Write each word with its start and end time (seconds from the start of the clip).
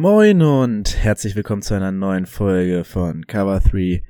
Moin 0.00 0.40
und 0.40 0.96
herzlich 0.96 1.36
willkommen 1.36 1.60
zu 1.60 1.74
einer 1.74 1.92
neuen 1.92 2.24
Folge 2.24 2.84
von 2.84 3.26
Cover 3.26 3.60
3, 3.60 4.02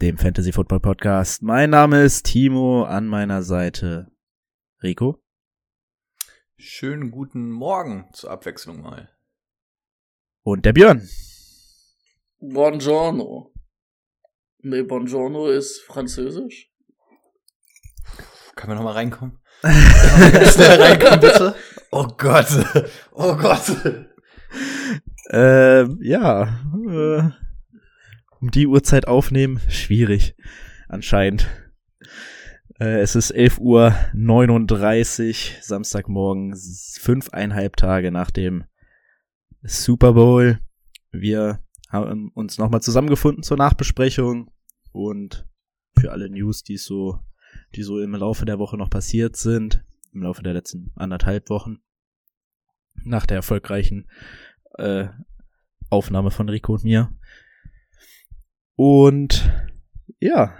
dem 0.00 0.16
Fantasy 0.16 0.52
Football 0.52 0.78
Podcast. 0.78 1.42
Mein 1.42 1.70
Name 1.70 2.04
ist 2.04 2.26
Timo, 2.26 2.84
an 2.84 3.08
meiner 3.08 3.42
Seite 3.42 4.12
Rico. 4.80 5.20
Schönen 6.56 7.10
guten 7.10 7.50
Morgen 7.50 8.08
zur 8.12 8.30
Abwechslung 8.30 8.80
mal. 8.80 9.10
Und 10.44 10.64
der 10.64 10.72
Björn. 10.72 11.08
Buongiorno. 12.38 13.52
Nee, 14.58 14.82
Buongiorno 14.84 15.48
ist 15.48 15.80
französisch. 15.80 16.70
Können 18.54 18.70
wir 18.70 18.76
noch 18.76 18.84
mal 18.84 18.92
reinkommen? 18.92 19.40
Schnell 19.62 20.80
reinkommen, 20.80 21.18
bitte. 21.18 21.56
Oh 21.90 22.06
Gott. 22.16 22.46
Oh 23.12 23.36
Gott. 23.36 23.72
Äh, 25.30 25.84
ja, 26.04 26.60
äh, 26.88 27.30
um 28.40 28.50
die 28.50 28.66
Uhrzeit 28.66 29.08
aufnehmen, 29.08 29.60
schwierig, 29.68 30.36
anscheinend. 30.88 31.48
Äh, 32.78 33.00
es 33.00 33.14
ist 33.14 33.30
11 33.30 33.58
Uhr 33.58 33.94
39, 34.12 35.58
Samstagmorgen, 35.62 36.54
fünfeinhalb 37.00 37.76
Tage 37.76 38.10
nach 38.10 38.30
dem 38.30 38.64
Super 39.62 40.12
Bowl. 40.12 40.58
Wir 41.10 41.60
haben 41.88 42.30
uns 42.34 42.58
nochmal 42.58 42.82
zusammengefunden 42.82 43.42
zur 43.42 43.56
Nachbesprechung 43.56 44.50
und 44.92 45.46
für 45.98 46.12
alle 46.12 46.28
News, 46.28 46.64
die 46.64 46.76
so, 46.76 47.20
die 47.74 47.82
so 47.82 48.00
im 48.00 48.14
Laufe 48.14 48.44
der 48.44 48.58
Woche 48.58 48.76
noch 48.76 48.90
passiert 48.90 49.36
sind, 49.36 49.84
im 50.12 50.22
Laufe 50.22 50.42
der 50.42 50.52
letzten 50.52 50.92
anderthalb 50.96 51.48
Wochen, 51.48 51.78
nach 53.04 53.26
der 53.26 53.38
erfolgreichen 53.38 54.06
äh, 54.78 55.08
Aufnahme 55.90 56.30
von 56.30 56.48
Rico 56.48 56.74
und 56.74 56.84
mir. 56.84 57.16
Und 58.76 59.50
ja, 60.20 60.56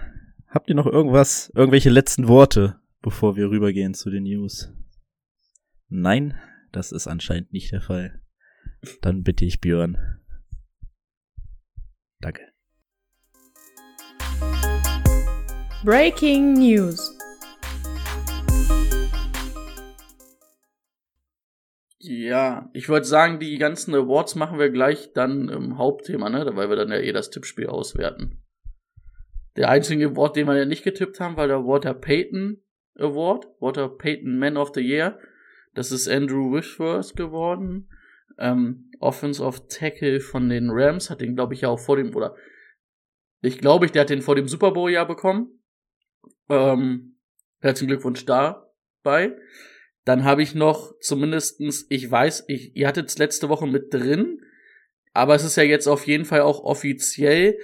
habt 0.47 0.69
ihr 0.69 0.75
noch 0.75 0.87
irgendwas, 0.87 1.51
irgendwelche 1.55 1.89
letzten 1.89 2.27
Worte, 2.27 2.79
bevor 3.01 3.35
wir 3.35 3.49
rübergehen 3.49 3.93
zu 3.93 4.09
den 4.09 4.23
News? 4.23 4.73
Nein, 5.89 6.39
das 6.71 6.91
ist 6.91 7.07
anscheinend 7.07 7.51
nicht 7.53 7.71
der 7.71 7.81
Fall. 7.81 8.21
Dann 9.01 9.23
bitte 9.23 9.45
ich 9.45 9.61
Björn. 9.61 9.97
Danke. 12.21 12.41
Breaking 15.83 16.53
News. 16.53 17.15
Ja, 22.07 22.69
ich 22.73 22.87
würde 22.87 23.05
sagen, 23.05 23.39
die 23.39 23.57
ganzen 23.57 23.95
Awards 23.95 24.35
machen 24.35 24.59
wir 24.59 24.69
gleich 24.69 25.13
dann 25.13 25.49
im 25.49 25.77
Hauptthema, 25.77 26.29
ne? 26.29 26.49
Weil 26.53 26.69
wir 26.69 26.75
dann 26.75 26.89
ja 26.89 26.99
eh 26.99 27.11
das 27.11 27.31
Tippspiel 27.31 27.67
auswerten. 27.67 28.43
Der 29.55 29.69
einzige 29.69 30.09
Award, 30.09 30.35
den 30.35 30.47
wir 30.47 30.57
ja 30.57 30.65
nicht 30.65 30.83
getippt 30.83 31.19
haben, 31.19 31.37
war 31.37 31.47
der 31.47 31.65
Walter 31.65 31.93
Payton 31.93 32.61
Award. 32.97 33.47
Walter 33.59 33.89
Payton 33.89 34.37
Man 34.37 34.57
of 34.57 34.71
the 34.75 34.81
Year. 34.81 35.17
Das 35.73 35.91
ist 35.91 36.07
Andrew 36.07 36.53
Wishworth 36.53 37.15
geworden. 37.15 37.89
Ähm, 38.37 38.91
Offense 38.99 39.43
of 39.43 39.67
Tackle 39.67 40.19
von 40.19 40.49
den 40.49 40.69
Rams. 40.69 41.09
Hat 41.09 41.21
den, 41.21 41.35
glaube 41.35 41.53
ich, 41.53 41.61
ja 41.61 41.69
auch 41.69 41.79
vor 41.79 41.97
dem, 41.97 42.15
oder 42.15 42.35
ich 43.41 43.59
glaube, 43.59 43.87
der 43.87 44.01
hat 44.01 44.09
den 44.09 44.21
vor 44.21 44.35
dem 44.35 44.47
Super 44.47 44.71
Bowl 44.71 44.91
ja 44.91 45.03
bekommen. 45.03 45.59
Ähm, 46.49 47.17
herzlichen 47.61 47.89
Glückwunsch 47.89 48.25
dabei. 48.25 49.37
Dann 50.05 50.23
habe 50.23 50.43
ich 50.43 50.53
noch 50.53 50.93
zumindestens, 50.99 51.87
ich 51.89 52.09
weiß, 52.09 52.45
ich, 52.47 52.75
ihr 52.75 52.87
hattet 52.87 53.09
es 53.09 53.17
letzte 53.17 53.49
Woche 53.49 53.67
mit 53.67 53.93
drin, 53.93 54.39
aber 55.13 55.33
es 55.33 55.43
ist 55.43 55.57
ja 55.57 55.63
jetzt 55.63 55.87
auf 55.87 56.05
jeden 56.05 56.25
Fall 56.25 56.41
auch 56.41 56.63
offiziell, 56.63 57.57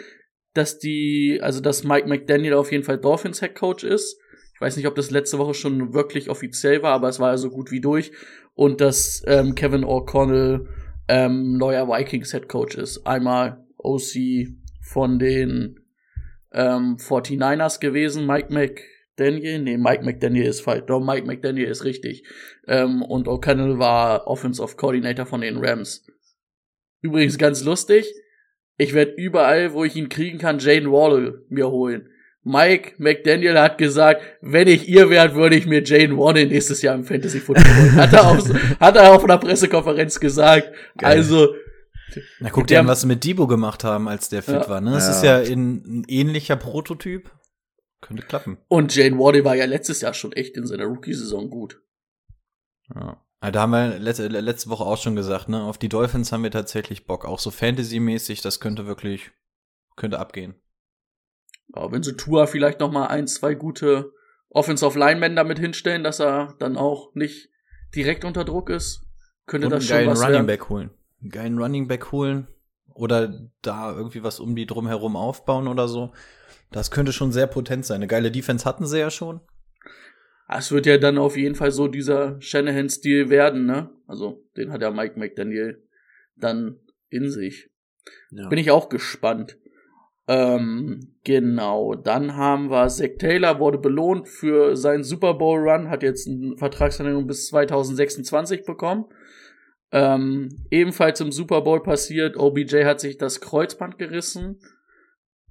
dass 0.53 0.79
die, 0.79 1.39
also 1.41 1.61
dass 1.61 1.83
Mike 1.83 2.07
McDaniel 2.07 2.55
auf 2.55 2.71
jeden 2.71 2.83
Fall 2.83 2.97
Dolphins 2.97 3.39
Head 3.41 3.55
Coach 3.55 3.83
ist. 3.83 4.17
Ich 4.53 4.61
weiß 4.61 4.75
nicht, 4.75 4.87
ob 4.87 4.95
das 4.95 5.11
letzte 5.11 5.37
Woche 5.37 5.53
schon 5.53 5.93
wirklich 5.93 6.29
offiziell 6.29 6.81
war, 6.81 6.93
aber 6.93 7.09
es 7.09 7.19
war 7.19 7.31
ja 7.31 7.37
so 7.37 7.49
gut 7.49 7.71
wie 7.71 7.81
durch. 7.81 8.11
Und 8.53 8.81
dass 8.81 9.23
ähm, 9.27 9.55
Kevin 9.55 9.85
O'Connell 9.85 10.67
ähm, 11.07 11.57
neuer 11.57 11.87
Vikings 11.87 12.31
Head 12.31 12.49
Coach 12.49 12.75
ist. 12.75 13.05
Einmal 13.05 13.65
OC 13.77 14.47
von 14.81 15.19
den 15.19 15.79
ähm, 16.51 16.97
49ers 16.97 17.79
gewesen, 17.79 18.25
Mike 18.25 18.53
McDaniel. 19.17 19.59
Nee, 19.59 19.77
Mike 19.77 20.03
McDaniel 20.03 20.45
ist 20.45 20.61
falsch. 20.61 20.83
Doch, 20.87 20.99
Mike 20.99 21.25
McDaniel 21.27 21.67
ist 21.67 21.83
richtig. 21.83 22.23
Ähm, 22.67 23.01
und 23.01 23.27
O'Connell 23.27 23.77
war 23.79 24.27
Offensive 24.27 24.75
Coordinator 24.75 25.25
von 25.25 25.41
den 25.41 25.57
Rams. 25.57 26.05
Übrigens 27.01 27.37
ganz 27.37 27.63
lustig. 27.63 28.11
Ich 28.77 28.93
werde 28.93 29.11
überall, 29.11 29.73
wo 29.73 29.83
ich 29.83 29.95
ihn 29.95 30.09
kriegen 30.09 30.37
kann, 30.39 30.59
Jane 30.59 30.91
Waddle 30.91 31.45
mir 31.49 31.69
holen. 31.69 32.07
Mike 32.43 32.93
McDaniel 32.97 33.59
hat 33.59 33.77
gesagt, 33.77 34.23
wenn 34.41 34.67
ich 34.67 34.87
ihr 34.89 35.09
wäre, 35.11 35.35
würde 35.35 35.55
ich 35.55 35.67
mir 35.67 35.83
Jane 35.83 36.17
Waddle 36.17 36.47
nächstes 36.47 36.81
Jahr 36.81 36.95
im 36.95 37.03
Fantasy 37.03 37.39
Football 37.39 37.65
holen. 37.65 37.95
hat 37.95 38.13
er 38.13 38.27
auf, 38.27 38.49
hat 38.79 38.95
er 38.95 39.13
auf 39.13 39.23
einer 39.23 39.37
Pressekonferenz 39.37 40.19
gesagt. 40.19 40.71
Geil. 40.97 41.17
Also, 41.17 41.53
Na, 42.39 42.49
guck 42.49 42.65
dir 42.65 42.79
an, 42.79 42.87
was 42.87 43.01
sie 43.01 43.07
mit 43.07 43.23
Debo 43.23 43.45
gemacht 43.45 43.83
haben, 43.83 44.07
als 44.07 44.29
der 44.29 44.41
fit 44.41 44.55
Ja. 44.55 44.69
war, 44.69 44.81
ne? 44.81 44.91
Das 44.91 45.05
Ja. 45.07 45.11
ist 45.11 45.23
ja 45.23 45.39
in, 45.53 45.99
ein 45.99 46.05
ähnlicher 46.07 46.55
Prototyp. 46.55 47.29
Könnte 48.01 48.23
klappen. 48.23 48.57
und 48.67 48.95
Jane 48.95 49.17
Waddle 49.17 49.45
war 49.45 49.55
ja 49.55 49.65
letztes 49.65 50.01
Jahr 50.01 50.13
schon 50.13 50.33
echt 50.33 50.57
in 50.57 50.65
seiner 50.65 50.85
Rookie-Saison 50.85 51.49
gut. 51.49 51.81
Ja. 52.93 53.23
Ja, 53.43 53.51
Da 53.51 53.61
haben 53.61 53.71
wir 53.71 53.97
letzte, 53.99 54.27
letzte 54.27 54.69
Woche 54.69 54.83
auch 54.83 54.97
schon 54.97 55.15
gesagt, 55.15 55.49
ne? 55.49 55.63
Auf 55.63 55.77
die 55.77 55.89
Dolphins 55.89 56.31
haben 56.31 56.43
wir 56.43 56.51
tatsächlich 56.51 57.05
Bock. 57.07 57.25
Auch 57.25 57.39
so 57.39 57.49
Fantasy-mäßig, 57.49 58.41
das 58.41 58.59
könnte 58.59 58.85
wirklich, 58.85 59.31
könnte 59.95 60.19
abgehen. 60.19 60.55
Aber 61.73 61.91
wenn 61.91 62.03
sie 62.03 62.15
Tua 62.17 62.45
vielleicht 62.47 62.79
noch 62.79 62.91
mal 62.91 63.07
ein, 63.07 63.27
zwei 63.27 63.55
gute 63.55 64.13
Offensive 64.49 64.99
Linemen 64.99 65.35
damit 65.35 65.57
hinstellen, 65.57 66.03
dass 66.03 66.19
er 66.19 66.55
dann 66.59 66.77
auch 66.77 67.15
nicht 67.15 67.49
direkt 67.95 68.25
unter 68.25 68.43
Druck 68.43 68.69
ist, 68.69 69.05
könnte 69.47 69.67
Und 69.67 69.73
das 69.73 69.85
schon 69.85 69.97
geilen 69.97 70.09
was 70.09 70.19
Running 70.19 70.33
werden. 70.33 70.47
Back 70.47 70.69
holen. 70.69 70.91
Einen 71.21 71.31
geilen 71.31 71.57
Running 71.57 71.87
Back 71.87 72.11
holen. 72.11 72.47
Oder 72.93 73.49
da 73.61 73.91
irgendwie 73.95 74.21
was 74.21 74.39
um 74.39 74.55
die 74.55 74.65
drumherum 74.65 75.15
aufbauen 75.15 75.67
oder 75.67 75.87
so. 75.87 76.11
Das 76.71 76.91
könnte 76.91 77.11
schon 77.11 77.31
sehr 77.31 77.47
potent 77.47 77.85
sein. 77.85 77.97
Eine 77.97 78.07
geile 78.07 78.31
Defense 78.31 78.65
hatten 78.65 78.85
sie 78.85 78.99
ja 78.99 79.11
schon. 79.11 79.41
Ah, 80.47 80.57
Es 80.57 80.71
wird 80.71 80.85
ja 80.85 80.97
dann 80.97 81.17
auf 81.17 81.37
jeden 81.37 81.55
Fall 81.55 81.71
so 81.71 81.87
dieser 81.87 82.41
Shanahan-Stil 82.41 83.29
werden, 83.29 83.65
ne? 83.65 83.89
Also, 84.07 84.43
den 84.57 84.71
hat 84.71 84.81
ja 84.81 84.91
Mike 84.91 85.19
McDaniel 85.19 85.83
dann 86.35 86.77
in 87.09 87.29
sich. 87.29 87.69
Ja. 88.31 88.47
Bin 88.49 88.59
ich 88.59 88.71
auch 88.71 88.89
gespannt. 88.89 89.57
Ähm, 90.27 91.15
genau. 91.23 91.95
Dann 91.95 92.35
haben 92.35 92.69
wir 92.69 92.87
Zach 92.87 93.17
Taylor 93.19 93.59
wurde 93.59 93.77
belohnt 93.77 94.27
für 94.27 94.77
seinen 94.77 95.03
Super 95.03 95.33
Bowl 95.33 95.59
Run, 95.59 95.89
hat 95.89 96.03
jetzt 96.03 96.27
eine 96.27 96.55
Vertragsverlängerung 96.57 97.27
bis 97.27 97.47
2026 97.47 98.63
bekommen. 98.65 99.05
Ähm, 99.91 100.65
ebenfalls 100.69 101.19
im 101.19 101.33
Super 101.33 101.61
Bowl 101.61 101.83
passiert, 101.83 102.37
OBJ 102.37 102.85
hat 102.85 103.01
sich 103.01 103.17
das 103.17 103.41
Kreuzband 103.41 103.97
gerissen. 103.97 104.59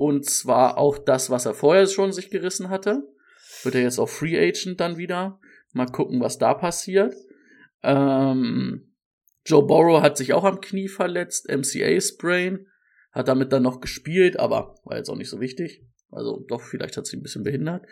Und 0.01 0.25
zwar 0.25 0.79
auch 0.79 0.97
das, 0.97 1.29
was 1.29 1.45
er 1.45 1.53
vorher 1.53 1.87
schon 1.87 2.11
sich 2.11 2.31
gerissen 2.31 2.71
hatte. 2.71 3.03
Wird 3.65 3.75
er 3.75 3.83
jetzt 3.83 3.99
auch 3.99 4.09
Free 4.09 4.39
Agent 4.39 4.81
dann 4.81 4.97
wieder. 4.97 5.39
Mal 5.75 5.89
gucken, 5.89 6.23
was 6.23 6.39
da 6.39 6.55
passiert. 6.55 7.15
Ähm, 7.83 8.95
Joe 9.45 9.67
Burrow 9.67 10.01
hat 10.01 10.17
sich 10.17 10.33
auch 10.33 10.45
am 10.45 10.63
Knie 10.63 10.89
verletzt, 10.89 11.51
MCA-Sprain, 11.51 12.67
hat 13.13 13.29
damit 13.29 13.53
dann 13.53 13.63
noch 13.63 13.83
gespielt, 13.83 14.41
aber 14.41 14.75
war 14.85 14.97
jetzt 14.97 15.11
auch 15.11 15.17
nicht 15.17 15.29
so 15.29 15.39
wichtig. 15.39 15.85
Also 16.11 16.47
doch, 16.49 16.63
vielleicht 16.63 16.97
hat 16.97 17.07
sie 17.07 17.19
ein 17.19 17.23
bisschen 17.23 17.45
behindert. 17.45 17.85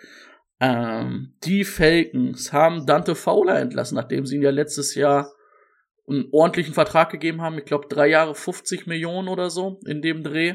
Ähm, 0.60 1.34
die 1.44 1.64
Falcons 1.64 2.55
haben 2.55 2.87
Dante 2.87 3.16
Fowler 3.16 3.60
entlassen, 3.60 3.96
nachdem 3.96 4.25
sie 4.25 4.37
ihn 4.37 4.43
ja 4.43 4.50
letztes 4.50 4.94
Jahr 4.94 5.31
einen 6.08 6.28
ordentlichen 6.32 6.72
Vertrag 6.72 7.10
gegeben 7.10 7.43
haben. 7.43 7.58
Ich 7.58 7.66
glaube, 7.66 7.87
drei 7.87 8.08
Jahre 8.08 8.34
50 8.34 8.87
Millionen 8.87 9.28
oder 9.28 9.50
so 9.50 9.78
in 9.84 10.00
dem 10.00 10.25
Dreh. 10.25 10.55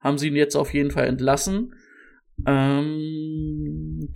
Haben 0.00 0.18
sie 0.18 0.28
ihn 0.28 0.36
jetzt 0.36 0.56
auf 0.56 0.72
jeden 0.72 0.90
Fall 0.90 1.06
entlassen. 1.06 1.74
Ähm, 2.46 4.08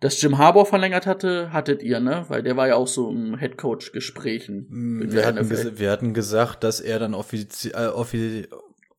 Dass 0.00 0.22
Jim 0.22 0.38
Harbour 0.38 0.66
verlängert 0.66 1.06
hatte, 1.06 1.52
hattet 1.52 1.82
ihr, 1.82 1.98
ne? 2.00 2.24
Weil 2.28 2.42
der 2.42 2.56
war 2.56 2.68
ja 2.68 2.76
auch 2.76 2.86
so 2.86 3.10
im 3.10 3.36
Headcoach-Gesprächen. 3.36 4.66
Mm, 4.68 5.12
wir, 5.12 5.26
hatten 5.26 5.78
wir 5.78 5.90
hatten 5.90 6.14
gesagt, 6.14 6.62
dass 6.62 6.80
er 6.80 6.98
dann 7.00 7.14
äh, 7.14 7.16
offi 7.16 8.46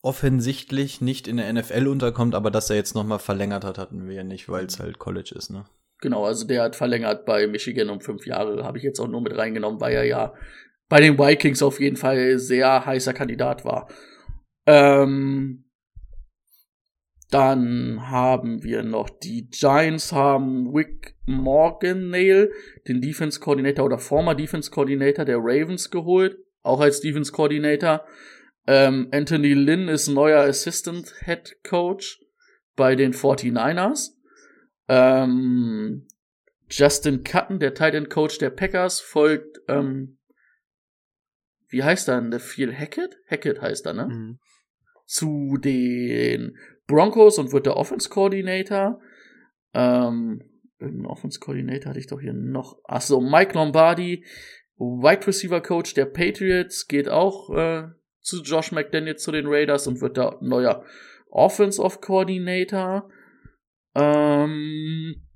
offensichtlich 0.01 1.01
nicht 1.01 1.27
in 1.27 1.38
der 1.38 1.51
NFL 1.51 1.88
unterkommt, 1.88 2.36
aber 2.36 2.51
dass 2.51 2.69
er 2.69 2.77
jetzt 2.77 2.95
nochmal 2.95 3.19
verlängert 3.19 3.66
hat, 3.66 3.77
hatten 3.77 4.07
wir 4.07 4.16
ja 4.16 4.24
nicht, 4.24 4.48
weil 4.48 4.66
es 4.66 4.80
halt 4.80 4.98
College 4.98 5.33
ist, 5.36 5.50
ne? 5.50 5.66
Genau, 6.01 6.24
also 6.24 6.48
der 6.48 6.63
hat 6.63 6.77
verlängert 6.77 7.25
bei 7.25 7.45
Michigan 7.48 7.89
um 7.89 8.00
fünf 8.00 8.25
Jahre, 8.25 8.63
habe 8.63 8.77
ich 8.77 8.83
jetzt 8.86 9.01
auch 9.01 9.10
nur 9.10 9.21
mit 9.21 9.38
reingenommen, 9.38 9.81
weil 9.81 9.94
er 9.94 10.06
ja 10.06 10.33
bei 10.90 11.00
den 11.00 11.18
Vikings 11.18 11.62
auf 11.62 11.80
jeden 11.80 11.96
Fall 11.96 12.40
sehr 12.40 12.86
heißer 12.86 13.14
Kandidat 13.14 13.64
war. 13.64 13.88
Ähm, 14.66 15.66
dann 17.32 18.10
haben 18.10 18.64
wir 18.64 18.82
noch 18.84 19.10
die 19.10 19.50
Giants 19.50 20.12
haben 20.12 20.74
Wick 20.74 21.16
Morganale, 21.28 22.52
den 22.88 23.02
Defense 23.02 23.40
Coordinator 23.40 23.86
oder 23.86 24.00
former 24.00 24.34
Defense 24.34 24.72
Coordinator 24.72 25.26
der 25.26 25.38
Ravens 25.38 25.92
geholt, 25.92 26.38
auch 26.64 26.80
als 26.80 27.02
Defense 27.02 27.32
Coordinator. 27.32 28.04
Ähm, 28.66 29.10
Anthony 29.12 29.54
Lynn 29.54 29.88
ist 29.88 30.08
neuer 30.08 30.42
Assistant 30.42 31.14
Head 31.24 31.58
Coach 31.64 32.20
bei 32.76 32.96
den 32.96 33.14
49ers. 33.14 34.12
Ähm, 34.88 36.08
Justin 36.70 37.24
Cutton, 37.24 37.60
der 37.60 37.74
Tight 37.74 37.94
End 37.94 38.10
Coach 38.10 38.40
der 38.40 38.50
Packers, 38.50 39.00
folgt, 39.00 39.60
ähm, 39.68 40.19
wie 41.69 41.83
heißt 41.83 42.07
er 42.10 42.19
denn? 42.19 42.31
Der 42.31 42.39
Phil 42.39 42.74
Hackett? 42.75 43.18
Hackett 43.30 43.62
heißt 43.62 43.86
er, 43.86 43.94
ne? 43.94 44.07
Mhm. 44.07 44.39
Zu 45.06 45.57
den 45.57 46.57
Broncos 46.88 47.38
und 47.38 47.51
wird 47.51 47.66
der 47.66 47.77
Offense 47.77 48.10
Coordinator. 48.10 49.01
Ähm, 49.74 50.44
irgendein 50.80 51.06
Offense 51.06 51.39
Coordinator 51.39 51.89
hatte 51.89 52.00
ich 52.00 52.07
doch 52.07 52.19
hier 52.19 52.33
noch. 52.33 52.80
Achso, 52.83 53.21
Mike 53.21 53.54
Lombardi, 53.54 54.25
Wide 54.77 55.27
Receiver 55.27 55.62
Coach 55.62 55.94
der 55.94 56.06
Patriots, 56.06 56.88
geht 56.88 57.10
auch 57.10 57.50
äh, 57.56 57.88
zu 58.21 58.42
Josh 58.42 58.71
McDaniels 58.71 59.24
zu 59.24 59.31
den 59.31 59.48
Raiders 59.48 59.88
und 59.88 60.01
wird 60.01 60.18
da 60.18 60.38
neuer 60.42 60.83
Offensive 61.30 62.00
Coordinator. 62.00 63.10
Ähm, 63.95 65.27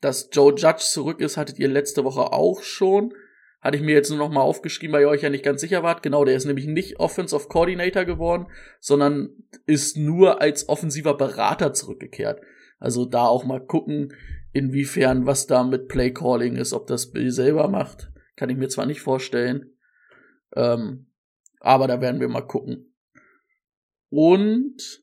dass 0.00 0.28
Joe 0.32 0.52
Judge 0.54 0.82
zurück 0.82 1.20
ist, 1.20 1.36
hattet 1.36 1.58
ihr 1.58 1.68
letzte 1.68 2.04
Woche 2.04 2.32
auch 2.32 2.62
schon. 2.62 3.14
Hatte 3.62 3.76
ich 3.76 3.82
mir 3.82 3.94
jetzt 3.94 4.10
nur 4.10 4.18
noch 4.18 4.30
mal 4.30 4.40
aufgeschrieben, 4.40 4.92
weil 4.92 5.02
ihr 5.02 5.08
euch 5.08 5.22
ja 5.22 5.30
nicht 5.30 5.44
ganz 5.44 5.60
sicher 5.60 5.84
wart. 5.84 6.02
Genau, 6.02 6.24
der 6.24 6.34
ist 6.34 6.44
nämlich 6.44 6.66
nicht 6.66 6.98
Offensive 6.98 7.46
Coordinator 7.48 8.04
geworden, 8.04 8.48
sondern 8.80 9.30
ist 9.66 9.96
nur 9.96 10.40
als 10.40 10.68
offensiver 10.68 11.16
Berater 11.16 11.72
zurückgekehrt. 11.72 12.42
Also 12.80 13.06
da 13.06 13.26
auch 13.26 13.44
mal 13.44 13.64
gucken, 13.64 14.14
inwiefern 14.52 15.26
was 15.26 15.46
da 15.46 15.62
mit 15.62 15.86
Play 15.86 16.12
Calling 16.12 16.56
ist, 16.56 16.72
ob 16.72 16.88
das 16.88 17.12
Bill 17.12 17.30
selber 17.30 17.68
macht. 17.68 18.10
Kann 18.34 18.50
ich 18.50 18.56
mir 18.56 18.68
zwar 18.68 18.86
nicht 18.86 19.00
vorstellen. 19.00 19.76
Ähm, 20.56 21.06
aber 21.60 21.86
da 21.86 22.00
werden 22.00 22.20
wir 22.20 22.28
mal 22.28 22.46
gucken. 22.46 22.92
Und 24.10 25.01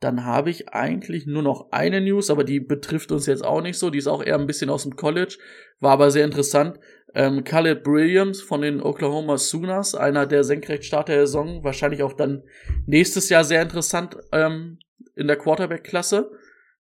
dann 0.00 0.24
habe 0.24 0.48
ich 0.48 0.70
eigentlich 0.70 1.26
nur 1.26 1.42
noch 1.42 1.72
eine 1.72 2.00
News, 2.00 2.30
aber 2.30 2.42
die 2.42 2.58
betrifft 2.58 3.12
uns 3.12 3.26
jetzt 3.26 3.44
auch 3.44 3.60
nicht 3.60 3.78
so. 3.78 3.90
Die 3.90 3.98
ist 3.98 4.06
auch 4.06 4.24
eher 4.24 4.38
ein 4.38 4.46
bisschen 4.46 4.70
aus 4.70 4.84
dem 4.84 4.96
College, 4.96 5.36
war 5.78 5.92
aber 5.92 6.10
sehr 6.10 6.24
interessant. 6.24 6.80
Ähm, 7.14 7.44
Caleb 7.44 7.86
Williams 7.86 8.40
von 8.40 8.62
den 8.62 8.80
Oklahoma 8.80 9.36
Sooners, 9.36 9.94
einer 9.94 10.26
der 10.26 10.42
Senkrechtstarter 10.42 11.12
der 11.12 11.26
Saison, 11.26 11.64
wahrscheinlich 11.64 12.02
auch 12.02 12.14
dann 12.14 12.42
nächstes 12.86 13.28
Jahr 13.28 13.44
sehr 13.44 13.60
interessant 13.60 14.16
ähm, 14.32 14.78
in 15.16 15.26
der 15.26 15.36
Quarterback-Klasse, 15.36 16.30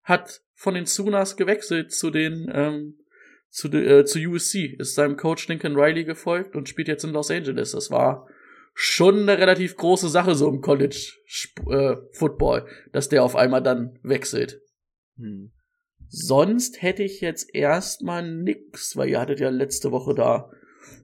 hat 0.03 0.41
von 0.53 0.73
den 0.73 0.85
Sooners 0.85 1.37
gewechselt 1.37 1.93
zu 1.93 2.11
den 2.11 2.51
ähm, 2.53 2.97
zu, 3.49 3.69
äh, 3.69 4.03
zu 4.03 4.19
USC, 4.19 4.75
ist 4.77 4.95
seinem 4.95 5.15
Coach 5.15 5.47
Lincoln 5.47 5.77
Riley 5.77 6.03
gefolgt 6.03 6.57
und 6.57 6.67
spielt 6.67 6.89
jetzt 6.89 7.05
in 7.05 7.11
Los 7.11 7.31
Angeles. 7.31 7.71
Das 7.71 7.89
war 7.89 8.27
schon 8.77 9.21
eine 9.21 9.39
relativ 9.39 9.77
große 9.77 10.09
Sache 10.09 10.35
so 10.35 10.49
im 10.49 10.61
College 10.61 11.13
äh, 11.71 11.95
Football, 12.11 12.67
dass 12.91 13.07
der 13.07 13.23
auf 13.23 13.35
einmal 13.35 13.63
dann 13.63 13.97
wechselt. 14.03 14.61
Hm. 15.17 15.51
Sonst 16.09 16.81
hätte 16.81 17.01
ich 17.01 17.21
jetzt 17.21 17.55
erstmal 17.55 18.29
nix, 18.29 18.95
weil 18.97 19.09
ihr 19.09 19.19
hattet 19.19 19.39
ja 19.39 19.49
letzte 19.49 19.91
Woche 19.91 20.13
da 20.13 20.51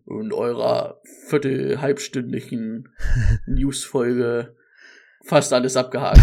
in 0.05 0.33
eurer 0.33 0.99
viertel 1.27 1.81
halbstündlichen 1.81 2.89
Newsfolge 3.47 4.55
fast 5.23 5.53
alles 5.53 5.77
abgehakt. 5.77 6.19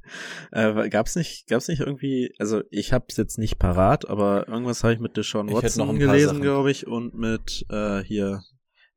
äh, 0.50 0.88
gab's 0.88 1.14
nicht, 1.14 1.46
gab's 1.46 1.68
nicht 1.68 1.80
irgendwie, 1.80 2.34
also 2.38 2.62
ich 2.70 2.92
hab's 2.92 3.16
jetzt 3.16 3.38
nicht 3.38 3.60
parat, 3.60 4.08
aber 4.08 4.48
irgendwas 4.48 4.82
habe 4.82 4.94
ich 4.94 5.00
mit 5.00 5.16
Deshaun 5.16 5.52
Watson 5.52 5.98
gelesen, 5.98 6.40
glaube 6.40 6.72
ich, 6.72 6.88
und 6.88 7.14
mit 7.14 7.66
äh, 7.70 8.02
hier 8.02 8.42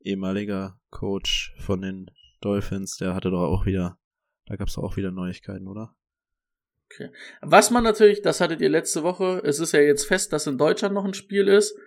ehemaliger 0.04 0.80
Coach 0.90 1.54
von 1.58 1.82
den 1.82 2.12
Dolphins, 2.42 2.98
der 2.98 3.14
hatte 3.14 3.30
doch 3.30 3.44
auch 3.44 3.66
wieder, 3.66 4.00
da 4.46 4.56
gab 4.56 4.68
es 4.68 4.78
auch 4.78 4.98
wieder 4.98 5.12
Neuigkeiten, 5.12 5.68
oder? 5.68 5.96
Okay. 6.92 7.10
Was 7.42 7.72
man 7.72 7.84
natürlich, 7.84 8.22
das 8.22 8.42
hattet 8.42 8.62
ihr 8.62 8.70
letzte 8.70 9.04
Woche, 9.04 9.42
es 9.46 9.60
ist 9.60 9.72
ja 9.72 9.80
jetzt 9.80 10.06
fest, 10.06 10.34
dass 10.34 10.48
in 10.48 10.58
Deutschland 10.58 10.94
noch 10.94 11.06
ein 11.06 11.14
Spiel 11.14 11.48
ist. 11.48 11.78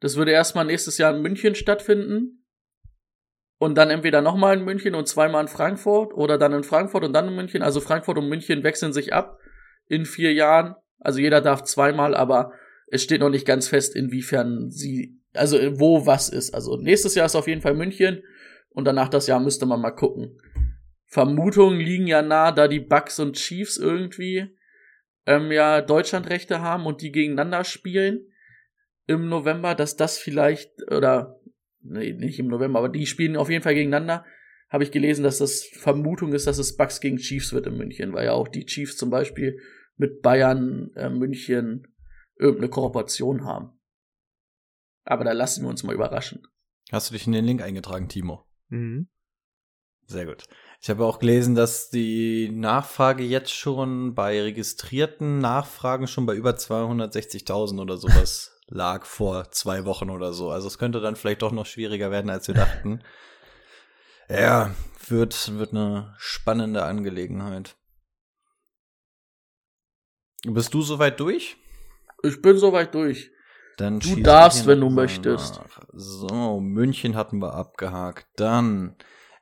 Das 0.00 0.16
würde 0.16 0.32
erstmal 0.32 0.64
nächstes 0.64 0.98
Jahr 0.98 1.14
in 1.14 1.22
München 1.22 1.54
stattfinden. 1.54 2.44
Und 3.58 3.76
dann 3.76 3.90
entweder 3.90 4.22
nochmal 4.22 4.58
in 4.58 4.64
München 4.64 4.94
und 4.94 5.06
zweimal 5.06 5.42
in 5.42 5.48
Frankfurt 5.48 6.14
oder 6.14 6.36
dann 6.36 6.52
in 6.52 6.64
Frankfurt 6.64 7.04
und 7.04 7.12
dann 7.12 7.28
in 7.28 7.36
München. 7.36 7.62
Also 7.62 7.80
Frankfurt 7.80 8.18
und 8.18 8.28
München 8.28 8.64
wechseln 8.64 8.92
sich 8.92 9.12
ab 9.12 9.38
in 9.86 10.04
vier 10.04 10.32
Jahren. 10.32 10.74
Also 10.98 11.20
jeder 11.20 11.40
darf 11.40 11.62
zweimal, 11.62 12.14
aber 12.14 12.52
es 12.88 13.04
steht 13.04 13.20
noch 13.20 13.30
nicht 13.30 13.46
ganz 13.46 13.68
fest, 13.68 13.94
inwiefern 13.94 14.70
sie 14.70 15.21
also 15.34 15.58
wo 15.78 16.06
was 16.06 16.28
ist. 16.28 16.54
Also 16.54 16.76
nächstes 16.76 17.14
Jahr 17.14 17.26
ist 17.26 17.36
auf 17.36 17.48
jeden 17.48 17.60
Fall 17.60 17.74
München 17.74 18.22
und 18.70 18.84
danach 18.84 19.08
das 19.08 19.26
Jahr 19.26 19.40
müsste 19.40 19.66
man 19.66 19.80
mal 19.80 19.92
gucken. 19.92 20.38
Vermutungen 21.06 21.78
liegen 21.78 22.06
ja 22.06 22.22
nah, 22.22 22.52
da 22.52 22.68
die 22.68 22.80
Bucks 22.80 23.18
und 23.20 23.36
Chiefs 23.36 23.76
irgendwie 23.76 24.56
ähm, 25.26 25.52
ja 25.52 25.80
Deutschlandrechte 25.80 26.60
haben 26.60 26.86
und 26.86 27.02
die 27.02 27.12
gegeneinander 27.12 27.64
spielen 27.64 28.26
im 29.06 29.28
November, 29.28 29.74
dass 29.74 29.96
das 29.96 30.18
vielleicht 30.18 30.70
oder 30.90 31.40
nee, 31.80 32.12
nicht 32.12 32.38
im 32.38 32.48
November, 32.48 32.78
aber 32.78 32.88
die 32.88 33.06
spielen 33.06 33.36
auf 33.36 33.50
jeden 33.50 33.62
Fall 33.62 33.74
gegeneinander. 33.74 34.24
Habe 34.70 34.84
ich 34.84 34.90
gelesen, 34.90 35.22
dass 35.22 35.36
das 35.36 35.64
Vermutung 35.64 36.32
ist, 36.32 36.46
dass 36.46 36.56
es 36.56 36.76
Bucks 36.76 37.00
gegen 37.00 37.18
Chiefs 37.18 37.52
wird 37.52 37.66
in 37.66 37.76
München, 37.76 38.14
weil 38.14 38.24
ja 38.24 38.32
auch 38.32 38.48
die 38.48 38.64
Chiefs 38.64 38.96
zum 38.96 39.10
Beispiel 39.10 39.58
mit 39.98 40.22
Bayern 40.22 40.90
äh, 40.96 41.10
München 41.10 41.88
irgendeine 42.38 42.70
Kooperation 42.70 43.44
haben. 43.44 43.78
Aber 45.04 45.24
da 45.24 45.32
lassen 45.32 45.62
wir 45.62 45.70
uns 45.70 45.82
mal 45.82 45.94
überraschen. 45.94 46.46
Hast 46.90 47.10
du 47.10 47.14
dich 47.14 47.26
in 47.26 47.32
den 47.32 47.44
Link 47.44 47.62
eingetragen, 47.62 48.08
Timo? 48.08 48.44
Mhm. 48.68 49.08
Sehr 50.06 50.26
gut. 50.26 50.44
Ich 50.80 50.90
habe 50.90 51.04
auch 51.04 51.18
gelesen, 51.18 51.54
dass 51.54 51.90
die 51.90 52.50
Nachfrage 52.50 53.22
jetzt 53.22 53.52
schon 53.52 54.14
bei 54.14 54.42
registrierten 54.42 55.38
Nachfragen 55.38 56.06
schon 56.06 56.26
bei 56.26 56.34
über 56.34 56.50
260.000 56.50 57.80
oder 57.80 57.96
sowas 57.96 58.60
lag 58.66 59.04
vor 59.06 59.50
zwei 59.52 59.84
Wochen 59.84 60.10
oder 60.10 60.32
so. 60.32 60.50
Also 60.50 60.66
es 60.66 60.78
könnte 60.78 61.00
dann 61.00 61.16
vielleicht 61.16 61.42
doch 61.42 61.52
noch 61.52 61.66
schwieriger 61.66 62.10
werden, 62.10 62.30
als 62.30 62.48
wir 62.48 62.54
dachten. 62.54 63.02
ja, 64.28 64.74
wird, 65.08 65.56
wird 65.58 65.70
eine 65.72 66.14
spannende 66.18 66.84
Angelegenheit. 66.84 67.76
Bist 70.44 70.74
du 70.74 70.82
soweit 70.82 71.20
durch? 71.20 71.56
Ich 72.22 72.42
bin 72.42 72.58
soweit 72.58 72.94
durch. 72.94 73.30
Dann 73.76 74.00
du 74.00 74.16
darfst, 74.16 74.66
wenn 74.66 74.80
du 74.80 74.90
möchtest. 74.90 75.56
Nach. 75.56 75.80
So, 75.92 76.60
München 76.60 77.16
hatten 77.16 77.38
wir 77.38 77.54
abgehakt. 77.54 78.26
Dann 78.36 78.96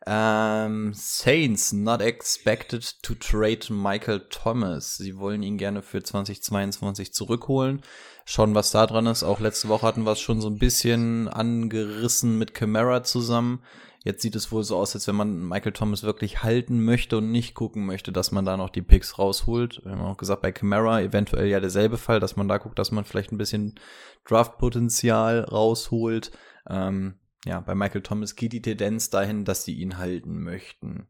ähm, 0.07 0.93
Saints 0.95 1.73
not 1.73 2.01
expected 2.01 3.03
to 3.03 3.15
trade 3.15 3.71
Michael 3.71 4.21
Thomas. 4.31 4.97
Sie 4.97 5.19
wollen 5.19 5.43
ihn 5.43 5.59
gerne 5.59 5.83
für 5.83 6.03
2022 6.03 7.13
zurückholen. 7.13 7.83
Schauen, 8.25 8.55
was 8.55 8.71
da 8.71 8.87
dran 8.87 9.07
ist. 9.07 9.23
Auch 9.23 9.41
letzte 9.41 9.69
Woche 9.69 9.87
hatten 9.87 10.05
wir 10.05 10.13
es 10.13 10.21
schon 10.21 10.41
so 10.41 10.49
ein 10.49 10.59
bisschen 10.59 11.29
angerissen 11.29 12.39
mit 12.39 12.55
Camara 12.55 13.03
zusammen. 13.03 13.63
Jetzt 14.03 14.23
sieht 14.23 14.35
es 14.35 14.51
wohl 14.51 14.65
so 14.65 14.79
aus, 14.79 14.95
als 14.95 15.07
wenn 15.09 15.17
man 15.17 15.47
Michael 15.47 15.73
Thomas 15.73 16.03
wirklich 16.03 16.43
halten 16.43 16.83
möchte 16.83 17.19
und 17.19 17.31
nicht 17.31 17.55
gucken 17.55 17.85
möchte, 17.85 18.13
dass 18.13 18.33
man 18.33 18.47
da 18.47 18.57
noch 18.57 18.71
die 18.71 18.81
Picks 18.81 19.19
rausholt. 19.19 19.85
Wir 19.85 19.93
haben 19.93 20.01
auch 20.01 20.17
gesagt, 20.17 20.41
bei 20.41 20.53
Camara 20.53 21.03
eventuell 21.03 21.49
ja 21.49 21.61
derselbe 21.61 21.99
Fall, 21.99 22.19
dass 22.19 22.35
man 22.35 22.49
da 22.49 22.57
guckt, 22.57 22.79
dass 22.79 22.93
man 22.93 23.05
vielleicht 23.05 23.31
ein 23.31 23.39
bisschen 23.39 23.79
Draftpotenzial 24.25 25.41
rausholt. 25.41 26.31
Ähm, 26.67 27.21
ja, 27.45 27.61
bei 27.61 27.75
Michael 27.75 28.01
Thomas 28.01 28.37
geht 28.37 28.55
die 28.55 28.63
Tendenz 28.63 29.11
dahin, 29.11 29.45
dass 29.45 29.65
sie 29.65 29.75
ihn 29.75 29.99
halten 29.99 30.43
möchten. 30.43 31.07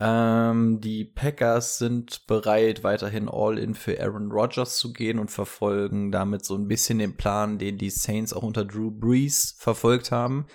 Ähm, 0.00 0.80
die 0.82 1.06
Packers 1.06 1.78
sind 1.78 2.26
bereit, 2.26 2.84
weiterhin 2.84 3.30
All-In 3.30 3.74
für 3.74 3.98
Aaron 3.98 4.30
Rodgers 4.30 4.76
zu 4.76 4.92
gehen 4.92 5.18
und 5.18 5.30
verfolgen 5.30 6.12
damit 6.12 6.44
so 6.44 6.54
ein 6.54 6.68
bisschen 6.68 6.98
den 6.98 7.16
Plan, 7.16 7.56
den 7.56 7.78
die 7.78 7.90
Saints 7.90 8.34
auch 8.34 8.42
unter 8.42 8.66
Drew 8.66 8.90
Brees 8.90 9.56
verfolgt 9.58 10.12
haben 10.12 10.46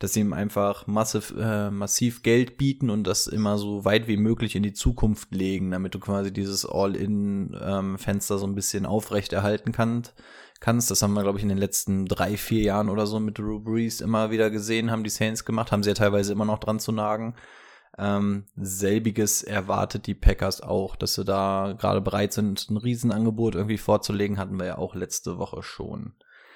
dass 0.00 0.14
sie 0.14 0.20
ihm 0.20 0.32
einfach 0.32 0.88
massiv, 0.88 1.32
äh, 1.38 1.70
massiv 1.70 2.22
Geld 2.24 2.58
bieten 2.58 2.90
und 2.90 3.04
das 3.04 3.28
immer 3.28 3.56
so 3.58 3.84
weit 3.84 4.08
wie 4.08 4.16
möglich 4.16 4.56
in 4.56 4.64
die 4.64 4.72
Zukunft 4.72 5.32
legen, 5.32 5.70
damit 5.70 5.94
du 5.94 6.00
quasi 6.00 6.32
dieses 6.32 6.66
All-In-Fenster 6.66 8.34
ähm, 8.34 8.40
so 8.40 8.46
ein 8.46 8.54
bisschen 8.56 8.86
aufrechterhalten 8.86 9.70
kannst 9.72 10.14
kannst. 10.60 10.90
Das 10.90 11.02
haben 11.02 11.14
wir, 11.14 11.22
glaube 11.22 11.38
ich, 11.38 11.42
in 11.42 11.48
den 11.48 11.58
letzten 11.58 12.04
drei, 12.06 12.36
vier 12.36 12.62
Jahren 12.62 12.90
oder 12.90 13.06
so 13.06 13.18
mit 13.18 13.38
Drew 13.38 13.60
Brees 13.60 14.00
immer 14.00 14.30
wieder 14.30 14.50
gesehen, 14.50 14.90
haben 14.90 15.04
die 15.04 15.10
Saints 15.10 15.44
gemacht, 15.44 15.72
haben 15.72 15.82
sie 15.82 15.90
ja 15.90 15.94
teilweise 15.94 16.32
immer 16.32 16.44
noch 16.44 16.58
dran 16.58 16.78
zu 16.78 16.92
nagen. 16.92 17.34
Ähm, 17.98 18.44
selbiges 18.56 19.42
erwartet 19.42 20.06
die 20.06 20.14
Packers 20.14 20.60
auch, 20.60 20.96
dass 20.96 21.14
sie 21.14 21.24
da 21.24 21.74
gerade 21.78 22.00
bereit 22.00 22.32
sind, 22.32 22.68
ein 22.70 22.76
Riesenangebot 22.76 23.54
irgendwie 23.54 23.78
vorzulegen, 23.78 24.38
hatten 24.38 24.58
wir 24.58 24.66
ja 24.66 24.78
auch 24.78 24.94
letzte 24.94 25.38
Woche 25.38 25.62
schon. 25.62 26.12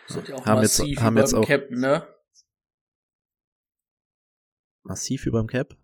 Sind 0.06 0.28
ja 0.28 0.36
auch 0.36 0.46
Haben 0.46 0.62
jetzt- 0.62 0.78
massiv 0.78 1.00
haben 1.00 1.14
über 1.14 1.20
jetzt 1.22 1.34
auch- 1.34 1.46
Cap, 1.46 1.70
ne? 1.70 2.06
Massiv 4.84 5.26
überm 5.26 5.46
Cap. 5.46 5.76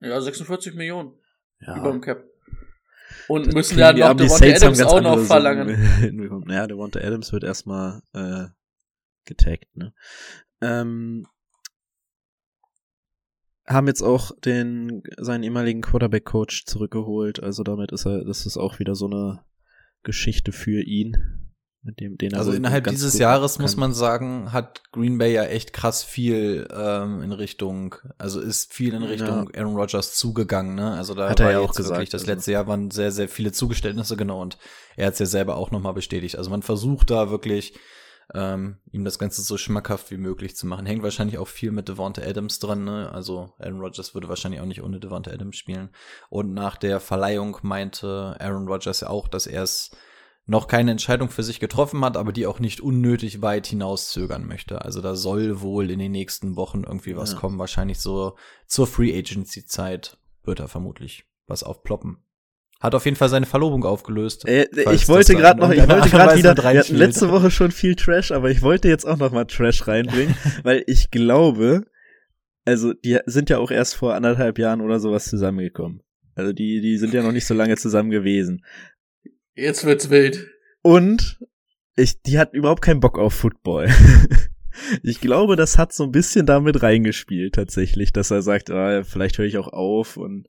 Ja, 0.00 0.20
46 0.20 0.74
Millionen 0.74 1.14
Ja. 1.60 1.78
über 1.78 1.90
dem 1.92 2.00
Cap. 2.00 2.24
Und 3.28 3.46
Das 3.46 3.54
müssen 3.54 3.78
ja 3.78 3.92
noch 3.92 4.08
haben 4.08 4.20
Adams 4.20 4.82
auch 4.82 5.00
noch 5.00 5.18
verlangen. 5.20 5.68
Ja, 6.50 6.66
Devonta 6.66 7.00
Adams 7.00 7.32
wird 7.32 7.44
erstmal 7.44 8.02
äh, 8.12 8.46
getaggt, 9.24 9.74
ne? 9.76 9.94
Ähm, 10.60 11.26
haben 13.66 13.86
jetzt 13.88 14.02
auch 14.02 14.30
den 14.40 15.02
seinen 15.18 15.42
ehemaligen 15.42 15.80
Quarterback-Coach 15.82 16.66
zurückgeholt, 16.66 17.42
also 17.42 17.62
damit 17.64 17.90
ist 17.92 18.06
er, 18.06 18.24
das 18.24 18.46
ist 18.46 18.56
auch 18.56 18.78
wieder 18.78 18.94
so 18.94 19.06
eine 19.06 19.44
Geschichte 20.02 20.52
für 20.52 20.82
ihn, 20.82 21.45
mit 21.86 22.00
dem 22.00 22.18
den 22.18 22.34
Also 22.34 22.52
innerhalb 22.52 22.88
dieses 22.88 23.16
Jahres 23.16 23.54
kann. 23.54 23.62
muss 23.62 23.76
man 23.76 23.94
sagen, 23.94 24.52
hat 24.52 24.82
Green 24.92 25.16
Bay 25.16 25.32
ja 25.32 25.44
echt 25.44 25.72
krass 25.72 26.02
viel 26.02 26.68
ähm, 26.70 27.22
in 27.22 27.32
Richtung, 27.32 27.94
also 28.18 28.40
ist 28.40 28.74
viel 28.74 28.92
in 28.92 29.04
Richtung 29.04 29.50
Aaron 29.54 29.76
Rodgers 29.76 30.14
zugegangen, 30.16 30.74
ne? 30.74 30.92
Also 30.92 31.14
da 31.14 31.30
Hat 31.30 31.40
er 31.40 31.52
ja 31.52 31.58
auch 31.60 31.74
gesagt, 31.74 31.96
wirklich, 31.96 32.10
das 32.10 32.22
also. 32.22 32.32
letzte 32.32 32.52
Jahr 32.52 32.66
waren 32.66 32.90
sehr, 32.90 33.12
sehr 33.12 33.28
viele 33.28 33.52
Zugeständnisse, 33.52 34.16
genau, 34.16 34.42
und 34.42 34.58
er 34.96 35.06
hat 35.06 35.14
es 35.14 35.20
ja 35.20 35.26
selber 35.26 35.56
auch 35.56 35.70
nochmal 35.70 35.94
bestätigt. 35.94 36.36
Also 36.36 36.50
man 36.50 36.62
versucht 36.62 37.10
da 37.10 37.30
wirklich, 37.30 37.78
ähm, 38.34 38.78
ihm 38.90 39.04
das 39.04 39.18
Ganze 39.18 39.42
so 39.42 39.56
schmackhaft 39.56 40.10
wie 40.10 40.16
möglich 40.16 40.56
zu 40.56 40.66
machen. 40.66 40.86
Hängt 40.86 41.02
wahrscheinlich 41.02 41.38
auch 41.38 41.48
viel 41.48 41.70
mit 41.70 41.88
Devonta 41.88 42.22
Adams 42.22 42.58
dran, 42.58 42.84
ne? 42.84 43.10
Also 43.12 43.54
Aaron 43.58 43.80
Rodgers 43.80 44.14
würde 44.14 44.28
wahrscheinlich 44.28 44.60
auch 44.60 44.66
nicht 44.66 44.82
ohne 44.82 44.98
Devonta 44.98 45.30
Adams 45.30 45.56
spielen. 45.56 45.90
Und 46.28 46.52
nach 46.52 46.76
der 46.76 46.98
Verleihung 46.98 47.58
meinte 47.62 48.36
Aaron 48.40 48.66
Rodgers 48.66 49.00
ja 49.00 49.08
auch, 49.08 49.28
dass 49.28 49.46
er 49.46 49.62
es 49.62 49.92
noch 50.46 50.68
keine 50.68 50.92
Entscheidung 50.92 51.28
für 51.28 51.42
sich 51.42 51.58
getroffen 51.58 52.04
hat, 52.04 52.16
aber 52.16 52.32
die 52.32 52.46
auch 52.46 52.60
nicht 52.60 52.80
unnötig 52.80 53.42
weit 53.42 53.66
hinauszögern 53.66 54.46
möchte. 54.46 54.82
Also 54.84 55.00
da 55.00 55.16
soll 55.16 55.60
wohl 55.60 55.90
in 55.90 55.98
den 55.98 56.12
nächsten 56.12 56.54
Wochen 56.56 56.84
irgendwie 56.86 57.16
was 57.16 57.32
Ja. 57.32 57.38
kommen. 57.38 57.58
Wahrscheinlich 57.58 57.98
so 57.98 58.36
zur 58.66 58.86
Free 58.86 59.16
Agency 59.18 59.66
Zeit 59.66 60.18
wird 60.44 60.60
da 60.60 60.68
vermutlich 60.68 61.24
was 61.48 61.64
aufploppen. 61.64 62.18
Hat 62.78 62.94
auf 62.94 63.06
jeden 63.06 63.16
Fall 63.16 63.28
seine 63.30 63.46
Verlobung 63.46 63.84
aufgelöst. 63.84 64.46
Äh, 64.46 64.68
falls 64.84 65.02
ich 65.02 65.08
wollte 65.08 65.34
gerade 65.34 65.58
noch, 65.60 65.70
ich 65.70 65.88
wollte 65.88 66.10
gerade 66.10 66.36
wieder, 66.38 66.54
wir 66.56 66.78
hatten 66.80 66.94
letzte 66.94 67.30
Woche 67.30 67.50
schon 67.50 67.72
viel 67.72 67.96
Trash, 67.96 68.30
aber 68.30 68.50
ich 68.50 68.62
wollte 68.62 68.88
jetzt 68.88 69.06
auch 69.06 69.16
noch 69.16 69.32
mal 69.32 69.46
Trash 69.46 69.88
reinbringen, 69.88 70.36
weil 70.62 70.84
ich 70.86 71.10
glaube, 71.10 71.86
also 72.64 72.92
die 72.92 73.18
sind 73.26 73.48
ja 73.50 73.58
auch 73.58 73.70
erst 73.70 73.94
vor 73.94 74.14
anderthalb 74.14 74.58
Jahren 74.58 74.80
oder 74.82 75.00
sowas 75.00 75.24
zusammengekommen. 75.24 76.02
Also 76.34 76.52
die, 76.52 76.80
die 76.82 76.98
sind 76.98 77.14
ja 77.14 77.22
noch 77.22 77.32
nicht 77.32 77.46
so 77.46 77.54
lange 77.54 77.76
zusammen 77.76 78.10
gewesen. 78.10 78.62
Jetzt 79.56 79.84
wird's 79.84 80.10
wild. 80.10 80.48
Und 80.82 81.38
ich, 81.96 82.22
die 82.22 82.38
hat 82.38 82.52
überhaupt 82.52 82.82
keinen 82.82 83.00
Bock 83.00 83.18
auf 83.18 83.34
Football. 83.34 83.88
ich 85.02 85.20
glaube, 85.20 85.56
das 85.56 85.78
hat 85.78 85.92
so 85.92 86.04
ein 86.04 86.12
bisschen 86.12 86.46
damit 86.46 86.82
reingespielt 86.82 87.54
tatsächlich, 87.54 88.12
dass 88.12 88.30
er 88.30 88.42
sagt, 88.42 88.70
ah, 88.70 89.02
vielleicht 89.02 89.38
höre 89.38 89.46
ich 89.46 89.56
auch 89.58 89.68
auf 89.68 90.16
und 90.18 90.46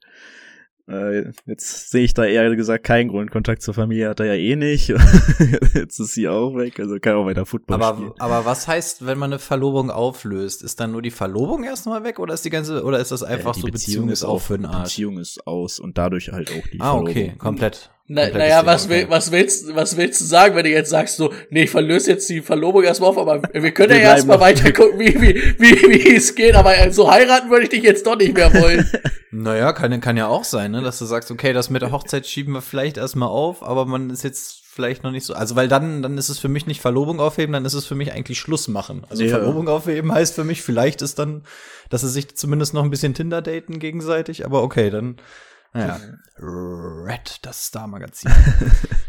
äh, 0.89 1.31
jetzt 1.45 1.89
sehe 1.89 2.03
ich 2.03 2.13
da 2.13 2.23
eher 2.25 2.53
gesagt 2.55 2.85
keinen 2.85 3.09
Grund. 3.09 3.29
Kontakt 3.31 3.61
zur 3.61 3.73
Familie 3.73 4.09
hat 4.09 4.19
er 4.21 4.27
ja 4.27 4.33
eh 4.35 4.55
nicht. 4.55 4.87
jetzt 5.73 5.99
ist 5.99 6.13
sie 6.13 6.27
auch 6.29 6.55
weg, 6.55 6.79
also 6.79 6.97
kann 6.99 7.15
auch 7.15 7.25
weiter 7.25 7.45
Football 7.45 7.81
spielen. 7.81 8.11
Aber, 8.19 8.35
aber 8.35 8.45
was 8.45 8.67
heißt, 8.67 9.05
wenn 9.05 9.17
man 9.17 9.31
eine 9.31 9.39
Verlobung 9.39 9.89
auflöst? 9.91 10.63
Ist 10.63 10.79
dann 10.79 10.91
nur 10.91 11.01
die 11.01 11.11
Verlobung 11.11 11.63
erstmal 11.65 12.03
weg 12.03 12.19
oder 12.19 12.33
ist 12.33 12.45
die 12.45 12.49
ganze, 12.49 12.83
oder 12.83 12.99
ist 12.99 13.11
das 13.11 13.23
einfach 13.23 13.51
Äh, 13.51 13.55
die 13.55 13.61
so 13.61 13.67
Beziehung, 13.67 14.09
ist 14.09 14.23
auch 14.23 14.39
für 14.41 14.57
den 14.57 14.65
Arsch? 14.65 14.83
Beziehung 14.93 15.17
ist 15.17 15.45
aus 15.47 15.79
und 15.79 15.97
dadurch 15.97 16.31
halt 16.31 16.51
auch 16.51 16.67
die 16.71 16.79
Ah, 16.79 16.93
okay, 16.95 17.13
Verlobung. 17.13 17.37
komplett. 17.37 17.91
Na, 18.09 18.29
naja, 18.29 18.65
was, 18.65 18.87
will, 18.87 19.05
was, 19.09 19.31
willst, 19.33 19.75
was 19.75 19.97
willst 19.97 20.21
du 20.21 20.25
sagen, 20.25 20.55
wenn 20.55 20.63
du 20.63 20.69
jetzt 20.69 20.89
sagst, 20.89 21.17
so, 21.17 21.33
nee, 21.49 21.63
ich 21.63 21.69
verlöse 21.69 22.11
jetzt 22.11 22.29
die 22.29 22.41
Verlobung 22.41 22.83
erstmal 22.83 23.09
auf, 23.09 23.17
aber 23.17 23.41
wir 23.51 23.71
können 23.71 23.89
Wir 23.89 23.99
ja 23.99 24.15
erstmal 24.15 24.39
weiter 24.39 24.71
gucken, 24.71 24.97
wie, 24.97 25.13
wie, 25.21 25.35
wie, 25.59 25.89
wie 25.89 26.15
es 26.15 26.33
geht, 26.33 26.55
aber 26.55 26.89
so 26.91 27.11
heiraten 27.11 27.49
würde 27.49 27.63
ich 27.63 27.69
dich 27.69 27.83
jetzt 27.83 28.07
doch 28.07 28.15
nicht 28.15 28.33
mehr 28.33 28.53
wollen. 28.53 28.89
Naja, 29.29 29.73
kann, 29.73 29.99
kann 29.99 30.15
ja 30.15 30.27
auch 30.27 30.45
sein, 30.45 30.71
ne, 30.71 30.81
dass 30.81 30.99
du 30.99 31.05
sagst, 31.05 31.29
okay, 31.29 31.51
das 31.51 31.69
mit 31.69 31.81
der 31.81 31.91
Hochzeit 31.91 32.25
schieben 32.25 32.53
wir 32.53 32.61
vielleicht 32.61 32.97
erstmal 32.97 33.27
auf, 33.27 33.61
aber 33.61 33.85
man 33.85 34.09
ist 34.09 34.23
jetzt 34.23 34.63
vielleicht 34.63 35.03
noch 35.03 35.11
nicht 35.11 35.25
so. 35.25 35.33
Also, 35.33 35.55
weil 35.55 35.67
dann, 35.67 36.01
dann 36.01 36.17
ist 36.17 36.29
es 36.29 36.39
für 36.39 36.47
mich 36.47 36.65
nicht 36.65 36.81
Verlobung 36.81 37.19
aufheben, 37.19 37.51
dann 37.53 37.65
ist 37.65 37.73
es 37.73 37.85
für 37.85 37.93
mich 37.93 38.13
eigentlich 38.13 38.39
Schluss 38.39 38.67
machen. 38.67 39.05
Also 39.09 39.23
Ja. 39.23 39.37
Verlobung 39.37 39.67
aufheben 39.67 40.11
heißt 40.13 40.33
für 40.33 40.45
mich, 40.45 40.61
vielleicht 40.61 41.01
ist 41.01 41.19
dann, 41.19 41.43
dass 41.89 42.01
sie 42.01 42.09
sich 42.09 42.35
zumindest 42.35 42.73
noch 42.73 42.83
ein 42.83 42.89
bisschen 42.89 43.13
Tinder 43.13 43.41
daten 43.41 43.79
gegenseitig, 43.79 44.45
aber 44.45 44.63
okay, 44.63 44.89
dann. 44.89 45.17
Naja. 45.73 45.99
Red, 46.39 47.39
das 47.41 47.65
Star-Magazin. 47.65 48.31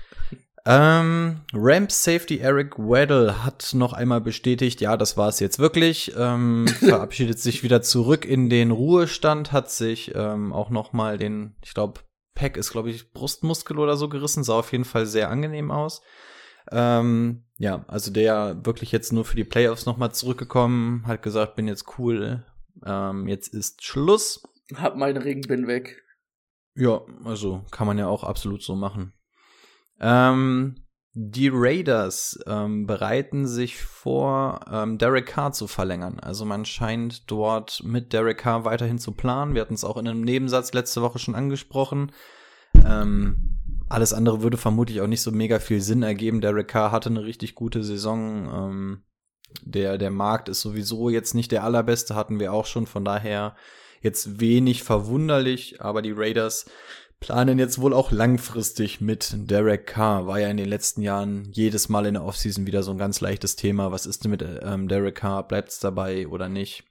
ähm, 0.67 1.41
Ramps 1.53 2.05
Safety 2.05 2.39
Eric 2.39 2.79
Weddle 2.79 3.45
hat 3.45 3.71
noch 3.75 3.93
einmal 3.93 4.21
bestätigt, 4.21 4.81
ja, 4.81 4.97
das 4.97 5.17
war 5.17 5.29
es 5.29 5.41
jetzt 5.41 5.59
wirklich. 5.59 6.13
Ähm, 6.17 6.67
verabschiedet 6.79 7.39
sich 7.39 7.63
wieder 7.63 7.83
zurück 7.83 8.25
in 8.25 8.51
den 8.51 8.71
Ruhestand, 8.71 9.53
hat 9.53 9.71
sich 9.71 10.15
ähm, 10.15 10.53
auch 10.53 10.71
noch 10.71 10.93
mal 10.93 11.19
den, 11.19 11.57
ich 11.63 11.75
glaube, 11.75 12.01
Pack 12.35 12.57
ist, 12.57 12.71
glaube 12.71 12.91
ich, 12.91 13.13
Brustmuskel 13.13 13.79
oder 13.79 13.97
so 13.97 14.09
gerissen, 14.09 14.45
sah 14.45 14.59
auf 14.59 14.73
jeden 14.73 14.85
Fall 14.85 15.07
sehr 15.07 15.31
angenehm 15.31 15.71
aus. 15.71 16.03
Ähm, 16.71 17.45
ja, 17.57 17.85
also 17.89 18.13
der 18.13 18.65
wirklich 18.65 18.93
jetzt 18.93 19.13
nur 19.13 19.25
für 19.25 19.37
die 19.37 19.45
Playoffs 19.45 19.87
noch 19.87 19.97
mal 19.97 20.13
zurückgekommen, 20.13 21.05
hat 21.07 21.23
gesagt, 21.23 21.57
bin 21.57 21.67
jetzt 21.67 21.99
cool, 21.99 22.45
ähm, 22.85 23.27
jetzt 23.27 23.49
ist 23.49 23.85
Schluss. 23.85 24.43
Hab 24.75 24.97
meinen 24.97 25.17
Ring, 25.17 25.41
bin 25.43 25.67
weg. 25.67 26.05
Ja, 26.79 27.01
also 27.25 27.65
kann 27.73 27.89
man 27.89 27.99
ja 27.99 28.07
auch 28.07 28.23
absolut 28.23 28.63
so 28.63 28.77
machen. 28.77 29.13
Ähm, 30.01 30.77
die 31.13 31.51
Raiders 31.53 32.39
ähm, 32.47 32.87
bereiten 32.87 33.49
sich 33.49 33.83
vor, 33.83 34.61
ähm, 34.71 34.97
Derek 34.97 35.27
Carr 35.27 35.51
zu 35.51 35.67
verlängern. 35.67 36.21
Also 36.21 36.45
man 36.45 36.65
scheint 36.65 37.29
dort 37.29 37.83
mit 37.83 38.13
Derek 38.13 38.39
Carr 38.39 38.65
weiterhin 38.65 38.99
zu 38.99 39.11
planen. 39.11 39.55
Wir 39.55 39.63
hatten 39.63 39.75
es 39.75 39.83
auch 39.83 39.97
in 39.97 40.07
einem 40.07 40.21
Nebensatz 40.21 40.73
letzte 40.73 41.03
Woche 41.03 41.19
schon 41.19 41.35
angesprochen. 41.35 42.13
Ähm, 42.87 43.59
alles 43.89 44.13
andere 44.13 44.43
würde 44.43 44.57
vermutlich 44.57 45.01
auch 45.01 45.09
nicht 45.09 45.23
so 45.23 45.33
mega 45.33 45.59
viel 45.59 45.81
Sinn 45.81 46.05
ergeben. 46.05 46.41
Derek 46.41 46.69
Carr 46.69 46.93
hatte 46.93 47.09
eine 47.09 47.25
richtig 47.25 47.57
gute 47.57 47.83
Saison. 47.83 48.49
Ähm, 48.55 49.03
der, 49.63 49.99
der 49.99 50.13
Markt 50.13 50.49
ist 50.49 50.61
sowieso 50.61 51.09
jetzt 51.09 51.35
nicht 51.35 51.51
der 51.51 51.65
allerbeste, 51.65 52.15
hatten 52.15 52.39
wir 52.39 52.53
auch 52.53 52.67
schon. 52.67 52.87
Von 52.87 53.05
daher 53.05 53.57
jetzt 54.01 54.41
wenig 54.41 54.83
verwunderlich, 54.83 55.81
aber 55.81 56.03
die 56.03 56.13
Raiders 56.13 56.67
planen 57.21 57.59
jetzt 57.59 57.81
wohl 57.81 57.93
auch 57.93 58.13
langfristig 58.13 59.01
mit 59.01 59.35
Derek 59.51 59.87
Carr. 59.87 60.27
War 60.27 60.41
ja 60.41 60.49
in 60.49 60.57
den 60.57 60.69
letzten 60.69 61.03
Jahren 61.03 61.49
jedes 61.53 61.89
Mal 61.89 62.07
in 62.07 62.15
der 62.15 62.25
Offseason 62.25 62.67
wieder 62.67 62.83
so 62.83 62.93
ein 62.93 62.99
ganz 62.99 63.21
leichtes 63.21 63.57
Thema. 63.57 63.91
Was 63.91 64.07
ist 64.07 64.25
denn 64.25 64.31
mit 64.31 64.45
ähm, 64.63 64.89
Derek 64.89 65.17
Carr? 65.17 65.47
Bleibt's 65.47 65.81
dabei 65.81 66.29
oder 66.29 66.49
nicht? 66.49 66.85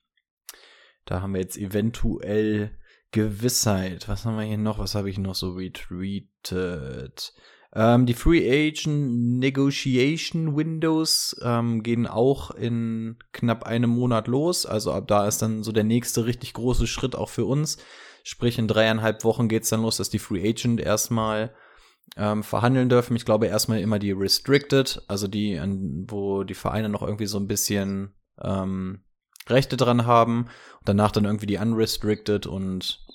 Da 1.05 1.21
haben 1.21 1.33
wir 1.33 1.41
jetzt 1.41 1.57
eventuell 1.57 2.77
Gewissheit. 3.11 4.09
Was 4.09 4.25
haben 4.25 4.37
wir 4.37 4.43
hier 4.43 4.57
noch? 4.57 4.79
Was 4.79 4.95
habe 4.95 5.09
ich 5.09 5.17
noch 5.17 5.35
so 5.35 5.53
retweetet? 5.53 7.33
Ähm, 7.77 8.07
die 8.07 8.15
Free 8.15 8.49
Agent 8.49 9.37
Negotiation 9.37 10.57
Windows 10.57 11.39
ähm, 11.43 11.83
gehen 11.83 12.07
auch 12.07 12.49
in 12.49 13.17
knapp 13.33 13.63
einem 13.65 13.91
Monat 13.91 14.27
los. 14.27 14.65
Also 14.65 14.91
ab 14.91 15.07
da 15.07 15.27
ist 15.27 15.43
dann 15.43 15.61
so 15.61 15.71
der 15.71 15.83
nächste 15.83 16.25
richtig 16.25 16.53
große 16.53 16.87
Schritt 16.87 17.15
auch 17.15 17.29
für 17.29 17.45
uns. 17.45 17.77
Sprich, 18.23 18.57
in 18.57 18.67
dreieinhalb 18.67 19.23
Wochen 19.23 19.47
geht's 19.47 19.69
dann 19.69 19.83
los, 19.83 19.97
dass 19.97 20.09
die 20.09 20.17
Free 20.17 20.49
Agent 20.49 20.81
erstmal 20.81 21.53
ähm, 22.15 22.41
verhandeln 22.41 22.89
dürfen. 22.89 23.15
Ich 23.15 23.25
glaube 23.25 23.45
erstmal 23.45 23.79
immer 23.79 23.99
die 23.99 24.11
Restricted, 24.11 25.03
also 25.07 25.27
die, 25.27 25.61
wo 26.09 26.43
die 26.43 26.55
Vereine 26.55 26.89
noch 26.89 27.03
irgendwie 27.03 27.27
so 27.27 27.37
ein 27.37 27.47
bisschen 27.47 28.15
ähm, 28.41 29.03
Rechte 29.47 29.77
dran 29.77 30.07
haben. 30.07 30.45
Und 30.79 30.89
danach 30.89 31.11
dann 31.11 31.25
irgendwie 31.25 31.45
die 31.45 31.57
Unrestricted 31.57 32.47
und 32.47 33.05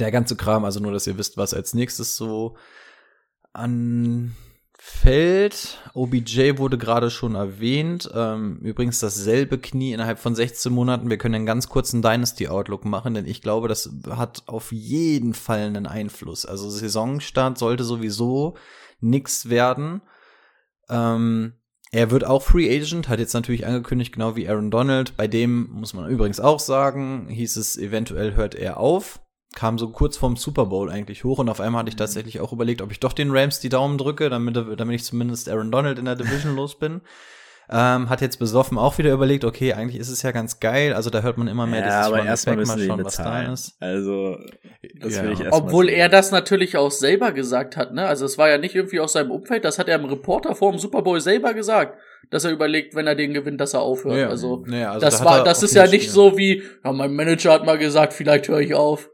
der 0.00 0.10
ganze 0.10 0.34
Kram. 0.34 0.64
Also 0.64 0.80
nur, 0.80 0.90
dass 0.90 1.06
ihr 1.06 1.18
wisst, 1.18 1.36
was 1.36 1.54
als 1.54 1.72
nächstes 1.72 2.16
so 2.16 2.56
anfällt. 3.56 4.36
OBJ 5.94 6.58
wurde 6.58 6.78
gerade 6.78 7.10
schon 7.10 7.34
erwähnt. 7.34 8.10
Ähm, 8.14 8.58
übrigens 8.62 9.00
dasselbe 9.00 9.58
Knie 9.58 9.92
innerhalb 9.92 10.18
von 10.18 10.34
16 10.34 10.72
Monaten. 10.72 11.10
Wir 11.10 11.18
können 11.18 11.34
einen 11.36 11.46
ganz 11.46 11.68
kurzen 11.68 12.02
Dynasty 12.02 12.48
Outlook 12.48 12.84
machen, 12.84 13.14
denn 13.14 13.26
ich 13.26 13.42
glaube, 13.42 13.68
das 13.68 13.90
hat 14.10 14.42
auf 14.46 14.72
jeden 14.72 15.34
Fall 15.34 15.60
einen 15.66 15.86
Einfluss. 15.86 16.46
Also 16.46 16.68
Saisonstart 16.70 17.58
sollte 17.58 17.84
sowieso 17.84 18.56
nix 19.00 19.48
werden. 19.48 20.02
Ähm, 20.88 21.54
Er 21.92 22.10
wird 22.10 22.24
auch 22.26 22.42
Free 22.42 22.68
Agent, 22.68 23.08
hat 23.08 23.20
jetzt 23.20 23.32
natürlich 23.34 23.66
angekündigt, 23.66 24.12
genau 24.12 24.34
wie 24.36 24.48
Aaron 24.48 24.70
Donald. 24.70 25.16
Bei 25.16 25.28
dem 25.28 25.70
muss 25.70 25.94
man 25.94 26.10
übrigens 26.10 26.40
auch 26.40 26.58
sagen, 26.60 27.28
hieß 27.28 27.56
es, 27.56 27.76
eventuell 27.78 28.34
hört 28.34 28.54
er 28.54 28.78
auf. 28.78 29.20
Kam 29.56 29.78
so 29.78 29.88
kurz 29.88 30.16
vorm 30.18 30.36
Super 30.36 30.66
Bowl 30.66 30.90
eigentlich 30.90 31.24
hoch 31.24 31.38
und 31.38 31.48
auf 31.48 31.60
einmal 31.60 31.80
hatte 31.80 31.88
ich 31.88 31.96
tatsächlich 31.96 32.40
auch 32.40 32.52
überlegt, 32.52 32.82
ob 32.82 32.92
ich 32.92 33.00
doch 33.00 33.14
den 33.14 33.30
Rams 33.30 33.58
die 33.58 33.70
Daumen 33.70 33.96
drücke, 33.98 34.28
damit, 34.28 34.54
damit 34.54 34.94
ich 34.94 35.02
zumindest 35.04 35.48
Aaron 35.48 35.72
Donald 35.72 35.98
in 35.98 36.04
der 36.04 36.14
Division 36.14 36.54
los 36.54 36.78
bin. 36.78 37.00
Ähm, 37.68 38.08
hat 38.10 38.20
jetzt 38.20 38.38
besoffen 38.38 38.78
auch 38.78 38.96
wieder 38.98 39.12
überlegt, 39.12 39.44
okay, 39.44 39.72
eigentlich 39.72 39.98
ist 40.00 40.08
es 40.08 40.22
ja 40.22 40.30
ganz 40.30 40.60
geil. 40.60 40.92
Also 40.94 41.10
da 41.10 41.22
hört 41.22 41.36
man 41.36 41.48
immer 41.48 41.66
mehr 41.66 41.80
ja, 41.80 42.02
aber 42.02 42.18
Ron 42.18 42.26
erstmal 42.26 42.56
müssen 42.56 42.78
sie 42.78 42.86
ihn 42.86 43.02
was 43.04 43.16
da 43.16 43.42
ist. 43.52 43.74
Also, 43.80 44.36
das 45.00 45.16
Ja. 45.16 45.24
will 45.24 45.32
ich 45.32 45.40
erstmal 45.40 45.62
Obwohl 45.62 45.86
sehen. 45.86 45.96
er 45.96 46.08
das 46.08 46.30
natürlich 46.30 46.76
auch 46.76 46.92
selber 46.92 47.32
gesagt 47.32 47.76
hat, 47.76 47.92
ne? 47.92 48.06
Also 48.06 48.24
es 48.24 48.38
war 48.38 48.48
ja 48.48 48.58
nicht 48.58 48.76
irgendwie 48.76 49.00
aus 49.00 49.14
seinem 49.14 49.32
Umfeld, 49.32 49.64
das 49.64 49.80
hat 49.80 49.88
er 49.88 49.96
im 49.98 50.04
Reporter 50.04 50.54
vor 50.54 50.70
dem 50.70 50.78
Super 50.78 51.02
Bowl 51.02 51.20
selber 51.20 51.54
gesagt, 51.54 51.98
dass 52.30 52.44
er 52.44 52.52
überlegt, 52.52 52.94
wenn 52.94 53.08
er 53.08 53.16
den 53.16 53.32
gewinnt, 53.34 53.60
dass 53.60 53.74
er 53.74 53.80
aufhört. 53.80 54.18
Ja. 54.18 54.28
Also, 54.28 54.62
Ja, 54.68 54.92
also 54.92 55.00
das 55.04 55.18
da 55.18 55.24
war, 55.24 55.42
das 55.42 55.64
ist 55.64 55.74
ja 55.74 55.82
nicht- 55.84 55.92
nicht 55.92 56.10
so 56.12 56.38
wie, 56.38 56.62
ja, 56.84 56.92
mein 56.92 57.14
Manager 57.14 57.52
hat 57.52 57.64
mal 57.66 57.78
gesagt, 57.78 58.12
vielleicht 58.12 58.46
höre 58.48 58.60
ich 58.60 58.74
auf. 58.74 59.10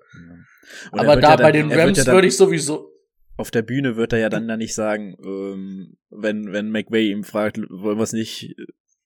Und 0.90 0.98
er 1.00 1.04
Aber 1.12 1.20
da 1.20 1.30
ja 1.30 1.36
bei 1.36 1.42
dann- 1.52 1.68
den 1.68 1.70
er 1.70 1.76
wird 1.78 1.86
Rams 1.98 2.06
ja 2.06 2.12
würde 2.12 2.26
ich 2.28 2.36
sowieso. 2.36 2.90
auf 3.36 3.50
der 3.50 3.62
Bühne 3.62 3.96
wird 3.96 4.12
er 4.12 4.18
ja 4.20 4.28
dann 4.28 4.46
da 4.48 4.56
nicht 4.56 4.74
sagen, 4.74 5.16
ähm, 5.24 5.96
wenn, 6.10 6.52
wenn 6.52 6.70
McVay 6.70 7.10
ihm 7.10 7.24
fragt, 7.24 7.58
wollen 7.70 7.98
wir 7.98 8.02
es 8.04 8.12
nicht, 8.12 8.54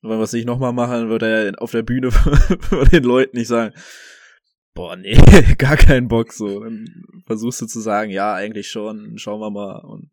wollen 0.02 0.18
wir 0.18 0.24
es 0.24 0.32
nicht 0.32 0.46
nochmal 0.46 0.72
machen, 0.72 1.08
wird 1.08 1.22
er 1.22 1.60
auf 1.62 1.70
der 1.70 1.82
Bühne 1.82 2.10
den 2.92 3.04
Leuten 3.04 3.36
nicht 3.36 3.48
sagen, 3.48 3.74
boah, 4.74 4.94
nee, 4.96 5.16
gar 5.58 5.76
keinen 5.76 6.08
Bock, 6.08 6.32
so. 6.32 6.60
Dann 6.60 6.86
versuchst 7.26 7.62
du 7.62 7.66
zu 7.66 7.80
sagen, 7.80 8.10
ja, 8.10 8.34
eigentlich 8.34 8.68
schon, 8.68 9.16
schauen 9.16 9.40
wir 9.40 9.50
mal. 9.50 9.78
Und 9.78 10.10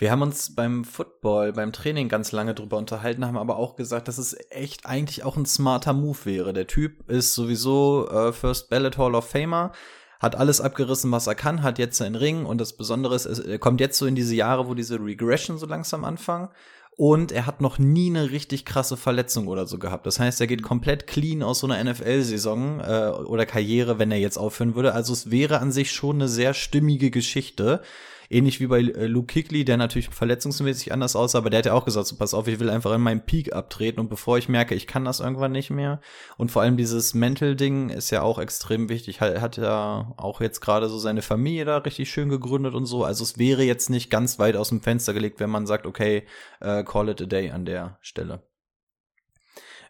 Wir 0.00 0.10
haben 0.10 0.22
uns 0.22 0.54
beim 0.54 0.84
Football, 0.84 1.52
beim 1.52 1.72
Training 1.72 2.08
ganz 2.08 2.32
lange 2.32 2.54
drüber 2.54 2.78
unterhalten, 2.78 3.24
haben 3.24 3.36
aber 3.38 3.56
auch 3.56 3.76
gesagt, 3.76 4.08
dass 4.08 4.18
es 4.18 4.36
echt 4.50 4.86
eigentlich 4.86 5.22
auch 5.24 5.36
ein 5.36 5.46
smarter 5.46 5.92
Move 5.92 6.18
wäre. 6.24 6.52
Der 6.52 6.66
Typ 6.66 7.08
ist 7.08 7.34
sowieso 7.34 8.08
äh, 8.08 8.32
First 8.32 8.70
Ballot 8.70 8.98
Hall 8.98 9.14
of 9.14 9.28
Famer, 9.28 9.72
hat 10.18 10.36
alles 10.36 10.60
abgerissen, 10.60 11.12
was 11.12 11.26
er 11.26 11.34
kann, 11.34 11.62
hat 11.62 11.78
jetzt 11.78 11.98
seinen 11.98 12.16
Ring 12.16 12.44
und 12.44 12.58
das 12.58 12.72
Besondere 12.72 13.14
ist, 13.14 13.26
er 13.26 13.58
kommt 13.58 13.80
jetzt 13.80 13.98
so 13.98 14.06
in 14.06 14.14
diese 14.14 14.34
Jahre, 14.34 14.68
wo 14.68 14.74
diese 14.74 14.98
Regression 14.98 15.58
so 15.58 15.66
langsam 15.66 16.04
anfangen. 16.04 16.48
Und 16.96 17.30
er 17.30 17.46
hat 17.46 17.60
noch 17.60 17.78
nie 17.78 18.10
eine 18.10 18.32
richtig 18.32 18.64
krasse 18.64 18.96
Verletzung 18.96 19.46
oder 19.46 19.68
so 19.68 19.78
gehabt. 19.78 20.04
Das 20.04 20.18
heißt, 20.18 20.40
er 20.40 20.48
geht 20.48 20.64
komplett 20.64 21.06
clean 21.06 21.44
aus 21.44 21.60
so 21.60 21.68
einer 21.68 21.92
NFL-Saison 21.92 22.80
äh, 22.80 23.10
oder 23.24 23.46
Karriere, 23.46 24.00
wenn 24.00 24.10
er 24.10 24.18
jetzt 24.18 24.36
aufhören 24.36 24.74
würde. 24.74 24.94
Also 24.94 25.12
es 25.12 25.30
wäre 25.30 25.60
an 25.60 25.70
sich 25.70 25.92
schon 25.92 26.16
eine 26.16 26.26
sehr 26.26 26.54
stimmige 26.54 27.12
Geschichte. 27.12 27.82
Ähnlich 28.30 28.60
wie 28.60 28.66
bei 28.66 28.80
äh, 28.80 29.06
Luke 29.06 29.32
Kuechly, 29.32 29.64
der 29.64 29.78
natürlich 29.78 30.10
verletzungsmäßig 30.10 30.92
anders 30.92 31.16
aussah, 31.16 31.38
aber 31.38 31.48
der 31.48 31.58
hat 31.58 31.66
ja 31.66 31.72
auch 31.72 31.86
gesagt, 31.86 32.06
so 32.06 32.16
pass 32.16 32.34
auf, 32.34 32.46
ich 32.46 32.60
will 32.60 32.68
einfach 32.68 32.92
in 32.94 33.00
meinem 33.00 33.22
Peak 33.22 33.54
abtreten 33.54 34.00
und 34.00 34.10
bevor 34.10 34.36
ich 34.36 34.50
merke, 34.50 34.74
ich 34.74 34.86
kann 34.86 35.06
das 35.06 35.20
irgendwann 35.20 35.52
nicht 35.52 35.70
mehr. 35.70 36.00
Und 36.36 36.50
vor 36.50 36.60
allem 36.60 36.76
dieses 36.76 37.14
Mental-Ding 37.14 37.88
ist 37.88 38.10
ja 38.10 38.20
auch 38.20 38.38
extrem 38.38 38.90
wichtig. 38.90 39.22
Hat, 39.22 39.40
hat 39.40 39.56
ja 39.56 40.12
auch 40.18 40.42
jetzt 40.42 40.60
gerade 40.60 40.88
so 40.90 40.98
seine 40.98 41.22
Familie 41.22 41.64
da 41.64 41.78
richtig 41.78 42.10
schön 42.10 42.28
gegründet 42.28 42.74
und 42.74 42.84
so. 42.84 43.02
Also 43.02 43.24
es 43.24 43.38
wäre 43.38 43.62
jetzt 43.62 43.88
nicht 43.88 44.10
ganz 44.10 44.38
weit 44.38 44.56
aus 44.56 44.68
dem 44.68 44.82
Fenster 44.82 45.14
gelegt, 45.14 45.40
wenn 45.40 45.50
man 45.50 45.66
sagt, 45.66 45.86
okay, 45.86 46.26
äh, 46.60 46.84
call 46.84 47.08
it 47.08 47.22
a 47.22 47.26
day 47.26 47.50
an 47.50 47.64
der 47.64 47.98
Stelle. 48.02 48.42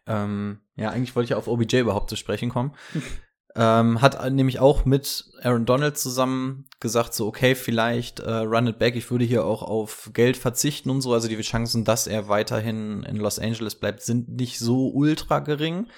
Ähm, 0.07 0.61
ja, 0.76 0.90
eigentlich 0.90 1.16
wollte 1.16 1.33
ich 1.33 1.35
auf 1.35 1.49
OBJ 1.49 1.80
überhaupt 1.80 2.09
zu 2.09 2.16
sprechen 2.16 2.50
kommen. 2.50 2.75
ähm, 3.59 4.00
hat 4.00 4.31
nämlich 4.33 4.61
auch 4.61 4.85
mit 4.85 5.25
Aaron 5.43 5.67
Donald 5.67 5.99
zusammen 5.99 6.67
gesagt, 6.79 7.12
so, 7.12 7.27
okay, 7.27 7.57
vielleicht 7.57 8.21
äh, 8.21 8.31
run 8.31 8.69
it 8.69 8.79
back. 8.79 8.95
Ich 8.95 9.11
würde 9.11 9.25
hier 9.25 9.45
auch 9.45 9.62
auf 9.62 10.11
Geld 10.15 10.37
verzichten 10.37 10.91
und 10.91 11.00
so. 11.00 11.12
Also 11.12 11.27
die 11.27 11.41
Chancen, 11.41 11.85
dass 11.85 12.07
er 12.07 12.29
weiterhin 12.29 13.03
in 13.03 13.17
Los 13.17 13.41
Angeles 13.41 13.75
bleibt, 13.75 14.03
sind 14.03 14.29
nicht 14.29 14.61
so 14.61 14.88
ultra 14.91 15.41
gering. 15.41 15.88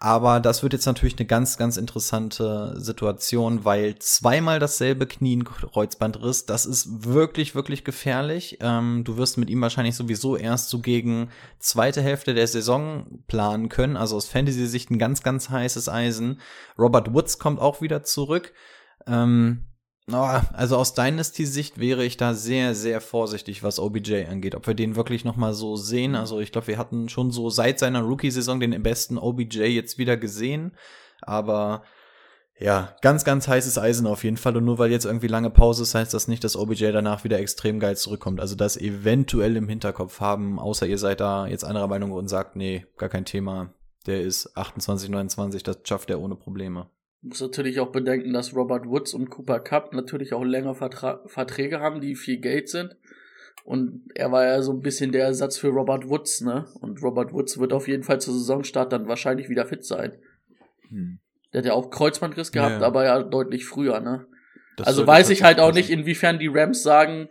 Aber 0.00 0.38
das 0.38 0.62
wird 0.62 0.74
jetzt 0.74 0.86
natürlich 0.86 1.18
eine 1.18 1.26
ganz, 1.26 1.58
ganz 1.58 1.76
interessante 1.76 2.80
Situation, 2.80 3.64
weil 3.64 3.98
zweimal 3.98 4.60
dasselbe 4.60 5.08
Knie 5.08 5.34
ein 5.34 5.44
Kreuzbandriss, 5.44 6.46
das 6.46 6.66
ist 6.66 7.04
wirklich, 7.04 7.56
wirklich 7.56 7.82
gefährlich. 7.82 8.58
Ähm, 8.60 9.02
du 9.02 9.16
wirst 9.16 9.38
mit 9.38 9.50
ihm 9.50 9.60
wahrscheinlich 9.60 9.96
sowieso 9.96 10.36
erst 10.36 10.70
so 10.70 10.78
gegen 10.78 11.30
zweite 11.58 12.00
Hälfte 12.00 12.32
der 12.32 12.46
Saison 12.46 13.24
planen 13.26 13.68
können. 13.68 13.96
Also 13.96 14.14
aus 14.16 14.28
Fantasy-Sicht 14.28 14.88
ein 14.92 15.00
ganz, 15.00 15.24
ganz 15.24 15.50
heißes 15.50 15.88
Eisen. 15.88 16.40
Robert 16.78 17.12
Woods 17.12 17.40
kommt 17.40 17.60
auch 17.60 17.80
wieder 17.80 18.04
zurück. 18.04 18.52
Ähm, 19.04 19.66
Oh, 20.10 20.40
also 20.54 20.76
aus 20.76 20.94
Dynasty-Sicht 20.94 21.78
wäre 21.78 22.02
ich 22.02 22.16
da 22.16 22.32
sehr, 22.32 22.74
sehr 22.74 23.02
vorsichtig, 23.02 23.62
was 23.62 23.78
OBJ 23.78 24.24
angeht. 24.24 24.54
Ob 24.54 24.66
wir 24.66 24.74
den 24.74 24.96
wirklich 24.96 25.24
noch 25.24 25.36
mal 25.36 25.52
so 25.52 25.76
sehen. 25.76 26.14
Also 26.14 26.40
ich 26.40 26.50
glaube, 26.50 26.68
wir 26.68 26.78
hatten 26.78 27.10
schon 27.10 27.30
so 27.30 27.50
seit 27.50 27.78
seiner 27.78 28.00
Rookie-Saison 28.00 28.58
den 28.58 28.82
besten 28.82 29.18
OBJ 29.18 29.64
jetzt 29.64 29.98
wieder 29.98 30.16
gesehen. 30.16 30.72
Aber 31.20 31.82
ja, 32.58 32.96
ganz, 33.02 33.24
ganz 33.24 33.48
heißes 33.48 33.76
Eisen 33.76 34.06
auf 34.06 34.24
jeden 34.24 34.38
Fall. 34.38 34.56
Und 34.56 34.64
nur 34.64 34.78
weil 34.78 34.90
jetzt 34.90 35.04
irgendwie 35.04 35.26
lange 35.26 35.50
Pause 35.50 35.82
ist, 35.82 35.94
heißt 35.94 36.14
das 36.14 36.26
nicht, 36.26 36.42
dass 36.42 36.56
OBJ 36.56 36.90
danach 36.92 37.24
wieder 37.24 37.38
extrem 37.38 37.78
geil 37.78 37.96
zurückkommt. 37.96 38.40
Also 38.40 38.54
das 38.56 38.78
eventuell 38.78 39.56
im 39.56 39.68
Hinterkopf 39.68 40.20
haben, 40.20 40.58
außer 40.58 40.86
ihr 40.86 40.98
seid 40.98 41.20
da 41.20 41.46
jetzt 41.46 41.64
anderer 41.64 41.86
Meinung 41.86 42.12
und 42.12 42.28
sagt, 42.28 42.56
nee, 42.56 42.86
gar 42.96 43.10
kein 43.10 43.26
Thema. 43.26 43.74
Der 44.06 44.22
ist 44.22 44.56
28, 44.56 45.10
29, 45.10 45.62
das 45.62 45.80
schafft 45.84 46.08
er 46.08 46.20
ohne 46.20 46.34
Probleme. 46.34 46.88
Muss 47.20 47.40
natürlich 47.40 47.80
auch 47.80 47.90
bedenken, 47.90 48.32
dass 48.32 48.54
Robert 48.54 48.86
Woods 48.86 49.12
und 49.12 49.28
Cooper 49.30 49.60
Cup 49.60 49.92
natürlich 49.92 50.32
auch 50.32 50.44
länger 50.44 50.74
Vertra 50.74 51.20
Verträge 51.26 51.80
haben, 51.80 52.00
die 52.00 52.14
viel 52.14 52.38
Geld 52.38 52.68
sind. 52.68 52.96
Und 53.64 54.04
er 54.14 54.30
war 54.32 54.44
ja 54.46 54.62
so 54.62 54.72
ein 54.72 54.80
bisschen 54.80 55.12
der 55.12 55.24
Ersatz 55.24 55.58
für 55.58 55.68
Robert 55.68 56.08
Woods, 56.08 56.40
ne? 56.40 56.66
Und 56.80 57.02
Robert 57.02 57.32
Woods 57.32 57.58
wird 57.58 57.72
auf 57.72 57.88
jeden 57.88 58.04
Fall 58.04 58.20
zur 58.20 58.34
Saisonstart 58.34 58.92
dann 58.92 59.08
wahrscheinlich 59.08 59.48
wieder 59.48 59.66
fit 59.66 59.84
sein. 59.84 60.16
hm. 60.88 61.18
Der 61.52 61.60
hat 61.60 61.66
ja 61.66 61.72
auch 61.72 61.88
Kreuzbandriss 61.90 62.52
gehabt, 62.52 62.80
Ja. 62.82 62.86
aber 62.86 63.04
ja 63.04 63.22
deutlich 63.22 63.64
früher, 63.64 64.00
ne? 64.00 64.26
Das 64.76 64.86
also 64.86 65.06
weiß 65.06 65.30
ich 65.30 65.42
halt 65.42 65.60
auch 65.60 65.72
nicht, 65.72 65.90
inwiefern 65.90 66.38
die 66.38 66.46
Rams 66.46 66.82
sagen, 66.82 67.28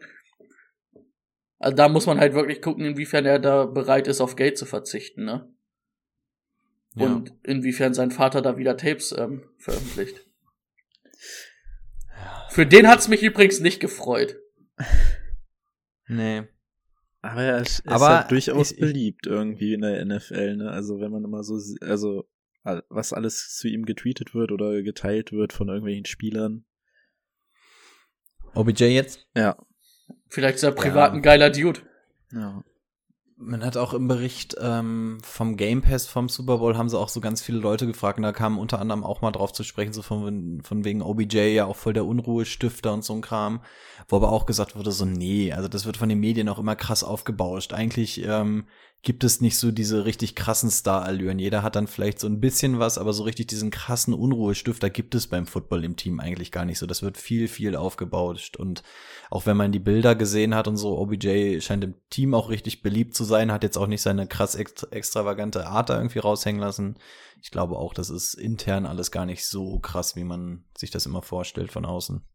also 1.60 1.76
da 1.76 1.88
muss 1.88 2.06
man 2.06 2.20
halt 2.20 2.34
wirklich 2.34 2.62
gucken, 2.62 2.84
inwiefern 2.84 3.26
er 3.26 3.40
da 3.40 3.66
bereit 3.66 4.08
ist, 4.08 4.22
auf 4.22 4.36
Geld 4.36 4.58
zu 4.58 4.66
verzichten, 4.66 5.24
ne? 5.24 5.48
Ja. 7.00 7.06
Und 7.08 7.34
inwiefern 7.44 7.94
sein 7.94 8.12
Vater 8.12 8.42
da 8.42 8.58
wieder 8.58 8.78
Tapes 8.78 9.12
ähm, 9.18 9.44
veröffentlicht. 9.58 10.26
Für 12.50 12.66
den 12.66 12.88
hat's 12.88 13.08
mich 13.08 13.24
übrigens 13.24 13.60
nicht 13.60 13.80
gefreut. 13.80 14.38
Nee. 16.10 16.44
Aber 17.22 17.42
er 17.44 17.58
ist, 17.60 17.80
er 17.86 17.92
Aber 17.92 18.06
ist 18.06 18.12
halt 18.22 18.32
durchaus 18.32 18.72
ich- 18.72 18.80
beliebt 18.80 19.28
irgendwie 19.28 19.74
in 19.74 19.82
der 19.82 20.06
NFL, 20.06 20.56
ne? 20.56 20.72
Also 20.72 21.02
wenn 21.02 21.12
man 21.12 21.26
immer 21.26 21.44
so, 21.44 21.60
also 21.82 22.30
was 22.64 23.12
alles 23.12 23.58
zu 23.58 23.68
ihm 23.68 23.84
getweetet 23.86 24.34
wird 24.34 24.54
oder 24.54 24.82
geteilt 24.84 25.34
wird 25.34 25.52
von 25.52 25.68
irgendwelchen 25.68 26.06
Spielern. 26.06 26.64
OBJ 28.54 28.86
jetzt? 28.86 29.28
Ja. 29.36 29.58
Vielleicht 30.30 30.56
ist 30.56 30.64
er 30.64 30.72
privat 30.72 31.12
ein 31.12 31.22
geiler 31.22 31.50
Dude. 31.50 31.82
Ja. 32.32 32.64
Man 33.40 33.64
hat 33.64 33.78
auch 33.78 33.94
im 33.94 34.08
Bericht 34.08 34.56
ähm, 34.60 35.20
vom 35.22 35.58
Game 35.58 35.84
Pass 35.84 36.08
vom 36.08 36.28
Super 36.28 36.58
Bowl 36.58 36.76
haben 36.76 36.90
sie 36.90 36.98
auch 36.98 37.10
so 37.10 37.22
ganz 37.22 37.40
viele 37.40 37.60
Leute 37.60 37.86
gefragt 37.86 38.18
und 38.18 38.24
da 38.24 38.32
kamen 38.32 38.58
unter 38.58 38.80
anderem 38.80 39.04
auch 39.04 39.22
mal 39.22 39.32
drauf 39.32 39.54
zu 39.54 39.64
sprechen, 39.64 39.94
so 39.94 40.02
von, 40.02 40.62
von 40.64 40.84
wegen 40.84 41.04
OBJ 41.04 41.54
ja 41.54 41.66
auch 41.66 41.76
voll 41.76 41.94
der 41.94 42.06
Unruhestifter 42.06 42.92
und 42.92 43.04
so 43.04 43.14
ein 43.14 43.22
Kram, 43.22 43.62
wo 44.08 44.16
aber 44.16 44.32
auch 44.32 44.48
gesagt 44.48 44.76
wurde, 44.76 44.92
so 44.92 45.06
nee, 45.06 45.54
also 45.54 45.68
das 45.68 45.86
wird 45.86 45.98
von 45.98 46.10
den 46.10 46.20
Medien 46.20 46.50
auch 46.50 46.58
immer 46.58 46.76
krass 46.76 47.04
aufgebauscht. 47.04 47.74
Eigentlich 47.74 48.26
ähm, 48.26 48.66
gibt 49.04 49.24
es 49.24 49.42
nicht 49.42 49.58
so 49.58 49.72
diese 49.72 50.06
richtig 50.06 50.36
krassen 50.36 50.70
Star-Allüren. 50.70 51.40
Jeder 51.40 51.64
hat 51.64 51.76
dann 51.76 51.88
vielleicht 51.88 52.20
so 52.20 52.28
ein 52.28 52.40
bisschen 52.40 52.80
was, 52.80 52.98
aber 52.98 53.14
so 53.14 53.24
richtig 53.24 53.48
diesen 53.48 53.72
krassen 53.72 54.14
Unruhestifter 54.14 54.90
gibt 54.90 55.16
es 55.16 55.28
beim 55.28 55.46
Football 55.46 55.86
im 55.86 55.96
Team 55.96 56.20
eigentlich 56.20 56.52
gar 56.52 56.66
nicht 56.66 56.80
so. 56.80 56.88
Das 56.88 57.04
wird 57.04 57.18
viel, 57.18 57.48
viel 57.48 57.76
aufgebauscht 57.76 58.58
und 58.58 58.84
auch 59.30 59.46
wenn 59.46 59.56
man 59.56 59.72
die 59.72 59.80
Bilder 59.80 60.16
gesehen 60.16 60.56
hat 60.56 60.68
und 60.68 60.78
so, 60.78 60.98
OBJ 60.98 61.62
scheint 61.62 61.84
im 61.84 61.96
Team 62.10 62.34
auch 62.34 62.50
richtig 62.50 62.82
beliebt 62.82 63.14
zu 63.16 63.24
sein, 63.24 63.52
hat 63.52 63.64
jetzt 63.64 63.78
auch 63.78 63.88
nicht 63.88 64.02
seine 64.02 64.28
krass 64.28 64.56
ext 64.56 64.88
extravagante 64.92 65.68
Art 65.68 65.90
da 65.90 65.98
irgendwie 65.98 66.20
raushängen 66.20 66.62
lassen. 66.62 66.98
Ich 67.42 67.52
glaube 67.52 67.78
auch, 67.78 67.94
das 67.94 68.10
ist 68.10 68.34
intern 68.34 68.86
alles 68.86 69.12
gar 69.12 69.26
nicht 69.26 69.46
so 69.46 69.80
krass, 69.80 70.16
wie 70.16 70.24
man 70.24 70.66
sich 70.78 70.90
das 70.90 71.06
immer 71.06 71.22
vorstellt 71.22 71.72
von 71.72 71.86
außen. 71.86 72.26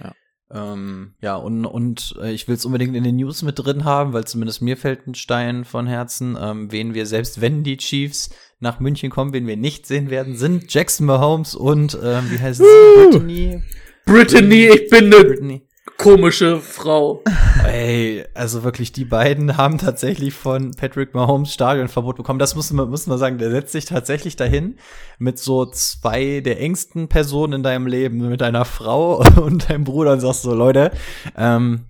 Ja. 0.00 0.14
Ähm, 0.54 1.14
ja, 1.22 1.36
und, 1.36 1.64
und 1.64 2.14
äh, 2.20 2.32
ich 2.32 2.46
will 2.46 2.56
es 2.56 2.64
unbedingt 2.66 2.94
in 2.94 3.04
den 3.04 3.16
News 3.16 3.42
mit 3.42 3.58
drin 3.58 3.84
haben, 3.84 4.12
weil 4.12 4.24
zumindest 4.24 4.60
mir 4.60 4.76
fällt 4.76 5.06
ein 5.06 5.14
Stein 5.14 5.64
von 5.64 5.86
Herzen, 5.86 6.36
ähm, 6.38 6.70
wen 6.70 6.92
wir, 6.92 7.06
selbst 7.06 7.40
wenn 7.40 7.64
die 7.64 7.78
Chiefs 7.78 8.30
nach 8.60 8.78
München 8.78 9.10
kommen, 9.10 9.32
wen 9.32 9.46
wir 9.46 9.56
nicht 9.56 9.86
sehen 9.86 10.10
werden, 10.10 10.36
sind 10.36 10.72
Jackson 10.72 11.06
Mahomes 11.06 11.54
und, 11.54 11.98
ähm, 12.02 12.30
wie 12.30 12.38
heißt 12.38 12.60
sie, 12.60 13.10
Brittany? 13.10 13.62
Brittany, 14.04 14.68
ich 14.74 14.90
bin 14.90 15.08
ne 15.08 15.24
Brittany. 15.24 15.66
Komische 15.98 16.58
Frau. 16.60 17.22
Ey, 17.66 18.24
also 18.34 18.62
wirklich, 18.62 18.92
die 18.92 19.04
beiden 19.04 19.56
haben 19.56 19.78
tatsächlich 19.78 20.34
von 20.34 20.72
Patrick 20.72 21.14
Mahomes 21.14 21.52
Stadionverbot 21.52 22.16
bekommen. 22.16 22.38
Das 22.38 22.54
muss 22.54 22.72
man, 22.72 22.88
muss 22.88 23.06
man 23.06 23.18
sagen, 23.18 23.38
der 23.38 23.50
setzt 23.50 23.72
sich 23.72 23.84
tatsächlich 23.84 24.36
dahin 24.36 24.76
mit 25.18 25.38
so 25.38 25.66
zwei 25.66 26.40
der 26.40 26.60
engsten 26.60 27.08
Personen 27.08 27.54
in 27.54 27.62
deinem 27.62 27.86
Leben, 27.86 28.28
mit 28.28 28.40
deiner 28.40 28.64
Frau 28.64 29.24
und 29.40 29.70
deinem 29.70 29.84
Bruder 29.84 30.12
und 30.12 30.20
sagst 30.20 30.42
so, 30.42 30.54
Leute, 30.54 30.92
ähm, 31.36 31.86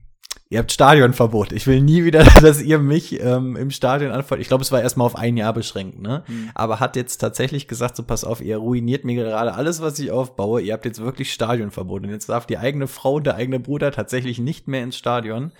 Ihr 0.52 0.58
habt 0.58 0.70
Stadionverbot. 0.70 1.50
Ich 1.52 1.66
will 1.66 1.80
nie 1.80 2.04
wieder, 2.04 2.24
dass 2.42 2.60
ihr 2.60 2.78
mich 2.78 3.18
ähm, 3.22 3.56
im 3.56 3.70
Stadion 3.70 4.12
anfällt. 4.12 4.38
Ich 4.42 4.48
glaube, 4.48 4.62
es 4.62 4.70
war 4.70 4.82
erstmal 4.82 5.06
auf 5.06 5.16
ein 5.16 5.38
Jahr 5.38 5.54
beschränkt, 5.54 5.98
ne? 5.98 6.24
Mhm. 6.28 6.50
Aber 6.54 6.78
hat 6.78 6.94
jetzt 6.94 7.16
tatsächlich 7.22 7.68
gesagt, 7.68 7.96
so 7.96 8.02
pass 8.02 8.22
auf, 8.22 8.42
ihr 8.42 8.58
ruiniert 8.58 9.06
mir 9.06 9.14
gerade 9.14 9.54
alles, 9.54 9.80
was 9.80 9.98
ich 9.98 10.10
aufbaue. 10.10 10.60
Ihr 10.60 10.74
habt 10.74 10.84
jetzt 10.84 11.00
wirklich 11.00 11.32
Stadionverbot. 11.32 12.02
Und 12.02 12.10
jetzt 12.10 12.28
darf 12.28 12.44
die 12.44 12.58
eigene 12.58 12.86
Frau 12.86 13.14
und 13.14 13.24
der 13.24 13.36
eigene 13.36 13.60
Bruder 13.60 13.92
tatsächlich 13.92 14.40
nicht 14.40 14.68
mehr 14.68 14.82
ins 14.82 14.98
Stadion, 14.98 15.52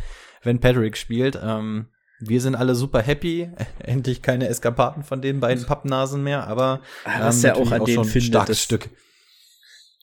wenn 0.42 0.60
Patrick 0.60 0.98
spielt. 0.98 1.40
Ähm, 1.42 1.86
wir 2.20 2.42
sind 2.42 2.54
alle 2.54 2.74
super 2.74 3.00
happy. 3.00 3.48
Endlich 3.78 4.20
keine 4.20 4.46
Eskapaden 4.48 5.04
von 5.04 5.22
den 5.22 5.40
beiden 5.40 5.64
Pappnasen 5.64 6.22
mehr, 6.22 6.46
aber 6.46 6.82
ähm, 7.06 7.12
was 7.22 7.40
ja 7.40 7.54
auch 7.54 7.72
an 7.72 7.80
auch 7.80 7.86
den 7.86 8.04
findet, 8.04 8.24
starkes 8.24 8.62
Stück. 8.62 8.90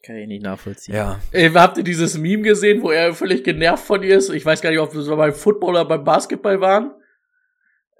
Kann 0.10 0.17
ich 0.17 0.28
nicht 0.28 0.41
nachvollziehen. 0.41 0.95
Ja. 0.95 1.19
Ey, 1.32 1.52
habt 1.52 1.78
ihr 1.78 1.84
dieses 1.84 2.17
Meme 2.17 2.41
gesehen, 2.41 2.82
wo 2.82 2.89
er 2.89 3.13
völlig 3.13 3.43
genervt 3.43 3.86
von 3.86 4.02
ihr 4.02 4.17
ist? 4.17 4.32
Ich 4.32 4.43
weiß 4.43 4.60
gar 4.60 4.72
nicht, 4.72 4.80
ob 4.80 4.91
es 4.95 5.08
beim 5.08 5.34
Football 5.34 5.69
oder 5.69 5.86
beim 5.86 6.04
Basketball 6.04 6.60
waren. 6.60 6.95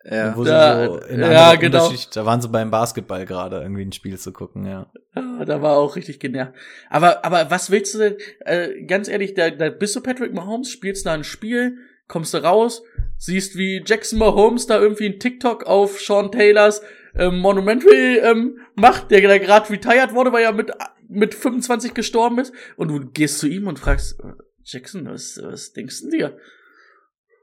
Ja, 0.10 0.36
wo 0.36 0.43
da, 0.43 0.88
so 0.88 1.00
ja 1.08 1.54
genau. 1.54 1.93
Da 2.12 2.26
waren 2.26 2.41
sie 2.41 2.50
beim 2.50 2.72
Basketball 2.72 3.28
gerade 3.28 3.62
irgendwie 3.62 3.84
ein 3.84 3.91
Spiel 3.91 4.17
zu 4.17 4.34
gucken, 4.34 4.65
ja. 4.65 4.91
ja. 5.15 5.45
Da 5.45 5.62
war 5.62 5.78
auch 5.78 5.95
richtig 5.95 6.19
genervt. 6.19 6.54
Aber, 6.89 7.24
aber 7.24 7.52
was 7.52 7.69
willst 7.69 7.93
du 7.93 8.00
denn, 8.00 8.15
äh, 8.39 8.82
ganz 8.86 9.08
ehrlich, 9.08 9.36
da, 9.36 9.52
da 9.52 9.69
bist 9.69 9.95
du 9.95 10.02
Patrick 10.02 10.34
Mahomes, 10.34 10.72
spielst 10.72 11.06
da 11.06 11.13
ein 11.13 11.24
Spiel, 11.24 11.78
kommst 12.08 12.34
du 12.34 12.39
raus, 12.39 12.82
siehst 13.17 13.56
wie 13.56 13.84
Jackson 13.86 14.17
Mahomes 14.17 14.65
da 14.65 14.80
irgendwie 14.80 15.06
ein 15.06 15.19
TikTok 15.19 15.67
auf 15.67 16.00
Sean 16.00 16.32
Taylors 16.32 16.82
ähm, 17.15 17.38
Monumentary 17.38 18.17
ähm, 18.17 18.58
macht, 18.74 19.12
der 19.12 19.22
da 19.22 19.38
gerade 19.38 19.69
retired 19.69 20.15
wurde, 20.15 20.32
weil 20.32 20.43
er 20.43 20.54
mit 20.54 20.72
mit 21.10 21.34
25 21.34 21.93
gestorben 21.93 22.39
ist 22.39 22.54
und 22.78 22.88
du 22.88 23.00
gehst 23.12 23.39
zu 23.39 23.48
ihm 23.48 23.67
und 23.67 23.80
fragst, 23.80 24.19
äh, 24.19 24.34
Jackson, 24.63 25.06
was, 25.06 25.39
was 25.41 25.74
denkst 25.74 26.02
du 26.04 26.10
dir? 26.10 26.38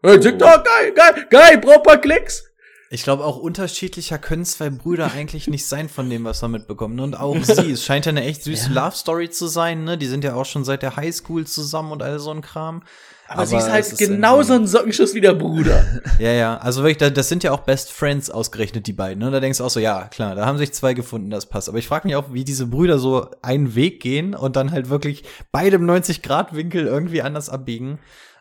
Hey, 0.02 0.20
TikTok, 0.20 0.64
geil, 0.64 0.92
geil, 0.94 1.26
geil, 1.28 1.58
brauch 1.58 1.82
paar 1.82 1.98
Klicks. 1.98 2.44
Ich 2.88 3.02
glaube, 3.02 3.24
auch 3.24 3.36
unterschiedlicher 3.36 4.18
können 4.18 4.44
zwei 4.44 4.70
Brüder 4.70 5.10
eigentlich 5.12 5.48
nicht 5.48 5.66
sein 5.66 5.88
von 5.88 6.08
dem, 6.08 6.24
was 6.24 6.42
wir 6.42 6.48
mitbekommen. 6.48 7.00
Und 7.00 7.18
auch 7.18 7.36
sie, 7.42 7.72
es 7.72 7.84
scheint 7.84 8.06
ja 8.06 8.10
eine 8.10 8.24
echt 8.24 8.44
süße 8.44 8.68
ja. 8.72 8.84
Love 8.84 8.96
Story 8.96 9.30
zu 9.30 9.48
sein, 9.48 9.82
ne? 9.82 9.98
Die 9.98 10.06
sind 10.06 10.22
ja 10.22 10.34
auch 10.34 10.44
schon 10.44 10.64
seit 10.64 10.82
der 10.82 10.94
Highschool 10.94 11.46
zusammen 11.46 11.90
und 11.90 12.02
all 12.02 12.20
so 12.20 12.30
ein 12.30 12.42
Kram. 12.42 12.84
Aber, 13.28 13.38
aber 13.38 13.46
sie 13.46 13.56
ist 13.56 13.70
halt 13.70 13.98
genauso 13.98 14.54
ein 14.54 14.66
Sockenschuss 14.66 15.14
wie 15.14 15.20
der 15.20 15.34
Bruder. 15.34 15.84
ja, 16.18 16.32
ja, 16.32 16.56
also 16.58 16.82
wirklich, 16.82 17.12
das 17.12 17.28
sind 17.28 17.42
ja 17.42 17.52
auch 17.52 17.60
Best 17.60 17.92
Friends 17.92 18.30
ausgerechnet, 18.30 18.86
die 18.86 18.92
beiden. 18.92 19.22
Ne? 19.22 19.30
Da 19.30 19.40
denkst 19.40 19.58
du 19.58 19.64
auch 19.64 19.70
so, 19.70 19.80
ja, 19.80 20.08
klar, 20.08 20.36
da 20.36 20.46
haben 20.46 20.58
sich 20.58 20.72
zwei 20.72 20.94
gefunden, 20.94 21.30
das 21.30 21.46
passt. 21.46 21.68
Aber 21.68 21.78
ich 21.78 21.88
frage 21.88 22.06
mich 22.06 22.16
auch, 22.16 22.32
wie 22.32 22.44
diese 22.44 22.66
Brüder 22.66 22.98
so 22.98 23.28
einen 23.42 23.74
Weg 23.74 24.00
gehen 24.00 24.34
und 24.34 24.54
dann 24.54 24.70
halt 24.70 24.90
wirklich 24.90 25.24
beide 25.50 25.76
im 25.76 25.90
90-Grad-Winkel 25.90 26.86
irgendwie 26.86 27.22
anders 27.22 27.48
abbiegen. 27.48 27.98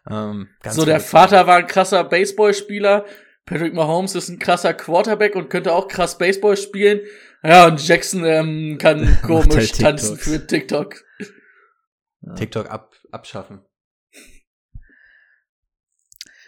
Ähm, 0.09 0.49
so, 0.69 0.85
der 0.85 0.99
Vater 0.99 1.47
war 1.47 1.57
ein 1.57 1.67
krasser 1.67 2.03
Baseballspieler. 2.03 3.05
Patrick 3.45 3.73
Mahomes 3.73 4.15
ist 4.15 4.29
ein 4.29 4.39
krasser 4.39 4.73
Quarterback 4.73 5.35
und 5.35 5.49
könnte 5.49 5.73
auch 5.73 5.87
krass 5.87 6.17
Baseball 6.17 6.57
spielen. 6.57 7.01
Ja, 7.43 7.67
und 7.67 7.85
Jackson 7.85 8.23
ähm, 8.25 8.77
kann 8.79 9.17
komisch 9.25 9.55
halt 9.55 9.79
tanzen 9.79 10.17
für 10.17 10.45
TikTok. 10.45 11.03
TikTok 12.35 12.69
ab, 12.69 12.95
abschaffen. 13.11 13.61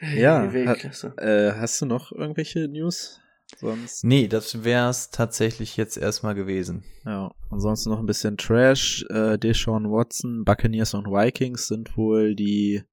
Ja, 0.02 0.52
hat, 0.66 1.18
äh, 1.18 1.54
hast 1.54 1.82
du 1.82 1.86
noch 1.86 2.12
irgendwelche 2.12 2.68
News? 2.68 3.20
Sonst? 3.56 4.04
Nee, 4.04 4.28
das 4.28 4.64
wär's 4.64 5.10
tatsächlich 5.10 5.78
jetzt 5.78 5.98
erstmal 5.98 6.36
gewesen. 6.36 6.84
Ja, 7.06 7.34
ansonsten 7.50 7.90
noch 7.90 8.00
ein 8.00 8.06
bisschen 8.06 8.38
Trash. 8.38 9.06
Äh, 9.10 9.38
Deshaun 9.38 9.90
Watson, 9.90 10.44
Buccaneers 10.44 10.94
und 10.94 11.08
Vikings 11.08 11.68
sind 11.68 11.96
wohl 11.98 12.36
die 12.36 12.84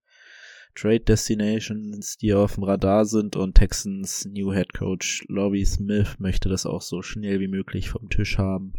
Trade 0.75 1.01
Destinations, 1.01 2.17
die 2.17 2.35
auf 2.35 2.55
dem 2.55 2.64
Radar 2.64 3.05
sind 3.05 3.37
und 3.37 3.55
Texans 3.55 4.25
New 4.27 4.53
Head 4.53 4.73
Coach 4.73 5.25
Lobby 5.29 5.64
Smith 5.64 6.17
möchte 6.19 6.49
das 6.49 6.67
auch 6.67 6.83
so 6.83 7.03
schnell 7.03 7.40
wie 7.40 7.49
möglich 7.49 7.90
vom 7.90 8.09
Tisch 8.09 8.38
haben. 8.38 8.75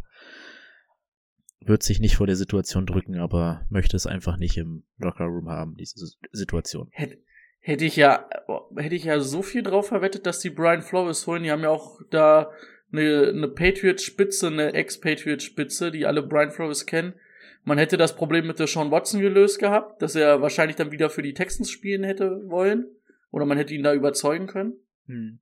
Wird 1.62 1.84
sich 1.84 2.00
nicht 2.00 2.18
vor 2.18 2.28
der 2.28 2.36
Situation 2.36 2.86
drücken, 2.86 3.18
aber 3.18 3.66
möchte 3.70 3.96
es 3.96 4.08
einfach 4.08 4.38
nicht 4.38 4.58
im 4.58 4.84
Locker 4.98 5.26
Room 5.26 5.50
haben, 5.50 5.76
diese 5.76 6.06
Situation. 6.32 6.90
Hätte, 6.92 7.18
hätte 7.66 7.84
ich 7.84 7.96
ja, 7.96 8.30
hätte 8.78 8.94
ich 8.94 9.06
ja 9.06 9.20
so 9.20 9.42
viel 9.42 9.64
drauf 9.64 9.88
verwettet, 9.88 10.28
dass 10.28 10.40
die 10.40 10.52
Brian 10.52 10.84
Flores 10.84 11.26
holen. 11.26 11.42
Die 11.42 11.52
haben 11.52 11.64
ja 11.64 11.70
auch 11.70 12.00
da 12.12 12.52
eine, 12.92 13.30
eine 13.30 13.48
Patriot-Spitze, 13.48 14.48
eine 14.48 14.74
Ex-Patriot-Spitze, 14.74 15.90
die 15.90 16.06
alle 16.06 16.22
Brian 16.22 16.52
Flores 16.52 16.86
kennen. 16.86 17.16
Man 17.64 17.80
hätte 17.80 17.98
das 17.98 18.16
Problem 18.16 18.46
mit 18.46 18.60
der 18.60 18.68
Sean 18.68 18.92
Watson 18.92 19.20
gelöst 19.20 19.58
gehabt, 19.58 20.04
dass 20.04 20.14
er 20.14 20.44
wahrscheinlich 20.44 20.76
dann 20.76 20.92
wieder 20.92 21.10
für 21.10 21.24
die 21.24 21.34
Texans 21.34 21.72
spielen 21.72 22.04
hätte 22.04 22.48
wollen. 22.48 22.86
Oder 23.32 23.48
man 23.48 23.58
hätte 23.58 23.74
ihn 23.74 23.82
da 23.82 23.96
überzeugen 23.96 24.46
können. 24.46 24.74
Hm. 25.08 25.40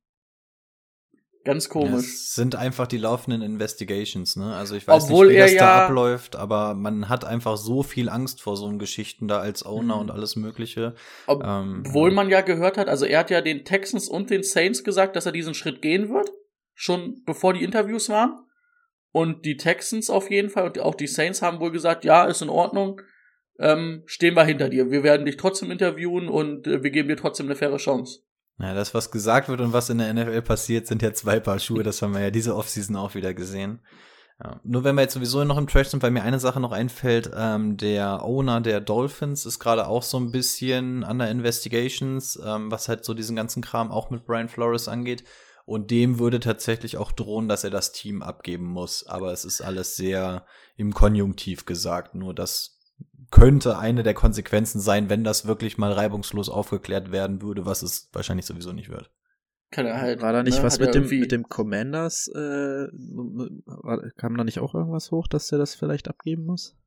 Ganz 1.44 1.68
komisch. 1.68 2.06
Es 2.06 2.36
sind 2.36 2.56
einfach 2.56 2.88
die 2.88 2.98
laufenden 2.98 3.42
Investigations, 3.42 4.38
ne? 4.38 4.56
Also 4.56 4.76
ich 4.76 4.88
weiß 4.88 5.04
Obwohl 5.04 5.28
nicht, 5.28 5.36
wie 5.36 5.40
das 5.40 5.54
ja 5.54 5.60
da 5.60 5.86
abläuft, 5.86 6.38
aber 6.38 6.74
man 6.74 7.10
hat 7.10 7.26
einfach 7.26 7.58
so 7.58 7.84
viel 7.84 8.08
Angst 8.08 8.42
vor 8.42 8.56
so 8.56 8.70
Geschichten 8.78 9.28
da 9.28 9.40
als 9.40 9.66
Owner 9.66 9.96
mhm. 9.96 10.02
und 10.02 10.12
alles 10.12 10.38
Mögliche. 10.38 10.96
Obwohl 11.28 12.10
ähm, 12.10 12.16
man 12.16 12.30
ja 12.30 12.42
gehört 12.42 12.78
hat, 12.78 12.88
also 12.88 13.06
er 13.06 13.20
hat 13.20 13.30
ja 13.30 13.42
den 13.42 13.66
Texans 13.66 14.08
und 14.08 14.30
den 14.30 14.44
Saints 14.44 14.86
gesagt, 14.86 15.18
dass 15.18 15.26
er 15.26 15.34
diesen 15.34 15.54
Schritt 15.54 15.82
gehen 15.82 16.10
wird, 16.10 16.32
schon 16.76 17.22
bevor 17.26 17.54
die 17.54 17.64
Interviews 17.64 18.08
waren. 18.08 18.40
Und 19.12 19.46
die 19.46 19.58
Texans 19.58 20.10
auf 20.10 20.32
jeden 20.32 20.50
Fall 20.50 20.66
und 20.66 20.80
auch 20.80 20.96
die 20.96 21.08
Saints 21.08 21.42
haben 21.42 21.60
wohl 21.60 21.72
gesagt, 21.72 22.06
ja, 22.06 22.24
ist 22.24 22.42
in 22.42 22.50
Ordnung, 22.50 23.02
ähm, 23.60 24.04
stehen 24.06 24.36
wir 24.36 24.46
hinter 24.46 24.70
dir. 24.70 24.90
Wir 24.90 25.04
werden 25.04 25.26
dich 25.26 25.38
trotzdem 25.38 25.72
interviewen 25.72 26.30
und 26.30 26.68
äh, 26.68 26.84
wir 26.84 26.90
geben 26.90 27.10
dir 27.10 27.18
trotzdem 27.18 27.48
eine 27.48 27.56
faire 27.56 27.78
Chance. 27.78 28.22
Ja, 28.64 28.74
das, 28.74 28.94
was 28.94 29.12
gesagt 29.12 29.50
wird 29.50 29.60
und 29.60 29.74
was 29.74 29.90
in 29.90 29.98
der 29.98 30.14
NFL 30.14 30.42
passiert, 30.42 30.88
sind 30.88 31.02
ja 31.02 31.14
zwei 31.14 31.42
Paar 31.42 31.60
Schuhe. 31.60 31.84
Das 31.84 32.02
haben 32.02 32.14
wir 32.14 32.22
ja 32.22 32.32
diese 32.32 32.56
Offseason 32.56 32.96
auch 32.96 33.14
wieder 33.14 33.34
gesehen. 33.34 33.82
Ja. 34.42 34.62
Nur 34.64 34.86
wenn 34.86 34.96
wir 34.96 35.02
jetzt 35.02 35.16
sowieso 35.16 35.44
noch 35.44 35.58
im 35.58 35.68
Trash 35.68 35.90
sind, 35.90 36.02
weil 36.02 36.12
mir 36.12 36.24
eine 36.24 36.40
Sache 36.40 36.62
noch 36.62 36.72
einfällt, 36.72 37.30
ähm, 37.36 37.76
der 37.76 38.24
Owner 38.24 38.62
der 38.62 38.80
Dolphins 38.80 39.46
ist 39.46 39.60
gerade 39.60 39.86
auch 39.86 40.02
so 40.02 40.18
ein 40.18 40.32
bisschen 40.32 41.04
under 41.04 41.30
Investigations, 41.30 42.40
ähm, 42.42 42.72
was 42.72 42.88
halt 42.88 43.04
so 43.04 43.14
diesen 43.14 43.36
ganzen 43.36 43.62
Kram 43.62 43.92
auch 43.92 44.10
mit 44.12 44.26
Brian 44.26 44.48
Flores 44.48 44.88
angeht. 44.88 45.26
Und 45.66 45.92
dem 45.92 46.18
würde 46.18 46.40
tatsächlich 46.40 46.96
auch 46.96 47.12
drohen, 47.12 47.50
dass 47.50 47.66
er 47.66 47.70
das 47.70 47.92
Team 47.92 48.22
abgeben 48.24 48.68
muss. 48.68 49.06
Aber 49.06 49.34
es 49.34 49.44
ist 49.44 49.60
alles 49.60 49.98
sehr 49.98 50.46
im 50.78 50.94
Konjunktiv 50.94 51.66
gesagt. 51.66 52.16
Nur 52.16 52.34
dass 52.34 52.73
könnte 53.34 53.80
eine 53.80 54.04
der 54.04 54.14
Konsequenzen 54.14 54.80
sein, 54.80 55.10
wenn 55.10 55.24
das 55.24 55.48
wirklich 55.48 55.80
mal 55.80 55.92
reibungslos 55.92 56.50
aufgeklärt 56.50 57.12
werden 57.12 57.42
würde, 57.42 57.66
was 57.66 57.82
es 57.82 58.08
wahrscheinlich 58.14 58.46
sowieso 58.46 58.74
nicht 58.74 58.90
wird. 58.90 59.10
Kann 59.72 59.88
er 59.88 60.00
halt, 60.00 60.22
war 60.22 60.34
da 60.34 60.44
nicht 60.44 60.60
ne, 60.60 60.64
was 60.64 60.78
mit 60.78 60.94
dem, 60.94 61.10
mit 61.10 61.32
dem 61.32 61.50
Commanders, 61.50 62.28
äh, 62.28 62.88
kam 64.18 64.38
da 64.38 64.44
nicht 64.44 64.60
auch 64.60 64.76
irgendwas 64.76 65.10
hoch, 65.10 65.28
dass 65.28 65.52
er 65.52 65.58
das 65.58 65.74
vielleicht 65.74 66.10
abgeben 66.10 66.46
muss? 66.46 66.78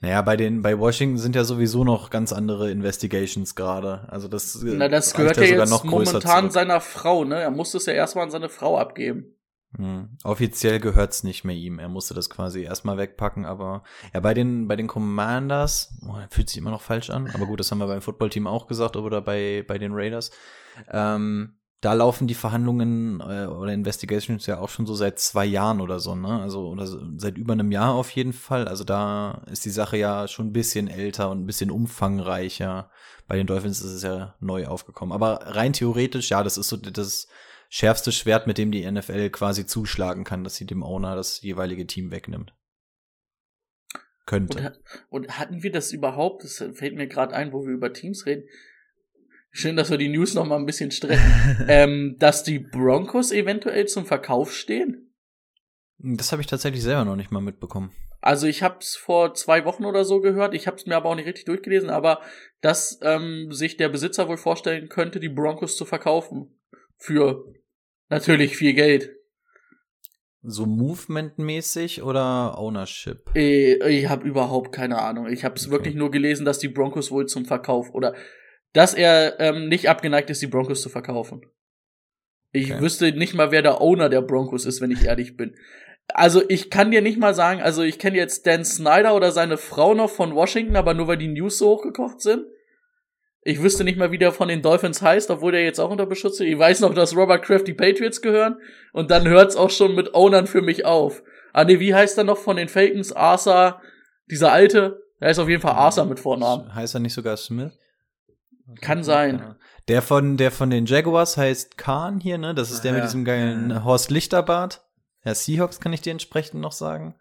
Naja, 0.00 0.22
bei 0.22 0.38
den, 0.38 0.62
bei 0.62 0.78
Washington 0.78 1.18
sind 1.18 1.36
ja 1.36 1.44
sowieso 1.44 1.84
noch 1.84 2.08
ganz 2.08 2.32
andere 2.32 2.70
Investigations 2.70 3.54
gerade. 3.54 4.08
Also 4.08 4.28
das, 4.28 4.62
äh, 4.62 4.76
Na, 4.78 4.88
das 4.88 5.12
gehört 5.12 5.36
ja 5.36 5.42
jetzt 5.42 5.84
momentan 5.84 6.44
zurück. 6.44 6.52
seiner 6.52 6.80
Frau, 6.80 7.24
ne? 7.24 7.42
Er 7.42 7.50
musste 7.50 7.76
es 7.76 7.84
ja 7.84 7.92
erstmal 7.92 8.24
an 8.24 8.30
seine 8.30 8.48
Frau 8.48 8.78
abgeben. 8.78 9.35
Hm. 9.76 10.16
Offiziell 10.24 10.80
gehört's 10.80 11.22
nicht 11.22 11.44
mehr 11.44 11.54
ihm. 11.54 11.78
Er 11.78 11.88
musste 11.88 12.14
das 12.14 12.30
quasi 12.30 12.62
erstmal 12.62 12.96
wegpacken, 12.96 13.44
aber 13.44 13.82
ja, 14.14 14.20
bei 14.20 14.32
den, 14.32 14.68
bei 14.68 14.76
den 14.76 14.86
Commanders, 14.86 15.98
oh, 16.08 16.14
fühlt 16.30 16.48
sich 16.48 16.58
immer 16.58 16.70
noch 16.70 16.80
falsch 16.80 17.10
an, 17.10 17.30
aber 17.34 17.46
gut, 17.46 17.60
das 17.60 17.70
haben 17.70 17.78
wir 17.78 17.86
beim 17.86 18.00
Footballteam 18.00 18.46
auch 18.46 18.66
gesagt 18.68 18.96
oder 18.96 19.20
bei, 19.20 19.64
bei 19.66 19.76
den 19.76 19.92
Raiders. 19.92 20.30
Ähm, 20.90 21.56
da 21.82 21.92
laufen 21.92 22.26
die 22.26 22.34
Verhandlungen 22.34 23.20
äh, 23.20 23.46
oder 23.46 23.72
Investigations 23.72 24.46
ja 24.46 24.58
auch 24.58 24.70
schon 24.70 24.86
so 24.86 24.94
seit 24.94 25.18
zwei 25.18 25.44
Jahren 25.44 25.82
oder 25.82 26.00
so, 26.00 26.14
ne? 26.14 26.40
Also 26.40 26.68
oder 26.68 26.86
seit 27.18 27.36
über 27.36 27.52
einem 27.52 27.70
Jahr 27.70 27.94
auf 27.94 28.10
jeden 28.10 28.32
Fall. 28.32 28.66
Also 28.66 28.82
da 28.82 29.42
ist 29.50 29.64
die 29.66 29.70
Sache 29.70 29.98
ja 29.98 30.26
schon 30.26 30.48
ein 30.48 30.52
bisschen 30.52 30.88
älter 30.88 31.30
und 31.30 31.42
ein 31.42 31.46
bisschen 31.46 31.70
umfangreicher. 31.70 32.90
Bei 33.28 33.36
den 33.36 33.46
Dolphins 33.46 33.82
ist 33.82 33.92
es 33.92 34.02
ja 34.02 34.34
neu 34.40 34.66
aufgekommen. 34.66 35.12
Aber 35.12 35.40
rein 35.54 35.74
theoretisch, 35.74 36.30
ja, 36.30 36.42
das 36.42 36.56
ist 36.56 36.68
so 36.68 36.76
das 36.78 37.28
schärfste 37.76 38.10
Schwert, 38.10 38.46
mit 38.46 38.56
dem 38.56 38.72
die 38.72 38.90
NFL 38.90 39.28
quasi 39.28 39.66
zuschlagen 39.66 40.24
kann, 40.24 40.44
dass 40.44 40.56
sie 40.56 40.64
dem 40.64 40.82
Owner 40.82 41.14
das 41.14 41.42
jeweilige 41.42 41.86
Team 41.86 42.10
wegnimmt. 42.10 42.54
Könnte. 44.24 44.78
Und, 45.10 45.24
und 45.24 45.38
hatten 45.38 45.62
wir 45.62 45.70
das 45.70 45.92
überhaupt, 45.92 46.42
das 46.42 46.64
fällt 46.72 46.94
mir 46.94 47.06
gerade 47.06 47.34
ein, 47.34 47.52
wo 47.52 47.66
wir 47.66 47.74
über 47.74 47.92
Teams 47.92 48.24
reden, 48.24 48.48
schön, 49.50 49.76
dass 49.76 49.90
wir 49.90 49.98
die 49.98 50.08
News 50.08 50.32
noch 50.32 50.46
mal 50.46 50.56
ein 50.56 50.64
bisschen 50.64 50.90
strecken, 50.90 51.66
ähm, 51.68 52.16
dass 52.18 52.44
die 52.44 52.60
Broncos 52.60 53.30
eventuell 53.30 53.86
zum 53.86 54.06
Verkauf 54.06 54.54
stehen? 54.54 55.14
Das 55.98 56.32
habe 56.32 56.40
ich 56.40 56.48
tatsächlich 56.48 56.82
selber 56.82 57.04
noch 57.04 57.16
nicht 57.16 57.30
mal 57.30 57.42
mitbekommen. 57.42 57.92
Also 58.22 58.46
ich 58.46 58.62
habe 58.62 58.78
es 58.80 58.96
vor 58.96 59.34
zwei 59.34 59.66
Wochen 59.66 59.84
oder 59.84 60.06
so 60.06 60.22
gehört, 60.22 60.54
ich 60.54 60.66
habe 60.66 60.78
es 60.78 60.86
mir 60.86 60.96
aber 60.96 61.10
auch 61.10 61.14
nicht 61.14 61.26
richtig 61.26 61.44
durchgelesen, 61.44 61.90
aber 61.90 62.22
dass 62.62 62.98
ähm, 63.02 63.52
sich 63.52 63.76
der 63.76 63.90
Besitzer 63.90 64.28
wohl 64.28 64.38
vorstellen 64.38 64.88
könnte, 64.88 65.20
die 65.20 65.28
Broncos 65.28 65.76
zu 65.76 65.84
verkaufen 65.84 66.58
für 66.96 67.44
natürlich 68.08 68.56
viel 68.56 68.74
Geld. 68.74 69.12
So 70.42 70.64
Movement-mäßig 70.64 72.02
oder 72.02 72.56
Ownership? 72.58 73.30
Ich, 73.34 73.80
ich 73.80 74.08
habe 74.08 74.26
überhaupt 74.28 74.72
keine 74.72 75.00
Ahnung. 75.00 75.26
Ich 75.26 75.44
habe 75.44 75.56
es 75.56 75.64
okay. 75.66 75.72
wirklich 75.72 75.94
nur 75.96 76.10
gelesen, 76.10 76.44
dass 76.44 76.58
die 76.60 76.68
Broncos 76.68 77.10
wohl 77.10 77.26
zum 77.26 77.46
Verkauf 77.46 77.92
oder 77.92 78.14
dass 78.72 78.94
er 78.94 79.40
ähm, 79.40 79.68
nicht 79.68 79.88
abgeneigt 79.88 80.30
ist, 80.30 80.42
die 80.42 80.46
Broncos 80.46 80.82
zu 80.82 80.88
verkaufen. 80.88 81.40
Ich 82.52 82.72
Okay. 82.72 82.80
wüsste 82.80 83.12
nicht 83.12 83.34
mal, 83.34 83.50
wer 83.50 83.62
der 83.62 83.80
Owner 83.80 84.08
der 84.08 84.22
Broncos 84.22 84.66
ist, 84.66 84.80
wenn 84.80 84.90
ich 84.92 85.04
ehrlich 85.04 85.36
bin. 85.36 85.56
Also 86.14 86.42
ich 86.48 86.70
kann 86.70 86.92
dir 86.92 87.02
nicht 87.02 87.18
mal 87.18 87.34
sagen, 87.34 87.60
also 87.60 87.82
ich 87.82 87.98
kenne 87.98 88.16
jetzt 88.16 88.46
Dan 88.46 88.64
Snyder 88.64 89.16
oder 89.16 89.32
seine 89.32 89.56
Frau 89.56 89.94
noch 89.94 90.10
von 90.10 90.34
Washington, 90.34 90.76
aber 90.76 90.94
nur 90.94 91.08
weil 91.08 91.18
die 91.18 91.26
News 91.26 91.58
so 91.58 91.70
hochgekocht 91.70 92.20
sind. 92.20 92.44
Ich 93.46 93.62
wüsste 93.62 93.84
nicht 93.84 93.96
mal, 93.96 94.10
wie 94.10 94.18
der 94.18 94.32
von 94.32 94.48
den 94.48 94.60
Dolphins 94.60 95.00
heißt, 95.02 95.30
obwohl 95.30 95.52
der 95.52 95.62
jetzt 95.62 95.78
auch 95.78 95.90
unter 95.90 96.06
Beschutz 96.06 96.40
ist. 96.40 96.46
Ich 96.46 96.58
weiß 96.58 96.80
noch, 96.80 96.92
dass 96.94 97.14
Robert 97.16 97.44
Kraft 97.44 97.66
die 97.68 97.74
Patriots 97.74 98.20
gehören 98.20 98.56
und 98.92 99.10
dann 99.10 99.28
hört's 99.28 99.54
auch 99.56 99.70
schon 99.70 99.94
mit 99.94 100.14
Ownern 100.14 100.46
für 100.48 100.62
mich 100.62 100.84
auf. 100.84 101.22
Ah 101.52 101.64
nee, 101.64 101.78
wie 101.78 101.94
heißt 101.94 102.18
er 102.18 102.24
noch 102.24 102.38
von 102.38 102.56
den 102.56 102.68
Falcons? 102.68 103.12
Arthur, 103.12 103.80
dieser 104.30 104.52
alte? 104.52 105.00
Der 105.20 105.30
ist 105.30 105.38
auf 105.38 105.48
jeden 105.48 105.62
Fall 105.62 105.74
Arthur 105.74 106.04
mit 106.06 106.18
Vornamen. 106.20 106.74
Heißt 106.74 106.94
er 106.94 107.00
nicht 107.00 107.14
sogar 107.14 107.36
Smith? 107.36 107.72
Kann 108.80 109.04
sein. 109.04 109.54
Der 109.88 110.02
von, 110.02 110.36
der 110.36 110.50
von 110.50 110.68
den 110.70 110.86
Jaguars 110.86 111.36
heißt 111.36 111.78
Khan 111.78 112.18
hier, 112.18 112.38
ne? 112.38 112.52
Das 112.54 112.72
ist 112.72 112.82
der 112.82 112.90
Ah, 112.90 112.94
mit 112.94 113.00
ja. 113.02 113.06
diesem 113.06 113.24
geilen 113.24 113.70
Ja. 113.70 113.84
Horst 113.84 114.10
Lichterbart. 114.10 114.82
Ja, 115.24 115.34
Seahawks 115.34 115.78
kann 115.80 115.92
ich 115.92 116.00
dir 116.00 116.10
entsprechend 116.10 116.60
noch 116.60 116.72
sagen. 116.72 117.14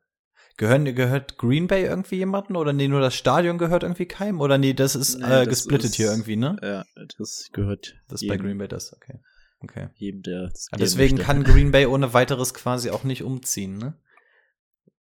Gehören, 0.57 0.85
gehört 0.95 1.37
Green 1.37 1.67
Bay 1.67 1.83
irgendwie 1.83 2.15
jemanden? 2.15 2.55
Oder 2.55 2.71
nee, 2.71 2.87
nur 2.87 3.01
das 3.01 3.13
Stadion 3.15 3.57
gehört 3.57 3.83
irgendwie 3.83 4.05
keinem? 4.05 4.39
Oder 4.39 4.57
nee, 4.57 4.73
das 4.73 4.95
ist 4.95 5.17
Nee, 5.19 5.25
äh, 5.25 5.29
das 5.45 5.49
gesplittet 5.49 5.89
ist- 5.91 5.95
hier 5.95 6.07
irgendwie, 6.11 6.37
ne? 6.37 6.55
Ja, 6.61 6.85
das 7.17 7.49
gehört 7.51 7.95
Das 8.07 8.21
ist 8.21 8.27
bei 8.27 8.35
jedem, 8.35 8.45
Green 8.47 8.57
Bay 8.59 8.67
das, 8.69 8.93
okay. 8.93 9.19
Okay. 9.61 9.89
jedem, 9.95 10.21
der 10.21 10.51
deswegen 10.79 11.15
möchte. 11.17 11.25
kann 11.25 11.43
Green 11.43 11.71
Bay 11.71 11.85
ohne 11.87 12.13
weiteres 12.13 12.53
quasi 12.53 12.89
auch 12.89 13.03
nicht 13.03 13.23
umziehen, 13.23 13.77
ne? 13.77 13.99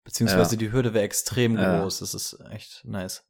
Beziehungsweise 0.04 0.54
Ja. 0.54 0.58
die 0.58 0.72
Hürde 0.72 0.94
wäre 0.94 1.04
extrem 1.04 1.56
Ja. 1.56 1.80
groß. 1.80 1.98
Das 2.00 2.14
ist 2.14 2.38
echt 2.50 2.82
nice. 2.84 3.24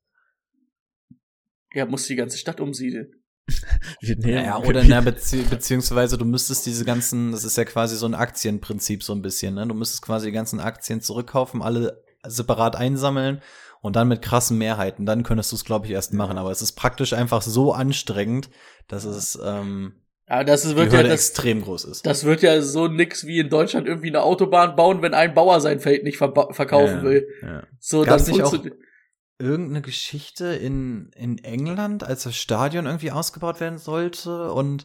Ja, 1.72 1.86
muss 1.86 2.06
die 2.06 2.16
ganze 2.16 2.36
Stadt 2.36 2.60
umsiedeln. 2.60 3.12
Wir 4.00 4.16
nehmen- 4.16 4.44
Ja, 4.44 4.58
oder 4.58 4.84
na, 4.84 5.00
bezieh 5.00 5.42
beziehungsweise 5.42 6.18
du 6.18 6.24
müsstest 6.24 6.66
diese 6.66 6.84
ganzen, 6.84 7.32
das 7.32 7.44
ist 7.44 7.56
ja 7.56 7.64
quasi 7.64 7.96
so 7.96 8.06
ein 8.06 8.14
Aktienprinzip 8.14 9.02
so 9.02 9.12
ein 9.14 9.22
bisschen, 9.22 9.54
ne? 9.54 9.66
Du 9.66 9.74
müsstest 9.74 10.02
quasi 10.02 10.26
die 10.26 10.32
ganzen 10.32 10.60
Aktien 10.60 11.00
zurückkaufen, 11.00 11.62
alle 11.62 12.02
separat 12.26 12.76
einsammeln 12.76 13.42
und 13.82 13.96
dann 13.96 14.08
mit 14.08 14.20
krassen 14.22 14.58
Mehrheiten, 14.58 15.06
dann 15.06 15.22
könntest 15.22 15.52
du 15.52 15.56
es, 15.56 15.64
glaube 15.64 15.86
ich, 15.86 15.92
erst 15.92 16.12
machen. 16.12 16.36
Aber 16.38 16.50
es 16.50 16.60
ist 16.62 16.72
praktisch 16.72 17.12
einfach 17.12 17.42
so 17.42 17.72
anstrengend, 17.72 18.50
dass 18.88 19.04
es 19.04 19.38
ähm, 19.42 19.94
Ja, 20.28 20.44
das 20.44 20.64
ist, 20.64 20.76
wird 20.76 20.92
ja 20.92 21.02
das, 21.02 21.12
extrem 21.12 21.62
groß 21.62 21.84
ist. 21.86 22.04
das 22.06 22.24
wird 22.24 22.42
ja 22.42 22.60
so 22.60 22.88
nix 22.88 23.24
wie 23.26 23.38
in 23.38 23.48
Deutschland 23.48 23.86
irgendwie 23.88 24.08
eine 24.08 24.22
Autobahn 24.22 24.76
bauen, 24.76 25.00
wenn 25.02 25.14
ein 25.14 25.32
Bauer 25.34 25.60
sein 25.60 25.80
Feld 25.80 26.04
nicht 26.04 26.18
verba- 26.20 26.52
verkaufen 26.52 26.98
Ja, 26.98 27.02
will. 27.02 27.28
Ja. 27.42 27.62
So, 27.78 28.02
Gab's 28.04 28.24
dann 28.26 28.34
nicht 28.34 28.44
auch- 28.44 28.54
irgendeine 29.38 29.80
Geschichte 29.80 30.44
in, 30.48 31.10
in 31.16 31.38
England, 31.38 32.04
als 32.04 32.24
das 32.24 32.36
Stadion 32.36 32.84
irgendwie 32.84 33.10
ausgebaut 33.12 33.58
werden 33.60 33.78
sollte 33.78 34.52
und 34.52 34.84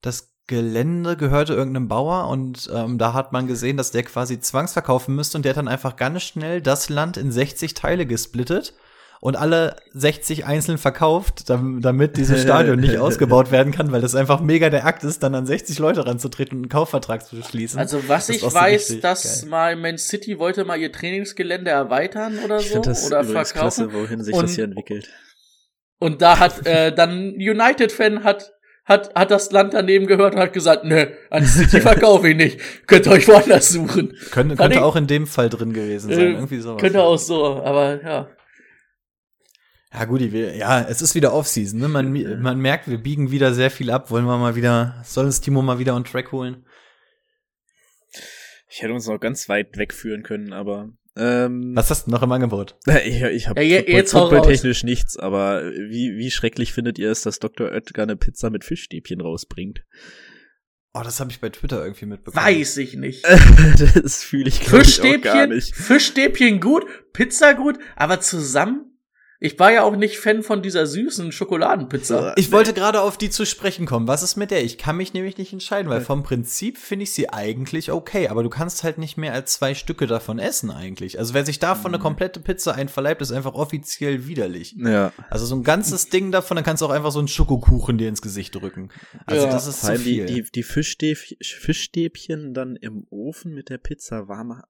das 0.00 0.35
Gelände 0.48 1.16
gehörte 1.16 1.54
irgendeinem 1.54 1.88
Bauer 1.88 2.28
und 2.28 2.70
ähm, 2.72 2.98
da 2.98 3.12
hat 3.14 3.32
man 3.32 3.46
gesehen, 3.48 3.76
dass 3.76 3.90
der 3.90 4.04
quasi 4.04 4.38
zwangsverkaufen 4.40 5.14
müsste 5.14 5.38
und 5.38 5.44
der 5.44 5.50
hat 5.50 5.56
dann 5.56 5.68
einfach 5.68 5.96
ganz 5.96 6.22
schnell 6.22 6.60
das 6.60 6.88
Land 6.88 7.16
in 7.16 7.32
60 7.32 7.74
Teile 7.74 8.06
gesplittet 8.06 8.74
und 9.20 9.34
alle 9.34 9.76
60 9.92 10.44
einzeln 10.44 10.78
verkauft, 10.78 11.48
dam- 11.50 11.80
damit 11.80 12.16
dieses 12.16 12.42
Stadion 12.42 12.78
nicht 12.78 12.96
ausgebaut 12.98 13.50
werden 13.50 13.72
kann, 13.72 13.90
weil 13.90 14.02
das 14.02 14.14
einfach 14.14 14.40
mega 14.40 14.70
der 14.70 14.86
Akt 14.86 15.02
ist, 15.02 15.22
dann 15.22 15.34
an 15.34 15.46
60 15.46 15.78
Leute 15.80 16.06
ranzutreten 16.06 16.58
und 16.58 16.64
einen 16.64 16.68
Kaufvertrag 16.68 17.26
zu 17.26 17.42
schließen. 17.42 17.78
Also 17.80 18.06
was 18.08 18.28
Das 18.28 18.36
ich 18.36 18.42
so 18.42 18.54
weiß, 18.54 18.82
richtig 18.90 19.00
dass 19.00 19.40
geil. 19.40 19.50
mal 19.50 19.74
Man 19.76 19.98
City 19.98 20.38
wollte 20.38 20.64
mal 20.64 20.78
ihr 20.78 20.92
Trainingsgelände 20.92 21.70
erweitern 21.70 22.38
oder 22.44 22.58
Ich 22.60 22.68
so 22.68 22.74
finde 22.74 22.90
das 22.90 23.06
oder 23.06 23.24
verkaufen. 23.24 23.52
klasse, 23.58 23.92
wohin 23.94 24.22
sich 24.22 24.34
Und- 24.34 24.42
das 24.44 24.54
hier 24.54 24.64
entwickelt. 24.64 25.08
Und 25.98 26.20
da 26.20 26.38
hat 26.38 26.66
äh, 26.66 26.94
dann 26.94 27.30
United-Fan 27.36 28.22
hat 28.22 28.52
hat 28.86 29.14
hat 29.14 29.30
das 29.30 29.50
Land 29.52 29.74
daneben 29.74 30.06
gehört 30.06 30.34
und 30.34 30.40
hat 30.40 30.52
gesagt, 30.54 30.84
nö, 30.84 31.06
an 31.30 31.44
City 31.44 31.80
verkaufe 31.82 32.28
ich 32.30 32.36
nicht. 32.36 32.60
Könnt 32.86 33.06
ihr 33.06 33.12
euch 33.12 33.28
woanders 33.28 33.68
suchen. 33.68 34.16
könnte, 34.30 34.56
Fand 34.56 34.58
könnte 34.58 34.76
ich- 34.78 34.82
auch 34.82 34.96
in 34.96 35.06
dem 35.06 35.26
Fall 35.26 35.48
drin 35.50 35.72
gewesen 35.74 36.10
sein. 36.10 36.18
Äh, 36.20 36.32
Irgendwie 36.32 36.60
sowas. 36.60 36.80
Könnte 36.80 37.02
auch 37.02 37.18
so, 37.18 37.62
aber 37.62 38.02
ja. 38.02 38.30
Ja, 39.92 40.04
gut, 40.04 40.20
wir, 40.20 40.56
ja, 40.56 40.82
es 40.82 41.00
ist 41.00 41.14
wieder 41.14 41.32
Offseason, 41.32 41.80
ne? 41.80 41.88
Man, 41.88 42.42
man 42.42 42.58
merkt, 42.58 42.86
wir 42.88 42.98
biegen 42.98 43.30
wieder 43.30 43.54
sehr 43.54 43.70
viel 43.70 43.90
ab. 43.90 44.10
Wollen 44.10 44.26
wir 44.26 44.36
mal 44.36 44.54
wieder, 44.56 45.00
soll 45.04 45.24
uns 45.26 45.40
Timo 45.40 45.62
mal 45.62 45.78
wieder 45.78 45.94
on 45.94 46.04
track 46.04 46.32
holen? 46.32 46.66
Ich 48.68 48.82
hätte 48.82 48.92
uns 48.92 49.06
noch 49.06 49.18
ganz 49.18 49.48
weit 49.48 49.78
wegführen 49.78 50.22
können, 50.22 50.52
aber 50.52 50.90
ähm, 51.16 51.72
Was 51.74 51.90
hast 51.90 52.06
du 52.06 52.10
noch 52.10 52.22
im 52.22 52.30
Angebot? 52.32 52.76
Ich, 53.04 53.22
ich 53.22 53.48
habe 53.48 53.62
Ja, 53.62 53.80
je- 53.80 53.92
jetzt 53.92 54.14
hau 54.14 54.26
raus. 54.28 54.46
technisch 54.46 54.84
nichts, 54.84 55.16
aber 55.16 55.64
wie, 55.72 56.16
wie 56.16 56.30
schrecklich 56.30 56.72
findet 56.72 56.98
ihr 56.98 57.10
es, 57.10 57.22
dass 57.22 57.38
Dr. 57.38 57.68
Oetker 57.70 58.02
eine 58.02 58.16
Pizza 58.16 58.50
mit 58.50 58.64
Fischstäbchen 58.64 59.20
rausbringt? 59.20 59.84
Oh, 60.94 61.02
das 61.04 61.20
habe 61.20 61.30
ich 61.30 61.40
bei 61.40 61.50
Twitter 61.50 61.84
irgendwie 61.84 62.06
mitbekommen. 62.06 62.44
Weiß 62.44 62.78
ich 62.78 62.94
nicht. 62.94 63.22
das 64.02 64.24
fühle 64.24 64.48
ich, 64.48 64.62
ich 64.62 65.00
auch 65.02 65.20
gar 65.20 65.46
nicht. 65.46 65.74
Fischstäbchen 65.74 66.58
gut, 66.60 66.86
Pizza 67.12 67.52
gut, 67.52 67.78
aber 67.96 68.20
zusammen? 68.20 68.95
Ich 69.38 69.58
war 69.58 69.70
ja 69.70 69.82
auch 69.82 69.96
nicht 69.96 70.18
Fan 70.18 70.42
von 70.42 70.62
dieser 70.62 70.86
süßen 70.86 71.30
Schokoladenpizza. 71.32 72.34
Ich 72.36 72.52
wollte 72.52 72.72
gerade 72.72 73.02
auf 73.02 73.18
die 73.18 73.28
zu 73.28 73.44
sprechen 73.44 73.84
kommen. 73.84 74.08
Was 74.08 74.22
ist 74.22 74.36
mit 74.36 74.50
der? 74.50 74.64
Ich 74.64 74.78
kann 74.78 74.96
mich 74.96 75.12
nämlich 75.12 75.36
nicht 75.36 75.52
entscheiden, 75.52 75.90
weil 75.90 76.00
vom 76.00 76.22
Prinzip 76.22 76.78
finde 76.78 77.02
ich 77.02 77.12
sie 77.12 77.28
eigentlich 77.28 77.92
okay, 77.92 78.28
aber 78.28 78.42
du 78.42 78.48
kannst 78.48 78.82
halt 78.82 78.98
nicht 78.98 79.16
mehr 79.16 79.32
als 79.34 79.52
zwei 79.52 79.74
Stücke 79.74 80.06
davon 80.06 80.38
essen 80.38 80.70
eigentlich. 80.70 81.18
Also 81.18 81.34
wer 81.34 81.44
sich 81.44 81.58
davon 81.58 81.92
eine 81.94 82.02
komplette 82.02 82.40
Pizza 82.40 82.74
einverleibt, 82.74 83.20
ist 83.20 83.32
einfach 83.32 83.54
offiziell 83.54 84.26
widerlich. 84.26 84.74
Ja. 84.78 85.12
Also 85.28 85.44
so 85.44 85.54
ein 85.56 85.62
ganzes 85.62 86.08
Ding 86.10 86.32
davon, 86.32 86.54
dann 86.54 86.64
kannst 86.64 86.80
du 86.82 86.86
auch 86.86 86.90
einfach 86.90 87.12
so 87.12 87.18
einen 87.18 87.28
Schokokuchen 87.28 87.98
dir 87.98 88.08
ins 88.08 88.22
Gesicht 88.22 88.54
drücken. 88.54 88.88
Also 89.26 89.46
Ja. 89.46 89.52
das 89.52 89.66
ist 89.66 89.82
zu 89.82 89.92
die, 89.92 89.98
viel. 89.98 90.26
die, 90.26 90.42
die 90.54 90.62
Fischstäb 90.62 91.18
Fischstäbchen 91.42 92.54
dann 92.54 92.76
im 92.76 93.06
Ofen 93.10 93.52
mit 93.54 93.68
der 93.68 93.78
Pizza 93.78 94.28
warm. 94.28 94.62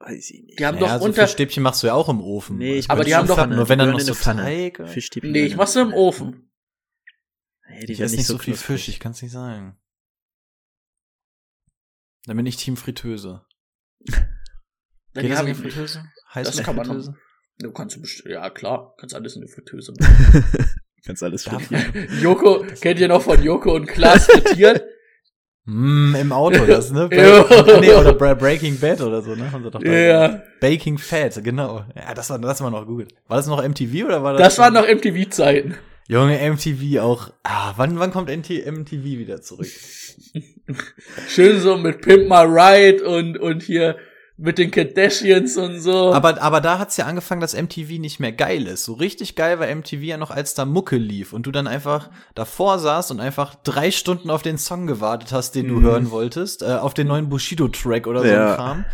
Weiß 0.00 0.30
ich 0.30 0.42
nicht. 0.42 0.58
Die 0.58 0.66
haben 0.66 0.74
naja, 0.78 0.94
doch 0.94 0.98
so 1.00 1.04
unter. 1.06 1.26
Stäbchen 1.26 1.62
machst 1.62 1.82
du 1.82 1.86
ja 1.86 1.94
auch 1.94 2.08
im 2.08 2.20
Ofen. 2.20 2.58
Nee, 2.58 2.74
ich 2.74 2.90
Also 2.90 2.92
Aber 2.92 3.04
die 3.04 3.14
haben 3.14 3.26
doch- 3.26 3.36
Pfanne, 3.36 3.56
nur 3.56 3.68
wenn 3.68 3.78
dann 3.78 3.90
noch 3.90 4.00
so. 4.00 4.14
Teig. 4.14 4.82
Fischstäbchen. 4.88 5.32
Nee, 5.32 5.44
ich 5.46 5.56
mach's 5.56 5.76
im 5.76 5.92
Ofen. 5.94 6.50
Nee, 7.68 7.86
die 7.86 7.92
Ich 7.94 8.00
esse 8.00 8.16
nicht 8.16 8.26
so 8.26 8.36
viel 8.38 8.54
knusprig. 8.54 8.78
Fisch, 8.80 8.88
ich 8.88 9.00
kann's 9.00 9.22
nicht 9.22 9.32
sagen. 9.32 9.76
Dann 12.26 12.36
bin 12.36 12.46
ich 12.46 12.56
Team 12.56 12.76
Fritteuse. 12.76 13.44
Geht 14.00 14.16
die 15.24 15.28
das 15.28 15.40
in 15.40 15.46
die 15.46 15.54
Fritteuse? 15.54 16.04
Heißt 16.34 16.50
das 16.58 16.64
kann 16.64 16.76
man 16.76 16.86
Fritteuse? 16.86 17.16
Du 17.58 17.72
kannst 17.72 17.96
du 17.96 18.00
best- 18.00 18.24
ja 18.26 18.50
klar, 18.50 18.94
kannst 18.98 19.14
alles 19.14 19.36
in 19.36 19.42
die 19.42 19.48
Fritteuse 19.48 19.92
machen. 19.98 20.44
Kannst 21.06 21.22
alles 21.22 21.44
frittieren. 21.44 22.08
Joko, 22.22 22.64
kennt 22.80 22.98
ihr 22.98 23.08
noch 23.08 23.20
von 23.20 23.42
Joko 23.42 23.74
und 23.74 23.84
Klaas 23.86 24.24
frittiert? 24.24 24.82
Mm, 25.66 26.14
im 26.14 26.32
Auto 26.32 26.64
das, 26.66 26.90
ne? 26.90 27.08
Break, 27.08 27.80
nee, 27.80 27.92
oder 27.92 28.12
Breaking 28.12 28.78
Bad 28.78 29.00
oder 29.00 29.22
so, 29.22 29.34
ne? 29.34 29.50
Haben 29.50 29.64
sie 29.64 29.70
doch 29.70 29.80
da 29.80 29.90
Ja. 29.90 30.42
Baking 30.60 30.98
Fat, 30.98 31.42
genau. 31.42 31.84
Ja, 31.94 32.14
das 32.14 32.30
war, 32.30 32.38
das 32.38 32.60
war 32.60 32.70
noch 32.70 32.86
gut. 32.86 33.08
War 33.28 33.38
das 33.38 33.46
noch 33.46 33.66
MTV 33.66 34.04
oder 34.04 34.22
war 34.22 34.34
das? 34.34 34.42
Das 34.42 34.58
waren 34.58 34.74
noch 34.74 34.86
MTV-Zeiten. 34.86 35.76
Junge, 36.06 36.38
MTV 36.50 37.00
auch. 37.00 37.30
Ah, 37.44 37.72
wann, 37.76 37.98
wann 37.98 38.10
kommt 38.12 38.28
NT 38.28 38.66
MTV 38.66 39.04
wieder 39.04 39.40
zurück? 39.40 39.68
Schön 41.28 41.60
so 41.60 41.78
mit 41.78 42.02
Pimp 42.02 42.28
My 42.28 42.44
Ride 42.44 43.04
und, 43.04 43.38
und 43.38 43.62
hier 43.62 43.96
mit 44.36 44.58
den 44.58 44.70
Kardashians 44.70 45.56
und 45.56 45.80
so. 45.80 46.12
Aber, 46.12 46.42
aber 46.42 46.60
da 46.60 46.78
hat's 46.78 46.96
ja 46.96 47.06
angefangen, 47.06 47.40
dass 47.40 47.54
MTV 47.54 47.98
nicht 48.00 48.18
mehr 48.18 48.32
geil 48.32 48.66
ist. 48.66 48.84
So 48.84 48.94
richtig 48.94 49.36
geil 49.36 49.60
war 49.60 49.72
MTV 49.72 50.00
ja 50.02 50.16
noch, 50.16 50.30
als 50.32 50.54
da 50.54 50.64
Mucke 50.64 50.96
lief 50.96 51.32
und 51.32 51.46
du 51.46 51.52
dann 51.52 51.66
einfach 51.68 52.10
davor 52.34 52.78
saßt 52.80 53.12
und 53.12 53.20
einfach 53.20 53.54
drei 53.54 53.90
Stunden 53.92 54.30
auf 54.30 54.42
den 54.42 54.58
Song 54.58 54.86
gewartet 54.86 55.30
hast, 55.32 55.52
den 55.54 55.68
du 55.68 55.80
hören 55.82 56.10
wolltest, 56.10 56.62
äh, 56.62 56.66
auf 56.74 56.94
den 56.94 57.06
neuen 57.06 57.28
Bushido-Track 57.28 58.06
oder 58.08 58.20
so 58.22 58.26
Ja. 58.26 58.50
ein 58.50 58.56
Kram. 58.56 58.84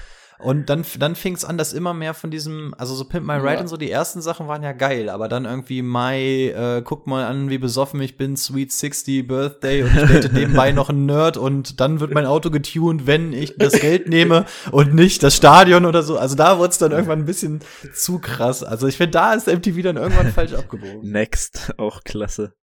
Und 0.42 0.70
dann, 0.70 0.84
dann 0.98 1.14
fing 1.14 1.34
es 1.34 1.44
an, 1.44 1.58
dass 1.58 1.72
immer 1.72 1.94
mehr 1.94 2.14
von 2.14 2.30
diesem, 2.30 2.74
also 2.78 2.94
so 2.94 3.04
Pimp 3.04 3.26
My 3.26 3.34
Ride 3.34 3.54
Ja. 3.54 3.60
und 3.60 3.68
so, 3.68 3.76
die 3.76 3.90
ersten 3.90 4.22
Sachen 4.22 4.48
waren 4.48 4.62
ja 4.62 4.72
geil, 4.72 5.08
aber 5.10 5.28
dann 5.28 5.44
irgendwie 5.44 5.82
My, 5.82 6.48
äh, 6.48 6.82
guck 6.82 7.06
mal 7.06 7.24
an, 7.26 7.50
wie 7.50 7.58
besoffen 7.58 8.00
ich 8.00 8.16
bin, 8.16 8.36
Sweet 8.36 8.72
60 8.72 9.26
Birthday 9.26 9.82
und 9.82 9.94
ich 9.94 10.02
date 10.08 10.32
nebenbei 10.32 10.72
noch 10.72 10.88
einen 10.88 11.06
Nerd 11.06 11.36
und 11.36 11.80
dann 11.80 12.00
wird 12.00 12.12
mein 12.14 12.26
Auto 12.26 12.50
getuned, 12.50 13.06
wenn 13.06 13.32
ich 13.32 13.56
das 13.56 13.74
Geld 13.74 14.08
nehme 14.08 14.46
und 14.70 14.94
nicht 14.94 15.22
das 15.22 15.36
Stadion 15.36 15.84
oder 15.84 16.02
so. 16.02 16.16
Also 16.18 16.36
da 16.36 16.58
wurde 16.58 16.70
es 16.70 16.78
dann 16.78 16.92
irgendwann 16.92 17.20
ein 17.20 17.26
bisschen 17.26 17.60
zu 17.94 18.18
krass. 18.18 18.62
Also 18.62 18.86
ich 18.86 18.96
finde, 18.96 19.12
da 19.12 19.34
ist 19.34 19.46
MTV 19.46 19.82
dann 19.82 19.96
irgendwann 19.96 20.32
falsch 20.32 20.54
abgebogen. 20.54 21.10
Next, 21.10 21.72
auch 21.76 22.02
klasse. 22.04 22.54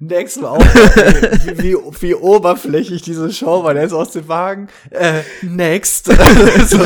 Next 0.00 0.42
war 0.42 0.52
auch, 0.52 0.64
ey, 0.64 1.56
wie, 1.58 1.74
wie, 1.74 1.76
wie 2.00 2.14
oberflächlich 2.14 3.02
diese 3.02 3.32
Show 3.32 3.64
war. 3.64 3.74
Der 3.74 3.84
ist 3.84 3.92
aus 3.92 4.10
dem 4.12 4.28
Wagen. 4.28 4.68
Äh, 4.90 5.20
next. 5.42 6.06
so, 6.66 6.78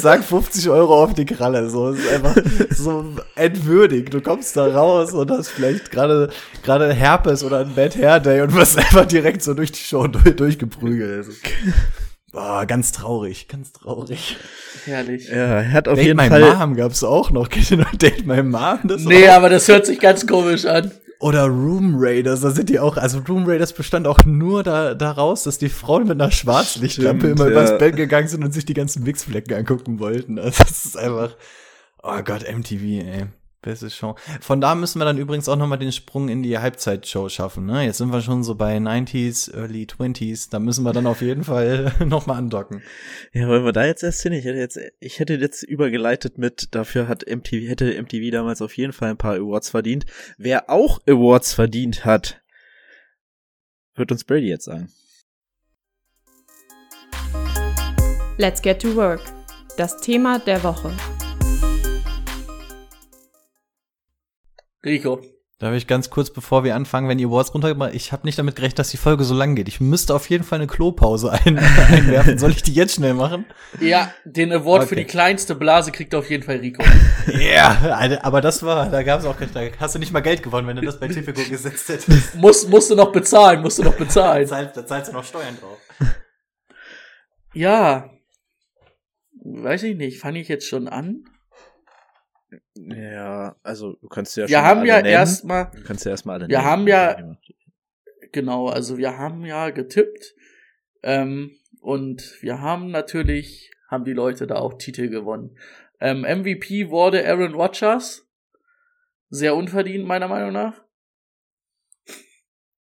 zack, 0.00 0.24
50 0.24 0.68
Euro 0.70 1.02
auf 1.02 1.14
die 1.14 1.24
Kralle. 1.26 1.68
So, 1.70 1.88
es 1.90 1.98
ist 2.00 2.12
einfach 2.12 2.36
so 2.70 3.04
entwürdig. 3.36 4.10
Du 4.10 4.20
kommst 4.20 4.56
da 4.56 4.66
raus 4.66 5.12
und 5.12 5.30
hast 5.30 5.48
vielleicht 5.48 5.90
gerade, 5.90 6.30
gerade 6.62 6.92
Herpes 6.92 7.42
oder 7.44 7.60
ein 7.60 7.74
Bad 7.74 7.96
Hair 7.96 8.20
Day 8.20 8.40
und 8.42 8.54
wirst 8.54 8.78
einfach 8.78 9.06
direkt 9.06 9.42
so 9.42 9.54
durch 9.54 9.72
die 9.72 9.82
Show 9.82 10.06
durch, 10.06 10.36
durchgeprügelt. 10.36 11.18
Also, 11.18 11.32
Boah, 12.32 12.64
ganz 12.64 12.92
traurig, 12.92 13.48
ganz 13.48 13.72
traurig. 13.72 14.36
Herrlich. 14.84 15.28
Ja, 15.28 15.34
er 15.62 15.72
hat 15.72 15.88
auf 15.88 15.96
Date 15.96 16.06
jeden 16.06 16.16
My 16.16 16.28
Fall. 16.28 16.54
Mom 16.56 16.76
gab's 16.76 17.02
auch 17.02 17.32
noch. 17.32 17.48
Kennt 17.48 17.70
ihr 17.72 17.78
noch 17.78 17.92
Date 17.96 18.24
My 18.24 18.40
Mom? 18.44 18.78
Das 18.84 19.02
Nee, 19.02 19.28
auch? 19.28 19.34
aber 19.34 19.48
das 19.48 19.66
hört 19.66 19.84
sich 19.86 19.98
ganz 19.98 20.26
komisch 20.28 20.64
an. 20.64 20.92
Oder 21.20 21.44
Room 21.44 21.96
Raiders, 21.98 22.40
da 22.40 22.50
sind 22.50 22.70
die 22.70 22.80
auch, 22.80 22.96
also 22.96 23.18
Room 23.28 23.44
Raiders 23.46 23.74
bestand 23.74 24.06
auch 24.06 24.24
nur 24.24 24.62
da, 24.62 24.94
daraus, 24.94 25.42
dass 25.42 25.58
die 25.58 25.68
Frauen 25.68 26.04
mit 26.04 26.12
einer 26.12 26.30
Schwarzlichtlampe 26.30 27.28
immer 27.28 27.44
ja. 27.44 27.50
übers 27.50 27.76
Bett 27.76 27.94
gegangen 27.94 28.26
sind 28.26 28.42
und 28.42 28.52
sich 28.52 28.64
die 28.64 28.72
ganzen 28.72 29.04
Wichsflecken 29.04 29.54
angucken 29.54 30.00
wollten. 30.00 30.38
Also 30.40 30.64
das 30.64 30.86
ist 30.86 30.96
einfach, 30.96 31.36
oh 32.02 32.22
Gott, 32.24 32.46
MTV, 32.50 32.82
ey. 32.82 33.26
Beste 33.62 33.90
Show. 33.90 34.14
Von 34.40 34.62
da 34.62 34.74
müssen 34.74 35.00
wir 35.00 35.04
dann 35.04 35.18
übrigens 35.18 35.48
auch 35.48 35.56
nochmal 35.56 35.78
den 35.78 35.92
Sprung 35.92 36.30
in 36.30 36.42
die 36.42 36.58
Halbzeitshow 36.58 37.28
schaffen, 37.28 37.66
ne? 37.66 37.84
Jetzt 37.84 37.98
sind 37.98 38.10
wir 38.10 38.22
schon 38.22 38.42
so 38.42 38.54
bei 38.54 38.76
90s, 38.78 39.54
Early 39.54 39.84
20s, 39.84 40.48
da 40.50 40.58
müssen 40.58 40.82
wir 40.82 40.94
dann 40.94 41.06
auf 41.06 41.20
jeden 41.20 41.44
Fall 41.44 41.92
nochmal 42.06 42.38
andocken. 42.38 42.82
Ja, 43.34 43.48
wollen 43.48 43.64
wir 43.66 43.72
da 43.72 43.84
jetzt 43.84 44.02
erst 44.02 44.22
hin? 44.22 44.32
Ich 44.32 44.46
hätte 44.46 44.58
jetzt, 44.58 44.80
ich 44.98 45.18
hätte 45.18 45.34
jetzt 45.34 45.62
übergeleitet 45.62 46.38
mit, 46.38 46.74
dafür 46.74 47.06
hat 47.06 47.26
MTV, 47.28 47.68
hätte 47.68 48.00
MTV 48.02 48.30
damals 48.32 48.62
auf 48.62 48.76
jeden 48.78 48.94
Fall 48.94 49.10
ein 49.10 49.18
paar 49.18 49.34
Awards 49.34 49.68
verdient. 49.68 50.06
Wer 50.38 50.70
auch 50.70 51.00
Awards 51.06 51.52
verdient 51.52 52.06
hat, 52.06 52.40
wird 53.94 54.10
uns 54.10 54.24
Brady 54.24 54.48
jetzt 54.48 54.64
sagen. 54.64 54.88
Let's 58.38 58.62
get 58.62 58.80
to 58.80 58.96
work. 58.96 59.20
Das 59.76 59.98
Thema 59.98 60.38
der 60.38 60.64
Woche. 60.64 60.96
Rico. 64.84 65.20
Darf 65.58 65.74
ich 65.74 65.86
ganz 65.86 66.08
kurz, 66.08 66.30
bevor 66.30 66.64
wir 66.64 66.74
anfangen, 66.74 67.06
wenn 67.06 67.18
ihr 67.18 67.26
Awards 67.28 67.52
runtergemacht 67.52 67.94
ich 67.94 68.12
habe 68.12 68.26
nicht 68.26 68.38
damit 68.38 68.56
gerechnet, 68.56 68.78
dass 68.78 68.88
die 68.88 68.96
Folge 68.96 69.24
so 69.24 69.34
lang 69.34 69.54
geht. 69.56 69.68
Ich 69.68 69.78
müsste 69.78 70.14
auf 70.14 70.30
jeden 70.30 70.42
Fall 70.42 70.58
eine 70.58 70.66
Klopause 70.66 71.32
ein 71.32 71.58
einwerfen. 71.92 72.38
Soll 72.38 72.52
ich 72.52 72.62
die 72.62 72.72
jetzt 72.72 72.94
schnell 72.94 73.12
machen? 73.12 73.44
Ja, 73.78 74.10
den 74.24 74.52
Award 74.52 74.84
für 74.84 74.94
Okay. 74.94 75.04
die 75.04 75.04
kleinste 75.04 75.54
Blase 75.54 75.92
kriegt 75.92 76.14
auf 76.14 76.30
jeden 76.30 76.42
Fall 76.44 76.56
Rico. 76.56 76.82
Ja, 77.26 77.78
yeah, 77.82 78.24
aber 78.24 78.40
das 78.40 78.62
war, 78.62 78.88
da 78.88 79.02
gab 79.02 79.20
es 79.20 79.26
auch, 79.26 79.36
da 79.36 79.60
hast 79.78 79.94
du 79.94 79.98
nicht 79.98 80.12
mal 80.12 80.20
Geld 80.20 80.42
gewonnen, 80.42 80.66
wenn 80.66 80.76
du 80.76 80.82
das 80.82 80.98
bei 80.98 81.08
Tipico 81.08 81.42
gesetzt 81.48 81.90
hättest. 81.90 82.36
Muss, 82.36 82.66
musst 82.66 82.90
du 82.90 82.94
noch 82.94 83.12
bezahlen, 83.12 83.60
musst 83.60 83.78
du 83.78 83.82
noch 83.82 83.96
bezahlen. 83.96 84.44
Da 84.44 84.48
zahlst, 84.48 84.76
da 84.78 84.86
zahlst 84.86 85.10
du 85.10 85.12
noch 85.12 85.24
Steuern 85.24 85.56
drauf. 85.60 85.78
Ja. 87.52 88.10
Weiß 89.44 89.82
ich 89.82 89.96
nicht, 89.96 90.18
fange 90.18 90.40
ich 90.40 90.48
jetzt 90.48 90.66
schon 90.66 90.88
an? 90.88 91.24
Ja, 92.88 93.56
also 93.62 93.94
du 93.94 94.08
kannst 94.08 94.36
ja 94.36 94.48
Wir 94.48 94.56
schon 94.56 94.64
haben 94.64 94.78
alle 94.80 94.88
ja 94.88 95.00
erstmal, 95.00 95.70
Du 95.74 95.82
kannst 95.84 96.04
ja 96.04 96.10
erstmal 96.12 96.36
alle 96.40 96.48
Wir 96.48 96.58
nennen. 96.58 96.70
haben 96.70 96.86
ja- 96.88 97.36
genau, 98.32 98.68
also 98.68 98.96
wir 98.96 99.18
haben 99.18 99.44
ja 99.44 99.70
getippt. 99.70 100.34
Ähm, 101.02 101.56
und 101.80 102.36
wir 102.40 102.60
haben 102.60 102.90
natürlich, 102.90 103.70
haben 103.88 104.04
die 104.04 104.12
Leute 104.12 104.46
da 104.46 104.56
auch 104.56 104.74
Titel 104.74 105.08
gewonnen. 105.08 105.58
Ähm, 106.00 106.24
MVP 106.24 106.90
wurde 106.90 107.26
Aaron 107.26 107.54
Rodgers. 107.54 108.26
Sehr 109.28 109.54
unverdient, 109.54 110.06
meiner 110.06 110.28
Meinung 110.28 110.52
nach. 110.52 110.82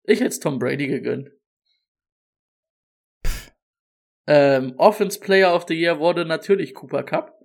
Ich 0.04 0.22
hätte 0.22 0.40
Tom 0.40 0.58
Brady 0.60 0.88
gegönnt. 0.88 1.30
Ähm, 4.28 4.76
Offense 4.78 5.20
Player 5.20 5.54
of 5.56 5.66
the 5.68 5.74
Year 5.74 6.00
wurde 6.00 6.26
natürlich 6.26 6.74
Cooper 6.76 7.04
Cup. 7.04 7.39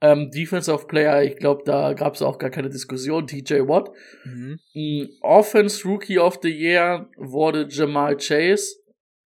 Ähm, 0.00 0.30
Defensive 0.30 0.86
Player, 0.86 1.24
ich 1.24 1.36
glaube, 1.36 1.62
da 1.64 1.92
gab 1.92 2.14
es 2.14 2.22
auch 2.22 2.38
gar 2.38 2.50
keine 2.50 2.68
Diskussion, 2.68 3.26
TJ 3.26 3.66
Watt. 3.66 3.90
Mhm. 4.24 4.58
Mm, 4.74 5.06
Offense 5.22 5.86
Rookie 5.86 6.18
of 6.18 6.38
the 6.42 6.50
Year 6.50 7.10
wurde 7.16 7.66
Jamal 7.68 8.16
Chase. 8.16 8.76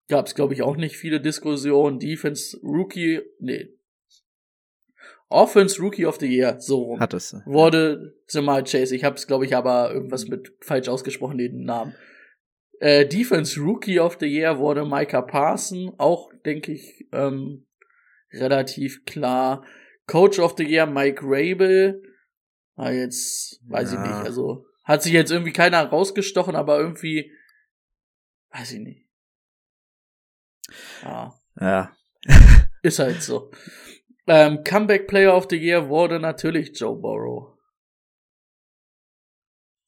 Gab 0.09 0.27
es, 0.27 0.35
glaube 0.35 0.53
ich, 0.53 0.61
auch 0.61 0.75
nicht 0.75 0.97
viele 0.97 1.21
Diskussionen. 1.21 1.99
Defense 1.99 2.57
Rookie, 2.63 3.21
nee. 3.39 3.69
Offense 5.29 5.81
Rookie 5.81 6.05
of 6.05 6.17
the 6.19 6.27
Year, 6.27 6.59
so 6.59 6.83
rum. 6.83 6.99
Hat 6.99 7.13
es. 7.13 7.35
wurde 7.45 8.15
Jamal 8.29 8.63
Chase. 8.63 8.95
Ich 8.95 9.03
habe 9.03 9.15
es, 9.15 9.27
glaube 9.27 9.45
ich, 9.45 9.55
aber 9.55 9.93
irgendwas 9.93 10.27
mit 10.27 10.53
falsch 10.61 10.87
ausgesprochen, 10.87 11.37
den 11.37 11.63
Namen. 11.63 11.93
Äh, 12.79 13.05
Defense 13.05 13.59
Rookie 13.59 13.99
of 13.99 14.17
the 14.19 14.27
Year 14.27 14.59
wurde 14.59 14.85
Micah 14.85 15.21
Parson. 15.21 15.93
Auch, 15.97 16.31
denke 16.45 16.73
ich, 16.73 17.07
ähm, 17.11 17.65
relativ 18.31 19.03
klar. 19.05 19.65
Coach 20.07 20.39
of 20.39 20.55
the 20.57 20.63
Year 20.63 20.85
Mike 20.85 21.21
Rabel. 21.23 22.01
Ah, 22.75 22.91
jetzt 22.91 23.61
weiß 23.67 23.89
ich 23.89 23.95
Ja. 23.95 24.01
nicht. 24.07 24.25
Also 24.25 24.65
hat 24.83 25.03
sich 25.03 25.13
jetzt 25.13 25.31
irgendwie 25.31 25.53
keiner 25.53 25.83
rausgestochen, 25.85 26.55
aber 26.55 26.79
irgendwie 26.79 27.31
weiß 28.51 28.71
ich 28.73 28.79
nicht. 28.79 29.07
Ja, 31.03 31.33
Ja. 31.59 31.95
ist 32.83 32.99
halt 32.99 33.21
so. 33.21 33.51
Ähm, 34.27 34.63
Comeback 34.63 35.07
Player 35.07 35.35
of 35.35 35.47
the 35.49 35.57
Year 35.57 35.87
wurde 35.89 36.19
natürlich 36.19 36.77
Joe 36.79 36.95
Burrow. 36.97 37.53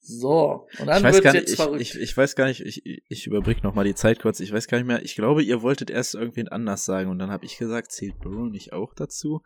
So, 0.02 0.66
und 0.78 0.86
dann 0.86 0.98
ich 0.98 1.04
weiß 1.04 1.14
wird's 1.16 1.24
gar 1.24 1.32
nicht, 1.32 1.40
jetzt 1.42 1.50
ich, 1.50 1.56
verrückt. 1.56 1.80
ich, 1.82 1.94
ich 2.00 2.16
weiß 2.16 2.34
gar 2.34 2.46
nicht, 2.46 2.62
ich, 2.62 3.02
ich 3.08 3.26
noch 3.26 3.74
mal 3.74 3.84
die 3.84 3.94
Zeit 3.94 4.18
kurz. 4.18 4.40
Ich 4.40 4.52
weiß 4.52 4.66
gar 4.66 4.78
nicht 4.78 4.86
mehr. 4.86 5.02
Ich 5.02 5.14
glaube, 5.14 5.42
ihr 5.42 5.62
wolltet 5.62 5.90
erst 5.90 6.14
irgendwen 6.14 6.48
anders 6.48 6.84
sagen 6.84 7.10
und 7.10 7.18
dann 7.18 7.30
habe 7.30 7.44
ich 7.44 7.58
gesagt, 7.58 7.92
zählt 7.92 8.18
Burrow 8.18 8.50
nicht 8.50 8.72
auch 8.72 8.94
dazu? 8.94 9.42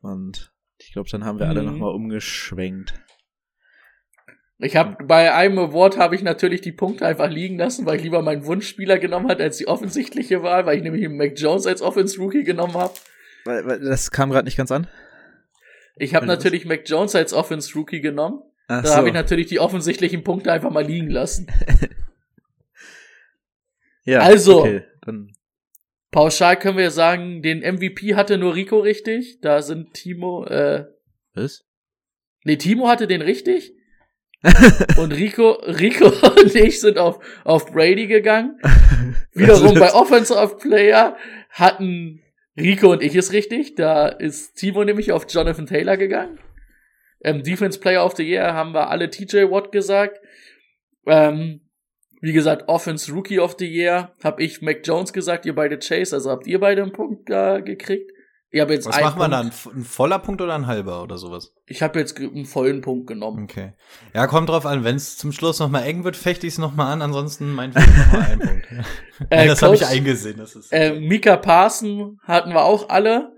Und 0.00 0.52
ich 0.78 0.92
glaube, 0.92 1.08
dann 1.10 1.24
haben 1.24 1.38
wir 1.38 1.48
alle 1.48 1.62
Mhm. 1.62 1.66
noch 1.68 1.78
mal 1.78 1.94
umgeschwenkt. 1.94 2.94
Ich 4.58 4.76
habe 4.76 5.04
bei 5.04 5.34
einem 5.34 5.58
Award 5.58 5.98
habe 5.98 6.14
ich 6.14 6.22
natürlich 6.22 6.62
die 6.62 6.72
Punkte 6.72 7.06
einfach 7.06 7.28
liegen 7.28 7.58
lassen, 7.58 7.84
weil 7.84 7.96
ich 7.96 8.02
lieber 8.02 8.22
meinen 8.22 8.46
Wunschspieler 8.46 8.98
genommen 8.98 9.28
hat 9.28 9.40
als 9.40 9.58
die 9.58 9.68
offensichtliche 9.68 10.42
Wahl, 10.42 10.64
weil 10.64 10.78
ich 10.78 10.82
nämlich 10.82 11.06
Mac 11.10 11.32
Jones 11.36 11.66
als 11.66 11.82
Offense 11.82 12.18
Rookie 12.18 12.42
genommen 12.42 12.74
habe. 12.74 12.94
Weil, 13.44 13.66
weil 13.66 13.80
das 13.80 14.10
kam 14.10 14.30
gerade 14.30 14.46
nicht 14.46 14.56
ganz 14.56 14.72
an. 14.72 14.88
Ich 15.96 16.14
habe 16.14 16.26
natürlich 16.26 16.64
Mac 16.64 16.88
Jones 16.88 17.14
als 17.14 17.34
Offense 17.34 17.74
Rookie 17.74 18.00
genommen. 18.00 18.40
Ach 18.68 18.82
Da 18.82 18.96
habe 18.96 19.08
ich 19.08 19.14
natürlich 19.14 19.46
die 19.46 19.60
offensichtlichen 19.60 20.24
Punkte 20.24 20.52
einfach 20.52 20.70
mal 20.70 20.84
liegen 20.84 21.10
lassen. 21.10 21.46
ja, 24.04 24.20
also. 24.20 24.60
Okay, 24.60 24.84
dann 25.02 25.32
Pauschal 26.16 26.56
können 26.56 26.78
wir 26.78 26.90
sagen, 26.90 27.42
den 27.42 27.58
MVP 27.58 28.14
hatte 28.14 28.38
nur 28.38 28.54
Rico 28.54 28.78
richtig. 28.78 29.38
Da 29.42 29.60
sind 29.60 29.92
Timo, 29.92 30.46
äh, 30.46 30.86
was? 31.34 31.66
nee, 32.42 32.56
Timo 32.56 32.88
hatte 32.88 33.06
den 33.06 33.20
richtig. 33.20 33.74
und 34.96 35.12
Rico, 35.12 35.50
Rico 35.50 36.06
und 36.40 36.54
ich 36.54 36.80
sind 36.80 36.96
auf, 36.96 37.18
auf 37.44 37.70
Brady 37.70 38.06
gegangen. 38.06 38.58
Wiederum 39.34 39.74
bei 39.74 39.92
Offensive 39.92 40.56
Player 40.58 41.18
hatten 41.50 42.22
Rico 42.56 42.92
und 42.92 43.02
ich 43.02 43.14
es 43.14 43.34
richtig. 43.34 43.74
Da 43.74 44.08
ist 44.08 44.54
Timo 44.54 44.84
nämlich 44.84 45.12
auf 45.12 45.26
Jonathan 45.28 45.66
Taylor 45.66 45.98
gegangen. 45.98 46.38
Ähm, 47.24 47.42
Defense 47.42 47.78
Player 47.78 48.02
of 48.02 48.16
the 48.16 48.24
Year 48.24 48.54
haben 48.54 48.72
wir 48.72 48.88
alle 48.88 49.10
TJ 49.10 49.50
Watt 49.50 49.70
gesagt. 49.70 50.18
Ähm, 51.06 51.65
wie 52.20 52.32
gesagt, 52.32 52.68
Offense 52.68 53.12
Rookie 53.12 53.38
of 53.40 53.56
the 53.58 53.66
Year 53.66 54.12
habe 54.22 54.42
ich 54.42 54.62
Mac 54.62 54.80
Jones 54.84 55.12
gesagt, 55.12 55.46
ihr 55.46 55.54
beide 55.54 55.78
Chase, 55.78 56.14
also 56.16 56.30
habt 56.30 56.46
ihr 56.46 56.60
beide 56.60 56.82
einen 56.82 56.92
Punkt 56.92 57.28
äh, 57.30 57.62
gekriegt. 57.62 58.10
Ich 58.50 58.60
habe 58.60 58.72
jetzt 58.74 58.86
Was 58.86 58.94
einen 58.96 59.04
machen 59.06 59.18
wir 59.20 59.28
Punkt. 59.28 59.66
dann? 59.66 59.80
Ein 59.80 59.84
voller 59.84 60.18
Punkt 60.20 60.40
oder 60.40 60.54
ein 60.54 60.66
halber 60.66 61.02
oder 61.02 61.18
sowas? 61.18 61.52
Ich 61.66 61.82
habe 61.82 61.98
jetzt 61.98 62.18
einen 62.18 62.46
vollen 62.46 62.80
Punkt 62.80 63.08
genommen. 63.08 63.44
Okay. 63.44 63.74
Ja, 64.14 64.26
kommt 64.28 64.48
drauf 64.48 64.64
an. 64.64 64.84
Wenn 64.84 64.96
es 64.96 65.18
zum 65.18 65.32
Schluss 65.32 65.58
noch 65.58 65.68
mal 65.68 65.82
eng 65.82 66.04
wird, 66.04 66.16
fechte 66.16 66.46
ich 66.46 66.54
es 66.54 66.58
noch 66.58 66.74
mal 66.74 66.90
an. 66.90 67.02
Ansonsten 67.02 67.52
meinetwegen 67.52 67.90
noch 67.98 68.12
mal 68.12 68.22
einen 68.22 68.40
Punkt. 68.40 68.66
Äh, 69.30 69.46
das 69.46 69.62
habe 69.62 69.74
ich 69.74 69.84
eingesehen. 69.84 70.36
Das 70.38 70.54
ist 70.54 70.72
Äh, 70.72 71.00
Mika 71.00 71.36
Parson 71.36 72.18
hatten 72.22 72.50
wir 72.50 72.64
auch 72.64 72.88
alle. 72.88 73.34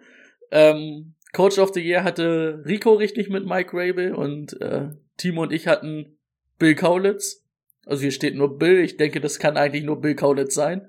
Ähm, 0.50 1.14
Coach 1.32 1.58
of 1.58 1.72
the 1.72 1.80
Year 1.80 2.04
hatte 2.04 2.62
Rico 2.66 2.92
richtig 2.92 3.28
mit 3.28 3.46
Mike 3.46 3.70
Rabel 3.72 4.14
und 4.14 4.60
äh, 4.60 4.88
Timo 5.16 5.42
und 5.42 5.52
ich 5.52 5.66
hatten 5.66 6.18
Bill 6.58 6.74
Kaulitz. 6.74 7.44
Also 7.88 8.02
hier 8.02 8.12
steht 8.12 8.34
nur 8.34 8.58
Bill. 8.58 8.80
Ich 8.80 8.98
denke, 8.98 9.18
das 9.18 9.38
kann 9.38 9.56
eigentlich 9.56 9.82
nur 9.82 9.98
Bill 9.98 10.14
Kaulitz 10.14 10.54
sein. 10.54 10.86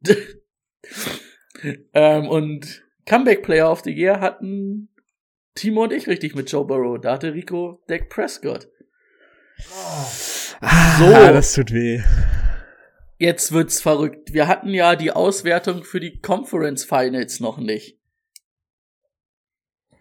ähm, 1.92 2.28
und 2.28 2.82
Comeback 3.04 3.42
Player 3.42 3.70
of 3.70 3.82
the 3.84 3.92
Year 3.92 4.20
hatten 4.20 4.88
Timo 5.54 5.82
und 5.82 5.92
ich 5.92 6.06
richtig 6.06 6.34
mit 6.34 6.50
Joe 6.50 6.64
Burrow. 6.64 6.98
Da 6.98 7.12
hatte 7.12 7.34
Rico 7.34 7.84
Dak 7.88 8.08
Prescott. 8.08 8.70
Ah, 10.62 11.30
das 11.30 11.52
tut 11.52 11.70
weh. 11.70 12.00
Jetzt 13.18 13.52
wird's 13.52 13.82
verrückt. 13.82 14.32
Wir 14.32 14.48
hatten 14.48 14.70
ja 14.70 14.96
die 14.96 15.12
Auswertung 15.12 15.84
für 15.84 16.00
die 16.00 16.20
Conference 16.20 16.84
Finals 16.84 17.38
noch 17.40 17.58
nicht. 17.58 17.97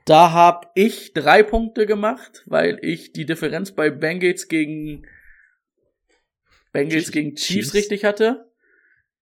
Da 0.08 0.32
hab 0.32 0.72
ich 0.74 1.14
drei 1.14 1.44
Punkte 1.44 1.86
gemacht, 1.86 2.44
weil 2.46 2.80
ich 2.82 3.12
die 3.12 3.26
Differenz 3.26 3.74
bei 3.74 3.90
Bengals 3.90 4.48
gegen 4.48 5.06
Bengals 6.72 6.94
Chiefs. 6.94 7.12
gegen 7.12 7.36
Chiefs, 7.36 7.48
Chiefs. 7.48 7.74
richtig 7.74 8.06
hatte. 8.06 8.50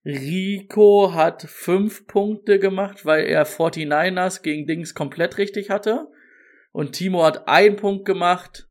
Rico 0.04 1.12
hat 1.12 1.42
fünf 1.42 2.06
Punkte 2.06 2.60
gemacht, 2.60 3.04
weil 3.04 3.26
er 3.26 3.44
49ers 3.44 4.42
gegen 4.42 4.68
Dings 4.68 4.94
komplett 4.94 5.38
richtig 5.38 5.70
hatte. 5.70 6.06
Und 6.70 6.92
Timo 6.92 7.24
hat 7.24 7.48
einen 7.48 7.74
Punkt 7.74 8.04
gemacht, 8.04 8.68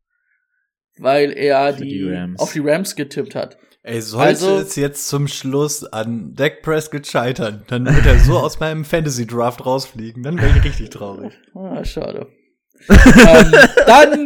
weil 0.97 1.37
er 1.37 1.73
die, 1.73 1.83
die 1.83 2.33
auf 2.37 2.53
die 2.53 2.61
Rams 2.61 2.95
getippt 2.95 3.35
hat. 3.35 3.57
Ey, 3.87 4.01
sollte 4.01 4.27
Also- 4.29 4.57
es 4.57 4.75
jetzt 4.75 5.07
zum 5.07 5.27
Schluss 5.27 5.83
an 5.85 6.33
Dak 6.35 6.63
Prescott 6.63 7.05
scheitern, 7.05 7.63
dann 7.67 7.85
wird 7.85 8.05
er 8.05 8.17
so 8.19 8.33
aus 8.39 8.59
meinem 8.59 8.83
Fantasy 8.83 9.27
Draft 9.27 9.63
rausfliegen. 9.65 10.23
Dann 10.23 10.37
wäre 10.41 10.51
ich 10.57 10.63
richtig 10.63 10.89
traurig. 10.89 11.33
Ah, 11.53 11.83
schade. 11.85 12.25
ähm, 12.89 13.51
dann, 13.85 14.25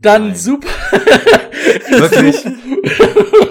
Dann 0.00 0.26
Nein. 0.28 0.36
super. 0.36 0.68
Wirklich? 1.90 2.44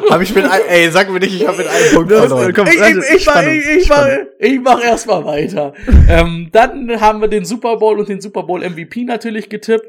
Hab 0.09 0.21
ich 0.21 0.33
mit 0.33 0.45
ein, 0.45 0.61
ey, 0.69 0.89
sag 0.91 1.09
mir 1.11 1.19
nicht, 1.19 1.35
ich 1.35 1.47
habe 1.47 1.57
mit 1.57 1.67
einem 1.67 1.93
Punkt 1.93 2.11
Das- 2.11 2.19
verloren. 2.27 2.53
komm, 2.53 2.67
ich, 2.67 2.79
warte, 2.79 3.03
ich, 3.15 3.23
Spannung, 3.23 3.51
ich, 3.53 3.67
ich, 3.81 3.89
mach, 3.89 3.97
Spannung. 4.05 4.25
ich 4.39 4.59
mach 4.61 4.83
erstmal 4.83 5.25
weiter. 5.25 5.73
ähm, 6.07 6.49
dann 6.51 7.01
haben 7.01 7.19
wir 7.19 7.27
den 7.27 7.45
Super 7.45 7.77
Bowl 7.77 7.99
und 7.99 8.07
den 8.09 8.21
Super 8.21 8.43
Bowl 8.43 8.61
MVP 8.67 9.03
natürlich 9.03 9.49
getippt. 9.49 9.87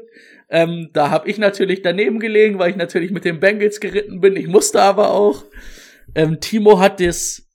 Ähm, 0.49 0.89
da 0.93 1.11
habe 1.11 1.29
ich 1.29 1.37
natürlich 1.37 1.81
daneben 1.81 2.19
gelegen, 2.19 2.57
weil 2.57 2.71
ich 2.71 2.75
natürlich 2.75 3.11
mit 3.11 3.23
den 3.23 3.39
Bengals 3.39 3.79
geritten 3.79 4.19
bin. 4.19 4.35
Ich 4.35 4.47
musste 4.47 4.81
aber 4.81 5.11
auch. 5.11 5.45
Ähm, 6.15 6.39
Timo 6.39 6.79
hat 6.79 6.99
das, 6.99 7.47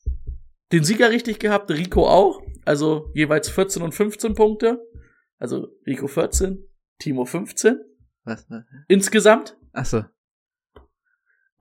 den 0.72 0.84
Sieger 0.84 1.10
richtig 1.10 1.40
gehabt, 1.40 1.70
Rico 1.70 2.08
auch. 2.08 2.40
Also 2.64 3.10
jeweils 3.14 3.48
14 3.48 3.82
und 3.82 3.92
15 3.92 4.34
Punkte. 4.34 4.80
Also 5.38 5.68
Rico 5.86 6.06
14, 6.06 6.64
Timo 6.98 7.24
15 7.24 7.80
Was? 8.24 8.46
insgesamt. 8.88 9.56
Achso. 9.72 10.04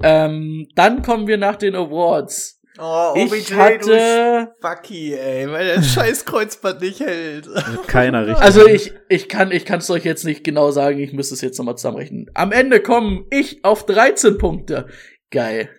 Ähm, 0.01 0.67
dann 0.75 1.01
kommen 1.01 1.27
wir 1.27 1.37
nach 1.37 1.55
den 1.55 1.75
Awards. 1.75 2.61
Oh, 2.79 3.13
Ich 3.15 3.53
hatte, 3.53 4.55
Fucky, 4.59 5.13
ey, 5.13 5.49
weil 5.51 5.65
der 5.67 5.83
scheiß 5.83 6.25
Kreuzband 6.25 6.81
nicht 6.81 7.01
hält. 7.01 7.47
Keiner 7.87 8.25
richtig. 8.25 8.43
also 8.43 8.67
ich, 8.67 8.93
ich 9.09 9.29
kann, 9.29 9.51
ich 9.51 9.65
kann 9.65 9.77
es 9.77 9.89
euch 9.91 10.03
jetzt 10.03 10.25
nicht 10.25 10.43
genau 10.43 10.71
sagen, 10.71 10.99
ich 10.99 11.13
müsste 11.13 11.35
es 11.35 11.41
jetzt 11.41 11.59
nochmal 11.59 11.77
zusammenrechnen. 11.77 12.31
Am 12.33 12.51
Ende 12.51 12.81
kommen 12.81 13.27
ich 13.29 13.63
auf 13.63 13.85
13 13.85 14.39
Punkte. 14.39 14.87
Geil. 15.29 15.69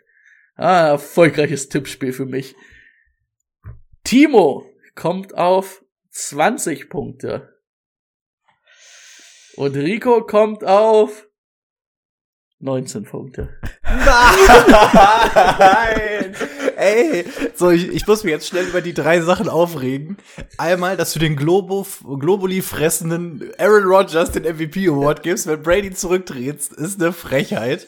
Ah, 0.55 0.87
erfolgreiches 0.87 1.69
Tippspiel 1.69 2.13
für 2.13 2.27
mich. 2.27 2.55
Timo 4.05 4.65
kommt 4.95 5.37
auf 5.37 5.83
20 6.11 6.89
Punkte. 6.91 7.59
Und 9.57 9.75
Rico 9.75 10.25
kommt 10.25 10.63
auf 10.65 11.27
19 12.61 13.05
Punkte. 13.05 13.61
Nein! 15.59 16.37
Ey, 16.77 17.25
so, 17.55 17.71
ich, 17.71 17.89
ich 17.89 18.07
muss 18.07 18.25
mich 18.25 18.33
jetzt 18.33 18.47
schnell 18.47 18.67
über 18.67 18.81
die 18.81 18.95
drei 18.95 19.21
Sachen 19.21 19.49
aufregen. 19.49 20.17
Einmal, 20.59 20.97
dass 20.97 21.13
du 21.13 21.19
den 21.19 21.37
Globo, 21.37 21.87
Globuli 22.19 22.63
fressenden 22.63 23.51
Aaron 23.59 23.85
Rodgers 23.85 24.33
den 24.33 24.45
MVP 24.45 24.89
Award 24.89 25.23
gibst, 25.23 25.47
wenn 25.47 25.63
Brady 25.63 25.93
zurücktritt, 25.93 26.73
ist 26.73 27.01
eine 27.01 27.13
Frechheit. 27.13 27.87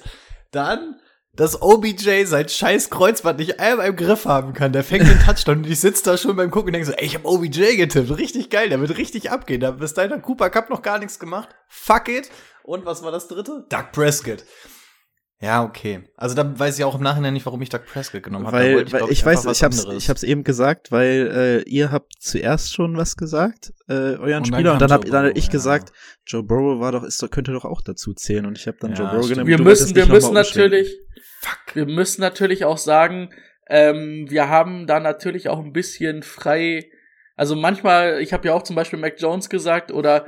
Dann, 0.50 0.96
dass 1.34 1.60
OBJ 1.60 2.24
sein 2.24 2.48
scheiß 2.48 2.90
Kreuzband 2.90 3.38
nicht 3.38 3.60
einmal 3.60 3.88
im 3.88 3.96
Griff 3.96 4.24
haben 4.24 4.54
kann. 4.54 4.72
Der 4.72 4.84
fängt 4.84 5.06
den 5.06 5.20
Touchdown 5.20 5.58
und 5.58 5.66
ich 5.66 5.80
sitze 5.80 6.04
da 6.04 6.16
schon 6.16 6.36
beim 6.36 6.50
Gucken 6.50 6.68
und 6.68 6.72
denke 6.74 6.86
so, 6.86 6.92
ey, 6.92 7.04
ich 7.04 7.14
hab 7.14 7.24
OBJ 7.24 7.76
getippt. 7.76 8.16
Richtig 8.16 8.50
geil, 8.50 8.68
der 8.68 8.80
wird 8.80 8.96
richtig 8.96 9.30
abgehen. 9.30 9.60
Da 9.60 9.70
bis 9.72 9.94
dahin 9.94 10.12
hat 10.12 10.22
Cooper 10.22 10.50
Cup 10.50 10.70
noch 10.70 10.82
gar 10.82 10.98
nichts 10.98 11.18
gemacht. 11.18 11.50
Fuck 11.68 12.08
it. 12.08 12.30
Und 12.62 12.84
was 12.84 13.02
war 13.02 13.12
das 13.12 13.28
dritte? 13.28 13.66
Doug 13.68 13.92
Prescott. 13.92 14.44
Ja, 15.40 15.64
okay. 15.64 16.02
Also 16.16 16.34
da 16.34 16.58
weiß 16.58 16.78
ich 16.78 16.84
auch 16.84 16.94
im 16.94 17.02
Nachhinein 17.02 17.34
nicht, 17.34 17.44
warum 17.44 17.60
ich 17.60 17.68
Doug 17.68 17.84
Prescott 17.84 18.22
genommen 18.22 18.46
habe. 18.46 18.56
Weil, 18.56 18.74
wollte 18.76 18.92
weil 18.92 18.98
glaub 19.00 19.10
ich, 19.10 19.24
weiß, 19.24 19.44
ich 19.44 19.62
hab's, 19.62 19.80
anderes. 19.80 20.02
ich 20.02 20.08
hab's 20.08 20.22
eben 20.22 20.44
gesagt, 20.44 20.90
weil 20.90 21.62
äh, 21.66 21.68
ihr 21.68 21.92
habt 21.92 22.14
zuerst 22.18 22.72
schon 22.72 22.96
was 22.96 23.16
gesagt, 23.16 23.74
äh, 23.86 23.92
euren 23.92 24.16
Und 24.16 24.30
dann 24.30 24.44
Spieler, 24.46 24.72
und 24.72 24.80
dann 24.80 24.92
hab 24.92 25.04
Joe 25.04 25.12
dann 25.12 25.24
hab 25.26 25.34
Burrow, 25.34 25.36
ich 25.36 25.44
ja. 25.44 25.50
gesagt, 25.50 25.92
Joe 26.26 26.42
Burrow 26.42 26.80
war 26.80 26.92
doch, 26.92 27.04
ist 27.04 27.22
doch, 27.22 27.30
könnte 27.30 27.52
doch 27.52 27.66
auch 27.66 27.82
dazu 27.82 28.14
zählen, 28.14 28.46
und 28.46 28.56
ich 28.56 28.66
habe 28.66 28.78
dann 28.80 28.92
Ja, 28.92 28.96
Joe 28.96 29.08
Burrow 29.10 29.28
genommen. 29.28 29.46
wir 29.46 29.60
müssen, 29.60 29.94
wir 29.94 30.06
müssen 30.06 30.32
natürlich, 30.32 30.96
wir 31.74 31.86
müssen 31.86 32.22
natürlich 32.22 32.64
auch 32.64 32.78
sagen, 32.78 33.28
ähm, 33.68 34.26
wir 34.30 34.48
haben 34.48 34.86
da 34.86 35.00
natürlich 35.00 35.50
auch 35.50 35.58
ein 35.58 35.72
bisschen 35.72 36.22
frei, 36.22 36.88
also 37.34 37.56
manchmal, 37.56 38.22
ich 38.22 38.32
habe 38.32 38.48
ja 38.48 38.54
auch 38.54 38.62
zum 38.62 38.74
Beispiel 38.74 38.98
Mac 38.98 39.20
Jones 39.20 39.50
gesagt 39.50 39.92
oder 39.92 40.26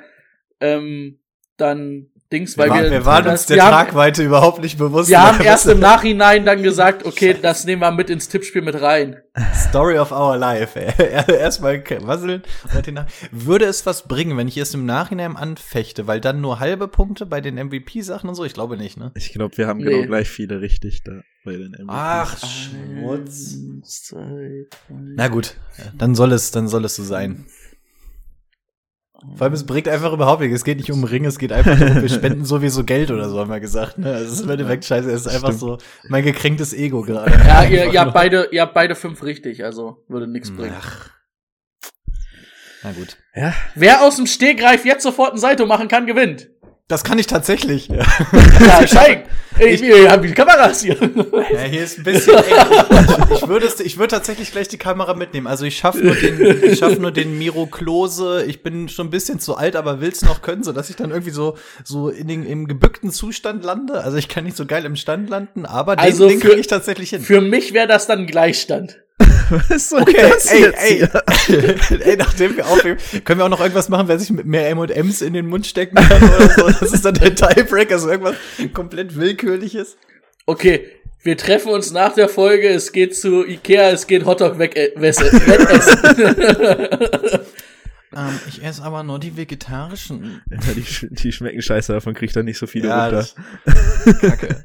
ähm, 0.60 1.20
dann 1.56 2.10
Dings, 2.30 2.58
wir, 2.58 2.64
weil 2.64 2.70
waren, 2.70 2.82
wir, 2.84 2.90
wir 2.90 3.04
waren 3.06 3.24
das- 3.24 3.40
uns 3.40 3.46
der 3.46 3.56
wir 3.56 3.64
haben, 3.64 3.72
Tragweite 3.86 4.22
überhaupt 4.22 4.60
nicht 4.60 4.76
bewusst. 4.76 5.08
wir 5.08 5.22
haben 5.22 5.38
Was- 5.38 5.46
erst 5.46 5.66
im 5.66 5.80
Nachhinein 5.80 6.44
dann 6.44 6.62
gesagt, 6.62 7.06
okay, 7.06 7.34
das 7.40 7.64
nehmen 7.64 7.80
wir 7.80 7.90
mit 7.90 8.10
ins 8.10 8.28
Tippspiel 8.28 8.60
mit 8.60 8.80
rein. 8.82 9.16
Story 9.54 9.98
of 9.98 10.12
our 10.12 10.36
life. 10.36 10.78
ey. 10.78 10.92
Erstmal 11.38 11.82
nach 12.92 13.06
Würde 13.30 13.64
es 13.64 13.86
was 13.86 14.06
bringen, 14.08 14.36
wenn 14.36 14.46
ich 14.48 14.58
es 14.58 14.74
im 14.74 14.84
Nachhinein 14.84 15.36
anfechte, 15.36 16.06
weil 16.06 16.20
dann 16.20 16.42
nur 16.42 16.60
halbe 16.60 16.86
Punkte 16.88 17.24
bei 17.24 17.40
den 17.40 17.54
MVP-Sachen 17.54 18.28
und 18.28 18.34
so? 18.34 18.44
Ich 18.44 18.52
glaube 18.52 18.76
nicht, 18.76 18.98
ne? 18.98 19.10
Ich 19.14 19.32
glaube, 19.32 19.56
wir 19.56 19.66
haben 19.66 19.78
Nee. 19.78 19.84
genau 19.90 20.06
gleich 20.06 20.28
viele 20.28 20.60
richtig 20.60 21.02
da 21.04 21.12
bei 21.46 21.52
den 21.52 21.72
MVPs. 21.72 21.86
Ach, 21.88 22.36
Schmutz. 22.38 23.56
Na 25.16 25.28
gut, 25.28 25.54
dann 25.96 26.14
soll 26.14 26.32
es, 26.32 26.50
dann 26.50 26.68
soll 26.68 26.84
es 26.84 26.96
so 26.96 27.04
sein. 27.04 27.46
Vor 29.34 29.46
allem, 29.46 29.54
es 29.54 29.66
bringt 29.66 29.88
einfach 29.88 30.12
überhaupt 30.12 30.40
nichts. 30.40 30.56
Es 30.56 30.64
geht 30.64 30.78
nicht 30.78 30.92
um 30.92 31.02
Ringe, 31.02 31.26
es 31.26 31.38
geht 31.38 31.52
einfach 31.52 31.76
darum, 31.76 32.02
wir 32.02 32.08
spenden 32.08 32.44
sowieso 32.44 32.84
Geld 32.84 33.10
oder 33.10 33.28
so, 33.28 33.40
haben 33.40 33.50
wir 33.50 33.58
gesagt. 33.58 33.98
Ne? 33.98 34.12
Also 34.12 34.26
es 34.26 34.32
ist 34.34 34.40
im 34.42 34.50
Endeffekt 34.50 34.84
scheiße, 34.84 35.10
es 35.10 35.26
ist 35.26 35.34
einfach 35.34 35.52
so 35.52 35.78
mein 36.08 36.24
gekränktes 36.24 36.72
Ego 36.72 37.02
gerade. 37.02 37.32
Ja, 37.32 37.64
ihr, 37.64 37.92
ihr 37.92 38.00
habt 38.00 38.14
beide, 38.14 38.48
ihr 38.52 38.62
habt 38.62 38.74
beide 38.74 38.94
fünf 38.94 39.24
richtig, 39.24 39.64
also 39.64 40.04
würde 40.06 40.28
nichts 40.28 40.54
bringen. 40.54 40.76
Ach. 40.78 41.10
Na 42.84 42.92
gut. 42.92 43.16
Ja, 43.34 43.52
Wer 43.74 44.02
aus 44.02 44.16
dem 44.16 44.26
Stegreif 44.26 44.84
jetzt 44.84 45.02
sofort 45.02 45.32
ein 45.32 45.38
Salto 45.38 45.66
machen 45.66 45.88
kann, 45.88 46.06
gewinnt. 46.06 46.50
Das 46.88 47.04
kann 47.04 47.18
ich 47.18 47.26
tatsächlich. 47.26 47.88
Ja, 47.88 47.96
Ja, 48.60 48.86
zeig. 48.86 49.26
Ich, 49.60 49.82
ich 49.82 50.08
hab 50.08 50.22
die 50.22 50.32
Kameras 50.32 50.80
hier. 50.82 50.96
ja 51.52 51.60
hier 51.60 51.82
ist 51.84 51.98
ein 51.98 52.04
bisschen 52.04 52.34
eng. 52.34 52.44
Ich, 53.34 53.46
würde 53.46 53.66
es- 53.66 53.80
ich 53.80 53.98
würde 53.98 54.08
tatsächlich 54.14 54.52
gleich 54.52 54.68
die 54.68 54.78
Kamera 54.78 55.12
mitnehmen. 55.14 55.46
Also 55.48 55.66
ich 55.66 55.76
schaffe 55.76 55.98
nur 55.98 56.14
den, 56.14 56.62
ich 56.64 56.78
schaff 56.78 56.98
nur 56.98 57.10
den 57.12 57.36
Miro 57.36 57.66
Klose. 57.66 58.44
Ich 58.46 58.62
bin 58.62 58.88
schon 58.88 59.08
ein 59.08 59.10
bisschen 59.10 59.38
zu 59.38 59.56
alt, 59.56 59.76
aber 59.76 60.00
will's 60.00 60.22
noch 60.22 60.40
können, 60.42 60.62
so 60.62 60.72
dass 60.72 60.88
ich 60.88 60.96
dann 60.96 61.10
irgendwie 61.10 61.30
so, 61.32 61.58
so 61.84 62.08
in 62.08 62.26
den, 62.28 62.46
im 62.46 62.66
gebückten 62.68 63.10
Zustand 63.10 63.64
lande. 63.64 64.02
Also 64.02 64.16
ich 64.16 64.28
kann 64.28 64.44
nicht 64.44 64.56
so 64.56 64.64
geil 64.64 64.84
im 64.86 64.96
Stand 64.96 65.28
landen, 65.28 65.66
aber 65.66 65.94
den, 65.96 66.00
Also 66.04 66.26
den 66.28 66.40
für- 66.40 66.48
kriege 66.48 66.60
ich 66.60 66.68
tatsächlich 66.68 67.10
hin. 67.10 67.20
Für 67.20 67.40
mich 67.42 67.74
wäre 67.74 67.86
das 67.88 68.06
dann 68.06 68.26
Gleichstand. 68.26 69.00
was 69.68 69.88
soll 69.88 70.02
Okay, 70.02 70.16
das 70.30 70.46
ey, 70.46 70.60
jetzt 70.60 70.82
ey, 70.82 71.08
hier? 71.46 72.00
ey, 72.06 72.16
nachdem 72.16 72.56
wir 72.56 72.66
aufnehmen, 72.66 72.98
können 73.24 73.40
wir 73.40 73.44
auch 73.44 73.48
noch 73.50 73.60
irgendwas 73.60 73.88
machen, 73.88 74.08
wer 74.08 74.18
sich 74.18 74.30
mit 74.30 74.46
mehr 74.46 74.68
M&M's 74.70 75.22
in 75.22 75.32
den 75.32 75.46
Mund 75.46 75.66
stecken 75.66 75.96
kann 75.96 76.22
oder 76.22 76.48
so. 76.50 76.70
Das 76.80 76.92
ist 76.92 77.04
dann 77.04 77.14
der 77.14 77.34
Tiebreaker, 77.34 77.98
so 77.98 78.08
irgendwas 78.10 78.36
komplett 78.72 79.16
willkürliches. 79.16 79.96
Okay, 80.46 80.88
wir 81.22 81.36
treffen 81.36 81.72
uns 81.72 81.90
nach 81.92 82.14
der 82.14 82.28
Folge. 82.28 82.68
Es 82.68 82.92
geht 82.92 83.16
zu 83.16 83.46
Ikea, 83.46 83.90
es 83.90 84.06
geht 84.06 84.24
Hotdog 84.24 84.58
weg, 84.58 84.76
äh, 84.76 84.92
wesse- 84.96 85.32
wettessen. 85.32 87.40
Ähm, 88.16 88.40
ich 88.48 88.64
esse 88.64 88.82
aber 88.84 89.02
nur 89.02 89.18
die 89.18 89.36
vegetarischen. 89.36 90.40
Ja, 90.50 90.72
die, 90.74 90.82
sch- 90.82 91.08
die 91.14 91.30
schmecken 91.30 91.60
scheiße, 91.60 91.92
davon 91.92 92.14
kriegt 92.14 92.34
er 92.36 92.42
nicht 92.42 92.56
so 92.56 92.66
viele 92.66 92.88
Ja, 92.88 93.04
runter. 93.08 93.28
Kacke. 94.22 94.64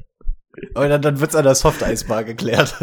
Aber 0.73 0.87
dann, 0.87 1.01
dann 1.01 1.19
wird's 1.19 1.35
an 1.35 1.43
der 1.43 1.53
Softeisbar 1.53 2.23
geklärt. 2.23 2.73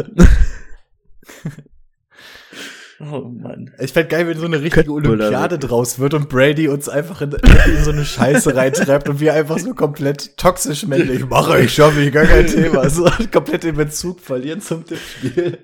Oh 3.11 3.29
Mann. 3.29 3.71
Ich 3.79 3.93
fänd 3.93 4.09
geil, 4.09 4.27
wenn 4.27 4.37
so 4.37 4.45
eine 4.45 4.61
richtige 4.61 4.91
Olympiade 4.91 5.57
draus 5.57 5.99
wird 5.99 6.13
und 6.13 6.29
Brady 6.29 6.67
uns 6.67 6.89
einfach 6.89 7.21
in, 7.21 7.31
in 7.31 7.83
so 7.83 7.91
eine 7.91 8.05
Scheiße 8.05 8.55
reintreibt 8.55 9.09
und 9.09 9.19
wir 9.19 9.33
einfach 9.33 9.59
so 9.59 9.73
komplett 9.73 10.37
toxisch 10.37 10.85
männlich 10.85 11.27
mache 11.27 11.61
ich, 11.61 11.73
schaffe 11.73 12.01
ich, 12.01 12.11
gar 12.11 12.25
kein 12.25 12.47
Thema. 12.47 12.81
So 12.91 13.09
komplett 13.31 13.63
den 13.63 13.75
Bezug 13.75 14.19
verlieren 14.19 14.59
zum 14.59 14.85
Tippspiel. 14.85 15.59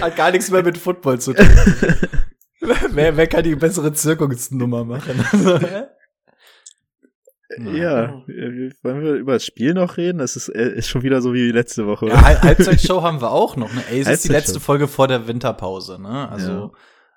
Hat 0.00 0.16
gar 0.16 0.30
nichts 0.30 0.50
mehr 0.50 0.62
mit 0.62 0.76
Football 0.76 1.20
zu 1.20 1.32
tun. 1.32 1.46
wer, 2.90 3.16
wer 3.16 3.26
kann 3.26 3.44
die 3.44 3.54
bessere 3.54 3.92
Zirkungsnummer 3.92 4.84
machen? 4.84 5.24
Ja, 7.58 8.04
äh, 8.28 8.70
wollen 8.82 9.02
wir 9.02 9.14
über 9.14 9.34
das 9.34 9.44
Spiel 9.44 9.72
noch 9.74 9.96
reden? 9.96 10.18
Das 10.18 10.34
ist, 10.36 10.48
äh, 10.48 10.68
ist 10.74 10.88
schon 10.88 11.02
wieder 11.02 11.22
so 11.22 11.32
wie 11.32 11.50
letzte 11.52 11.86
Woche. 11.86 12.08
Ja, 12.08 12.20
Hal- 12.22 12.42
Halbzeitshow 12.42 13.02
haben 13.02 13.20
wir 13.20 13.30
auch 13.30 13.56
noch. 13.56 13.72
Ne? 13.72 13.82
Ey, 13.90 14.00
es 14.00 14.08
ist 14.08 14.24
die 14.24 14.28
letzte 14.28 14.58
Folge 14.60 14.88
vor 14.88 15.06
der 15.08 15.28
Winterpause. 15.28 16.00
Ne? 16.02 16.28
Also 16.28 16.72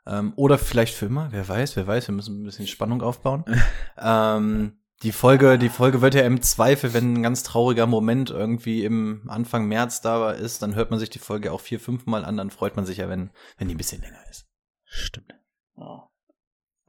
ähm, 0.05 0.33
oder 0.35 0.57
vielleicht 0.57 0.93
für 0.95 1.07
immer. 1.07 1.29
Wer 1.31 1.47
weiß, 1.47 1.75
wer 1.75 1.87
weiß. 1.87 2.07
Wir 2.07 2.15
müssen 2.15 2.41
ein 2.41 2.45
bisschen 2.45 2.67
Spannung 2.67 3.01
aufbauen. 3.01 3.43
ähm, 3.97 4.73
die 5.01 5.11
Folge, 5.13 5.57
die 5.57 5.69
Folge 5.69 6.01
wird 6.01 6.13
ja 6.13 6.21
im 6.23 6.41
Zweifel, 6.41 6.93
wenn 6.93 7.13
ein 7.13 7.23
ganz 7.23 7.43
trauriger 7.43 7.87
Moment 7.87 8.29
irgendwie 8.31 8.83
im 8.83 9.23
Anfang 9.29 9.65
März 9.67 10.01
da 10.01 10.31
ist, 10.31 10.61
dann 10.61 10.75
hört 10.75 10.91
man 10.91 10.99
sich 10.99 11.09
die 11.09 11.19
Folge 11.19 11.51
auch 11.53 11.61
vier, 11.61 11.79
fünf 11.79 12.05
Mal 12.05 12.25
an. 12.25 12.37
Dann 12.37 12.49
freut 12.51 12.75
man 12.75 12.85
sich 12.85 12.97
ja, 12.97 13.07
wenn 13.09 13.29
wenn 13.57 13.67
die 13.69 13.75
ein 13.75 13.77
bisschen 13.77 14.01
länger 14.01 14.19
ist. 14.29 14.45
Stimmt. 14.83 15.33
Ja. 15.77 16.08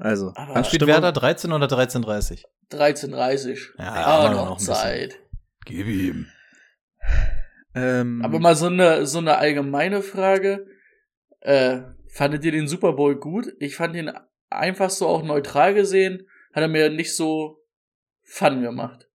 Also, 0.01 0.33
Aber- 0.35 0.55
Wann 0.55 0.65
spielt? 0.65 0.87
Werder 0.87 1.13
13 1.13 1.53
oder 1.53 1.67
13:30? 1.67 2.45
13.30 2.71 3.59
Ja, 3.79 3.85
haben 3.95 4.23
wir 4.35 4.37
noch, 4.37 4.49
noch. 4.51 4.59
Zeit. 4.59 5.19
Gib 5.67 5.87
ihm. 5.87 6.27
Ähm, 7.75 8.23
Aber 8.25 8.41
mal 8.41 8.57
so 8.57 8.67
eine, 8.67 9.07
so 9.07 9.19
eine 9.19 9.37
allgemeine 9.39 10.03
Frage. 10.03 10.67
Äh, 11.41 11.83
fandet 12.09 12.45
ihr 12.45 12.53
den 12.53 12.67
Super 12.69 12.93
Bowl 12.95 13.17
gut? 13.17 13.53
Ich 13.61 13.77
fand 13.77 13.95
ihn 13.97 14.11
einfach 14.49 14.91
so 14.91 15.07
auch 15.07 15.23
neutral 15.23 15.75
gesehen. 15.75 16.27
Hat 16.53 16.63
er 16.63 16.69
mir 16.69 16.91
nicht 16.91 17.15
so 17.15 17.59
Fun 18.23 18.63
gemacht. 18.63 19.09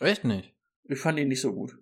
Echt 0.00 0.24
nicht. 0.24 0.54
Ich 0.84 0.98
fand 0.98 1.18
ihn 1.18 1.28
nicht 1.28 1.40
so 1.40 1.52
gut. 1.52 1.76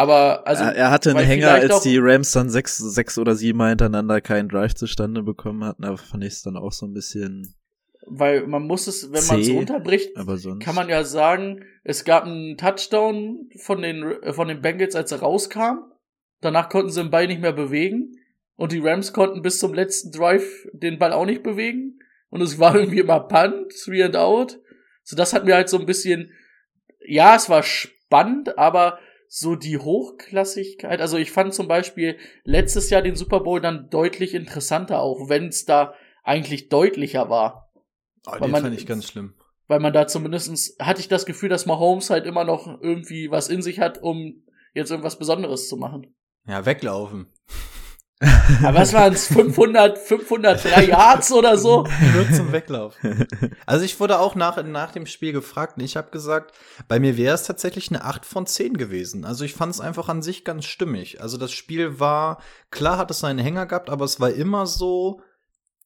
Aber, 0.00 0.46
also. 0.46 0.64
er, 0.64 0.74
er 0.74 0.90
hatte 0.90 1.10
einen 1.10 1.26
Hänger, 1.26 1.50
als 1.50 1.82
die 1.82 1.98
Rams 1.98 2.32
dann 2.32 2.48
sechs, 2.48 2.78
sechs 2.78 3.18
oder 3.18 3.34
sieben 3.34 3.58
Mal 3.58 3.68
hintereinander 3.68 4.22
keinen 4.22 4.48
Drive 4.48 4.74
zustande 4.74 5.22
bekommen 5.22 5.62
hatten, 5.62 5.84
aber 5.84 5.98
fand 5.98 6.24
ich 6.24 6.32
es 6.32 6.42
dann 6.42 6.56
auch 6.56 6.72
so 6.72 6.86
ein 6.86 6.94
bisschen. 6.94 7.54
weil 8.06 8.46
man 8.46 8.62
muss 8.62 8.86
es, 8.86 9.12
wenn 9.12 9.26
man 9.26 9.40
es 9.40 9.50
runterbricht, 9.50 10.14
kann 10.60 10.74
man 10.74 10.88
ja 10.88 11.04
sagen, 11.04 11.66
es 11.84 12.06
gab 12.06 12.24
einen 12.24 12.56
Touchdown 12.56 13.50
von 13.58 13.82
den, 13.82 14.14
von 14.32 14.48
den 14.48 14.62
Bengals, 14.62 14.96
als 14.96 15.12
er 15.12 15.20
rauskam. 15.20 15.80
Danach 16.40 16.70
konnten 16.70 16.90
sie 16.90 17.02
den 17.02 17.10
Ball 17.10 17.26
nicht 17.26 17.42
mehr 17.42 17.52
bewegen. 17.52 18.16
Und 18.56 18.72
die 18.72 18.80
Rams 18.82 19.12
konnten 19.12 19.42
bis 19.42 19.58
zum 19.58 19.74
letzten 19.74 20.12
Drive 20.12 20.66
den 20.72 20.98
Ball 20.98 21.12
auch 21.12 21.26
nicht 21.26 21.42
bewegen. 21.42 21.98
Und 22.30 22.40
es 22.40 22.58
war 22.58 22.74
irgendwie 22.78 23.00
immer 23.00 23.20
Punt, 23.20 23.70
three 23.84 24.02
and 24.02 24.16
out. 24.16 24.58
So, 25.02 25.14
das 25.14 25.34
hat 25.34 25.44
mir 25.44 25.56
halt 25.56 25.68
so 25.68 25.78
ein 25.78 25.84
bisschen, 25.84 26.32
ja, 27.06 27.36
es 27.36 27.50
war 27.50 27.62
spannend, 27.62 28.56
aber 28.56 28.98
so 29.32 29.54
die 29.54 29.78
Hochklassigkeit, 29.78 31.00
also 31.00 31.16
ich 31.16 31.30
fand 31.30 31.54
zum 31.54 31.68
Beispiel 31.68 32.18
letztes 32.42 32.90
Jahr 32.90 33.00
den 33.00 33.14
Super 33.14 33.38
Bowl 33.40 33.60
dann 33.60 33.88
deutlich 33.88 34.34
interessanter, 34.34 35.00
auch 35.00 35.28
wenn 35.28 35.46
es 35.48 35.64
da 35.64 35.94
eigentlich 36.24 36.68
deutlicher 36.68 37.30
war. 37.30 37.72
Oh, 38.26 38.32
Weil 38.32 38.40
den 38.40 38.50
man- 38.50 38.62
fand 38.62 38.76
ich 38.76 38.86
ganz 38.86 39.06
schlimm. 39.06 39.34
Weil 39.68 39.78
man 39.78 39.92
da 39.92 40.08
zumindestens 40.08 40.74
hatte 40.80 40.98
ich 41.00 41.06
das 41.06 41.26
Gefühl, 41.26 41.48
dass 41.48 41.64
Mahomes 41.64 42.10
halt 42.10 42.26
immer 42.26 42.42
noch 42.42 42.66
irgendwie 42.80 43.30
was 43.30 43.48
in 43.48 43.62
sich 43.62 43.78
hat, 43.78 44.02
um 44.02 44.42
jetzt 44.74 44.90
irgendwas 44.90 45.16
Besonderes 45.16 45.68
zu 45.68 45.76
machen. 45.76 46.12
Ja, 46.44 46.66
weglaufen. 46.66 47.28
Aber 48.62 48.80
was 48.80 48.92
waren 48.92 49.14
es? 49.14 49.28
500, 49.28 49.96
503 49.96 50.84
Yards 50.84 51.32
oder 51.32 51.56
so? 51.56 51.86
Nur 52.14 52.30
zum 52.32 52.52
Weglaufen. 52.52 53.26
Also 53.64 53.84
ich 53.84 53.98
wurde 53.98 54.18
auch 54.18 54.34
nach, 54.34 54.62
nach 54.62 54.92
dem 54.92 55.06
Spiel 55.06 55.32
gefragt 55.32 55.78
und 55.78 55.84
ich 55.84 55.96
habe 55.96 56.10
gesagt, 56.10 56.54
bei 56.86 57.00
mir 57.00 57.16
wäre 57.16 57.34
es 57.34 57.44
tatsächlich 57.44 57.88
eine 57.88 58.04
8 58.04 58.26
von 58.26 58.46
10 58.46 58.76
gewesen. 58.76 59.24
Also 59.24 59.44
ich 59.44 59.54
fand 59.54 59.72
es 59.72 59.80
einfach 59.80 60.08
an 60.10 60.20
sich 60.20 60.44
ganz 60.44 60.66
stimmig. 60.66 61.22
Also 61.22 61.38
das 61.38 61.52
Spiel 61.52 61.98
war, 61.98 62.42
klar 62.70 62.98
hat 62.98 63.10
es 63.10 63.20
seinen 63.20 63.38
Hänger 63.38 63.64
gehabt, 63.64 63.88
aber 63.88 64.04
es 64.04 64.20
war 64.20 64.30
immer 64.30 64.66
so, 64.66 65.22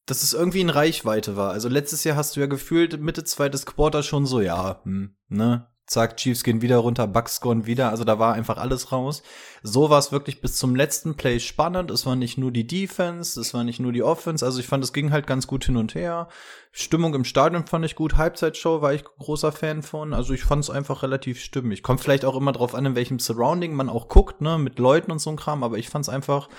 dass 0.05 0.21
es 0.21 0.33
irgendwie 0.33 0.61
in 0.61 0.69
Reichweite 0.69 1.37
war. 1.37 1.51
Also 1.51 1.69
letztes 1.69 2.03
Jahr 2.03 2.17
hast 2.17 2.35
du 2.35 2.41
ja 2.41 2.47
gefühlt 2.47 2.99
Mitte 2.99 3.23
zweites 3.23 3.65
Quarter 3.65 4.03
schon 4.03 4.25
so, 4.25 4.41
ja, 4.41 4.81
hm, 4.83 5.15
ne? 5.29 5.67
Zack, 5.87 6.17
Chiefs 6.17 6.43
gehen 6.43 6.63
wieder 6.63 6.77
runter, 6.77 7.05
Bucks 7.05 7.35
scoren 7.35 7.67
wieder. 7.67 7.89
Also 7.89 8.03
da 8.03 8.17
war 8.17 8.33
einfach 8.33 8.57
alles 8.57 8.91
raus. 8.91 9.21
So 9.61 9.91
war 9.91 9.99
es 9.99 10.11
wirklich 10.11 10.41
bis 10.41 10.55
zum 10.57 10.75
letzten 10.75 11.15
Play 11.15 11.39
spannend. 11.39 11.91
Es 11.91 12.07
war 12.07 12.15
nicht 12.15 12.39
nur 12.39 12.51
die 12.51 12.65
Defense, 12.65 13.39
es 13.39 13.53
war 13.53 13.63
nicht 13.63 13.79
nur 13.79 13.91
die 13.91 14.01
Offense. 14.01 14.43
Also 14.43 14.59
ich 14.59 14.65
fand, 14.65 14.83
es 14.83 14.93
ging 14.93 15.11
halt 15.11 15.27
ganz 15.27 15.45
gut 15.45 15.65
hin 15.65 15.77
und 15.77 15.93
her. 15.93 16.27
Stimmung 16.71 17.13
im 17.13 17.23
Stadion 17.23 17.67
fand 17.67 17.85
ich 17.85 17.95
gut. 17.95 18.17
Halbzeitshow 18.17 18.81
war 18.81 18.95
ich 18.95 19.03
großer 19.03 19.51
Fan 19.51 19.83
von. 19.83 20.15
Also 20.15 20.33
ich 20.33 20.43
fand 20.43 20.63
es 20.63 20.71
einfach 20.71 21.03
relativ 21.03 21.39
stimmig. 21.39 21.83
Kommt 21.83 22.01
vielleicht 22.01 22.25
auch 22.25 22.35
immer 22.35 22.51
drauf 22.51 22.73
an, 22.73 22.87
in 22.87 22.95
welchem 22.95 23.19
Surrounding 23.19 23.75
man 23.75 23.89
auch 23.89 24.07
guckt, 24.07 24.41
ne, 24.41 24.57
mit 24.57 24.79
Leuten 24.79 25.11
und 25.11 25.19
so 25.19 25.29
ein 25.29 25.37
Kram. 25.37 25.63
Aber 25.63 25.77
ich 25.77 25.89
fand 25.89 26.05
es 26.05 26.09
einfach 26.09 26.49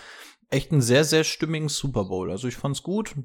echt 0.51 0.71
einen 0.71 0.83
sehr, 0.83 1.05
sehr 1.05 1.25
stimmigen 1.25 1.69
Super 1.69 2.05
Bowl. 2.05 2.31
Also 2.31 2.47
ich 2.47 2.57
fand 2.57 2.77
es 2.77 2.85
gut. 2.85 3.17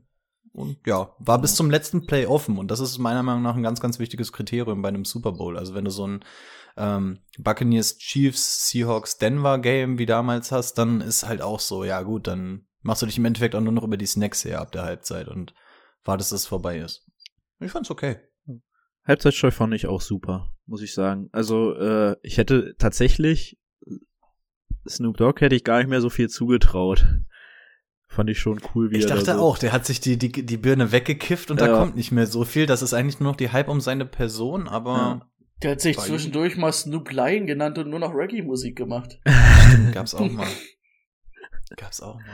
Und 0.53 0.77
ja, 0.85 1.15
war 1.19 1.39
bis 1.39 1.55
zum 1.55 1.69
letzten 1.69 2.05
Play 2.05 2.25
offen. 2.25 2.57
Und 2.57 2.71
das 2.71 2.79
ist 2.79 2.97
meiner 2.97 3.23
Meinung 3.23 3.41
nach 3.41 3.55
ein 3.55 3.63
ganz, 3.63 3.79
ganz 3.79 3.99
wichtiges 3.99 4.33
Kriterium 4.33 4.81
bei 4.81 4.89
einem 4.89 5.05
Super 5.05 5.31
Bowl. 5.31 5.57
Also 5.57 5.73
wenn 5.73 5.85
du 5.85 5.91
so 5.91 6.07
ein 6.07 6.25
ähm, 6.77 7.19
Buccaneers, 7.37 7.97
Chiefs, 7.97 8.67
Seahawks, 8.67 9.17
Denver 9.17 9.59
Game 9.59 9.97
wie 9.97 10.05
damals 10.05 10.51
hast, 10.51 10.77
dann 10.77 11.01
ist 11.01 11.25
halt 11.25 11.41
auch 11.41 11.59
so, 11.59 11.83
ja 11.83 12.01
gut, 12.01 12.27
dann 12.27 12.67
machst 12.81 13.01
du 13.01 13.05
dich 13.05 13.17
im 13.17 13.25
Endeffekt 13.25 13.55
auch 13.55 13.61
nur 13.61 13.73
noch 13.73 13.83
über 13.83 13.97
die 13.97 14.05
Snacks 14.05 14.43
her 14.43 14.59
ab 14.59 14.71
der 14.71 14.83
Halbzeit 14.83 15.27
und 15.27 15.53
wartest, 16.03 16.31
dass 16.31 16.41
es 16.41 16.47
vorbei 16.47 16.79
ist. 16.79 17.07
Ich 17.59 17.71
fand's 17.71 17.91
okay. 17.91 18.17
Halbzeitscheu 19.05 19.51
fand 19.51 19.73
ich 19.73 19.87
auch 19.87 20.01
super, 20.01 20.53
muss 20.65 20.81
ich 20.81 20.93
sagen. 20.93 21.29
Also, 21.31 21.73
äh, 21.75 22.15
ich 22.21 22.37
hätte 22.37 22.75
tatsächlich 22.77 23.57
Snoop 24.87 25.17
Dogg 25.17 25.41
hätte 25.41 25.55
ich 25.55 25.63
gar 25.63 25.79
nicht 25.79 25.89
mehr 25.89 26.01
so 26.01 26.09
viel 26.09 26.29
zugetraut. 26.29 27.05
Fand 28.13 28.29
ich 28.29 28.39
schon 28.39 28.59
cool, 28.75 28.91
wie 28.91 28.97
Ich 28.97 29.03
er 29.05 29.11
dachte 29.11 29.23
da 29.25 29.35
so 29.35 29.41
auch, 29.41 29.57
der 29.57 29.71
hat 29.71 29.85
sich 29.85 30.01
die, 30.01 30.17
die, 30.17 30.31
die 30.31 30.57
Birne 30.57 30.91
weggekifft 30.91 31.49
und 31.49 31.61
da 31.61 31.67
Ja. 31.67 31.77
kommt 31.77 31.95
nicht 31.95 32.11
mehr 32.11 32.27
so 32.27 32.43
viel. 32.43 32.65
Das 32.65 32.81
ist 32.81 32.93
eigentlich 32.93 33.21
nur 33.21 33.29
noch 33.31 33.37
die 33.37 33.51
Hype 33.53 33.69
um 33.69 33.79
seine 33.79 34.05
Person, 34.05 34.67
aber 34.67 35.27
Der 35.63 35.71
hat 35.71 35.81
sich 35.81 35.97
zwischendurch 35.97 36.57
mal 36.57 36.73
Snoop 36.73 37.09
Lion 37.11 37.47
genannt 37.47 37.77
und 37.77 37.89
nur 37.89 37.99
noch 37.99 38.13
Reggae-Musik 38.13 38.75
gemacht. 38.75 39.19
Gab's 39.93 40.13
auch 40.13 40.29
mal. 40.29 40.47
Gab's 41.77 42.01
auch 42.01 42.15
mal. 42.15 42.25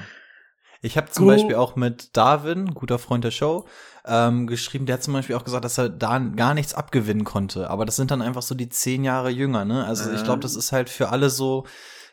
Ich 0.82 0.98
habe 0.98 1.12
zum 1.12 1.26
Go- 1.26 1.32
Beispiel 1.32 1.56
auch 1.56 1.76
mit 1.76 2.16
Darwin, 2.18 2.74
guter 2.74 2.98
Freund 2.98 3.24
der 3.24 3.32
Show, 3.32 3.68
ähm, 4.06 4.48
geschrieben, 4.48 4.86
der 4.88 4.94
hat 4.96 5.04
zum 5.04 5.14
Beispiel 5.14 5.36
auch 5.36 5.44
gesagt, 5.44 5.64
dass 5.66 5.78
er 5.78 5.90
da 5.90 6.18
gar 6.18 6.54
nichts 6.56 6.74
abgewinnen 6.74 7.24
konnte. 7.24 7.70
Aber 7.70 7.86
das 7.86 7.96
sind 7.98 8.10
dann 8.10 8.22
einfach 8.24 8.42
so 8.42 8.56
die 8.56 8.70
zehn 8.70 9.04
Jahre 9.04 9.30
jünger, 9.30 9.64
ne? 9.66 9.86
Also 9.86 10.12
ich 10.12 10.24
glaube, 10.24 10.40
das 10.40 10.56
ist 10.56 10.72
halt 10.72 10.90
für 10.90 11.10
alle 11.10 11.30
so 11.30 11.66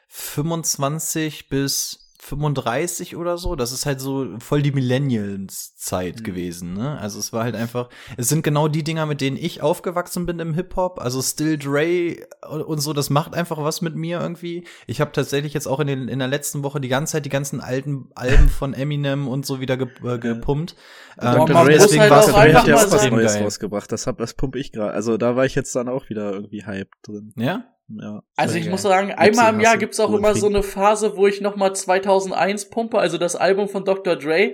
25 0.09 1.49
bis 1.49 2.04
35 2.25 3.17
oder 3.17 3.37
so. 3.37 3.55
Das 3.55 3.71
ist 3.71 3.85
halt 3.85 4.01
so 4.01 4.29
voll 4.39 4.63
die 4.63 4.73
Millennials-Zeit 4.73 6.25
gewesen, 6.25 6.73
ne? 6.73 6.99
Also 6.99 7.19
es 7.19 7.35
war 7.35 7.45
halt 7.45 7.55
einfach, 7.55 7.91
es 8.17 8.29
sind 8.29 8.43
genau 8.43 8.69
die 8.69 8.83
Dinger, 8.83 9.05
mit 9.05 9.21
denen 9.21 9.37
ich 9.37 9.61
aufgewachsen 9.61 10.25
bin 10.25 10.39
im 10.39 10.55
Hip-Hop. 10.55 11.01
Also 11.01 11.21
Still 11.21 11.59
Dre 11.59 12.17
und 12.49 12.81
so, 12.81 12.95
das 12.95 13.11
macht 13.11 13.35
einfach 13.35 13.59
was 13.59 13.83
mit 13.83 13.95
mir 13.95 14.21
irgendwie. 14.21 14.67
Ich 14.87 15.03
habe 15.03 15.13
tatsächlich 15.13 15.53
jetzt 15.53 15.67
auch 15.67 15.81
in, 15.81 15.87
den, 15.87 16.09
in 16.09 16.19
der 16.19 16.29
letzten 16.29 16.63
Woche 16.63 16.81
die 16.81 16.89
ganze 16.89 17.13
Zeit 17.13 17.27
die 17.27 17.31
ganzen 17.31 17.61
alten 17.61 18.09
Alben 18.15 18.49
von 18.49 18.73
Eminem 18.73 19.29
und 19.29 19.45
so 19.45 19.61
wieder 19.61 19.77
ge 19.77 19.89
äh, 20.03 20.19
gepumpt. 20.19 20.77
Ja, 21.21 21.35
Ähm, 21.35 21.53
man 21.53 21.67
muss 21.67 21.77
deswegen 21.77 22.01
halt 22.01 22.11
war's 22.11 22.31
auch 22.31 22.41
für 22.41 22.47
mich 22.49 22.57
einfach 22.57 22.65
der 22.65 22.75
mal 22.75 22.83
hat 22.83 22.93
was 22.93 23.11
Neues 23.11 23.41
rausgebracht. 23.41 23.93
Das, 23.93 24.07
hab, 24.07 24.17
das 24.17 24.33
pump 24.33 24.57
ich 24.57 24.73
gerade. 24.73 24.93
Also 24.93 25.19
da 25.19 25.37
war 25.37 25.45
ich 25.45 25.55
jetzt 25.55 25.77
dann 25.77 25.89
auch 25.89 26.09
wieder 26.09 26.33
irgendwie 26.33 26.65
hype 26.65 26.91
drin. 27.03 27.35
Ja? 27.37 27.65
Ja. 27.89 28.23
Also 28.37 28.55
ich 28.57 28.63
geil. 28.65 28.71
muss 28.71 28.83
sagen, 28.83 29.13
einmal 29.13 29.53
im 29.53 29.61
Jahr 29.61 29.77
gibt's 29.77 30.01
auch 30.01 30.13
immer 30.13 30.35
so 30.35 30.47
eine 30.47 30.63
Phase, 30.63 31.17
wo 31.17 31.27
ich 31.27 31.41
noch 31.41 31.57
mal 31.57 31.75
2001 31.75 32.71
pumpe, 32.71 32.99
also 32.99 33.19
das 33.19 33.37
Album 33.37 33.69
von 33.69 33.85
Dr. 33.85 34.17
Dre. 34.17 34.53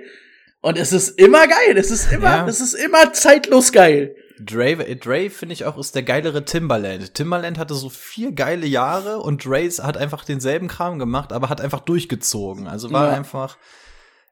Und 0.62 0.76
es 0.76 0.92
ist 0.92 1.18
immer 1.18 1.46
geil. 1.46 1.76
Es 1.76 1.90
ist 1.90 2.12
immer, 2.12 2.36
Ja. 2.38 2.46
es 2.46 2.60
ist 2.60 2.74
immer 2.74 3.12
zeitlos 3.12 3.72
geil. 3.72 4.14
Dre, 4.42 4.74
Dre 4.96 5.30
finde 5.30 5.52
ich 5.52 5.64
auch, 5.66 5.78
ist 5.78 5.94
der 5.94 6.02
geilere 6.02 6.44
Timbaland. 6.44 7.14
Timbaland 7.14 7.58
hatte 7.58 7.74
so 7.74 7.88
vier 7.90 8.32
geile 8.32 8.66
Jahre 8.66 9.18
und 9.20 9.44
Dre 9.44 9.68
hat 9.68 9.96
einfach 9.96 10.24
denselben 10.24 10.66
Kram 10.68 10.98
gemacht, 10.98 11.32
aber 11.32 11.48
hat 11.50 11.60
einfach 11.60 11.80
durchgezogen. 11.80 12.66
Also 12.66 12.90
war 12.90 13.10
Ja. 13.10 13.16
einfach. 13.16 13.58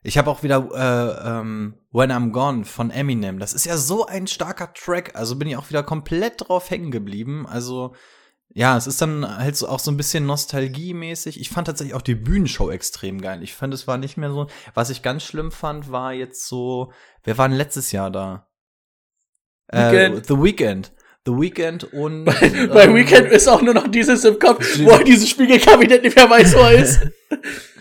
Ich 0.02 0.16
habe 0.16 0.30
auch 0.30 0.42
wieder 0.42 0.68
äh, 0.74 1.28
ähm, 1.28 1.74
When 1.92 2.10
I'm 2.12 2.30
Gone 2.30 2.64
von 2.64 2.90
Eminem. 2.90 3.38
Das 3.38 3.52
ist 3.52 3.66
ja 3.66 3.76
so 3.76 4.06
ein 4.06 4.26
starker 4.26 4.72
Track. 4.72 5.12
Also 5.14 5.36
bin 5.36 5.48
ich 5.48 5.56
auch 5.56 5.68
wieder 5.68 5.82
komplett 5.82 6.48
drauf 6.48 6.70
hängen 6.70 6.90
geblieben. 6.90 7.46
Also 7.46 7.94
ja, 8.54 8.76
es 8.76 8.86
ist 8.86 9.00
dann 9.02 9.38
halt 9.38 9.56
so 9.56 9.68
auch 9.68 9.78
so 9.78 9.90
ein 9.90 9.96
bisschen 9.96 10.26
nostalgiemäßig. 10.26 11.40
Ich 11.40 11.50
fand 11.50 11.66
tatsächlich 11.66 11.94
auch 11.94 12.02
die 12.02 12.14
Bühnenshow 12.14 12.70
extrem 12.70 13.20
geil. 13.20 13.42
Ich 13.42 13.54
fand, 13.54 13.74
es 13.74 13.86
war 13.86 13.98
nicht 13.98 14.16
mehr 14.16 14.30
so. 14.30 14.46
Was 14.74 14.90
ich 14.90 15.02
ganz 15.02 15.22
schlimm 15.22 15.52
fand, 15.52 15.92
war 15.92 16.12
jetzt 16.12 16.46
so. 16.46 16.92
Wer 17.24 17.38
war 17.38 17.48
denn 17.48 17.58
letztes 17.58 17.92
Jahr 17.92 18.10
da? 18.10 18.48
Weekend. 19.70 20.18
Äh, 20.18 20.22
The 20.26 20.42
Weekend. 20.42 20.92
The 21.26 21.32
Weekend 21.32 21.92
und. 21.92 22.24
Bei 22.72 22.84
ähm, 22.84 22.94
Weekend 22.94 23.30
ist 23.30 23.48
auch 23.48 23.60
nur 23.60 23.74
noch 23.74 23.86
dieses 23.88 24.24
im 24.24 24.38
Kopf, 24.38 24.66
wo 24.80 24.96
dieses 25.04 25.28
Spiegelkabinett 25.28 26.02
nicht 26.02 26.16
mehr 26.16 26.30
weiß, 26.30 26.54
wo 26.54 26.60
er 26.60 26.72
ist. 26.72 27.00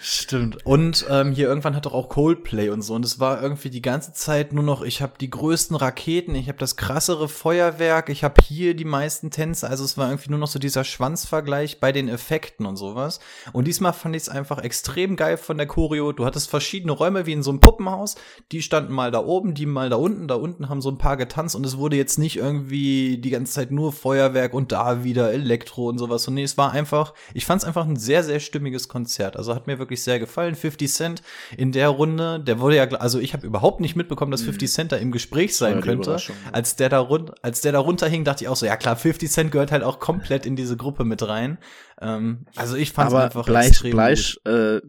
Stimmt. 0.02 0.66
Und 0.66 1.06
ähm, 1.10 1.32
hier 1.32 1.48
irgendwann 1.48 1.76
hat 1.76 1.86
doch 1.86 1.94
auch 1.94 2.10
Coldplay 2.10 2.70
und 2.70 2.82
so. 2.82 2.96
Und 2.96 3.06
es 3.06 3.20
war 3.20 3.42
irgendwie 3.42 3.70
die 3.70 3.82
ganze 3.82 4.12
Zeit 4.14 4.52
nur 4.52 4.64
noch, 4.64 4.82
ich 4.82 5.02
habe 5.02 5.14
die 5.20 5.30
größten 5.30 5.76
Raketen, 5.76 6.36
ich 6.36 6.50
habe 6.50 6.58
das 6.58 6.76
krassere 6.76 7.30
Feuerwerk, 7.30 8.10
ich 8.10 8.24
habe 8.24 8.42
hier 8.44 8.76
die 8.76 8.86
meisten 8.86 9.32
Tänze. 9.32 9.70
Also 9.70 9.86
es 9.86 9.98
war 9.98 10.10
irgendwie 10.10 10.30
nur 10.32 10.40
noch 10.40 10.48
so 10.48 10.60
dieser 10.60 10.84
Schwanzvergleich 10.84 11.80
bei 11.80 11.92
den 11.92 12.10
Effekten 12.10 12.66
und 12.66 12.76
sowas. 12.76 13.20
Und 13.54 13.68
diesmal 13.68 13.94
fand 13.94 14.16
ich 14.16 14.24
es 14.24 14.30
einfach 14.30 14.60
extrem 14.60 15.16
geil 15.16 15.38
von 15.38 15.58
der 15.58 15.68
Choreo. 15.68 16.12
Du 16.12 16.26
hattest 16.26 16.50
verschiedene 16.50 16.92
Räume 16.92 17.26
wie 17.26 17.34
in 17.34 17.44
so 17.44 17.52
einem 17.52 17.62
Puppenhaus. 17.62 18.16
Die 18.52 18.62
standen 18.62 18.94
mal 18.94 19.12
da 19.12 19.24
oben, 19.24 19.54
die 19.54 19.66
mal 19.66 19.90
da 19.90 19.96
unten. 19.96 20.28
Da 20.28 20.36
unten 20.36 20.68
haben 20.68 20.82
so 20.82 20.92
ein 20.92 20.98
paar 20.98 21.16
getanzt 21.16 21.56
und 21.56 21.66
es 21.66 21.78
wurde 21.78 21.96
jetzt 21.96 22.20
nicht 22.20 22.36
irgendwie 22.36 23.18
die 23.18 23.30
ganze 23.30 23.54
Zeit 23.54 23.72
nur 23.72 23.94
Feuerwerk 23.94 24.54
und 24.54 24.74
da 24.74 25.06
wieder 25.06 25.32
Elektro 25.32 25.88
und 25.88 25.98
sowas. 25.98 26.28
Und 26.28 26.34
nee, 26.34 26.44
es 26.44 26.58
war 26.58 26.72
einfach, 26.72 27.14
ich 27.34 27.46
fand 27.46 27.62
es 27.62 27.68
einfach 27.68 27.86
ein 27.86 27.96
sehr, 27.96 28.24
sehr 28.24 28.42
stimmiges 28.42 28.90
Konzert. 28.90 29.37
Also 29.38 29.56
hat 29.56 29.68
mir 29.68 29.80
wirklich 29.80 30.04
sehr 30.04 30.20
gefallen. 30.20 30.56
50 30.56 30.92
Cent 30.92 31.22
in 31.56 31.72
der 31.72 31.90
Runde, 31.90 32.40
der 32.40 32.60
wurde 32.60 32.76
ja, 32.76 32.88
also 32.88 33.20
ich 33.20 33.34
habe 33.34 33.46
überhaupt 33.46 33.80
nicht 33.80 33.96
mitbekommen, 33.96 34.32
dass 34.32 34.42
50 34.42 34.72
Cent 34.72 34.92
da 34.92 34.98
im 34.98 35.12
Gespräch 35.12 35.56
sein 35.56 35.78
die 35.78 35.82
könnte. 35.82 36.18
Ja. 36.18 36.34
Als 36.52 36.76
der 36.76 36.90
da 36.90 37.00
run 37.00 37.32
als 37.42 37.62
der 37.62 37.72
da 37.72 37.80
runterhing, 37.80 38.24
dachte 38.24 38.44
ich 38.44 38.50
auch 38.50 38.56
so, 38.56 38.66
ja 38.66 38.76
klar, 38.76 38.96
50 38.96 39.30
Cent 39.32 39.52
gehört 39.52 39.72
halt 39.72 39.84
auch 39.84 40.00
komplett 40.00 40.46
in 40.46 40.56
diese 40.56 40.78
Gruppe 40.78 41.06
mit 41.06 41.28
rein. 41.28 41.58
Ähm, 42.02 42.46
also 42.56 42.76
ich 42.76 42.92
fand 42.92 43.10
es 43.10 43.16
einfach 43.16 43.46
Bleich, 43.46 43.68
extrem 43.70 43.92
Bleich, 43.92 44.38
äh, 44.46 44.80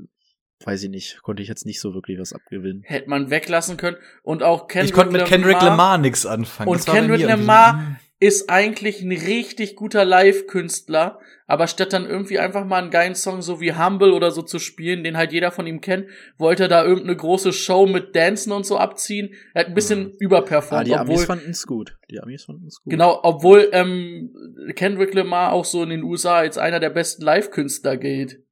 weiß 0.64 0.82
ich 0.82 0.90
nicht, 0.90 1.22
konnte 1.22 1.42
ich 1.42 1.49
jetzt 1.49 1.66
nicht 1.66 1.80
so 1.80 1.94
wirklich 1.94 2.18
was 2.18 2.32
abgewinnen. 2.32 2.82
Hätte 2.84 3.09
man 3.09 3.30
weglassen 3.30 3.76
können. 3.76 3.96
Und 4.22 4.42
auch 4.42 4.62
gut. 4.62 4.70
Kendrick 4.70 4.90
Ich 4.90 4.94
konnte 4.94 5.12
mit 5.12 5.26
Kendrick 5.26 5.61
Lamar 5.62 5.99
nix 5.99 6.26
anfangen. 6.26 6.70
Und 6.70 6.84
Kendrick 6.84 7.22
Lamar 7.22 7.99
ist 8.21 8.51
eigentlich 8.51 9.01
ein 9.03 9.12
richtig 9.12 9.77
guter 9.77 10.05
Live-Künstler, 10.05 11.21
aber 11.47 11.69
statt 11.69 11.93
dann 11.93 12.05
irgendwie 12.05 12.39
einfach 12.39 12.64
mal 12.64 12.83
einen 12.83 12.91
geilen 12.91 13.14
Song 13.14 13.43
so 13.43 13.61
wie 13.61 13.75
Humble 13.75 14.12
oder 14.12 14.33
so 14.33 14.43
zu 14.43 14.59
spielen, 14.59 15.05
den 15.05 15.16
halt 15.16 15.33
jeder 15.33 15.53
von 15.53 15.66
ihm 15.66 15.81
kennt, 15.81 16.09
wollte 16.37 16.64
er 16.64 16.69
da 16.69 16.85
irgendeine 16.85 17.16
große 17.16 17.53
Show 17.53 17.87
mit 17.87 18.16
Dancen 18.16 18.53
und 18.53 18.66
so 18.66 18.77
abziehen. 18.77 19.35
Er 19.55 19.61
hat 19.61 19.69
ein 19.69 19.75
bisschen 19.75 20.11
Ah, 20.12 20.16
überperformt, 20.19 20.87
die 20.89 20.95
Amis 20.95 21.11
obwohl, 21.11 21.27
fanden 21.27 21.51
es 21.51 21.64
gut. 21.66 21.97
Die 22.11 22.21
Amis 22.21 22.45
fanden 22.45 22.66
es 22.66 22.81
gut. 22.83 22.91
genau, 22.91 23.21
obwohl 23.23 23.69
ähm, 23.73 24.35
Kendrick 24.75 25.14
Lamar 25.14 25.53
auch 25.53 25.64
so 25.64 25.83
in 25.85 25.91
den 25.91 26.03
USA 26.03 26.39
als 26.39 26.59
einer 26.59 26.81
der 26.81 26.91
besten 26.91 27.23
Live-Künstler 27.23 27.97
gilt. 27.97 28.43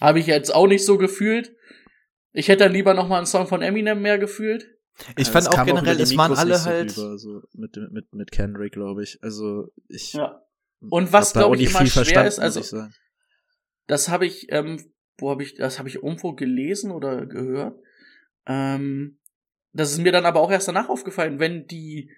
Habe 0.00 0.18
ich 0.18 0.26
jetzt 0.26 0.52
auch 0.54 0.66
nicht 0.66 0.84
so 0.84 0.98
gefühlt. 0.98 1.54
Ich 2.32 2.48
hätte 2.48 2.64
dann 2.64 2.72
lieber 2.72 2.92
noch 2.94 3.08
mal 3.08 3.18
einen 3.18 3.26
Song 3.26 3.46
von 3.46 3.62
Eminem 3.62 4.02
mehr 4.02 4.18
gefühlt. 4.18 4.75
Ich 5.16 5.26
Ja, 5.26 5.32
fand 5.32 5.48
auch 5.48 5.54
über 5.54 5.64
generell, 5.66 6.00
es 6.00 6.16
waren 6.16 6.32
alle 6.32 6.50
nicht 6.52 6.60
so 6.60 6.66
halt. 6.70 6.96
rüber, 6.98 7.18
so 7.18 7.42
mit, 7.52 7.76
mit, 7.90 8.14
mit 8.14 8.30
Kendrick, 8.32 8.72
glaube 8.72 9.02
ich. 9.02 9.18
Also 9.22 9.68
ich 9.88 10.14
Ja. 10.14 10.42
Und 10.88 11.12
was, 11.12 11.28
hab 11.28 11.34
da 11.34 11.40
glaub 11.40 11.50
auch 11.50 11.54
ich, 11.54 11.60
nicht 11.60 11.70
immer 11.70 11.86
schwer 11.86 12.04
verstanden, 12.04 12.28
ist, 12.28 12.38
also-. 12.38 12.88
Das 13.86 14.08
habe 14.08 14.26
ich, 14.26 14.46
ähm, 14.50 14.82
wo 15.18 15.30
habe 15.30 15.42
ich, 15.42 15.54
das 15.54 15.78
habe 15.78 15.88
ich 15.88 15.96
irgendwo 15.96 16.32
gelesen 16.32 16.90
oder 16.90 17.26
gehört. 17.26 17.78
Ähm, 18.46 19.18
das 19.72 19.92
ist 19.92 19.98
mir 19.98 20.12
dann 20.12 20.24
aber 20.26 20.40
auch 20.40 20.50
erst 20.50 20.68
danach 20.68 20.88
aufgefallen, 20.88 21.38
wenn 21.38 21.66
die 21.66 22.10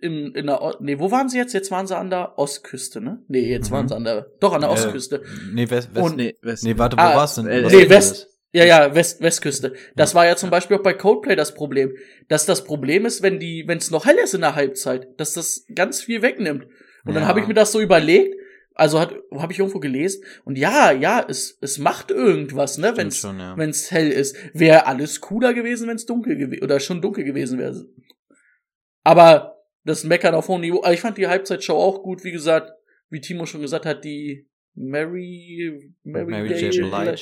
in, 0.00 0.34
in 0.34 0.46
der, 0.46 0.60
O- 0.60 0.74
nee, 0.80 0.98
wo 0.98 1.10
waren 1.12 1.28
sie 1.28 1.38
jetzt? 1.38 1.52
Jetzt 1.52 1.70
waren 1.70 1.86
sie 1.86 1.96
an 1.96 2.10
der 2.10 2.36
Ostküste, 2.38 3.00
ne? 3.00 3.22
Nee, 3.28 3.48
jetzt 3.48 3.70
Mhm. 3.70 3.74
waren 3.74 3.88
sie 3.88 3.94
an 3.94 4.04
der, 4.04 4.26
doch 4.40 4.52
an 4.52 4.62
der 4.62 4.70
Äh, 4.70 4.72
Ostküste. 4.72 5.22
Nee, 5.52 5.70
West, 5.70 5.94
West, 5.94 6.04
Und- 6.04 6.16
nee, 6.16 6.34
West, 6.42 6.64
nee, 6.64 6.76
warte, 6.76 6.96
wo 6.96 7.02
Ah, 7.02 7.14
war's 7.16 7.36
denn? 7.36 7.46
äh, 7.46 7.62
nee, 7.62 7.88
West-? 7.88 8.28
Ja, 8.54 8.64
ja, 8.64 8.94
West, 8.94 9.20
Westküste. 9.20 9.74
Das 9.96 10.14
war 10.14 10.26
ja 10.26 10.36
zum 10.36 10.48
Beispiel 10.48 10.76
auch 10.76 10.82
bei 10.82 10.94
Coldplay 10.94 11.34
das 11.34 11.54
Problem. 11.54 11.96
Dass 12.28 12.46
das 12.46 12.62
Problem 12.62 13.04
ist, 13.04 13.20
wenn 13.20 13.40
die, 13.40 13.64
wenn 13.66 13.78
es 13.78 13.90
noch 13.90 14.06
hell 14.06 14.16
ist 14.16 14.32
in 14.32 14.42
der 14.42 14.54
Halbzeit, 14.54 15.08
dass 15.18 15.32
das 15.32 15.66
ganz 15.74 16.02
viel 16.02 16.22
wegnimmt. 16.22 16.64
Und 17.04 17.14
dann 17.14 17.24
Ja. 17.24 17.28
habe 17.28 17.40
ich 17.40 17.48
mir 17.48 17.54
das 17.54 17.72
so 17.72 17.80
überlegt, 17.80 18.36
also 18.76 19.00
hat, 19.00 19.12
habe 19.32 19.52
ich 19.52 19.58
irgendwo 19.58 19.80
gelesen, 19.80 20.24
und 20.44 20.56
ja, 20.56 20.92
ja, 20.92 21.24
es, 21.28 21.58
es 21.60 21.78
macht 21.78 22.10
irgendwas, 22.12 22.78
ne, 22.78 22.96
wenn's, 22.96 23.18
schon, 23.18 23.38
ja. 23.38 23.56
wenn's 23.56 23.90
hell 23.90 24.10
ist. 24.10 24.36
Wäre 24.52 24.86
alles 24.86 25.20
cooler 25.20 25.52
gewesen, 25.52 25.88
wenn's 25.88 26.06
dunkel 26.06 26.36
gewesen, 26.36 26.62
oder 26.62 26.78
schon 26.80 27.02
dunkel 27.02 27.24
gewesen 27.24 27.58
wäre. 27.58 27.84
Aber 29.02 29.64
das 29.84 30.04
Meckern 30.04 30.34
auf 30.34 30.48
hohem 30.48 30.60
Niveau, 30.62 30.80
also 30.80 30.94
ich 30.94 31.00
fand 31.00 31.18
die 31.18 31.26
Halbzeitshow 31.28 31.74
auch 31.74 32.02
gut, 32.02 32.24
wie 32.24 32.32
gesagt, 32.32 32.72
wie 33.10 33.20
Timo 33.20 33.46
schon 33.46 33.60
gesagt 33.62 33.84
hat, 33.84 34.04
die 34.04 34.48
Mary, 34.74 35.92
Mary, 36.04 36.30
Mary 36.30 36.68
J. 36.68 36.70
Blige. 36.90 37.16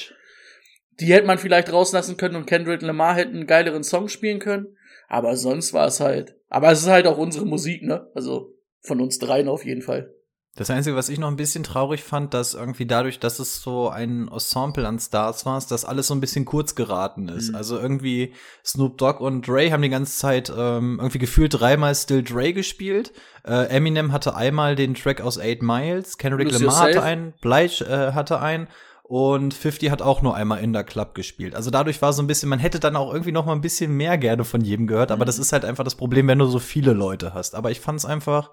Die 1.00 1.12
hätte 1.12 1.26
man 1.26 1.38
vielleicht 1.38 1.72
rauslassen 1.72 2.16
können 2.16 2.36
und 2.36 2.46
Kendrick 2.46 2.82
Lamar 2.82 3.14
hätten 3.14 3.36
einen 3.36 3.46
geileren 3.46 3.84
Song 3.84 4.08
spielen 4.08 4.38
können. 4.38 4.76
Aber 5.08 5.36
sonst 5.36 5.72
war 5.72 5.86
es 5.86 6.00
halt. 6.00 6.36
Aber 6.48 6.70
es 6.70 6.80
ist 6.80 6.88
halt 6.88 7.06
auch 7.06 7.18
unsere 7.18 7.46
Musik, 7.46 7.82
ne? 7.82 8.10
Also 8.14 8.54
von 8.80 9.00
uns 9.00 9.18
dreien 9.18 9.48
auf 9.48 9.64
jeden 9.64 9.82
Fall. 9.82 10.14
Das 10.54 10.68
Einzige, 10.68 10.96
was 10.96 11.08
ich 11.08 11.18
noch 11.18 11.28
ein 11.28 11.36
bisschen 11.36 11.64
traurig 11.64 12.02
fand, 12.02 12.34
dass 12.34 12.52
irgendwie 12.52 12.84
dadurch, 12.84 13.18
dass 13.18 13.38
es 13.38 13.62
so 13.62 13.88
ein 13.88 14.28
Ensemble 14.28 14.86
an 14.86 14.98
Stars 14.98 15.46
war, 15.46 15.58
dass 15.66 15.86
alles 15.86 16.08
so 16.08 16.14
ein 16.14 16.20
bisschen 16.20 16.44
kurz 16.44 16.74
geraten 16.74 17.30
ist. 17.30 17.50
Mhm. 17.50 17.54
Also 17.54 17.78
irgendwie 17.78 18.34
Snoop 18.62 18.98
Dogg 18.98 19.24
und 19.24 19.48
Dre 19.48 19.72
haben 19.72 19.80
die 19.80 19.88
ganze 19.88 20.14
Zeit 20.14 20.52
ähm, 20.54 20.98
irgendwie 20.98 21.18
gefühlt 21.18 21.58
dreimal 21.58 21.94
Still 21.94 22.22
Dre 22.22 22.52
gespielt. 22.52 23.12
Äh, 23.46 23.68
Eminem 23.68 24.12
hatte 24.12 24.36
einmal 24.36 24.76
den 24.76 24.92
Track 24.92 25.22
aus 25.22 25.38
Eight 25.38 25.62
Miles, 25.62 26.18
Kendrick 26.18 26.52
Lose 26.52 26.66
Lamar 26.66 26.80
hatte 26.80 27.02
einen, 27.02 27.32
Blige 27.40 27.84
äh, 27.86 28.12
hatte 28.12 28.40
einen 28.40 28.68
und 29.14 29.52
50 29.52 29.90
hat 29.90 30.00
auch 30.00 30.22
nur 30.22 30.34
einmal 30.34 30.60
in 30.62 30.72
der 30.72 30.84
Club 30.84 31.14
gespielt. 31.14 31.54
Also 31.54 31.70
dadurch 31.70 32.00
war 32.00 32.14
so 32.14 32.22
ein 32.22 32.26
bisschen, 32.26 32.48
man 32.48 32.58
hätte 32.58 32.80
dann 32.80 32.96
auch 32.96 33.12
irgendwie 33.12 33.30
noch 33.32 33.44
mal 33.44 33.52
ein 33.52 33.60
bisschen 33.60 33.94
mehr 33.94 34.16
gerne 34.16 34.42
von 34.42 34.62
jedem 34.62 34.86
gehört, 34.86 35.10
aber 35.10 35.26
das 35.26 35.38
ist 35.38 35.52
halt 35.52 35.66
einfach 35.66 35.84
das 35.84 35.96
Problem, 35.96 36.28
wenn 36.28 36.38
du 36.38 36.46
so 36.46 36.58
viele 36.58 36.94
Leute 36.94 37.34
hast. 37.34 37.54
Aber 37.54 37.70
ich 37.70 37.80
fand 37.80 37.98
es 37.98 38.06
einfach, 38.06 38.52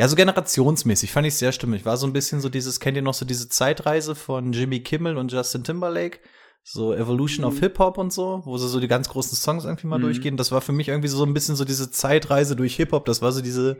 ja, 0.00 0.08
so 0.08 0.16
generationsmäßig 0.16 1.12
fand 1.12 1.28
ich 1.28 1.36
sehr 1.36 1.52
stimmig. 1.52 1.84
War 1.84 1.96
so 1.96 2.08
ein 2.08 2.12
bisschen 2.12 2.40
so 2.40 2.48
dieses, 2.48 2.80
kennt 2.80 2.96
ihr 2.96 3.02
noch 3.02 3.14
so 3.14 3.24
diese 3.24 3.48
Zeitreise 3.48 4.16
von 4.16 4.52
Jimmy 4.52 4.80
Kimmel 4.80 5.16
und 5.16 5.30
Justin 5.30 5.62
Timberlake? 5.62 6.18
So 6.64 6.92
Evolution 6.94 7.44
of 7.44 7.54
Mhm. 7.54 7.60
Hip-Hop 7.60 7.96
und 7.96 8.12
so, 8.12 8.42
wo 8.44 8.58
sie 8.58 8.68
so 8.68 8.80
die 8.80 8.88
ganz 8.88 9.08
großen 9.08 9.36
Songs 9.38 9.64
irgendwie 9.64 9.86
mal 9.86 9.98
Mhm. 9.98 10.02
durchgehen. 10.02 10.36
Das 10.36 10.50
war 10.50 10.62
für 10.62 10.72
mich 10.72 10.88
irgendwie 10.88 11.08
so 11.08 11.24
ein 11.24 11.32
bisschen 11.34 11.54
so 11.54 11.64
diese 11.64 11.92
Zeitreise 11.92 12.56
durch 12.56 12.74
Hip-Hop. 12.74 13.04
Das 13.04 13.22
war 13.22 13.30
so 13.30 13.40
diese, 13.40 13.76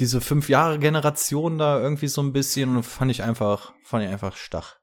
diese 0.00 0.20
fünf 0.20 0.48
Jahre 0.48 0.80
Generation 0.80 1.58
da 1.58 1.80
irgendwie 1.80 2.08
so 2.08 2.22
ein 2.22 2.32
bisschen 2.32 2.74
und 2.76 2.82
fand 2.82 3.12
ich 3.12 3.22
einfach, 3.22 3.72
fand 3.84 4.02
ich 4.04 4.10
einfach 4.10 4.34
stach. 4.36 4.78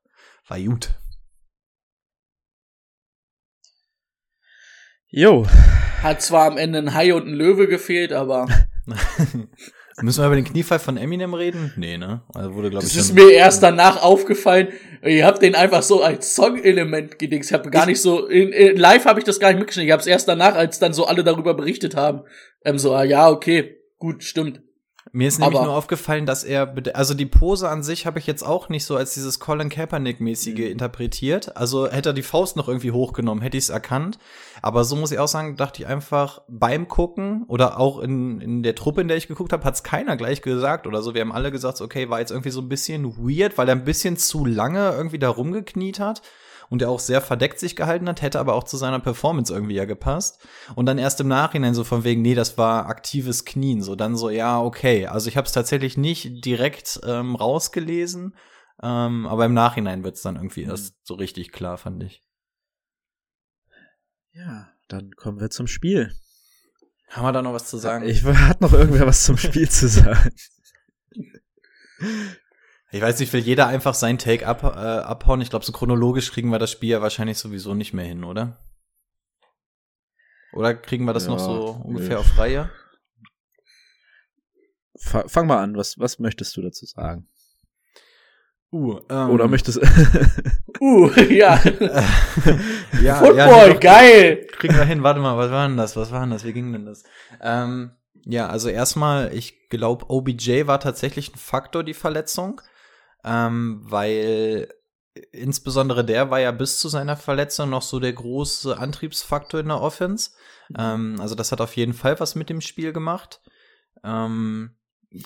War 0.52 0.60
gut. 0.60 0.90
Jo, 5.08 5.48
Hat 6.04 6.22
zwar 6.22 6.46
am 6.52 6.58
Ende 6.58 6.80
ein 6.80 6.94
Hai 6.94 7.14
und 7.14 7.26
ein 7.26 7.34
Löwe 7.34 7.70
gefehlt, 7.70 8.12
aber 8.12 8.50
Müssen 10.02 10.22
wir 10.22 10.26
über 10.26 10.36
den 10.36 10.44
Kniefall 10.44 10.80
von 10.80 10.98
Eminem 10.98 11.34
reden? 11.34 11.72
Nee, 11.78 11.98
ne? 11.98 12.24
Also 12.34 12.54
wurde, 12.54 12.70
glaube 12.70 12.86
ich, 12.86 12.92
es 12.92 12.98
ist 12.98 13.14
mir 13.14 13.32
erst 13.32 13.64
danach 13.64 14.04
aufgefallen. 14.04 14.68
Ihr 15.06 15.26
habt 15.26 15.42
den 15.42 15.56
einfach 15.56 15.84
so 15.84 16.04
als 16.04 16.36
Song-Element 16.36 17.18
gedings. 17.18 17.48
Ich 17.48 17.54
habe 17.54 17.70
gar 17.70 17.86
nicht 17.86 18.02
so 18.02 18.28
in, 18.28 18.52
in 18.52 18.76
live 18.76 19.06
habe 19.06 19.20
ich 19.20 19.26
das 19.26 19.40
gar 19.40 19.52
nicht 19.52 19.60
mitgeschnitten. 19.60 19.88
Ich 19.88 19.94
habe 19.94 20.02
es 20.02 20.08
erst 20.08 20.28
danach, 20.28 20.56
als 20.56 20.80
dann 20.80 20.92
so 20.92 21.06
alle 21.06 21.24
darüber 21.24 21.54
berichtet 21.54 21.96
haben, 21.96 22.24
ähm, 22.66 22.78
so 22.78 22.94
ah, 22.94 23.06
ja 23.06 23.30
okay, 23.30 23.78
gut 24.00 24.26
stimmt. 24.26 24.62
Mir 25.14 25.28
ist 25.28 25.40
nämlich 25.40 25.58
Aber- 25.58 25.66
nur 25.68 25.76
aufgefallen, 25.76 26.26
dass 26.26 26.46
er, 26.46 26.74
also 26.94 27.14
die 27.14 27.26
Pose 27.26 27.68
an 27.68 27.84
sich 27.84 28.06
habe 28.06 28.18
ich 28.18 28.28
jetzt 28.28 28.44
auch 28.44 28.70
nicht 28.70 28.86
so 28.86 28.96
als 28.96 29.14
dieses 29.14 29.40
Colin 29.42 29.68
Kaepernick-mäßige 29.70 30.54
Mhm. 30.68 30.72
interpretiert. 30.72 31.58
Also 31.58 31.90
hätte 31.92 32.10
er 32.12 32.14
die 32.14 32.22
Faust 32.24 32.56
noch 32.56 32.70
irgendwie 32.70 32.92
hochgenommen, 32.92 33.42
hätte 33.42 33.58
ich 33.58 33.66
es 33.66 33.70
erkannt. 33.70 34.20
Aber 34.62 34.86
so 34.86 34.96
muss 34.96 35.12
ich 35.12 35.20
auch 35.20 35.28
sagen, 35.28 35.58
dachte 35.58 35.82
ich 35.84 35.88
einfach 35.90 36.42
beim 36.48 36.88
Gucken 36.88 37.44
oder 37.50 37.78
auch 37.78 38.00
in, 38.00 38.40
in 38.40 38.64
der 38.64 38.74
Truppe, 38.76 39.02
in 39.02 39.10
der 39.10 39.18
ich 39.18 39.28
geguckt 39.28 39.52
habe, 39.52 39.66
hat 39.66 39.74
es 39.74 39.84
keiner 39.84 40.16
gleich 40.16 40.42
gesagt 40.42 40.88
oder 40.88 41.02
so. 41.02 41.14
Wir 41.14 41.22
haben 41.22 41.34
alle 41.34 41.52
gesagt, 41.52 41.82
okay, 41.82 42.10
war 42.10 42.20
jetzt 42.22 42.32
irgendwie 42.32 42.52
so 42.52 42.62
ein 42.62 42.70
bisschen 42.70 43.18
weird, 43.18 43.58
weil 43.58 43.68
er 43.68 43.76
ein 43.76 43.84
bisschen 43.84 44.16
zu 44.16 44.46
lange 44.46 44.92
irgendwie 44.92 45.20
da 45.20 45.30
rumgekniet 45.30 46.00
hat 46.00 46.22
und 46.72 46.82
er 46.82 46.90
auch 46.90 47.02
sehr 47.02 47.20
verdeckt 47.20 47.60
sich 47.60 47.76
gehalten 47.76 48.08
hat, 48.08 48.22
hätte 48.22 48.40
aber 48.40 48.56
auch 48.56 48.64
zu 48.64 48.78
seiner 48.78 49.02
Performance 49.02 49.54
irgendwie 49.54 49.76
ja 49.76 49.84
gepasst. 49.84 50.48
Und 50.74 50.86
dann 50.86 50.98
erst 50.98 51.20
im 51.20 51.28
Nachhinein 51.28 51.74
so 51.74 51.84
von 51.84 52.06
wegen, 52.06 52.22
nee, 52.22 52.34
das 52.34 52.58
war 52.58 52.86
aktives 52.86 53.44
Knien. 53.44 53.84
So 53.84 53.96
dann 53.96 54.16
so, 54.16 54.30
ja, 54.30 54.60
okay. 54.62 55.06
Also 55.06 55.28
ich 55.28 55.36
habe 55.36 55.46
es 55.46 55.52
tatsächlich 55.52 55.98
nicht 55.98 56.46
direkt 56.46 57.02
ähm, 57.04 57.36
rausgelesen, 57.36 58.38
ähm, 58.82 59.28
aber 59.28 59.46
im 59.46 59.54
Nachhinein 59.54 60.06
wird 60.06 60.16
es 60.16 60.22
dann 60.22 60.38
irgendwie 60.38 60.64
erst 60.64 60.96
so 61.04 61.16
richtig 61.16 61.52
klar, 61.52 61.78
fand 61.78 62.04
ich. 62.04 62.24
ja, 64.32 64.70
dann 64.88 65.12
kommen 65.18 65.42
wir 65.42 65.50
zum 65.50 65.68
Spiel. 65.68 66.16
Haben 67.10 67.26
wir 67.26 67.34
da 67.34 67.42
noch 67.42 67.54
was 67.54 67.70
zu 67.70 67.78
sagen? 67.78 68.08
Ich 68.08 68.24
hat 68.24 68.62
noch 68.62 68.72
irgendwer 68.72 69.06
was 69.06 69.26
zum 69.26 69.36
Spiel 69.36 69.70
zu 69.70 69.90
sagen. 69.90 70.32
Ich 72.92 73.02
weiß 73.02 73.20
nicht, 73.20 73.32
will 73.32 73.42
jeder 73.42 73.68
einfach 73.68 73.94
sein 73.94 74.18
Take 74.18 74.46
ab, 74.46 74.64
äh, 74.64 74.68
abhauen? 74.68 75.40
Ich 75.42 75.50
glaube, 75.50 75.64
so 75.66 75.72
chronologisch 75.72 76.32
kriegen 76.32 76.50
wir 76.50 76.60
das 76.60 76.72
Spiel 76.72 76.90
ja 76.90 77.02
wahrscheinlich 77.02 77.38
sowieso 77.38 77.74
nicht 77.74 77.94
mehr 77.94 78.06
hin, 78.06 78.24
oder? 78.24 78.58
Oder 80.54 80.74
kriegen 80.76 81.06
wir 81.06 81.14
das 81.14 81.28
noch 81.28 81.38
Ja, 81.38 81.44
so 81.46 81.76
nö. 81.78 81.84
ungefähr 81.86 82.20
auf 82.20 82.38
Reihe? 82.38 82.70
Fa- 85.00 85.28
Fang 85.28 85.48
mal 85.48 85.64
an, 85.64 85.76
was, 85.78 85.98
was 86.00 86.20
möchtest 86.20 86.56
du 86.58 86.62
dazu 86.62 86.86
sagen? 86.86 87.28
Uh, 88.74 89.00
ähm, 89.10 89.30
Oder 89.32 89.48
möchtest 89.50 89.80
Uh, 90.82 91.10
ja. 91.30 91.62
ja, 93.02 93.16
Football, 93.16 93.36
ja, 93.36 93.68
nee, 93.68 93.74
doch, 93.74 93.80
geil. 93.82 94.48
kriegen 94.54 94.76
wir 94.76 94.86
hin. 94.86 95.04
Warte 95.04 95.20
mal, 95.20 95.38
was 95.38 95.52
war 95.52 95.68
denn 95.68 95.76
das? 95.78 95.96
Was 95.98 96.12
war 96.12 96.22
denn 96.22 96.30
das? 96.32 96.44
Wie 96.46 96.54
ging 96.54 96.72
denn 96.72 96.86
das? 96.86 97.04
Ähm, 97.42 97.92
ja, 98.26 98.48
also 98.48 98.70
erstmal, 98.70 99.34
ich 99.34 99.70
glaube, 99.70 100.06
OBJ 100.10 100.68
war 100.68 100.80
tatsächlich 100.80 101.34
ein 101.34 101.38
Faktor, 101.38 101.84
die 101.84 101.94
Verletzung, 101.94 102.62
ähm, 103.24 103.82
weil 103.84 104.70
insbesondere 105.32 106.06
der 106.06 106.32
war 106.32 106.40
ja 106.40 106.52
bis 106.52 106.80
zu 106.80 106.88
seiner 106.88 107.18
Verletzung 107.18 107.70
noch 107.70 107.82
so 107.82 108.00
der 108.00 108.14
große 108.14 108.78
Antriebsfaktor 108.78 109.60
in 109.60 109.68
der 109.68 109.82
Offense. 109.82 110.32
Ähm, 110.78 111.18
also 111.20 111.36
das 111.36 111.52
hat 111.52 111.62
auf 111.62 111.76
jeden 111.76 111.94
Fall 111.94 112.20
was 112.20 112.36
mit 112.36 112.50
dem 112.50 112.62
Spiel 112.62 112.94
gemacht. 112.94 113.42
Ähm, 114.04 114.78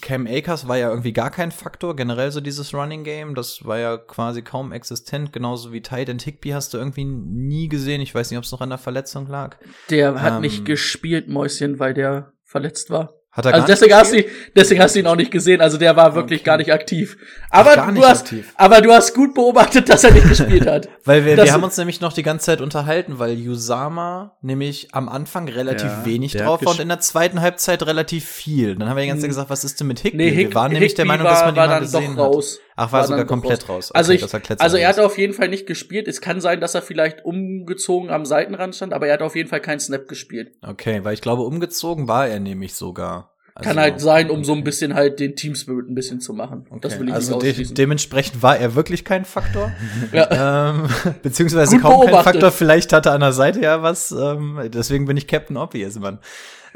Cam 0.01 0.25
Akers 0.25 0.67
war 0.67 0.77
ja 0.77 0.89
irgendwie 0.89 1.13
gar 1.13 1.29
kein 1.29 1.51
Faktor, 1.51 1.95
generell 1.95 2.31
so 2.31 2.41
dieses 2.41 2.73
Running 2.73 3.03
Game, 3.03 3.35
das 3.35 3.65
war 3.65 3.77
ja 3.77 3.97
quasi 3.97 4.41
kaum 4.41 4.71
existent, 4.71 5.31
genauso 5.31 5.71
wie 5.71 5.81
Tide 5.81 6.11
and 6.11 6.23
Higby 6.23 6.49
hast 6.49 6.73
du 6.73 6.79
irgendwie 6.79 7.05
nie 7.05 7.69
gesehen. 7.69 8.01
Ich 8.01 8.15
weiß 8.15 8.31
nicht, 8.31 8.37
ob 8.39 8.45
es 8.45 8.51
noch 8.51 8.61
an 8.61 8.69
der 8.69 8.79
Verletzung 8.79 9.27
lag. 9.27 9.57
Der 9.91 10.19
hat 10.21 10.33
Ähm, 10.33 10.41
nicht 10.41 10.65
gespielt, 10.65 11.27
Mäuschen, 11.27 11.77
weil 11.77 11.93
der 11.93 12.33
verletzt 12.43 12.89
war. 12.89 13.13
Hat 13.35 13.45
er 13.45 13.53
Also 13.53 13.67
gar 13.67 13.67
deswegen 13.67 13.91
nicht 13.91 13.99
hast, 13.99 14.13
du, 14.13 14.23
deswegen 14.55 14.81
hast 14.81 14.95
du 14.95 14.99
ihn 14.99 15.07
auch 15.07 15.15
nicht 15.17 15.29
gesehen. 15.29 15.59
Also 15.59 15.77
der 15.77 15.95
war 15.97 16.15
wirklich 16.15 16.39
Okay. 16.39 16.45
gar 16.45 16.57
nicht 16.57 16.71
aktiv. 16.71 17.17
Aber 17.49 17.75
gar 17.75 17.87
du 17.87 17.91
nicht 17.91 18.07
hast, 18.07 18.21
aktiv. 18.23 18.53
aber 18.55 18.79
du 18.81 18.91
hast 18.93 19.13
gut 19.13 19.33
beobachtet, 19.33 19.89
dass 19.89 20.05
er 20.05 20.11
nicht 20.11 20.29
gespielt 20.29 20.65
hat. 20.65 20.87
Weil 21.03 21.25
wir, 21.25 21.35
Das- 21.35 21.45
wir 21.45 21.53
haben 21.53 21.63
uns 21.63 21.75
nämlich 21.77 21.99
noch 21.99 22.13
die 22.13 22.23
ganze 22.23 22.45
Zeit 22.45 22.61
unterhalten, 22.61 23.19
weil 23.19 23.37
Usama 23.47 24.37
nämlich 24.41 24.87
am 24.95 25.09
Anfang 25.09 25.47
relativ 25.49 25.83
Ja, 25.91 26.05
wenig 26.05 26.31
drauf 26.33 26.63
war 26.63 26.71
und 26.71 26.79
in 26.79 26.87
der 26.87 26.99
zweiten 27.01 27.41
Halbzeit 27.41 27.85
relativ 27.85 28.25
viel. 28.25 28.75
Dann 28.75 28.87
haben 28.89 28.95
wir 28.95 29.03
die 29.03 29.09
ganze 29.09 29.21
Zeit 29.23 29.29
gesagt, 29.31 29.49
was 29.49 29.63
ist 29.65 29.79
denn 29.81 29.87
mit 29.87 29.99
Higby? 29.99 30.17
Nee, 30.17 30.31
Hick, 30.31 30.47
wir 30.49 30.55
waren 30.55 30.71
nämlich 30.71 30.93
der 30.95 31.03
Higby 31.03 31.17
Meinung, 31.17 31.25
war, 31.27 31.33
dass 31.33 31.41
man 31.45 31.55
ihn 31.55 31.57
war 31.57 31.67
mal 31.67 31.79
gesehen 31.81 32.15
doch 32.15 32.23
raus. 32.35 32.59
hat. 32.59 32.64
Ach, 32.77 32.91
war, 32.91 33.01
War 33.01 33.07
sogar 33.07 33.25
komplett 33.25 33.69
raus. 33.69 33.69
raus. 33.69 33.91
also 33.93 34.09
Okay, 34.09 34.15
ich, 34.15 34.21
das 34.21 34.33
erklärt 34.33 34.61
also 34.61 34.75
er 34.75 34.89
hat 34.89 34.99
auf 34.99 35.17
jeden 35.17 35.33
Fall 35.33 35.47
nicht 35.47 35.65
gespielt. 35.65 36.09
Es 36.09 36.19
kann 36.19 36.41
sein, 36.41 36.59
dass 36.59 36.75
er 36.75 36.81
vielleicht 36.81 37.23
umgezogen 37.23 38.09
am 38.09 38.25
Seitenrand 38.25 38.75
stand, 38.75 38.93
aber 38.93 39.07
er 39.07 39.13
hat 39.13 39.21
auf 39.21 39.35
jeden 39.35 39.47
Fall 39.47 39.61
keinen 39.61 39.79
Snap 39.79 40.07
gespielt. 40.09 40.51
Okay, 40.61 41.03
weil 41.03 41.13
ich 41.13 41.21
glaube, 41.21 41.43
umgezogen 41.43 42.09
war 42.09 42.27
er 42.27 42.41
nämlich 42.41 42.75
sogar. 42.75 43.31
Also, 43.57 43.69
Kann 43.69 43.79
halt 43.79 44.01
sein, 44.01 44.29
um 44.29 44.43
so 44.43 44.51
ein 44.51 44.65
bisschen 44.65 44.95
halt 44.95 45.21
den 45.21 45.37
Team 45.37 45.55
Spirit 45.55 45.89
ein 45.89 45.95
bisschen 45.95 46.19
zu 46.19 46.33
machen. 46.33 46.65
Okay. 46.69 46.79
Das 46.81 46.99
will 46.99 47.07
ich 47.07 47.13
also 47.13 47.39
nicht 47.39 47.57
de 47.57 47.73
dementsprechend 47.73 48.43
war 48.43 48.57
er 48.57 48.75
wirklich 48.75 49.05
kein 49.05 49.23
Faktor. 49.23 49.71
ja. 50.11 50.71
ähm, 50.71 50.89
beziehungsweise 51.23 51.77
Gut 51.77 51.83
kaum 51.83 51.91
kein 51.91 52.07
beobachtet. 52.07 52.33
Faktor. 52.33 52.51
Vielleicht 52.51 52.91
hatte 52.91 53.09
er 53.09 53.15
an 53.15 53.21
der 53.21 53.31
Seite 53.31 53.61
ja 53.61 53.81
was. 53.81 54.11
Ähm, 54.11 54.59
deswegen 54.73 55.05
bin 55.05 55.15
ich 55.15 55.27
Captain 55.27 55.55
Obvious, 55.55 55.97
Mann. 55.97 56.19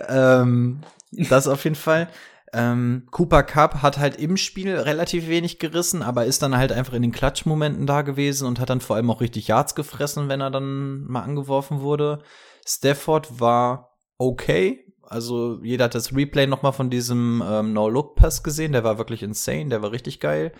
Ähm, 0.08 0.80
das 1.12 1.50
auf 1.50 1.66
jeden 1.66 1.76
Fall. 1.76 2.08
Ähm, 2.54 3.08
Cooper 3.12 3.44
Cup 3.44 3.82
hat 3.82 4.00
halt 4.00 4.16
im 4.16 4.38
Spiel 4.38 4.76
relativ 4.76 5.28
wenig 5.28 5.60
gerissen, 5.60 6.02
aber 6.02 6.26
ist 6.26 6.42
dann 6.42 6.58
halt 6.58 6.72
einfach 6.72 6.94
in 6.94 7.02
den 7.02 7.12
Klatschmomenten 7.12 7.86
da 7.86 8.02
gewesen 8.02 8.48
und 8.48 8.60
hat 8.60 8.70
dann 8.70 8.82
vor 8.82 8.96
allem 8.96 9.12
auch 9.12 9.22
richtig 9.22 9.48
Yards 9.48 9.76
gefressen, 9.76 10.30
wenn 10.30 10.42
er 10.42 10.50
dann 10.50 11.04
mal 11.06 11.22
angeworfen 11.22 11.82
wurde. 11.82 12.24
Stafford 12.66 13.40
war 13.40 13.98
okay. 14.18 14.86
Also 15.04 15.60
jeder 15.64 15.86
hat 15.86 15.96
das 15.96 16.16
Replay 16.16 16.48
noch 16.48 16.62
mal 16.62 16.72
von 16.72 16.90
diesem 16.90 17.44
ähm, 17.46 17.74
No-Look-Pass 17.74 18.44
gesehen. 18.44 18.74
Der 18.74 18.84
war 18.84 18.98
wirklich 18.98 19.24
insane, 19.24 19.70
der 19.70 19.82
war 19.82 19.92
richtig 19.92 20.20
geil. 20.20 20.54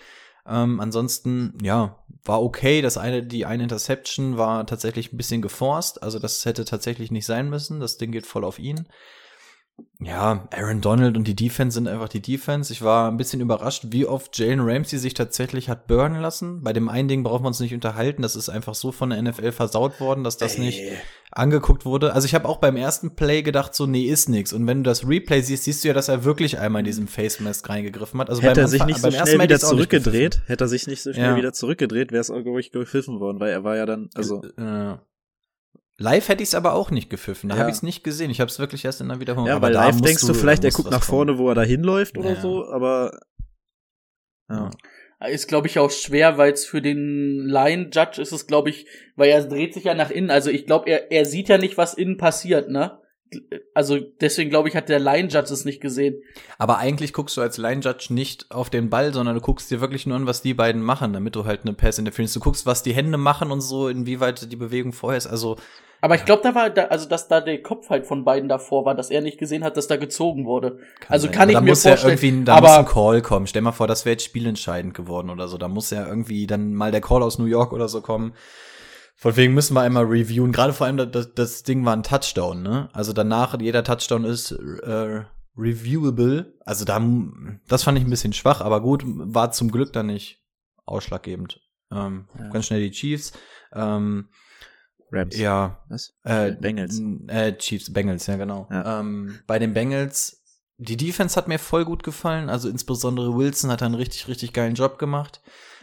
Ähm, 0.46 0.80
ansonsten, 0.80 1.56
ja, 1.62 1.98
war 2.24 2.42
okay. 2.42 2.82
Das 2.82 2.98
eine, 2.98 3.22
die 3.22 3.46
eine 3.46 3.62
Interception 3.62 4.38
war 4.38 4.66
tatsächlich 4.66 5.12
ein 5.12 5.16
bisschen 5.16 5.42
geforst. 5.42 6.02
Also 6.02 6.18
das 6.18 6.44
hätte 6.44 6.64
tatsächlich 6.64 7.10
nicht 7.10 7.26
sein 7.26 7.48
müssen. 7.48 7.80
Das 7.80 7.98
Ding 7.98 8.10
geht 8.10 8.26
voll 8.26 8.44
auf 8.44 8.58
ihn. 8.58 8.88
Ja, 10.02 10.48
Aaron 10.50 10.80
Donald 10.80 11.16
und 11.16 11.28
die 11.28 11.36
Defense 11.36 11.74
sind 11.74 11.86
einfach 11.86 12.08
die 12.08 12.22
Defense. 12.22 12.72
Ich 12.72 12.82
war 12.82 13.10
ein 13.10 13.16
bisschen 13.16 13.40
überrascht, 13.40 13.86
wie 13.88 14.06
oft 14.06 14.38
Jalen 14.38 14.60
Ramsey 14.60 14.98
sich 14.98 15.14
tatsächlich 15.14 15.68
hat 15.68 15.86
burnen 15.86 16.20
lassen. 16.20 16.62
Bei 16.62 16.72
dem 16.72 16.88
einen 16.88 17.08
Ding 17.08 17.22
brauchen 17.22 17.44
wir 17.44 17.48
uns 17.48 17.60
nicht 17.60 17.74
unterhalten. 17.74 18.22
Das 18.22 18.36
ist 18.36 18.48
einfach 18.48 18.74
so 18.74 18.92
von 18.92 19.10
der 19.10 19.20
NFL 19.20 19.52
versaut 19.52 20.00
worden, 20.00 20.24
dass 20.24 20.38
das 20.38 20.54
Ey. 20.54 20.60
nicht 20.60 20.82
angeguckt 21.32 21.84
wurde. 21.84 22.12
Also 22.14 22.26
ich 22.26 22.34
habe 22.34 22.48
auch 22.48 22.56
beim 22.58 22.76
ersten 22.76 23.14
Play 23.14 23.42
gedacht, 23.42 23.74
so, 23.74 23.86
nee, 23.86 24.04
ist 24.04 24.28
nix. 24.28 24.52
Und 24.52 24.66
wenn 24.66 24.78
du 24.78 24.88
das 24.88 25.06
Replay 25.06 25.42
siehst, 25.42 25.64
siehst 25.64 25.84
du 25.84 25.88
ja, 25.88 25.94
dass 25.94 26.08
er 26.08 26.24
wirklich 26.24 26.58
einmal 26.58 26.80
in 26.80 26.86
diesen 26.86 27.06
Face 27.06 27.40
Mask 27.40 27.68
reingegriffen 27.68 28.20
hat. 28.20 28.30
Also 28.30 28.42
hätte 28.42 28.60
er 28.60 28.68
sich 28.68 28.84
nicht 28.84 29.00
so 29.00 29.10
schnell 29.10 29.40
wieder 29.40 29.58
zurückgedreht, 29.58 30.42
hätte 30.46 30.64
er 30.64 30.68
sich 30.68 30.86
nicht 30.86 31.02
so 31.02 31.12
schnell 31.12 31.32
ja. 31.32 31.36
wieder 31.36 31.52
zurückgedreht, 31.52 32.10
wäre 32.10 32.20
es 32.20 32.30
auch, 32.30 32.42
glaube 32.42 32.60
ich, 32.60 32.72
gepfiffen 32.72 33.20
worden, 33.20 33.38
weil 33.38 33.50
er 33.50 33.64
war 33.64 33.76
ja 33.76 33.86
dann, 33.86 34.10
also. 34.14 34.42
Äh, 34.56 34.96
Live 36.00 36.30
hätte 36.30 36.42
ich 36.42 36.48
es 36.48 36.54
aber 36.54 36.72
auch 36.72 36.90
nicht 36.90 37.10
gepfiffen. 37.10 37.50
Da 37.50 37.56
ja. 37.56 37.60
habe 37.60 37.70
ich 37.70 37.76
es 37.76 37.82
nicht 37.82 38.02
gesehen. 38.02 38.30
Ich 38.30 38.40
habe 38.40 38.50
es 38.50 38.58
wirklich 38.58 38.86
erst 38.86 39.02
in 39.02 39.08
der 39.08 39.20
Wiederholung. 39.20 39.48
Ja, 39.48 39.56
aber 39.56 39.66
weil 39.66 39.74
live 39.74 40.00
denkst 40.00 40.26
du 40.26 40.32
vielleicht, 40.32 40.64
er 40.64 40.70
guckt 40.70 40.90
nach 40.90 41.02
vorne, 41.02 41.36
wo 41.36 41.50
er 41.50 41.54
da 41.54 41.62
hinläuft 41.62 42.16
oder 42.16 42.32
ja. 42.32 42.40
so, 42.40 42.64
aber 42.64 43.20
ja. 44.48 44.70
Ist, 45.28 45.48
glaube 45.48 45.66
ich, 45.66 45.78
auch 45.78 45.90
schwer, 45.90 46.38
weil 46.38 46.54
es 46.54 46.64
für 46.64 46.80
den 46.80 47.44
Line-Judge 47.46 48.22
ist 48.22 48.32
es, 48.32 48.46
glaube 48.46 48.70
ich, 48.70 48.86
weil 49.16 49.28
er 49.28 49.44
dreht 49.44 49.74
sich 49.74 49.84
ja 49.84 49.92
nach 49.92 50.10
innen. 50.10 50.30
Also 50.30 50.48
ich 50.48 50.64
glaube, 50.64 50.88
er, 50.88 51.12
er 51.12 51.26
sieht 51.26 51.50
ja 51.50 51.58
nicht, 51.58 51.76
was 51.76 51.92
innen 51.92 52.16
passiert, 52.16 52.70
ne? 52.70 52.98
Also 53.74 53.98
deswegen 53.98 54.48
glaube 54.48 54.70
ich, 54.70 54.76
hat 54.76 54.88
der 54.88 54.98
Line-Judge 54.98 55.52
es 55.52 55.66
nicht 55.66 55.82
gesehen. 55.82 56.22
Aber 56.56 56.78
eigentlich 56.78 57.12
guckst 57.12 57.36
du 57.36 57.42
als 57.42 57.58
Line-Judge 57.58 58.14
nicht 58.14 58.50
auf 58.50 58.70
den 58.70 58.88
Ball, 58.88 59.12
sondern 59.12 59.34
du 59.34 59.42
guckst 59.42 59.70
dir 59.70 59.82
wirklich 59.82 60.06
nur 60.06 60.16
an, 60.16 60.26
was 60.26 60.40
die 60.40 60.54
beiden 60.54 60.80
machen, 60.80 61.12
damit 61.12 61.36
du 61.36 61.44
halt 61.44 61.60
eine 61.62 61.74
Pass-Interference. 61.74 62.32
Du 62.32 62.40
guckst, 62.40 62.64
was 62.64 62.82
die 62.82 62.94
Hände 62.94 63.18
machen 63.18 63.50
und 63.50 63.60
so, 63.60 63.88
inwieweit 63.88 64.50
die 64.50 64.56
Bewegung 64.56 64.94
vorher 64.94 65.18
ist. 65.18 65.26
Also 65.26 65.58
aber 66.00 66.14
ich 66.14 66.24
glaube, 66.24 66.42
da 66.42 66.54
war, 66.54 66.70
da, 66.70 66.84
also 66.84 67.08
dass 67.08 67.28
da 67.28 67.40
der 67.40 67.62
Kopf 67.62 67.90
halt 67.90 68.06
von 68.06 68.24
beiden 68.24 68.48
davor 68.48 68.84
war, 68.84 68.94
dass 68.94 69.10
er 69.10 69.20
nicht 69.20 69.38
gesehen 69.38 69.64
hat, 69.64 69.76
dass 69.76 69.86
da 69.86 69.96
gezogen 69.96 70.46
wurde. 70.46 70.78
Kann 71.00 71.12
also 71.12 71.26
sein. 71.26 71.34
kann 71.34 71.42
aber 71.42 71.52
ich 71.52 71.60
mir 71.60 71.70
muss 71.70 71.82
vorstellen. 71.82 72.16
Ja 72.16 72.22
irgendwie, 72.22 72.44
da 72.44 72.54
aber 72.56 72.68
muss 72.68 72.76
ein 72.78 72.84
Call 72.86 73.22
kommen. 73.22 73.46
Stell 73.46 73.62
mal 73.62 73.72
vor, 73.72 73.86
das 73.86 74.04
wäre 74.04 74.12
jetzt 74.14 74.24
spielentscheidend 74.24 74.94
geworden 74.94 75.30
oder 75.30 75.48
so. 75.48 75.58
Da 75.58 75.68
muss 75.68 75.90
ja 75.90 76.06
irgendwie 76.06 76.46
dann 76.46 76.74
mal 76.74 76.90
der 76.90 77.00
Call 77.00 77.22
aus 77.22 77.38
New 77.38 77.46
York 77.46 77.72
oder 77.72 77.88
so 77.88 78.00
kommen. 78.00 78.32
Von 79.16 79.36
wegen 79.36 79.52
müssen 79.52 79.74
wir 79.74 79.82
einmal 79.82 80.04
reviewen. 80.04 80.52
Gerade 80.52 80.72
vor 80.72 80.86
allem, 80.86 80.96
das, 81.12 81.34
das 81.34 81.62
Ding 81.62 81.84
war 81.84 81.94
ein 81.94 82.02
Touchdown, 82.02 82.62
ne? 82.62 82.88
Also 82.94 83.12
danach, 83.12 83.60
jeder 83.60 83.84
Touchdown 83.84 84.24
ist 84.24 84.52
äh, 84.52 85.24
reviewable. 85.58 86.54
Also 86.64 86.86
da, 86.86 87.02
das 87.68 87.82
fand 87.82 87.98
ich 87.98 88.04
ein 88.04 88.10
bisschen 88.10 88.32
schwach, 88.32 88.62
aber 88.62 88.80
gut, 88.80 89.02
war 89.04 89.52
zum 89.52 89.70
Glück 89.70 89.92
dann 89.92 90.06
nicht 90.06 90.42
ausschlaggebend. 90.86 91.60
Ähm, 91.92 92.28
ja. 92.38 92.48
Ganz 92.48 92.66
schnell 92.66 92.80
die 92.80 92.92
Chiefs. 92.92 93.32
Ähm, 93.74 94.28
Rams. 95.12 95.36
Ja. 95.36 95.78
Was? 95.88 96.12
Äh, 96.24 96.52
Bengals. 96.52 97.00
Äh, 97.28 97.54
Chiefs, 97.54 97.92
Bengals, 97.92 98.26
ja 98.26 98.36
genau. 98.36 98.68
Ja. 98.70 99.00
Ähm, 99.00 99.38
bei 99.46 99.58
den 99.58 99.74
Bengals, 99.74 100.42
die 100.78 100.96
Defense 100.96 101.36
hat 101.36 101.48
mir 101.48 101.58
voll 101.58 101.84
gut 101.84 102.02
gefallen. 102.02 102.48
Also 102.48 102.68
insbesondere 102.68 103.36
Wilson 103.36 103.70
hat 103.70 103.82
einen 103.82 103.94
richtig, 103.94 104.28
richtig 104.28 104.52
geilen 104.52 104.74
Job 104.74 104.98
gemacht. 104.98 105.40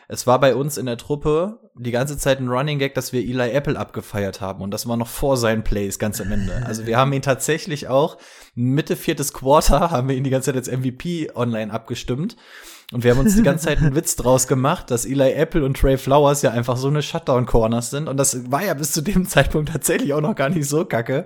Es 0.09 0.25
war 0.25 0.39
bei 0.39 0.55
uns 0.55 0.77
in 0.77 0.85
der 0.85 0.97
Truppe 0.97 1.59
die 1.75 1.91
ganze 1.91 2.17
Zeit 2.17 2.39
ein 2.39 2.47
Running 2.47 2.79
Gag, 2.79 2.93
dass 2.95 3.11
wir 3.11 3.21
Eli 3.21 3.51
Apple 3.51 3.77
abgefeiert 3.77 4.39
haben. 4.39 4.61
Und 4.61 4.71
das 4.71 4.87
war 4.87 4.95
noch 4.95 5.07
vor 5.07 5.35
seinen 5.35 5.63
Plays 5.63 5.99
ganz 5.99 6.21
am 6.21 6.31
Ende. 6.31 6.63
Also 6.65 6.85
wir 6.85 6.97
haben 6.97 7.11
ihn 7.11 7.21
tatsächlich 7.21 7.89
auch 7.89 8.17
Mitte 8.55 8.95
viertes 8.95 9.33
Quarter 9.33 9.91
haben 9.91 10.07
wir 10.07 10.15
ihn 10.15 10.23
die 10.23 10.29
ganze 10.29 10.53
Zeit 10.53 10.55
als 10.55 10.71
MVP 10.71 11.31
online 11.35 11.73
abgestimmt. 11.73 12.37
Und 12.93 13.03
wir 13.03 13.11
haben 13.11 13.19
uns 13.19 13.35
die 13.35 13.43
ganze 13.43 13.65
Zeit 13.65 13.79
einen 13.79 13.95
Witz 13.95 14.15
draus 14.15 14.47
gemacht, 14.47 14.89
dass 14.91 15.05
Eli 15.05 15.33
Apple 15.33 15.65
und 15.65 15.75
Trey 15.75 15.97
Flowers 15.97 16.41
ja 16.41 16.51
einfach 16.51 16.77
so 16.77 16.87
eine 16.87 17.01
Shutdown-Corners 17.01 17.89
sind. 17.89 18.07
Und 18.07 18.15
das 18.15 18.49
war 18.49 18.63
ja 18.63 18.73
bis 18.75 18.93
zu 18.93 19.01
dem 19.01 19.27
Zeitpunkt 19.27 19.73
tatsächlich 19.73 20.13
auch 20.13 20.21
noch 20.21 20.35
gar 20.35 20.47
nicht 20.47 20.69
so 20.69 20.85
kacke. 20.85 21.25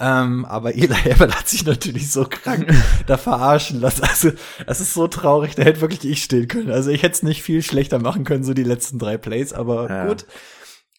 Ähm, 0.00 0.46
aber 0.46 0.74
Eli 0.74 0.96
Apple 1.04 1.30
hat 1.30 1.48
sich 1.48 1.66
natürlich 1.66 2.10
so 2.10 2.24
krank 2.24 2.72
da 3.06 3.18
verarschen 3.18 3.80
lassen. 3.80 4.04
Also, 4.04 4.30
das 4.66 4.80
ist 4.80 4.94
so 4.94 5.06
traurig, 5.06 5.54
da 5.54 5.64
hätte 5.64 5.82
wirklich 5.82 6.04
ich 6.10 6.24
stehen 6.24 6.48
können. 6.48 6.70
Also, 6.70 6.90
ich 6.90 7.02
hätte 7.02 7.12
es 7.12 7.22
nicht 7.22 7.42
viel 7.42 7.62
schlechter 7.62 7.98
machen 7.98 8.24
können, 8.24 8.42
so 8.42 8.54
die 8.54 8.64
letzten 8.64 8.98
drei 8.98 9.18
Plays, 9.18 9.52
aber 9.52 9.90
ja. 9.90 10.06
gut. 10.06 10.24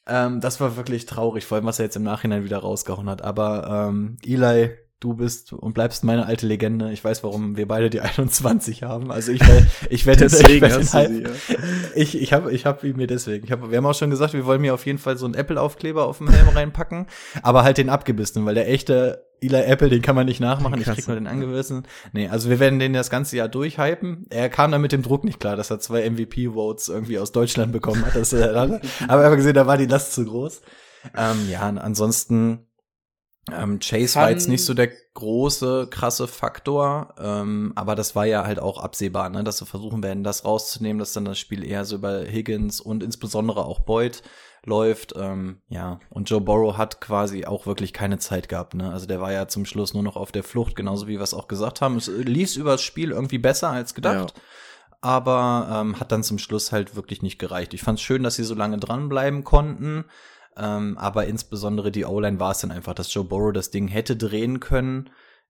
Ähm, 0.05 0.41
das 0.41 0.59
war 0.59 0.76
wirklich 0.76 1.07
traurig, 1.07 1.45
vor 1.45 1.55
allem, 1.55 1.66
was 1.66 1.80
er 1.80 1.86
jetzt 1.86 1.95
im 1.95 2.03
Nachhinein 2.03 2.43
wieder 2.43 2.59
rausgehauen 2.59 3.09
hat. 3.09 3.24
Aber 3.24 3.88
ähm, 3.89 4.18
Eli 4.24 4.72
du 5.03 5.13
bist 5.13 5.53
und 5.53 5.73
bleibst 5.73 6.03
meine 6.03 6.25
alte 6.25 6.47
Legende. 6.47 6.91
Ich 6.91 7.03
weiß, 7.03 7.23
warum 7.23 7.57
wir 7.57 7.67
beide 7.67 7.89
die 7.89 8.01
21 8.01 8.83
haben. 8.83 9.11
Also 9.11 9.31
ich 9.31 9.41
werde, 9.41 9.67
ich 9.89 10.05
werde 10.05 10.21
deswegen 10.21 10.65
ich, 10.65 10.71
werd 10.71 10.93
halt, 10.93 11.23
ja. 11.23 11.57
ich, 11.95 12.19
ich 12.19 12.33
habe, 12.33 12.51
ich 12.51 12.65
habe 12.65 12.93
mir 12.93 13.07
deswegen. 13.07 13.45
Ich 13.45 13.51
hab, 13.51 13.69
wir 13.69 13.77
haben 13.77 13.85
auch 13.85 13.95
schon 13.95 14.09
gesagt, 14.09 14.33
wir 14.33 14.45
wollen 14.45 14.61
mir 14.61 14.73
auf 14.73 14.85
jeden 14.85 14.99
Fall 14.99 15.17
so 15.17 15.25
einen 15.25 15.35
Apple-Aufkleber 15.35 16.05
auf 16.05 16.19
dem 16.19 16.29
Helm 16.29 16.47
reinpacken, 16.49 17.07
aber 17.41 17.63
halt 17.63 17.77
den 17.77 17.89
abgebissenen, 17.89 18.45
weil 18.45 18.55
der 18.55 18.69
echte 18.69 19.25
Eli 19.41 19.61
Apple, 19.61 19.89
den 19.89 20.01
kann 20.01 20.15
man 20.15 20.25
nicht 20.25 20.39
nachmachen. 20.39 20.79
Ich 20.79 20.85
krieg 20.87 21.05
nur 21.07 21.17
den 21.17 21.27
angewiesen. 21.27 21.85
Nee, 22.13 22.29
also 22.29 22.49
wir 22.49 22.59
werden 22.59 22.79
den 22.79 22.93
das 22.93 23.09
ganze 23.09 23.35
Jahr 23.35 23.49
durchhypen. 23.49 24.25
Er 24.29 24.47
kam 24.47 24.71
da 24.71 24.77
mit 24.77 24.93
dem 24.93 25.01
Druck 25.01 25.25
nicht 25.25 25.41
klar, 25.41 25.57
dass 25.57 25.69
er 25.69 25.79
zwei 25.79 26.09
MVP-Votes 26.09 26.87
irgendwie 26.87 27.19
aus 27.19 27.33
Deutschland 27.33 27.73
bekommen 27.73 28.05
hat. 28.05 28.15
Das, 28.15 28.31
äh, 28.31 28.43
aber 29.07 29.23
er 29.23 29.29
hat 29.29 29.35
gesehen, 29.35 29.55
da 29.55 29.67
war 29.67 29.77
die 29.77 29.85
Last 29.85 30.13
zu 30.13 30.23
groß. 30.23 30.61
Ähm, 31.17 31.49
ja, 31.51 31.61
ansonsten 31.61 32.67
ähm, 33.51 33.79
Chase 33.79 34.15
war 34.15 34.29
jetzt 34.29 34.47
nicht 34.47 34.63
so 34.63 34.73
der 34.73 34.89
große, 35.13 35.87
krasse 35.89 36.27
Faktor, 36.27 37.13
ähm, 37.19 37.73
aber 37.75 37.95
das 37.95 38.15
war 38.15 38.25
ja 38.25 38.45
halt 38.45 38.59
auch 38.59 38.77
absehbar, 38.77 39.29
ne, 39.29 39.43
dass 39.43 39.57
sie 39.57 39.65
versuchen 39.65 40.01
werden, 40.01 40.23
das 40.23 40.45
rauszunehmen, 40.45 40.99
dass 40.99 41.11
dann 41.11 41.25
das 41.25 41.39
Spiel 41.39 41.65
eher 41.65 41.83
so 41.83 41.97
über 41.97 42.21
Higgins 42.21 42.79
und 42.79 43.03
insbesondere 43.03 43.65
auch 43.65 43.81
Boyd 43.81 44.23
läuft. 44.65 45.13
Ähm, 45.17 45.61
ja, 45.67 45.99
und 46.09 46.29
Joe 46.29 46.39
Burrow 46.39 46.77
hat 46.77 47.01
quasi 47.01 47.45
auch 47.45 47.65
wirklich 47.65 47.91
keine 47.91 48.17
Zeit 48.17 48.47
gehabt. 48.47 48.75
Ne? 48.75 48.91
Also 48.91 49.07
der 49.07 49.19
war 49.19 49.33
ja 49.33 49.49
zum 49.49 49.65
Schluss 49.65 49.93
nur 49.93 50.03
noch 50.03 50.15
auf 50.15 50.31
der 50.31 50.43
Flucht, 50.43 50.77
genauso 50.77 51.07
wie 51.07 51.17
wir 51.17 51.21
es 51.21 51.33
auch 51.33 51.49
gesagt 51.49 51.81
haben. 51.81 51.97
Es 51.97 52.07
lief 52.07 52.55
über 52.55 52.71
das 52.71 52.81
Spiel 52.81 53.11
irgendwie 53.11 53.39
besser 53.39 53.69
als 53.69 53.93
gedacht. 53.93 54.33
Ja. 54.35 54.43
Aber 55.01 55.67
ähm, 55.69 55.99
hat 55.99 56.13
dann 56.13 56.23
zum 56.23 56.39
Schluss 56.39 56.71
halt 56.71 56.95
wirklich 56.95 57.21
nicht 57.21 57.39
gereicht. 57.39 57.73
Ich 57.73 57.81
fand 57.81 57.99
es 57.99 58.03
schön, 58.03 58.23
dass 58.23 58.35
sie 58.35 58.45
so 58.45 58.55
lange 58.55 58.77
dranbleiben 58.77 59.43
konnten. 59.43 60.05
Ähm, 60.57 60.97
aber 60.97 61.25
insbesondere 61.25 61.91
die 61.91 62.05
O-Line 62.05 62.39
war 62.39 62.51
es 62.51 62.59
dann 62.59 62.71
einfach, 62.71 62.93
dass 62.93 63.13
Joe 63.13 63.23
Burrow 63.23 63.53
das 63.53 63.71
Ding 63.71 63.87
hätte 63.87 64.15
drehen 64.15 64.59
können, 64.59 65.09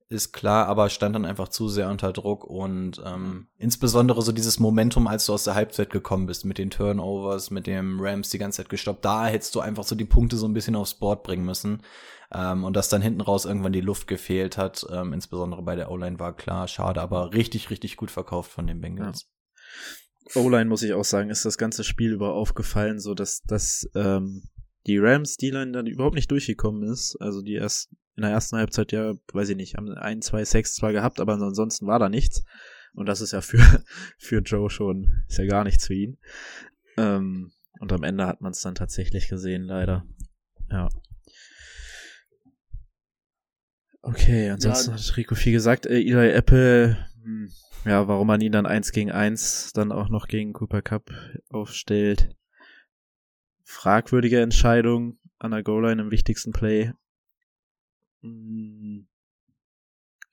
ist 0.09 0.31
klar, 0.31 0.67
aber 0.67 0.89
stand 0.89 1.15
dann 1.15 1.25
einfach 1.25 1.47
zu 1.47 1.69
sehr 1.69 1.89
unter 1.89 2.13
Druck 2.13 2.43
und 2.45 3.01
ähm, 3.03 3.47
insbesondere 3.57 4.21
so 4.21 4.31
dieses 4.31 4.59
Momentum, 4.59 5.07
als 5.07 5.25
du 5.25 5.33
aus 5.33 5.43
der 5.43 5.55
Halbzeit 5.55 5.89
gekommen 5.89 6.27
bist, 6.27 6.45
mit 6.45 6.57
den 6.57 6.69
Turnovers, 6.69 7.51
mit 7.51 7.67
dem 7.67 7.99
Rams 7.99 8.29
die 8.29 8.37
ganze 8.37 8.57
Zeit 8.57 8.69
gestoppt, 8.69 9.03
da 9.03 9.25
hättest 9.25 9.55
du 9.55 9.59
einfach 9.59 9.83
so 9.83 9.95
die 9.95 10.05
Punkte 10.05 10.37
so 10.37 10.47
ein 10.47 10.53
bisschen 10.53 10.75
aufs 10.75 10.93
Board 10.93 11.23
bringen 11.23 11.45
müssen. 11.45 11.81
Ähm, 12.31 12.63
und 12.63 12.75
dass 12.75 12.89
dann 12.89 13.01
hinten 13.01 13.21
raus 13.21 13.45
irgendwann 13.45 13.73
die 13.73 13.81
Luft 13.81 14.07
gefehlt 14.07 14.57
hat, 14.57 14.85
ähm, 14.91 15.13
insbesondere 15.13 15.61
bei 15.61 15.75
der 15.75 15.91
O-Line 15.91 16.19
war 16.19 16.35
klar, 16.35 16.67
schade, 16.67 17.01
aber 17.01 17.33
richtig, 17.33 17.69
richtig 17.69 17.97
gut 17.97 18.11
verkauft 18.11 18.51
von 18.51 18.67
den 18.67 18.81
Bengals. 18.81 19.27
Ja. 20.35 20.41
O-Line 20.41 20.65
muss 20.65 20.83
ich 20.83 20.93
auch 20.93 21.03
sagen, 21.03 21.29
ist 21.29 21.45
das 21.45 21.57
ganze 21.57 21.83
Spiel 21.83 22.11
über 22.13 22.33
aufgefallen, 22.33 22.99
so 22.99 23.13
dass 23.13 23.41
das 23.45 23.87
ähm, 23.93 24.43
die 24.87 24.97
Rams 24.97 25.37
D-Line 25.37 25.71
dann 25.71 25.87
überhaupt 25.87 26.15
nicht 26.15 26.31
durchgekommen 26.31 26.83
ist. 26.83 27.15
Also 27.19 27.41
die 27.41 27.53
erst 27.53 27.91
in 28.15 28.23
der 28.23 28.31
ersten 28.31 28.57
Halbzeit 28.57 28.91
ja, 28.91 29.13
weiß 29.33 29.49
ich 29.49 29.57
nicht, 29.57 29.75
haben 29.75 29.89
ein, 29.93 30.21
zwei 30.21 30.45
Sex 30.45 30.75
zwar 30.75 30.91
gehabt, 30.91 31.19
aber 31.19 31.33
ansonsten 31.33 31.87
war 31.87 31.99
da 31.99 32.09
nichts. 32.09 32.43
Und 32.93 33.07
das 33.07 33.21
ist 33.21 33.31
ja 33.31 33.41
für, 33.41 33.57
für 34.17 34.39
Joe 34.39 34.69
schon, 34.69 35.23
ist 35.27 35.39
ja 35.39 35.45
gar 35.45 35.63
nichts 35.63 35.87
für 35.87 35.95
ihn. 35.95 36.17
Ähm, 36.97 37.51
und 37.79 37.91
am 37.91 38.03
Ende 38.03 38.27
hat 38.27 38.41
man 38.41 38.51
es 38.51 38.61
dann 38.61 38.75
tatsächlich 38.75 39.29
gesehen, 39.29 39.63
leider. 39.63 40.05
Ja. 40.69 40.89
Okay, 44.01 44.49
ansonsten 44.49 44.91
ja, 44.91 44.97
hat 44.97 45.17
Rico 45.17 45.33
viel 45.33 45.53
gesagt. 45.53 45.85
Äh, 45.85 46.01
Eli 46.01 46.29
Apple, 46.31 46.97
hm, 47.23 47.49
ja, 47.85 48.07
warum 48.07 48.27
man 48.27 48.41
ihn 48.41 48.51
dann 48.51 48.65
eins 48.65 48.91
gegen 48.91 49.11
eins 49.11 49.71
dann 49.73 49.91
auch 49.91 50.09
noch 50.09 50.27
gegen 50.27 50.53
Cooper 50.53 50.81
Cup 50.81 51.09
aufstellt 51.49 52.35
fragwürdige 53.63 54.41
Entscheidung 54.41 55.17
an 55.39 55.51
der 55.51 55.63
Goal-Line 55.63 56.01
im 56.01 56.11
wichtigsten 56.11 56.51
Play. 56.51 56.93
Hm. 58.21 59.07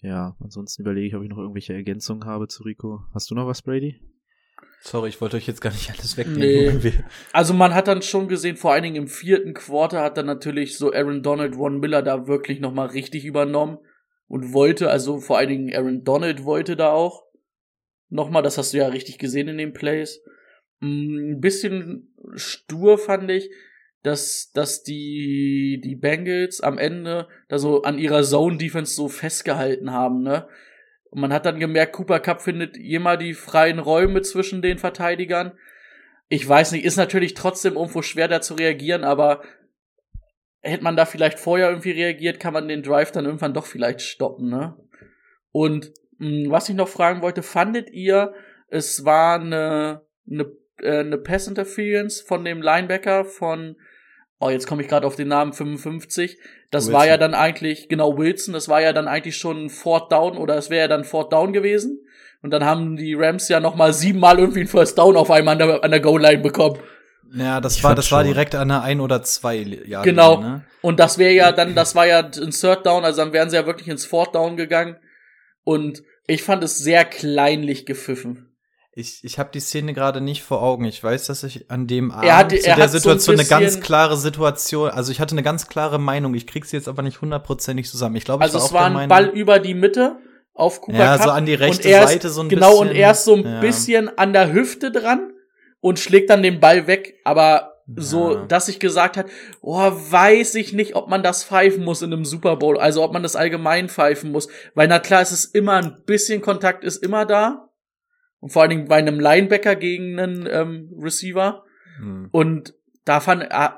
Ja, 0.03 0.37
ansonsten 0.41 0.83
überlege 0.83 1.07
ich, 1.07 1.14
ob 1.14 1.22
ich 1.22 1.28
noch 1.28 1.39
irgendwelche 1.39 1.74
Ergänzungen 1.74 2.24
habe 2.24 2.49
zu 2.49 2.62
Rico. 2.62 3.05
Hast 3.12 3.31
du 3.31 3.35
noch 3.35 3.47
was, 3.47 3.62
Brady? 3.62 4.01
Sorry, 4.83 5.11
ich 5.11 5.20
wollte 5.20 5.37
euch 5.37 5.47
jetzt 5.47 5.61
gar 5.61 5.72
nicht 5.72 5.91
alles 5.91 6.16
wegnehmen. 6.16 6.81
Nee. 6.83 7.05
Also 7.33 7.53
man 7.53 7.74
hat 7.74 7.87
dann 7.87 8.01
schon 8.01 8.28
gesehen, 8.28 8.57
vor 8.57 8.72
allen 8.72 8.83
Dingen 8.83 8.97
im 8.97 9.09
vierten 9.09 9.53
Quarter 9.53 10.01
hat 10.01 10.16
dann 10.16 10.24
natürlich 10.24 10.78
so 10.78 10.93
Aaron 10.93 11.22
Donald, 11.22 11.55
Ron 11.57 11.81
Miller 11.81 12.03
da 12.03 12.26
wirklich 12.26 12.61
nochmal 12.61 12.89
richtig 12.89 13.26
übernommen 13.26 13.78
und 14.26 14.55
wollte, 14.55 14.89
also 14.89 15.20
vor 15.20 15.37
allen 15.37 15.51
Dingen 15.51 15.74
Aaron 15.74 16.03
Donald 16.03 16.45
wollte 16.45 16.76
da 16.76 16.93
auch 16.93 17.24
nochmal, 18.09 18.43
das 18.43 18.57
hast 18.57 18.72
du 18.72 18.78
ja 18.78 18.89
richtig 18.89 19.18
gesehen 19.18 19.49
in 19.49 19.59
den 19.59 19.74
Plays. 19.74 20.22
Ein 20.83 21.41
bisschen 21.41 22.14
stur 22.35 22.99
fand 22.99 23.31
ich, 23.31 23.51
dass, 24.03 24.51
dass 24.53 24.83
die, 24.83 25.81
die 25.85 25.97
Bengals 25.97 26.61
am 26.61 26.78
Ende 26.78 27.28
da 27.49 27.59
so 27.59 27.83
an 27.83 27.99
ihrer 27.99 28.22
Zone-Defense 28.22 28.95
so 28.95 29.09
festgehalten 29.09 29.93
haben, 29.93 30.22
ne? 30.22 30.49
Und 31.11 31.20
man 31.20 31.33
hat 31.33 31.45
dann 31.45 31.59
gemerkt, 31.59 31.95
Cooper 31.95 32.20
Cup 32.20 32.41
findet 32.41 32.76
immer 32.76 33.16
die 33.16 33.35
freien 33.35 33.81
Räume 33.81 34.22
zwischen 34.22 34.62
den 34.62 34.78
Verteidigern. 34.78 35.53
Ich 36.28 36.49
weiß 36.49 36.70
nicht, 36.70 36.85
ist 36.85 36.97
natürlich 36.97 37.35
trotzdem 37.35 37.74
irgendwo 37.74 38.01
schwer 38.01 38.28
da 38.28 38.41
zu 38.41 38.55
reagieren, 38.55 39.03
aber 39.03 39.43
hätte 40.61 40.85
man 40.85 40.97
da 40.97 41.07
vielleicht 41.07 41.41
vorher 41.41 41.68
irgendwie 41.68 41.91
reagiert, 41.91 42.39
kann 42.39 42.53
man 42.53 42.68
den 42.68 42.83
Drive 42.83 43.11
dann 43.11 43.24
irgendwann 43.24 43.55
doch 43.55 43.66
vielleicht 43.66 44.03
stoppen, 44.03 44.49
ne? 44.49 44.76
Und 45.53 45.93
mh, 46.18 46.45
hm, 46.45 46.51
was 46.51 46.68
ich 46.68 46.76
noch 46.76 46.89
fragen 46.89 47.22
wollte, 47.22 47.43
fandet 47.43 47.91
ihr, 47.91 48.35
es 48.68 49.05
war 49.05 49.41
eine, 49.41 50.03
eine, 50.31 50.53
äh, 50.83 51.01
eine 51.01 51.18
Pass 51.18 51.47
Interference 51.47 52.20
von 52.20 52.45
dem 52.45 52.62
Linebacker 52.62 53.24
von 53.24 53.76
oh, 54.41 54.49
jetzt 54.49 54.66
komme 54.66 54.83
ich 54.83 54.89
gerade 54.89 55.07
auf 55.07 55.16
den 55.16 55.28
Namen 55.28 55.53
55. 55.53 56.39
Das 56.70 56.87
Wilson. 56.87 56.95
war 56.95 57.07
ja 57.07 57.16
dann 57.18 57.35
eigentlich, 57.35 57.89
genau, 57.89 58.16
Wilson, 58.16 58.55
das 58.55 58.68
war 58.68 58.81
ja 58.81 58.93
dann 58.93 59.07
eigentlich 59.07 59.37
schon 59.37 59.68
Fourth 59.68 60.11
Down 60.11 60.37
oder 60.37 60.57
es 60.57 60.70
wäre 60.70 60.83
ja 60.83 60.89
dann 60.89 61.05
Fourth 61.05 61.33
Down 61.33 61.53
gewesen. 61.53 62.01
Und 62.43 62.51
dann 62.53 62.64
haben 62.64 62.97
die 62.97 63.14
Rams 63.14 63.49
ja 63.49 63.61
noch 63.61 63.76
mal 63.76 63.93
siebenmal 63.93 64.39
irgendwie 64.39 64.61
ein 64.61 64.66
First 64.66 64.97
Down 64.97 65.16
auf 65.16 65.31
einmal 65.31 65.61
an 65.61 65.68
der, 65.68 65.85
an 65.85 65.91
der 65.91 66.01
Goal-Line 66.01 66.41
bekommen. 66.43 66.78
Ja, 67.35 67.61
das 67.61 67.76
ich 67.76 67.85
war, 67.85 67.95
das 67.95 68.09
schon. 68.09 68.16
war 68.16 68.24
direkt 68.24 68.55
an 68.55 68.68
der 68.68 68.83
ein 68.83 69.01
oder 69.01 69.22
zwei 69.22 69.57
Jahre. 69.57 70.05
Genau. 70.05 70.41
Ne? 70.41 70.64
Und 70.81 70.99
das 70.99 71.18
wäre 71.18 71.35
ja 71.35 71.53
dann, 71.53 71.74
das 71.74 71.95
war 71.95 72.07
ja 72.07 72.20
ein 72.20 72.51
Third 72.51 72.87
Down, 72.87 73.05
also 73.05 73.22
dann 73.22 73.33
wären 73.35 73.51
sie 73.51 73.57
ja 73.57 73.66
wirklich 73.66 73.89
ins 73.89 74.07
Fourth 74.07 74.35
Down 74.35 74.57
gegangen. 74.57 74.97
Und 75.64 76.03
ich 76.26 76.43
fand 76.43 76.64
es 76.64 76.78
sehr 76.78 77.05
kleinlich 77.05 77.85
gepfiffen. 77.85 78.49
Ich, 78.93 79.22
ich 79.22 79.38
habe 79.38 79.51
die 79.55 79.61
Szene 79.61 79.95
gerade 79.95 80.20
nicht 80.20 80.43
vor 80.43 80.62
Augen. 80.62 80.84
Ich 80.84 81.03
weiß, 81.03 81.26
dass 81.26 81.45
ich 81.45 81.70
an 81.70 81.86
dem 81.86 82.11
Abend 82.11 82.32
hat, 82.32 82.51
zu 82.51 82.74
der 82.74 82.88
Situation 82.88 83.18
so 83.18 83.32
ein 83.32 83.38
eine 83.38 83.49
ganz 83.49 83.80
klare 83.80 84.16
Situation, 84.16 84.91
also 84.91 85.12
ich 85.12 85.20
hatte 85.20 85.32
eine 85.32 85.45
ganz 85.45 85.68
klare 85.68 86.01
Meinung. 86.01 86.34
Ich 86.34 86.47
krieg 86.47 86.64
sie 86.64 86.76
jetzt 86.76 86.88
aber 86.88 87.03
nicht 87.03 87.20
hundertprozentig 87.20 87.88
zusammen. 87.88 88.16
Ich 88.16 88.24
glaube, 88.24 88.43
also 88.43 88.59
es 88.59 88.72
war, 88.72 88.88
es 88.88 88.95
war 88.95 89.01
ein 89.01 89.09
Ball 89.09 89.26
über 89.26 89.61
die 89.61 89.74
Mitte 89.74 90.16
auf 90.55 90.80
Cooper 90.80 90.99
ja, 90.99 91.16
Cup. 91.16 91.26
so 91.26 91.30
an 91.30 91.47
die 91.47 91.55
rechte 91.55 91.88
Seite 91.88 92.30
so 92.30 92.41
ein 92.41 92.49
genau, 92.49 92.70
bisschen. 92.70 92.88
Genau, 92.88 92.91
und 92.91 92.97
er 92.97 93.11
ist 93.12 93.24
so 93.24 93.34
ein 93.36 93.45
ja. 93.45 93.61
bisschen 93.61 94.18
an 94.18 94.32
der 94.32 94.53
Hüfte 94.53 94.91
dran 94.91 95.32
und 95.80 96.01
schlägt 96.01 96.28
dann 96.28 96.43
den 96.43 96.59
Ball 96.59 96.88
weg. 96.88 97.20
Aber 97.24 97.70
so, 97.97 98.34
ja. 98.34 98.45
dass 98.47 98.68
ich 98.68 98.80
gesagt 98.80 99.16
hat, 99.16 99.26
oh, 99.61 99.78
weiß 99.78 100.55
ich 100.57 100.72
nicht, 100.72 100.95
ob 100.97 101.09
man 101.09 101.22
das 101.22 101.45
pfeifen 101.45 101.84
muss 101.84 102.03
in 102.03 102.12
einem 102.12 102.24
Super 102.24 102.57
Bowl, 102.57 102.78
also 102.78 103.03
ob 103.03 103.12
man 103.12 103.22
das 103.22 103.36
allgemein 103.36 103.88
pfeifen 103.88 104.30
muss, 104.30 104.49
weil 104.74 104.88
na 104.88 104.99
klar, 104.99 105.22
es 105.22 105.32
ist 105.32 105.55
immer 105.55 105.74
ein 105.74 106.03
bisschen 106.07 106.41
Kontakt 106.41 106.84
ist 106.84 107.03
immer 107.03 107.26
da, 107.26 107.69
und 108.41 108.51
vor 108.51 108.62
allen 108.62 108.70
Dingen 108.70 108.88
bei 108.88 108.97
einem 108.97 109.20
Linebacker 109.20 109.76
gegen 109.76 110.18
einen 110.18 110.49
ähm, 110.51 110.93
Receiver. 110.99 111.64
Hm. 111.99 112.28
Und 112.32 112.74
da 113.05 113.20
fand, 113.20 113.45
äh, 113.45 113.68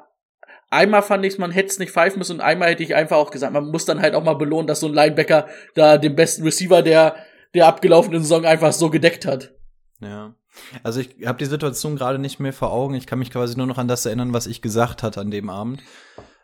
einmal 0.71 1.03
fand 1.03 1.25
ich 1.25 1.39
man 1.39 1.51
hätte 1.51 1.69
es 1.69 1.79
nicht 1.79 1.93
pfeifen 1.93 2.19
müssen 2.19 2.35
und 2.37 2.41
einmal 2.41 2.71
hätte 2.71 2.83
ich 2.83 2.95
einfach 2.95 3.17
auch 3.17 3.31
gesagt, 3.31 3.53
man 3.53 3.67
muss 3.67 3.85
dann 3.85 4.01
halt 4.01 4.15
auch 4.15 4.25
mal 4.25 4.35
belohnen, 4.35 4.67
dass 4.67 4.81
so 4.81 4.87
ein 4.87 4.95
Linebacker 4.95 5.47
da 5.75 5.99
den 5.99 6.17
besten 6.17 6.45
Receiver 6.45 6.83
der, 6.83 7.17
der 7.55 7.67
abgelaufenen 7.67 8.23
Saison 8.23 8.45
einfach 8.45 8.73
so 8.73 8.89
gedeckt 8.89 9.27
hat. 9.27 9.53
Ja. 10.01 10.35
Also 10.83 11.01
ich 11.01 11.27
habe 11.27 11.39
die 11.39 11.47
Situation 11.47 11.97
gerade 11.97 12.19
nicht 12.19 12.39
mehr 12.39 12.53
vor 12.53 12.73
Augen. 12.73 12.95
Ich 12.95 13.07
kann 13.07 13.19
mich 13.19 13.31
quasi 13.31 13.57
nur 13.57 13.67
noch 13.67 13.79
an 13.79 13.89
das 13.89 14.07
erinnern, 14.07 14.33
was 14.33 14.47
ich 14.47 14.63
gesagt 14.63 15.03
hatte 15.03 15.21
an 15.21 15.31
dem 15.31 15.49
Abend. 15.49 15.83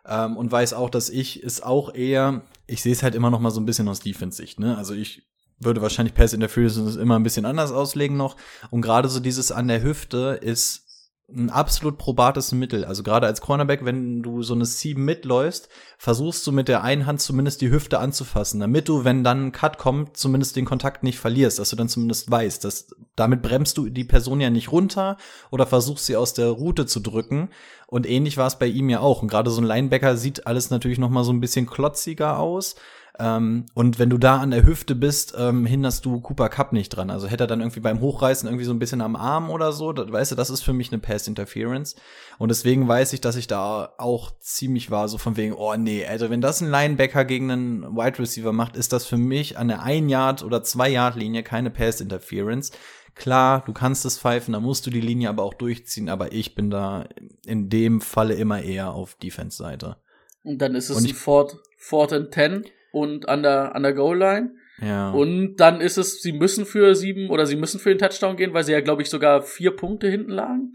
Ähm, 0.06 0.36
und 0.36 0.50
weiß 0.50 0.72
auch, 0.72 0.88
dass 0.88 1.10
ich 1.10 1.42
es 1.42 1.62
auch 1.62 1.94
eher, 1.94 2.42
ich 2.66 2.82
sehe 2.82 2.92
es 2.92 3.02
halt 3.02 3.14
immer 3.14 3.30
noch 3.30 3.40
mal 3.40 3.50
so 3.50 3.60
ein 3.60 3.66
bisschen 3.66 3.88
aus 3.88 4.00
Defense-Sicht. 4.00 4.58
Ne? 4.60 4.76
Also 4.76 4.94
ich 4.94 5.27
würde 5.60 5.82
wahrscheinlich 5.82 6.14
Pass 6.14 6.32
Interference 6.32 6.96
immer 6.96 7.18
ein 7.18 7.22
bisschen 7.22 7.44
anders 7.44 7.72
auslegen 7.72 8.16
noch. 8.16 8.36
Und 8.70 8.82
gerade 8.82 9.08
so 9.08 9.20
dieses 9.20 9.52
an 9.52 9.68
der 9.68 9.82
Hüfte 9.82 10.38
ist 10.40 10.88
ein 11.30 11.50
absolut 11.50 11.98
probates 11.98 12.52
Mittel. 12.52 12.86
Also 12.86 13.02
gerade 13.02 13.26
als 13.26 13.42
Cornerback, 13.42 13.84
wenn 13.84 14.22
du 14.22 14.42
so 14.42 14.54
eine 14.54 14.64
Sieben 14.64 15.04
mitläufst, 15.04 15.68
versuchst 15.98 16.46
du 16.46 16.52
mit 16.52 16.68
der 16.68 16.82
einen 16.82 17.04
Hand 17.04 17.20
zumindest 17.20 17.60
die 17.60 17.70
Hüfte 17.70 17.98
anzufassen, 17.98 18.60
damit 18.60 18.88
du, 18.88 19.04
wenn 19.04 19.24
dann 19.24 19.48
ein 19.48 19.52
Cut 19.52 19.76
kommt, 19.76 20.16
zumindest 20.16 20.56
den 20.56 20.64
Kontakt 20.64 21.02
nicht 21.02 21.18
verlierst, 21.18 21.58
dass 21.58 21.68
du 21.68 21.76
dann 21.76 21.90
zumindest 21.90 22.30
weißt, 22.30 22.64
dass 22.64 22.88
damit 23.14 23.42
bremst 23.42 23.76
du 23.76 23.90
die 23.90 24.04
Person 24.04 24.40
ja 24.40 24.48
nicht 24.48 24.72
runter 24.72 25.18
oder 25.50 25.66
versuchst 25.66 26.06
sie 26.06 26.16
aus 26.16 26.32
der 26.32 26.48
Route 26.48 26.86
zu 26.86 27.00
drücken. 27.00 27.50
Und 27.86 28.08
ähnlich 28.08 28.38
war 28.38 28.46
es 28.46 28.58
bei 28.58 28.66
ihm 28.66 28.88
ja 28.88 29.00
auch. 29.00 29.20
Und 29.20 29.28
gerade 29.28 29.50
so 29.50 29.60
ein 29.60 29.66
Linebacker 29.66 30.16
sieht 30.16 30.46
alles 30.46 30.70
natürlich 30.70 30.98
noch 30.98 31.10
mal 31.10 31.24
so 31.24 31.32
ein 31.32 31.40
bisschen 31.40 31.66
klotziger 31.66 32.38
aus. 32.38 32.74
Ähm, 33.20 33.66
und 33.74 33.98
wenn 33.98 34.10
du 34.10 34.18
da 34.18 34.36
an 34.36 34.52
der 34.52 34.64
Hüfte 34.64 34.94
bist, 34.94 35.34
ähm, 35.36 35.66
hinderst 35.66 36.04
du 36.04 36.20
Cooper 36.20 36.48
Cup 36.48 36.72
nicht 36.72 36.90
dran. 36.90 37.10
Also 37.10 37.26
hätte 37.26 37.44
er 37.44 37.46
dann 37.48 37.60
irgendwie 37.60 37.80
beim 37.80 38.00
Hochreißen 38.00 38.48
irgendwie 38.48 38.64
so 38.64 38.72
ein 38.72 38.78
bisschen 38.78 39.00
am 39.00 39.16
Arm 39.16 39.50
oder 39.50 39.72
so, 39.72 39.92
das, 39.92 40.12
weißt 40.12 40.32
du, 40.32 40.36
das 40.36 40.50
ist 40.50 40.62
für 40.62 40.72
mich 40.72 40.92
eine 40.92 41.00
Pass 41.00 41.26
Interference. 41.26 41.96
Und 42.38 42.50
deswegen 42.50 42.86
weiß 42.86 43.12
ich, 43.12 43.20
dass 43.20 43.34
ich 43.34 43.48
da 43.48 43.92
auch 43.98 44.30
ziemlich 44.40 44.92
war, 44.92 45.08
so 45.08 45.18
von 45.18 45.36
wegen, 45.36 45.52
oh 45.52 45.74
nee, 45.74 46.06
also 46.06 46.30
wenn 46.30 46.40
das 46.40 46.60
ein 46.60 46.70
Linebacker 46.70 47.24
gegen 47.24 47.50
einen 47.50 47.82
Wide 47.96 48.20
Receiver 48.20 48.52
macht, 48.52 48.76
ist 48.76 48.92
das 48.92 49.04
für 49.04 49.18
mich 49.18 49.58
an 49.58 49.68
der 49.68 49.82
ein 49.82 50.08
Yard 50.08 50.44
oder 50.44 50.62
zwei 50.62 50.88
Yard 50.88 51.16
Linie 51.16 51.42
keine 51.42 51.70
Pass 51.70 52.00
Interference. 52.00 52.70
Klar, 53.16 53.64
du 53.66 53.72
kannst 53.72 54.04
es 54.04 54.16
pfeifen, 54.16 54.52
da 54.52 54.60
musst 54.60 54.86
du 54.86 54.90
die 54.90 55.00
Linie 55.00 55.28
aber 55.30 55.42
auch 55.42 55.54
durchziehen, 55.54 56.08
aber 56.08 56.32
ich 56.32 56.54
bin 56.54 56.70
da 56.70 57.08
in 57.44 57.68
dem 57.68 58.00
Falle 58.00 58.34
immer 58.34 58.62
eher 58.62 58.92
auf 58.92 59.16
Defense-Seite. 59.16 59.96
Und 60.44 60.58
dann 60.62 60.76
ist 60.76 60.88
es 60.88 61.04
ein 61.04 61.14
Fort, 61.14 61.56
Fort 61.76 62.12
and 62.12 62.30
Ten 62.30 62.64
und 62.98 63.28
an 63.28 63.42
der, 63.42 63.74
an 63.74 63.82
der 63.82 63.94
Goal-Line. 63.94 64.54
Ja. 64.80 65.10
Und 65.10 65.56
dann 65.56 65.80
ist 65.80 65.98
es, 65.98 66.22
sie 66.22 66.32
müssen 66.32 66.64
für 66.64 66.94
sieben 66.94 67.30
oder 67.30 67.46
sie 67.46 67.56
müssen 67.56 67.80
für 67.80 67.88
den 67.88 67.98
Touchdown 67.98 68.36
gehen, 68.36 68.54
weil 68.54 68.64
sie 68.64 68.72
ja, 68.72 68.80
glaube 68.80 69.02
ich, 69.02 69.10
sogar 69.10 69.42
vier 69.42 69.74
Punkte 69.74 70.08
hinten 70.08 70.30
lagen. 70.30 70.72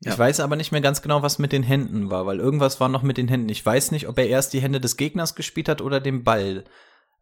Ich 0.00 0.08
ja. 0.08 0.18
weiß 0.18 0.40
aber 0.40 0.56
nicht 0.56 0.72
mehr 0.72 0.82
ganz 0.82 1.00
genau, 1.00 1.22
was 1.22 1.38
mit 1.38 1.52
den 1.52 1.62
Händen 1.62 2.10
war, 2.10 2.26
weil 2.26 2.38
irgendwas 2.38 2.80
war 2.80 2.88
noch 2.88 3.02
mit 3.02 3.16
den 3.16 3.28
Händen. 3.28 3.48
Ich 3.48 3.64
weiß 3.64 3.92
nicht, 3.92 4.08
ob 4.08 4.18
er 4.18 4.28
erst 4.28 4.52
die 4.52 4.60
Hände 4.60 4.80
des 4.80 4.96
Gegners 4.96 5.34
gespielt 5.34 5.68
hat 5.68 5.80
oder 5.80 6.00
den 6.00 6.22
Ball. 6.22 6.64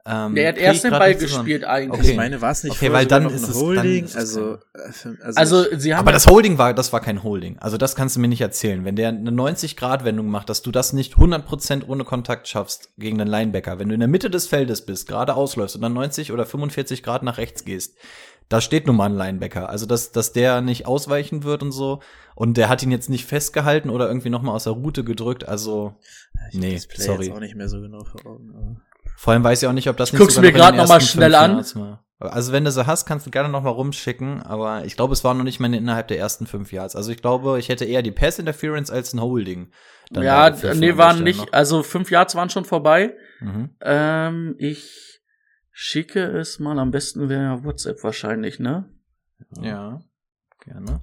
Ähm, 0.07 0.34
der 0.34 0.48
hat 0.48 0.59
erst 0.59 0.84
den 0.84 0.90
Ball 0.90 1.14
gespielt 1.14 1.64
eigentlich. 1.64 2.00
Okay. 2.00 2.11
Ich 2.11 2.16
meine, 2.16 2.42
war 2.42 2.50
es 2.50 2.62
nicht 2.62 2.74
okay, 2.74 2.92
weil 2.92 3.07
dann 3.07 3.30
ist 3.30 3.48
es 3.48 3.55
Holding, 3.55 4.07
dann 4.07 4.16
also, 4.18 4.59
also, 4.74 5.11
also 5.34 5.78
sie 5.78 5.94
haben 5.94 6.00
Aber 6.00 6.12
das 6.12 6.26
Holding 6.26 6.59
war, 6.59 6.74
das 6.74 6.92
war 6.92 7.00
kein 7.00 7.22
Holding. 7.22 7.59
Also 7.59 7.78
das 7.78 7.96
kannst 7.96 8.16
du 8.16 8.20
mir 8.20 8.28
nicht 8.28 8.42
erzählen. 8.42 8.84
Wenn 8.84 8.96
der 8.96 9.09
eine 9.09 9.32
90 9.32 9.78
Grad 9.78 10.05
Wendung 10.05 10.28
macht, 10.28 10.50
dass 10.50 10.61
du 10.61 10.70
das 10.70 10.92
nicht 10.92 11.14
100% 11.14 11.88
ohne 11.88 12.05
Kontakt 12.05 12.48
schaffst 12.48 12.90
gegen 12.98 13.16
den 13.16 13.28
Linebacker, 13.28 13.78
wenn 13.78 13.88
du 13.88 13.94
in 13.94 14.00
der 14.00 14.09
Mitte 14.09 14.28
des 14.28 14.46
Feldes 14.46 14.84
bist, 14.84 15.09
gerade 15.09 15.34
ausläufst 15.36 15.74
und 15.74 15.80
dann 15.80 15.94
90 15.94 16.32
oder 16.32 16.44
45 16.44 17.02
Grad 17.02 17.22
nach 17.22 17.38
rechts 17.38 17.64
gehst, 17.64 17.96
da 18.50 18.61
steht 18.61 18.86
nun 18.86 18.96
mal 18.96 19.07
ein 19.07 19.16
Linebacker. 19.16 19.70
Also 19.70 19.86
dass, 19.86 20.12
dass 20.12 20.32
der 20.32 20.61
nicht 20.61 20.86
ausweichen 20.86 21.44
wird 21.44 21.62
und 21.62 21.72
so. 21.72 22.00
Und 22.34 22.59
der 22.59 22.68
hat 22.68 22.82
ihn 22.82 22.90
jetzt 22.90 23.09
nicht 23.09 23.24
festgehalten 23.24 23.88
oder 23.88 24.09
irgendwie 24.09 24.28
noch 24.28 24.42
mal 24.42 24.52
aus 24.52 24.64
der 24.64 24.74
Route 24.74 25.02
gedrückt. 25.02 25.48
Also 25.48 25.94
ich 26.50 26.59
nee, 26.59 26.78
sorry. 26.94 27.26
Jetzt 27.26 27.36
auch 27.36 27.40
nicht 27.40 27.55
mehr 27.55 27.68
so 27.68 27.80
genau 27.80 28.05
vor 28.05 28.26
Augen. 28.26 28.82
Vor 29.16 29.32
allem 29.32 29.44
weiß 29.44 29.62
ich 29.62 29.68
auch 29.68 29.72
nicht, 29.72 29.88
ob 29.88 29.96
das 29.96 30.12
ich 30.12 30.18
guck's 30.18 30.38
mir 30.38 30.52
gerade 30.52 30.76
noch 30.76 30.88
mal 30.88 31.00
schnell 31.00 31.34
an. 31.34 31.64
Also 32.20 32.52
wenn 32.52 32.64
du 32.64 32.70
so 32.70 32.86
hast, 32.86 33.06
kannst 33.06 33.26
du 33.26 33.30
gerne 33.30 33.48
noch 33.48 33.62
mal 33.62 33.70
rumschicken, 33.70 34.42
aber 34.42 34.84
ich 34.84 34.96
glaube, 34.96 35.12
es 35.12 35.24
war 35.24 35.34
noch 35.34 35.44
nicht 35.44 35.60
mal 35.60 35.72
innerhalb 35.72 36.08
der 36.08 36.18
ersten 36.18 36.46
fünf 36.46 36.72
Yards. 36.72 36.96
Also 36.96 37.10
ich 37.10 37.20
glaube, 37.20 37.58
ich 37.58 37.68
hätte 37.68 37.84
eher 37.84 38.02
die 38.02 38.12
Pass 38.12 38.38
Interference 38.38 38.90
als 38.90 39.12
ein 39.12 39.20
Holding. 39.20 39.72
ja, 40.10 40.50
nee, 40.74 40.96
waren 40.96 41.22
nicht, 41.22 41.40
noch. 41.40 41.52
also 41.52 41.82
fünf 41.82 42.10
Yards 42.10 42.34
waren 42.34 42.50
schon 42.50 42.64
vorbei. 42.64 43.14
Mhm. 43.40 43.76
Ähm, 43.80 44.54
ich 44.58 45.20
schicke 45.70 46.24
es 46.38 46.60
mal, 46.60 46.78
am 46.78 46.90
besten 46.92 47.28
wäre 47.28 47.64
WhatsApp 47.64 48.02
wahrscheinlich, 48.04 48.58
ne? 48.58 48.88
Ja, 49.60 50.00
gerne. 50.64 51.00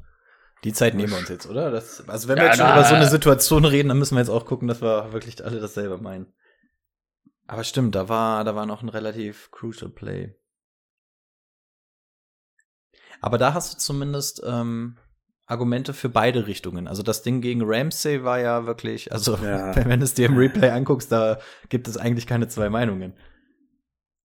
Die 0.64 0.74
Zeit 0.74 0.94
nehmen 0.94 1.12
wir 1.12 1.18
uns 1.18 1.30
jetzt, 1.30 1.50
oder? 1.50 1.72
Das, 1.72 2.08
also 2.08 2.28
wenn 2.28 2.38
wir 2.38 2.44
ja, 2.44 2.50
jetzt 2.50 2.58
schon 2.58 2.68
na, 2.68 2.76
über 2.76 2.84
so 2.86 2.96
eine 2.96 3.08
Situation 3.08 3.66
reden, 3.66 3.90
dann 3.90 3.98
müssen 3.98 4.16
wir 4.16 4.20
jetzt 4.22 4.30
auch 4.30 4.46
gucken, 4.46 4.68
dass 4.68 4.82
wir 4.82 5.12
wirklich 5.12 5.44
alle 5.44 5.60
dasselbe 5.60 5.98
meinen. 5.98 6.28
Aber 7.52 7.66
stimmt, 7.66 7.96
da 7.96 8.08
war, 8.08 8.46
da 8.46 8.56
war 8.56 8.66
noch 8.66 8.82
ein 8.82 8.88
relativ 8.88 9.52
crucial 9.52 9.92
Play. 9.92 10.34
Aber 13.20 13.38
da 13.38 13.54
hast 13.54 13.74
du 13.74 13.78
zumindest 13.78 14.42
ähm, 14.46 14.98
Argumente 15.48 15.94
für 15.94 16.08
beide 16.08 16.48
Richtungen. 16.48 16.88
Also 16.88 17.04
das 17.04 17.24
Ding 17.24 17.42
gegen 17.42 17.60
Ramsey 17.62 18.24
war 18.24 18.40
ja 18.40 18.66
wirklich, 18.68 19.12
also 19.12 19.36
ja. 19.36 19.76
wenn 19.86 20.00
du 20.00 20.06
es 20.06 20.14
dir 20.14 20.28
im 20.28 20.38
Replay 20.38 20.70
anguckst, 20.70 21.12
da 21.12 21.40
gibt 21.68 21.90
es 21.90 21.98
eigentlich 21.98 22.26
keine 22.26 22.48
zwei 22.48 22.70
Meinungen. 22.70 23.16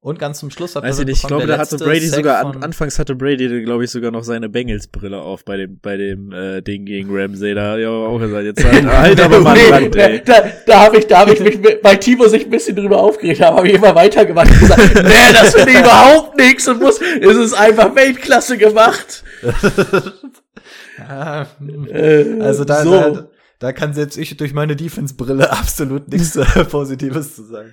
Und 0.01 0.21
ganz 0.21 0.39
zum 0.39 0.51
Schluss 0.51 0.77
hat 0.77 0.85
Weiß 0.85 1.01
ich 1.01 1.07
nicht, 1.07 1.23
ich 1.23 1.27
glaube, 1.27 1.47
da 1.47 1.59
hatte 1.59 1.79
Brady 1.79 2.07
Sack 2.07 2.19
sogar, 2.19 2.47
an, 2.47 2.63
anfangs 2.63 2.99
hatte 2.99 3.17
Brady, 3.17 3.65
glaube 3.65 3.85
ich, 3.85 3.91
sogar 3.91 4.13
noch 4.13 4.23
seine 4.23 4.49
Bengals-Brille 4.49 5.21
auf 5.21 5.45
bei 5.45 5.57
dem, 5.57 5.81
bei 5.81 5.97
dem 5.97 6.31
äh, 6.31 6.63
Ding 6.63 6.85
gegen 6.85 7.09
Ramsey. 7.11 7.55
Da 7.55 7.77
ja 7.77 7.89
auch 7.91 8.21
gesagt, 8.21 8.45
jetzt 8.45 8.65
halt, 8.65 8.87
halt 8.87 9.21
aber 9.21 9.41
mal 9.41 9.57
nee, 9.57 9.69
Land, 9.69 9.97
ey. 9.97 10.23
Da, 10.25 10.45
da 10.65 10.81
habe 10.81 10.99
ich, 10.99 11.09
da 11.09 11.21
hab 11.21 11.33
ich 11.33 11.41
mich, 11.41 11.59
mit, 11.59 11.83
bei 11.83 11.97
Timo 11.97 12.29
sich 12.29 12.45
ein 12.45 12.51
bisschen 12.51 12.77
drüber 12.77 12.99
aufgeregt, 12.99 13.41
habe 13.41 13.67
ich 13.67 13.75
immer 13.75 13.97
weitergemacht 13.97 14.49
und 14.49 14.61
gesagt, 14.61 14.95
nee, 14.95 15.33
das 15.33 15.55
finde 15.57 15.73
ich 15.73 15.81
überhaupt 15.81 16.37
nichts 16.37 16.69
und 16.69 16.81
muss, 16.81 17.01
es 17.01 17.37
ist 17.37 17.55
einfach 17.55 17.97
Weltklasse 17.97 18.59
gemacht. 18.59 19.25
ja, 20.99 21.49
äh, 21.89 22.41
also 22.43 22.65
da, 22.65 22.85
so. 22.85 22.91
da, 22.91 23.29
da 23.59 23.73
kann 23.73 23.93
selbst 23.93 24.19
ich 24.19 24.37
durch 24.37 24.55
meine 24.55 24.77
Defense-Brille 24.77 25.51
absolut 25.51 26.07
nichts 26.09 26.37
äh, 26.37 26.65
Positives 26.65 27.35
zu 27.35 27.43
sagen. 27.43 27.73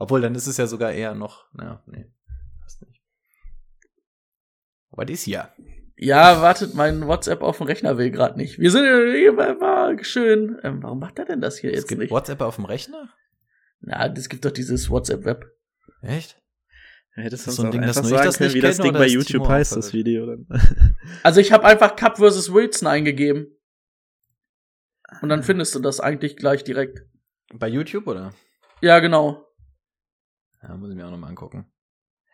Obwohl, 0.00 0.22
dann 0.22 0.34
ist 0.34 0.46
es 0.46 0.56
ja 0.56 0.66
sogar 0.66 0.92
eher 0.92 1.14
noch, 1.14 1.44
naja, 1.52 1.82
nee, 1.86 2.10
fast 2.62 2.80
nicht. 2.80 3.02
Aber 4.90 5.04
dies 5.04 5.26
ja. 5.26 5.52
Ja, 5.94 6.40
wartet, 6.40 6.74
mein 6.74 7.06
WhatsApp 7.06 7.42
auf 7.42 7.58
dem 7.58 7.66
Rechner 7.66 7.98
will 7.98 8.10
gerade 8.10 8.38
nicht. 8.38 8.58
Wir 8.58 8.70
sind 8.70 8.82
war 8.82 10.02
schön. 10.02 10.58
Ähm, 10.62 10.82
warum 10.82 11.00
macht 11.00 11.18
er 11.18 11.26
denn 11.26 11.42
das 11.42 11.58
hier 11.58 11.70
Es 11.70 11.80
jetzt 11.80 11.88
gibt 11.88 12.00
nicht? 12.00 12.10
WhatsApp 12.10 12.40
auf 12.40 12.56
dem 12.56 12.64
Rechner? 12.64 13.10
Na, 13.80 14.08
das 14.08 14.30
gibt 14.30 14.46
doch 14.46 14.50
dieses 14.50 14.88
WhatsApp-Web. 14.88 15.44
Echt? 16.00 16.40
Hättest 17.12 17.46
Das 17.46 17.52
ist 17.52 17.56
so 17.56 17.64
ein 17.64 17.70
Ding, 17.70 17.82
das 17.82 18.00
nur 18.02 18.10
ich 18.12 18.24
das 18.24 18.38
können, 18.38 18.48
nicht 18.48 18.56
wie 18.56 18.66
das 18.66 18.78
Ding 18.78 18.94
bei 18.94 19.04
ist 19.04 19.12
YouTube 19.12 19.42
Timo 19.42 19.48
heißt, 19.50 19.76
das? 19.76 19.92
Video. 19.92 20.24
Dann. 20.24 20.46
Also 21.22 21.42
ich 21.42 21.52
habe 21.52 21.66
einfach 21.66 21.94
Cup 21.94 22.16
vs. 22.16 22.54
Wilson 22.54 22.88
eingegeben. 22.88 23.54
Und 25.20 25.28
dann 25.28 25.42
findest 25.42 25.74
du 25.74 25.80
das 25.80 26.00
eigentlich 26.00 26.38
gleich 26.38 26.64
direkt. 26.64 27.02
Bei 27.52 27.68
YouTube 27.68 28.06
oder? 28.06 28.32
Ja, 28.80 29.00
genau. 29.00 29.49
Ja, 30.62 30.76
muss 30.76 30.90
ich 30.90 30.96
mir 30.96 31.06
auch 31.06 31.10
nochmal 31.10 31.30
angucken. 31.30 31.70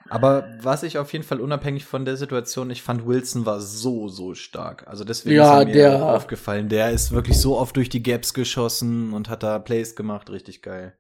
Aber 0.09 0.49
was 0.61 0.85
ich 0.85 0.99
auf 0.99 1.13
jeden 1.13 1.25
Fall 1.25 1.41
unabhängig 1.41 1.85
von 1.85 2.05
der 2.05 2.17
Situation, 2.17 2.71
ich 2.71 2.83
fand 2.83 3.07
Wilson 3.07 3.45
war 3.45 3.61
so, 3.61 4.07
so 4.09 4.35
stark. 4.35 4.87
Also 4.87 5.03
deswegen 5.05 5.35
Ja, 5.37 5.55
ist 5.55 5.61
er 5.61 5.67
mir 5.67 5.73
der- 5.73 6.05
aufgefallen. 6.07 6.69
Der 6.69 6.93
ist 6.93 7.11
wirklich 7.11 7.39
so 7.41 7.59
oft 7.59 7.75
durch 7.77 7.89
die 7.89 8.03
Gaps 8.05 8.33
geschossen 8.33 9.13
und 9.13 9.29
hat 9.29 9.43
da 9.43 9.59
Plays 9.59 9.97
gemacht. 9.97 10.31
Richtig 10.31 10.63
geil. 10.63 10.97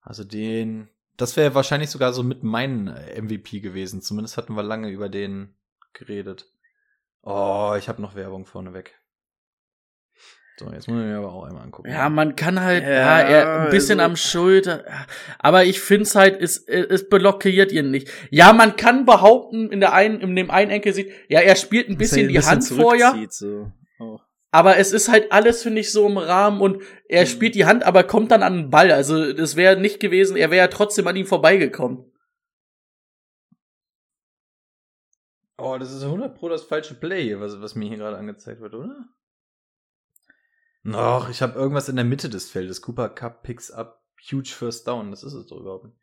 Also 0.00 0.24
den, 0.24 0.88
das 1.18 1.36
wäre 1.36 1.54
wahrscheinlich 1.54 1.90
sogar 1.90 2.14
so 2.14 2.22
mit 2.22 2.42
meinem 2.42 2.86
MVP 2.88 3.60
gewesen. 3.60 4.00
Zumindest 4.00 4.38
hatten 4.38 4.54
wir 4.54 4.62
lange 4.62 4.88
über 4.88 5.10
den 5.10 5.54
geredet. 5.92 6.50
Oh, 7.22 7.74
ich 7.78 7.88
habe 7.90 8.00
noch 8.00 8.14
Werbung 8.14 8.46
vorneweg. 8.46 8.97
So, 10.58 10.66
jetzt 10.72 10.88
muss 10.88 10.98
ich 10.98 11.04
mir 11.06 11.18
aber 11.18 11.32
auch 11.32 11.44
einmal 11.44 11.62
angucken. 11.62 11.88
Ja, 11.88 12.08
man 12.08 12.34
kann 12.34 12.60
halt, 12.60 12.82
Ja, 12.82 12.90
ja, 12.90 13.20
er, 13.20 13.60
ein 13.62 13.70
bisschen 13.70 14.00
also- 14.00 14.10
am 14.10 14.16
Schulter. 14.16 14.84
Aber 15.38 15.64
ich 15.64 15.80
find's 15.80 16.16
halt, 16.16 16.40
es, 16.42 16.58
es 16.66 17.08
blockiert 17.08 17.70
ihn 17.70 17.92
nicht. 17.92 18.10
Ja, 18.30 18.52
man 18.52 18.74
kann 18.74 19.04
behaupten, 19.04 19.70
in 19.70 19.78
der 19.78 19.92
einen, 19.92 20.20
in 20.20 20.34
dem 20.34 20.50
einen 20.50 20.72
Enkel 20.72 20.92
sieht, 20.92 21.12
ja, 21.28 21.40
er 21.40 21.54
spielt 21.54 21.88
ein 21.88 21.96
bisschen 21.96 22.28
die 22.28 22.40
Hand 22.40 22.64
vorher. 22.64 23.14
So. 23.30 23.70
Auch. 24.00 24.20
Aber 24.50 24.78
es 24.78 24.92
ist 24.92 25.08
halt 25.08 25.30
alles, 25.30 25.62
finde 25.62 25.80
ich, 25.80 25.92
so 25.92 26.06
im 26.08 26.18
Rahmen 26.18 26.60
und 26.60 26.82
er 27.08 27.26
spielt 27.26 27.54
die 27.54 27.66
Hand, 27.66 27.84
aber 27.84 28.02
kommt 28.02 28.32
dann 28.32 28.42
an 28.42 28.56
den 28.56 28.70
Ball. 28.70 28.90
Also, 28.90 29.32
das 29.32 29.54
wäre 29.54 29.78
nicht 29.80 30.00
gewesen, 30.00 30.36
er 30.36 30.50
wäre 30.50 30.64
ja 30.64 30.68
trotzdem 30.68 31.06
an 31.06 31.14
ihm 31.14 31.26
vorbeigekommen. 31.26 32.10
Oh, 35.56 35.76
das 35.78 35.92
ist 35.92 36.02
100 36.02 36.36
Pro 36.36 36.48
das 36.48 36.64
falsche 36.64 36.94
Play, 36.94 37.22
hier, 37.24 37.40
was, 37.40 37.60
was 37.60 37.74
mir 37.74 37.88
hier 37.88 37.98
gerade 37.98 38.16
angezeigt 38.16 38.60
wird, 38.60 38.74
oder? 38.74 39.08
Noch, 40.82 41.28
ich 41.28 41.42
habe 41.42 41.58
irgendwas 41.58 41.88
in 41.88 41.96
der 41.96 42.04
Mitte 42.04 42.28
des 42.28 42.50
Feldes. 42.50 42.82
Cooper 42.82 43.08
Cup 43.08 43.42
picks 43.42 43.70
up 43.70 44.02
huge 44.30 44.54
first 44.54 44.86
down. 44.86 45.10
Das 45.10 45.22
ist 45.22 45.34
es 45.34 45.46
doch 45.46 45.58
überhaupt 45.58 45.86
nicht. 45.86 45.96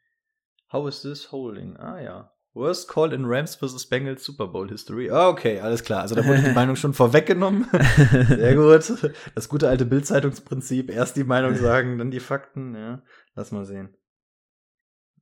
How 0.72 0.88
is 0.88 1.02
this 1.02 1.32
holding? 1.32 1.78
Ah 1.78 2.02
ja. 2.02 2.32
Worst 2.54 2.88
call 2.88 3.12
in 3.12 3.26
Rams 3.26 3.56
vs. 3.56 3.88
Bengals 3.88 4.24
Super 4.24 4.48
Bowl 4.48 4.70
History. 4.70 5.12
Ah, 5.12 5.28
okay, 5.28 5.60
alles 5.60 5.84
klar. 5.84 6.02
Also 6.02 6.16
da 6.16 6.26
wurde 6.26 6.42
die 6.42 6.52
Meinung 6.54 6.78
schon 6.78 6.94
vorweggenommen. 6.94 7.68
Sehr 8.30 8.56
gut. 8.56 9.14
Das 9.36 9.50
gute 9.50 9.68
alte 9.68 9.86
Bildzeitungsprinzip. 9.86 10.90
Erst 10.90 11.18
die 11.18 11.26
Meinung 11.26 11.56
sagen, 11.58 11.98
dann 11.98 12.12
die 12.12 12.22
Fakten. 12.22 12.74
Ja, 12.76 13.02
lass 13.36 13.52
mal 13.52 13.66
sehen. 13.66 13.96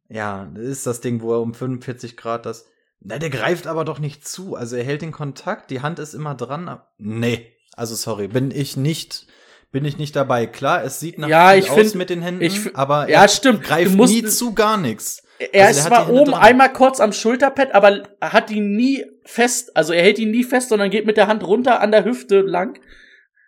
Ja, 0.10 0.46
das 0.54 0.64
ist 0.64 0.86
das 0.86 1.02
Ding, 1.02 1.22
wo 1.22 1.34
er 1.34 1.42
um 1.42 1.56
45 1.56 2.18
Grad 2.18 2.46
das. 2.46 2.68
Na, 3.00 3.18
der 3.18 3.32
greift 3.32 3.66
aber 3.66 3.84
doch 3.84 3.98
nicht 3.98 4.28
zu. 4.28 4.56
Also 4.56 4.76
er 4.76 4.84
hält 4.84 5.02
den 5.02 5.12
Kontakt, 5.12 5.72
die 5.72 5.82
Hand 5.82 5.98
ist 5.98 6.14
immer 6.14 6.36
dran. 6.36 6.80
Nee, 6.98 7.52
also 7.76 7.96
sorry, 7.96 8.28
bin 8.28 8.52
ich 8.52 8.78
nicht, 8.78 9.26
bin 9.74 9.84
ich 9.84 9.98
nicht 9.98 10.16
dabei. 10.16 10.46
Klar, 10.48 10.84
es 10.86 11.02
sieht 11.02 11.18
nach 11.18 11.28
Ja, 11.28 11.50
viel 11.50 11.60
ich 11.60 11.70
aus 11.70 11.78
find- 11.78 11.96
mit 11.96 12.10
den 12.10 12.22
Händen, 12.22 12.42
ich 12.42 12.74
aber 12.78 13.10
Ja, 13.10 13.24
er 13.24 13.28
stimmt. 13.28 13.64
greift 13.64 13.92
Du 13.92 13.98
musst- 13.98 14.14
nie 14.14 14.24
zu 14.24 14.54
gar 14.54 14.78
nichts. 14.78 15.22
Er 15.52 15.68
Also 15.68 15.80
ist 15.82 15.88
zwar 15.88 16.10
oben 16.10 16.32
dran. 16.32 16.42
einmal 16.42 16.72
kurz 16.72 17.02
am 17.02 17.12
Schulterpad, 17.12 17.74
aber 17.76 18.04
er 18.22 18.32
hat 18.34 18.50
ihn 18.52 18.76
nie 18.78 19.04
fest, 19.26 19.76
also 19.76 19.92
er 19.92 20.04
hält 20.04 20.20
ihn 20.20 20.32
nie 20.32 20.44
fest, 20.46 20.70
sondern 20.70 20.90
geht 20.90 21.06
mit 21.06 21.18
der 21.18 21.28
Hand 21.28 21.46
runter 21.46 21.82
an 21.82 21.92
der 21.92 22.06
Hüfte 22.06 22.40
lang. 22.42 22.80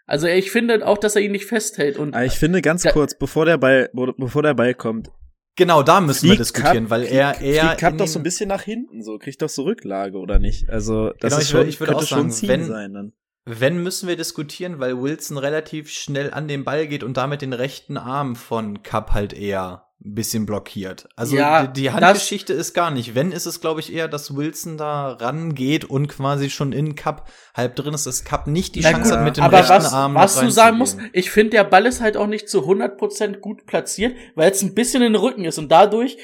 Also 0.07 0.27
ich 0.27 0.51
finde 0.51 0.85
auch, 0.85 0.97
dass 0.97 1.15
er 1.15 1.21
ihn 1.21 1.31
nicht 1.31 1.45
festhält 1.45 1.97
und 1.97 2.13
Aber 2.13 2.25
ich 2.25 2.33
finde 2.33 2.61
ganz 2.61 2.83
Da- 2.83 2.91
kurz, 2.91 3.15
bevor 3.17 3.45
der 3.45 3.57
Ball, 3.57 3.89
bevor 4.17 4.43
der 4.43 4.53
Ball 4.55 4.73
kommt, 4.73 5.09
Genau, 5.57 5.83
da 5.83 6.01
müssen 6.01 6.23
wir 6.23 6.29
fliegt 6.35 6.41
diskutieren, 6.41 6.83
Cup- 6.85 6.89
weil 6.89 7.03
er, 7.03 7.35
fliegt- 7.35 7.55
er 7.55 7.75
Cup 7.77 7.97
doch 7.97 8.07
so 8.07 8.19
ein 8.19 8.23
bisschen 8.23 8.49
nach 8.49 8.63
hinten, 8.63 9.01
so 9.03 9.17
kriegt 9.17 9.41
doch 9.41 9.47
so 9.47 9.61
Rücklage 9.63 10.17
oder 10.17 10.37
nicht? 10.37 10.69
Also 10.69 11.11
das 11.19 11.29
Genau, 11.31 11.37
ist 11.37 11.43
ich 11.43 11.49
schon, 11.49 11.59
würde- 11.61 11.69
ich 11.69 11.79
würde 11.79 11.91
könnte 11.93 12.03
auch 12.03 12.07
schon 12.09 12.19
sagen, 12.19 12.31
ziehen 12.31 12.49
wenn- 12.49 12.65
sein 12.65 12.93
dann. 12.93 13.13
Wenn 13.45 13.83
müssen 13.83 14.09
wir 14.09 14.15
diskutieren, 14.15 14.79
weil 14.79 14.99
Wilson 14.99 15.37
relativ 15.37 15.91
schnell 15.91 16.33
an 16.33 16.47
den 16.47 16.63
Ball 16.63 16.87
geht 16.87 17.03
und 17.03 17.17
damit 17.17 17.43
den 17.43 17.53
rechten 17.53 17.95
Arm 17.95 18.35
von 18.35 18.81
Cup 18.81 19.11
halt 19.11 19.33
eher 19.33 19.85
ein 20.03 20.15
bisschen 20.15 20.47
blockiert. 20.47 21.07
Also 21.15 21.35
Ja, 21.35 21.67
die, 21.67 21.91
Handgeschichte 21.91 22.53
ist 22.53 22.73
gar 22.73 22.89
nicht. 22.89 23.13
Wenn 23.13 23.31
ist 23.31 23.45
es, 23.45 23.61
glaube 23.61 23.79
ich, 23.79 23.93
eher, 23.93 24.07
dass 24.07 24.35
Wilson 24.35 24.77
da 24.77 25.11
rangeht 25.11 25.85
und 25.85 26.07
quasi 26.07 26.49
schon 26.49 26.73
in 26.73 26.95
Cup 26.95 27.29
halb 27.53 27.75
drin 27.75 27.93
ist, 27.93 28.07
dass 28.07 28.23
Cup 28.23 28.47
nicht 28.47 28.75
die 28.75 28.81
Na 28.81 28.91
Chance 28.91 29.09
gut, 29.09 29.17
hat, 29.19 29.25
mit 29.25 29.37
dem 29.37 29.43
aber 29.43 29.59
rechten 29.59 29.73
was, 29.73 29.93
Arm 29.93 30.15
was 30.15 30.39
du 30.39 30.49
sagen 30.49 30.77
musst, 30.77 30.97
ich 31.13 31.29
finde, 31.29 31.51
der 31.51 31.63
Ball 31.65 31.85
ist 31.85 32.01
halt 32.01 32.17
auch 32.17 32.27
nicht 32.27 32.49
zu 32.49 32.61
100% 32.61 33.37
gut 33.37 33.67
platziert, 33.67 34.15
weil 34.33 34.51
es 34.51 34.61
ein 34.63 34.73
bisschen 34.73 35.03
in 35.03 35.13
den 35.13 35.21
Rücken 35.21 35.45
ist 35.45 35.59
und 35.59 35.71
dadurch 35.71 36.17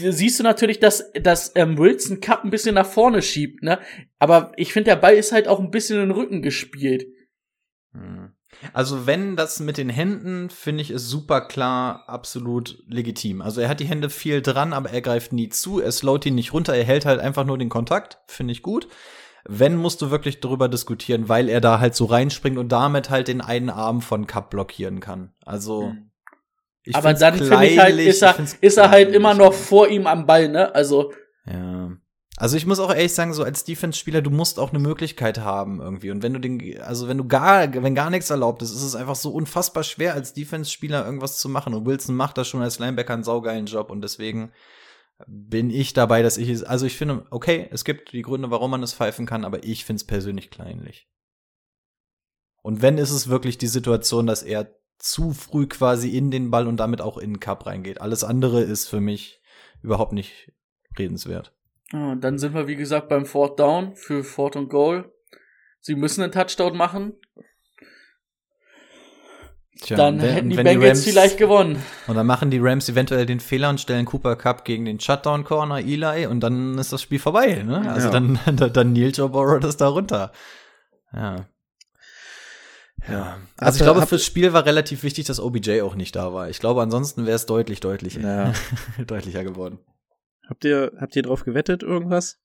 siehst 0.00 0.38
du 0.38 0.42
natürlich, 0.42 0.80
dass, 0.80 1.10
dass 1.20 1.52
ähm, 1.54 1.78
Wilson 1.78 2.20
Cup 2.20 2.44
ein 2.44 2.50
bisschen 2.50 2.74
nach 2.74 2.86
vorne 2.86 3.22
schiebt, 3.22 3.62
ne? 3.62 3.78
Aber 4.18 4.52
ich 4.56 4.72
finde, 4.72 4.90
der 4.90 4.96
Ball 4.96 5.14
ist 5.14 5.32
halt 5.32 5.48
auch 5.48 5.60
ein 5.60 5.70
bisschen 5.70 6.00
in 6.00 6.08
den 6.08 6.16
Rücken 6.16 6.42
gespielt. 6.42 7.06
Hm. 7.92 8.32
Also 8.72 9.06
wenn 9.06 9.36
das 9.36 9.60
mit 9.60 9.78
den 9.78 9.88
Händen, 9.88 10.50
finde 10.50 10.82
ich 10.82 10.90
es 10.90 11.08
super 11.08 11.40
klar, 11.40 12.04
absolut 12.08 12.82
legitim. 12.86 13.42
Also 13.42 13.60
er 13.60 13.68
hat 13.68 13.80
die 13.80 13.86
Hände 13.86 14.10
viel 14.10 14.42
dran, 14.42 14.72
aber 14.72 14.90
er 14.90 15.00
greift 15.00 15.32
nie 15.32 15.48
zu, 15.48 15.80
er 15.80 15.92
slowt 15.92 16.26
ihn 16.26 16.34
nicht 16.34 16.52
runter, 16.52 16.74
er 16.74 16.84
hält 16.84 17.06
halt 17.06 17.20
einfach 17.20 17.44
nur 17.44 17.58
den 17.58 17.68
Kontakt, 17.68 18.18
finde 18.26 18.52
ich 18.52 18.62
gut. 18.62 18.88
Wenn 19.48 19.76
musst 19.76 20.02
du 20.02 20.10
wirklich 20.10 20.40
darüber 20.40 20.68
diskutieren, 20.68 21.28
weil 21.28 21.48
er 21.48 21.60
da 21.60 21.80
halt 21.80 21.94
so 21.94 22.04
reinspringt 22.04 22.58
und 22.58 22.70
damit 22.70 23.08
halt 23.08 23.28
den 23.28 23.40
einen 23.40 23.70
Arm 23.70 24.02
von 24.02 24.26
Cup 24.26 24.50
blockieren 24.50 25.00
kann. 25.00 25.32
Also 25.46 25.94
ich 26.84 26.94
Aber 26.94 27.14
dann 27.14 27.34
finde 27.38 27.66
ich 27.66 27.78
halt, 27.78 27.98
ist 27.98 28.22
er, 28.22 28.36
ist 28.60 28.78
er 28.78 28.90
halt 28.90 29.14
immer 29.14 29.34
noch 29.34 29.52
vor 29.52 29.88
ihm 29.88 30.06
am 30.06 30.26
Ball, 30.26 30.48
ne? 30.48 30.74
Also, 30.74 31.12
Ja. 31.44 31.90
Also 32.40 32.56
ich 32.56 32.64
muss 32.64 32.80
auch 32.80 32.88
ehrlich 32.88 33.12
sagen, 33.12 33.34
so 33.34 33.44
als 33.44 33.64
Defense-Spieler, 33.64 34.22
du 34.22 34.30
musst 34.30 34.58
auch 34.58 34.70
eine 34.70 34.78
Möglichkeit 34.78 35.40
haben 35.40 35.78
irgendwie. 35.78 36.10
Und 36.10 36.22
wenn 36.22 36.32
du 36.32 36.38
den, 36.38 36.80
also 36.80 37.06
wenn 37.06 37.18
du 37.18 37.28
gar, 37.28 37.70
wenn 37.70 37.94
gar 37.94 38.08
nichts 38.08 38.30
erlaubt 38.30 38.62
ist, 38.62 38.70
ist 38.70 38.82
es 38.82 38.94
einfach 38.94 39.14
so 39.14 39.30
unfassbar 39.30 39.82
schwer, 39.82 40.14
als 40.14 40.32
Defense-Spieler 40.32 41.04
irgendwas 41.04 41.38
zu 41.38 41.50
machen. 41.50 41.74
Und 41.74 41.84
Wilson 41.84 42.16
macht 42.16 42.38
das 42.38 42.48
schon 42.48 42.62
als 42.62 42.78
Linebacker 42.78 43.12
einen 43.12 43.24
saugeilen 43.24 43.66
Job. 43.66 43.90
Und 43.90 44.00
deswegen 44.00 44.52
bin 45.26 45.68
ich 45.68 45.92
dabei, 45.92 46.22
dass 46.22 46.38
ich 46.38 46.48
es, 46.48 46.62
also 46.62 46.86
ich 46.86 46.96
finde, 46.96 47.26
okay, 47.30 47.68
es 47.72 47.84
gibt 47.84 48.12
die 48.12 48.22
Gründe, 48.22 48.50
warum 48.50 48.70
man 48.70 48.82
es 48.82 48.94
pfeifen 48.94 49.26
kann, 49.26 49.44
aber 49.44 49.62
ich 49.62 49.84
finde 49.84 50.00
es 50.00 50.06
persönlich 50.06 50.50
kleinlich. 50.50 51.10
Und 52.62 52.80
wenn 52.80 52.96
ist 52.96 53.10
es 53.10 53.28
wirklich 53.28 53.58
die 53.58 53.66
Situation, 53.66 54.26
dass 54.26 54.42
er 54.42 54.79
zu 55.00 55.32
früh 55.32 55.66
quasi 55.66 56.10
in 56.16 56.30
den 56.30 56.50
Ball 56.50 56.66
und 56.68 56.76
damit 56.78 57.00
auch 57.00 57.18
in 57.18 57.34
den 57.34 57.40
Cup 57.40 57.66
reingeht. 57.66 58.00
Alles 58.00 58.22
andere 58.22 58.60
ist 58.62 58.86
für 58.88 59.00
mich 59.00 59.40
überhaupt 59.82 60.12
nicht 60.12 60.52
redenswert. 60.98 61.52
ja, 61.92 62.14
dann 62.14 62.38
sind 62.38 62.54
wir, 62.54 62.68
wie 62.68 62.76
gesagt, 62.76 63.08
beim 63.08 63.26
Fourth 63.26 63.58
Down 63.58 63.96
für 63.96 64.22
Fourth 64.24 64.56
und 64.56 64.68
Goal. 64.68 65.10
Sie 65.80 65.94
müssen 65.94 66.22
einen 66.22 66.32
Touchdown 66.32 66.76
machen, 66.76 67.14
Tja, 69.82 69.96
dann 69.96 70.20
wenn- 70.20 70.34
hätten 70.34 70.50
die 70.50 70.56
Bengals 70.56 70.98
Rams- 70.98 71.04
vielleicht 71.04 71.38
gewonnen. 71.38 71.82
Und 72.06 72.14
dann 72.16 72.26
machen 72.26 72.50
die 72.50 72.58
Rams 72.60 72.88
eventuell 72.90 73.24
den 73.24 73.40
Fehler 73.40 73.70
und 73.70 73.80
stellen 73.80 74.04
Cooper 74.04 74.36
Cup 74.36 74.64
gegen 74.66 74.84
den 74.84 75.00
Shutdown 75.00 75.44
Corner 75.44 75.78
Eli 75.78 76.26
und 76.26 76.40
dann 76.40 76.76
ist 76.76 76.92
das 76.92 77.00
Spiel 77.00 77.18
vorbei, 77.18 77.62
ne? 77.62 77.90
Also 77.90 78.08
Ja. 78.08 78.12
dann, 78.12 78.38
dann, 78.56 78.72
dann 78.72 78.92
Neil 78.92 79.12
Joe 79.14 79.30
Burrow 79.30 79.58
das 79.60 79.78
da 79.78 79.88
runter. 79.88 80.32
Ja. 81.14 81.46
Ja. 83.10 83.38
Also 83.56 83.78
ich 83.78 83.82
glaube, 83.82 84.06
fürs 84.06 84.24
Spiel 84.24 84.52
war 84.52 84.64
relativ 84.66 85.02
wichtig, 85.02 85.26
dass 85.26 85.40
OBJ 85.40 85.82
auch 85.82 85.94
nicht 85.94 86.16
da 86.16 86.32
war. 86.32 86.48
Ich 86.48 86.58
glaube, 86.60 86.82
ansonsten 86.82 87.26
wäre 87.26 87.36
es 87.36 87.46
deutlich, 87.46 87.80
deutlich, 87.80 88.14
Ja. 88.14 88.52
deutlicher 89.06 89.44
geworden. 89.44 89.78
Habt 90.48 90.64
ihr, 90.64 90.92
habt 90.98 91.14
ihr 91.14 91.22
drauf 91.22 91.44
gewettet 91.44 91.82
irgendwas? 91.82 92.38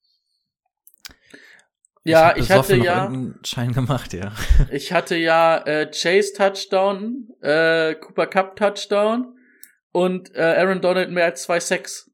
Ja, 2.03 2.36
ich, 2.36 2.47
besoffen 2.47 2.82
hatte 2.82 2.86
ja, 2.86 3.11
Schein 3.43 3.74
gemacht, 3.74 4.13
ja. 4.13 4.32
ich 4.72 4.93
hatte 4.93 5.16
ja 5.16 5.57
äh, 5.66 5.89
Chase 5.89 6.34
Touchdown, 6.38 7.30
äh, 7.41 7.95
Cooper 7.95 8.28
Cup 8.28 8.55
Touchdown 8.55 9.36
und 9.91 10.36
äh, 10.36 10.41
Aaron 10.41 10.82
Donald 10.82 11.09
mehr 11.09 11.26
als 11.26 11.41
zwei 11.43 11.59
Sacks. 11.59 12.11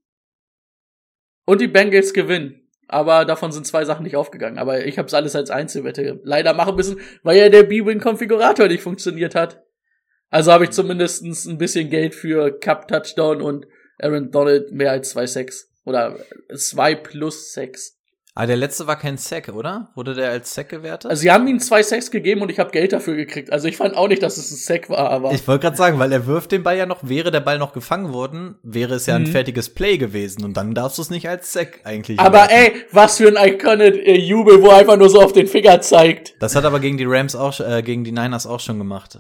Und 1.46 1.60
die 1.60 1.68
Bengals 1.68 2.14
gewinnen. 2.14 2.61
Aber 2.92 3.24
davon 3.24 3.54
sind 3.54 3.66
zwei 3.66 3.86
Sachen 3.86 4.04
nicht 4.04 4.18
aufgegangen. 4.18 4.58
Aber 4.58 4.86
ich 4.86 4.98
habe 4.98 5.08
es 5.08 5.14
alles 5.14 5.34
als 5.34 5.50
Einzelwette 5.50 6.20
leider 6.26 6.54
machen 6.54 6.76
müssen, 6.76 7.00
weil 7.24 7.38
ja 7.38 7.48
der 7.48 7.64
B-Win-Konfigurator 7.64 8.68
nicht 8.68 8.84
funktioniert 8.84 9.34
hat. 9.34 9.64
Also 10.30 10.52
habe 10.52 10.66
ich 10.66 10.72
zumindestens 10.72 11.46
ein 11.46 11.58
bisschen 11.58 11.90
Geld 11.90 12.14
für 12.14 12.52
Cup 12.60 12.90
Touchdown 12.90 13.42
und 13.42 13.66
Aaron 13.98 14.30
Donald 14.32 14.74
mehr 14.74 14.92
als 14.92 15.12
zwei 15.12 15.26
Sacks. 15.26 15.72
Oder 15.86 16.20
zwei 16.54 16.94
plus 16.94 17.54
sechs. 17.54 17.98
Ah, 18.34 18.46
der 18.46 18.56
letzte 18.56 18.88
war 18.88 18.98
kein 18.98 19.18
Sack, 19.18 19.50
oder? 19.50 19.90
Wurde 19.94 20.14
der 20.14 20.30
als 20.32 20.54
Sack 20.54 20.70
gewertet? 20.70 21.12
Also 21.12 21.20
sie 21.22 21.32
haben 21.32 21.46
ihm 21.48 21.60
zwei 21.60 21.84
Sacks 21.84 22.12
gegeben 22.12 22.42
und 22.42 22.50
ich 22.50 22.60
habe 22.60 22.72
Geld 22.72 22.94
dafür 22.94 23.16
gekriegt. 23.18 23.52
Also 23.52 23.68
ich 23.68 23.76
fand 23.76 23.98
auch 23.98 24.08
nicht, 24.08 24.24
dass 24.24 24.38
es 24.38 24.50
ein 24.52 24.56
Sack 24.56 24.90
war, 24.90 25.10
aber 25.10 25.34
ich 25.34 25.46
wollte 25.50 25.64
gerade 25.64 25.76
sagen, 25.76 26.00
weil 26.00 26.14
er 26.14 26.26
wirft 26.28 26.54
den 26.54 26.64
Ball 26.64 26.78
ja 26.78 26.86
noch, 26.86 27.00
wäre 27.08 27.30
der 27.32 27.42
Ball 27.42 27.58
noch 27.60 27.74
gefangen 27.74 28.14
worden, 28.14 28.56
wäre 28.64 28.96
es 28.96 29.06
ja 29.06 29.18
ein 29.18 29.24
Mhm. 29.24 29.28
fertiges 29.28 29.74
Play 29.74 29.98
gewesen 29.98 30.46
und 30.46 30.56
dann 30.56 30.74
darfst 30.74 30.98
du 30.98 31.02
es 31.02 31.10
nicht 31.10 31.28
als 31.28 31.52
Sack 31.52 31.82
eigentlich. 31.84 32.22
aber 32.22 32.38
werten. 32.50 32.54
ey, 32.54 32.86
was 32.94 33.18
für 33.18 33.28
ein 33.28 33.54
iconic 33.54 33.96
äh, 34.08 34.18
Jubel, 34.18 34.62
wo 34.62 34.68
er 34.68 34.78
einfach 34.78 34.96
nur 34.98 35.10
so 35.10 35.20
auf 35.22 35.34
den 35.34 35.48
Finger 35.48 35.82
zeigt. 35.82 36.34
Das 36.40 36.56
hat 36.56 36.64
aber 36.64 36.80
gegen 36.80 36.98
die 36.98 37.06
Rams 37.06 37.36
auch, 37.36 37.60
äh, 37.60 37.84
gegen 37.84 38.06
die 38.06 38.14
Niners 38.14 38.48
auch 38.48 38.62
schon 38.62 38.78
gemacht. 38.78 39.20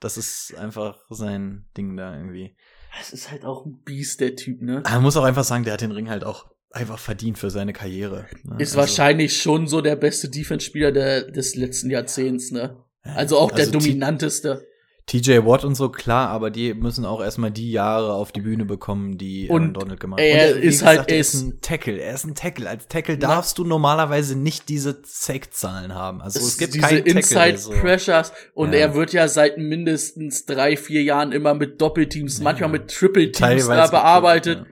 Das 0.00 0.16
ist 0.18 0.52
einfach 0.58 0.98
sein 1.10 1.66
Ding 1.76 1.96
da 1.96 2.12
irgendwie. 2.16 2.56
Das 2.98 3.12
ist 3.12 3.30
halt 3.30 3.44
auch 3.44 3.64
ein 3.66 3.82
Biest, 3.84 4.20
der 4.20 4.34
Typ, 4.34 4.62
ne? 4.62 4.82
Man 4.84 5.02
muss 5.02 5.16
auch 5.16 5.24
einfach 5.24 5.44
sagen, 5.44 5.62
der 5.64 5.74
hat 5.74 5.80
den 5.80 5.92
Ring 5.92 6.10
halt 6.10 6.24
auch 6.24 6.46
einfach 6.70 6.98
verdient 6.98 7.38
für 7.38 7.50
seine 7.50 7.72
Karriere. 7.72 8.26
Ne? 8.44 8.56
Ist 8.58 8.70
Also, 8.70 8.78
wahrscheinlich 8.78 9.40
schon 9.40 9.66
so 9.66 9.80
der 9.80 9.96
beste 9.96 10.28
Defense-Spieler 10.28 10.92
der, 10.92 11.22
des 11.30 11.54
letzten 11.54 11.90
Jahrzehnts, 11.90 12.50
ne? 12.50 12.76
Also 13.02 13.38
auch 13.38 13.50
der 13.50 13.66
Also 13.66 13.78
T- 13.78 13.78
dominanteste. 13.78 14.66
TJ 15.08 15.38
Watt 15.46 15.64
und 15.64 15.76
so, 15.76 15.88
klar, 15.90 16.30
aber 16.30 16.50
die 16.50 16.74
müssen 16.74 17.04
auch 17.04 17.22
erstmal 17.22 17.52
die 17.52 17.70
Jahre 17.70 18.12
auf 18.14 18.32
die 18.32 18.40
Bühne 18.40 18.64
bekommen, 18.64 19.16
die 19.16 19.48
Und 19.48 19.60
Aaron 19.62 19.74
Donald 19.74 20.00
gemacht 20.00 20.20
er 20.20 20.56
Und 20.56 20.62
ist 20.64 20.84
halt- 20.84 21.08
er 21.08 21.18
ist 21.18 21.34
ein 21.34 21.60
Tackle. 21.60 21.96
Er 21.98 22.12
ist 22.14 22.24
ein 22.24 22.34
Tackle. 22.34 22.68
Als 22.68 22.88
Tackle 22.88 23.16
darfst 23.16 23.56
du 23.58 23.64
normalerweise 23.64 24.36
nicht 24.36 24.68
diese 24.68 25.00
Sack-Zahlen 25.04 25.94
haben. 25.94 26.20
Also 26.20 26.40
es, 26.40 26.46
Es 26.48 26.58
gibt 26.58 26.74
diese 26.74 26.84
keinen 26.84 27.04
Tackle. 27.04 27.14
der 27.14 27.22
so- 27.56 27.70
Inside-Pressures 27.70 28.32
und 28.54 28.72
Ja. 28.72 28.80
er 28.80 28.94
wird 28.96 29.12
ja 29.12 29.28
seit 29.28 29.58
mindestens 29.58 30.44
drei, 30.44 30.76
vier 30.76 31.04
Jahren 31.04 31.30
immer 31.30 31.54
mit 31.54 31.80
Doppelteams, 31.80 32.40
manchmal 32.40 32.70
mit 32.70 32.88
Triple-Teams 32.90 33.38
Teilweise 33.38 33.68
da 33.68 33.82
mit- 33.82 33.90
bearbeitet 33.92 34.66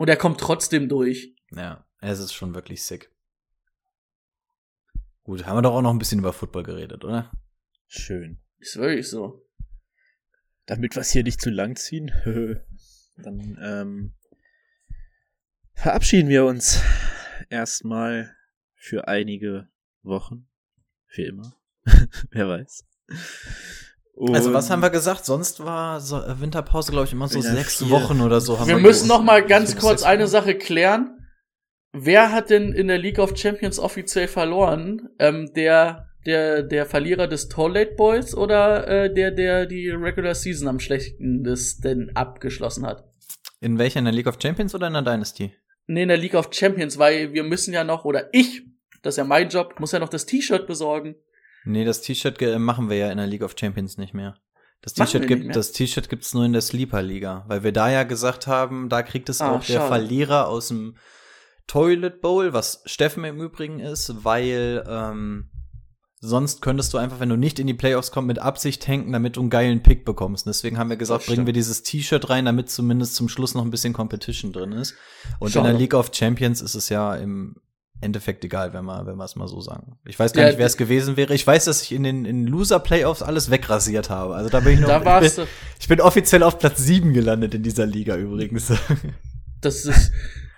und 0.00 0.08
er 0.08 0.16
kommt 0.16 0.40
trotzdem 0.40 0.88
durch. 0.88 1.36
Ja. 1.50 1.86
es 2.00 2.20
ist 2.20 2.32
schon 2.32 2.54
wirklich 2.54 2.82
sick. 2.84 3.10
Gut, 5.24 5.44
haben 5.44 5.58
wir 5.58 5.62
doch 5.62 5.74
auch 5.74 5.82
noch 5.82 5.90
ein 5.90 5.98
bisschen 5.98 6.20
über 6.20 6.32
Football 6.32 6.62
geredet, 6.62 7.04
oder? 7.04 7.30
Schön. 7.86 8.40
Ist 8.56 8.78
wirklich 8.78 9.10
so. 9.10 9.46
Damit 10.64 10.96
wir 10.96 11.02
es 11.02 11.10
hier 11.10 11.22
nicht 11.22 11.42
zu 11.42 11.50
lang 11.50 11.76
ziehen, 11.76 12.10
dann 13.18 13.58
ähm, 13.60 14.14
verabschieden 15.74 16.30
wir 16.30 16.46
uns 16.46 16.82
erstmal 17.50 18.34
für 18.76 19.06
einige 19.06 19.68
Wochen. 20.02 20.48
Für 21.08 21.24
immer. 21.24 21.54
Wer 22.30 22.48
weiß. 22.48 22.86
Also 24.32 24.52
was 24.52 24.66
Und- 24.66 24.72
haben 24.72 24.82
wir 24.82 24.90
gesagt? 24.90 25.24
Sonst 25.24 25.64
war 25.64 26.00
so 26.00 26.18
äh, 26.18 26.40
Winterpause, 26.40 26.92
glaube 26.92 27.06
ich, 27.06 27.12
immer 27.12 27.28
so 27.28 27.38
Wieder 27.38 27.54
sechs 27.54 27.78
vier. 27.78 27.90
Wochen 27.90 28.20
oder 28.20 28.40
so. 28.40 28.58
Haben 28.58 28.68
Wir 28.68 28.76
müssen 28.78 29.08
noch 29.08 29.22
mal 29.22 29.44
ganz 29.44 29.76
kurz 29.76 30.02
eine. 30.02 30.26
Sache 30.26 30.54
klären. 30.56 31.16
Wer 31.92 32.30
hat 32.30 32.50
denn 32.50 32.72
in 32.72 32.88
der 32.88 32.98
League 32.98 33.18
of 33.18 33.36
Champions 33.36 33.78
offiziell 33.78 34.28
verloren? 34.28 35.08
Ähm, 35.18 35.50
der, 35.56 36.06
der, 36.26 36.62
der 36.62 36.86
Verlierer 36.86 37.26
des 37.26 37.48
Toilet 37.48 37.96
Boys 37.96 38.34
oder 38.36 38.86
äh, 38.86 39.12
der, 39.14 39.30
der 39.32 39.66
die 39.66 39.88
Regular 39.90 40.34
Season 40.34 40.68
am 40.68 40.78
schlechtesten 40.78 42.14
abgeschlossen 42.14 42.86
hat? 42.86 43.04
In 43.60 43.78
welcher? 43.78 43.98
In 43.98 44.04
der 44.04 44.14
League 44.14 44.26
of 44.28 44.36
Champions 44.40 44.74
oder 44.74 44.86
in 44.86 44.92
der 44.92 45.02
Dynasty? 45.02 45.52
Nee, 45.86 46.02
in 46.02 46.08
der 46.08 46.16
League 46.18 46.34
of 46.34 46.50
Champions, 46.52 46.98
weil 46.98 47.32
wir 47.32 47.42
müssen 47.42 47.74
ja 47.74 47.82
noch, 47.84 48.04
oder 48.04 48.28
ich, 48.32 48.62
das 49.02 49.14
ist 49.14 49.18
ja 49.18 49.24
mein 49.24 49.48
Job, 49.48 49.80
muss 49.80 49.92
ja 49.92 49.98
noch 49.98 50.08
das 50.08 50.26
T-Shirt 50.26 50.66
besorgen. 50.66 51.16
Nee, 51.64 51.84
das 51.84 52.00
T-Shirt 52.00 52.40
machen 52.58 52.88
wir 52.90 52.96
ja 52.96 53.10
in 53.10 53.18
der 53.18 53.26
League 53.26 53.42
of 53.42 53.54
Champions 53.58 53.98
nicht 53.98 54.14
mehr. 54.14 54.36
Das 54.82 54.94
T-Shirt 54.94 55.26
gibt, 55.26 55.54
das 55.54 55.72
T-Shirt 55.72 56.08
gibt's 56.08 56.32
nur 56.32 56.44
in 56.44 56.52
der 56.52 56.62
Sleeper 56.62 57.02
Liga, 57.02 57.44
weil 57.48 57.62
wir 57.62 57.72
da 57.72 57.90
ja 57.90 58.04
gesagt 58.04 58.46
haben, 58.46 58.88
da 58.88 59.02
kriegt 59.02 59.28
es 59.28 59.40
Ah, 59.42 59.52
auch 59.52 59.64
der. 59.64 59.86
Verlierer 59.86 60.48
aus 60.48 60.68
dem 60.68 60.96
Toilet 61.66 62.20
Bowl, 62.22 62.52
was 62.52 62.82
Steffen 62.86 63.24
im 63.24 63.40
Übrigen 63.40 63.78
ist, 63.78 64.24
weil 64.24 64.82
ähm, 64.88 65.50
sonst 66.20 66.62
könntest 66.62 66.92
du 66.94 66.98
einfach, 66.98 67.20
wenn 67.20 67.28
du 67.28 67.36
nicht 67.36 67.58
in 67.58 67.66
die 67.66 67.74
Playoffs 67.74 68.10
kommst, 68.10 68.26
mit 68.26 68.38
Absicht 68.38 68.82
tanken, 68.82 69.12
damit 69.12 69.36
du 69.36 69.40
einen 69.40 69.50
geilen 69.50 69.82
Pick 69.82 70.04
bekommst. 70.06 70.46
Und 70.46 70.50
deswegen 70.50 70.78
haben 70.78 70.90
wir 70.90 70.96
gesagt, 70.96 71.26
bringen 71.26 71.46
wir 71.46 71.52
dieses 71.52 71.82
T-Shirt 71.82 72.30
rein, 72.30 72.46
damit 72.46 72.70
zumindest 72.70 73.14
zum 73.16 73.28
Schluss 73.28 73.54
noch 73.54 73.64
ein 73.64 73.70
bisschen 73.70 73.92
Competition 73.92 74.52
drin 74.52 74.72
ist. 74.72 74.94
Und 75.38 75.50
Schade. 75.52 75.68
in 75.68 75.72
der 75.74 75.80
League 75.80 75.94
of 75.94 76.10
Champions 76.12 76.62
ist 76.62 76.74
es 76.74 76.88
ja 76.88 77.14
im 77.16 77.56
Endeffekt 78.00 78.44
egal, 78.44 78.72
wenn 78.72 78.84
wir, 78.84 79.06
wenn 79.06 79.16
wir 79.16 79.24
es 79.24 79.36
mal 79.36 79.48
so 79.48 79.60
sagen. 79.60 79.98
Ich 80.06 80.18
weiß 80.18 80.32
gar 80.32 80.42
Ja, 80.42 80.48
nicht, 80.48 80.58
wer 80.58 80.66
es 80.66 80.76
gewesen 80.76 81.16
wäre. 81.16 81.34
Ich 81.34 81.46
weiß, 81.46 81.66
dass 81.66 81.82
ich 81.82 81.92
in 81.92 82.02
den 82.02 82.24
in 82.24 82.46
Loser-Playoffs 82.46 83.22
alles 83.22 83.50
wegrasiert 83.50 84.08
habe. 84.08 84.34
Also 84.34 84.48
da 84.48 84.60
bin 84.60 84.74
ich 84.74 84.80
noch. 84.80 84.88
Da 84.88 85.04
warst 85.04 85.26
ich, 85.26 85.36
bin, 85.36 85.44
du, 85.44 85.50
ich 85.80 85.88
bin 85.88 86.00
offiziell 86.00 86.42
auf 86.42 86.58
Platz 86.58 86.78
7 86.78 87.12
gelandet 87.12 87.54
in 87.54 87.62
dieser 87.62 87.86
Liga 87.86 88.16
übrigens. 88.16 88.72
das 89.60 89.84
ist, 89.84 90.12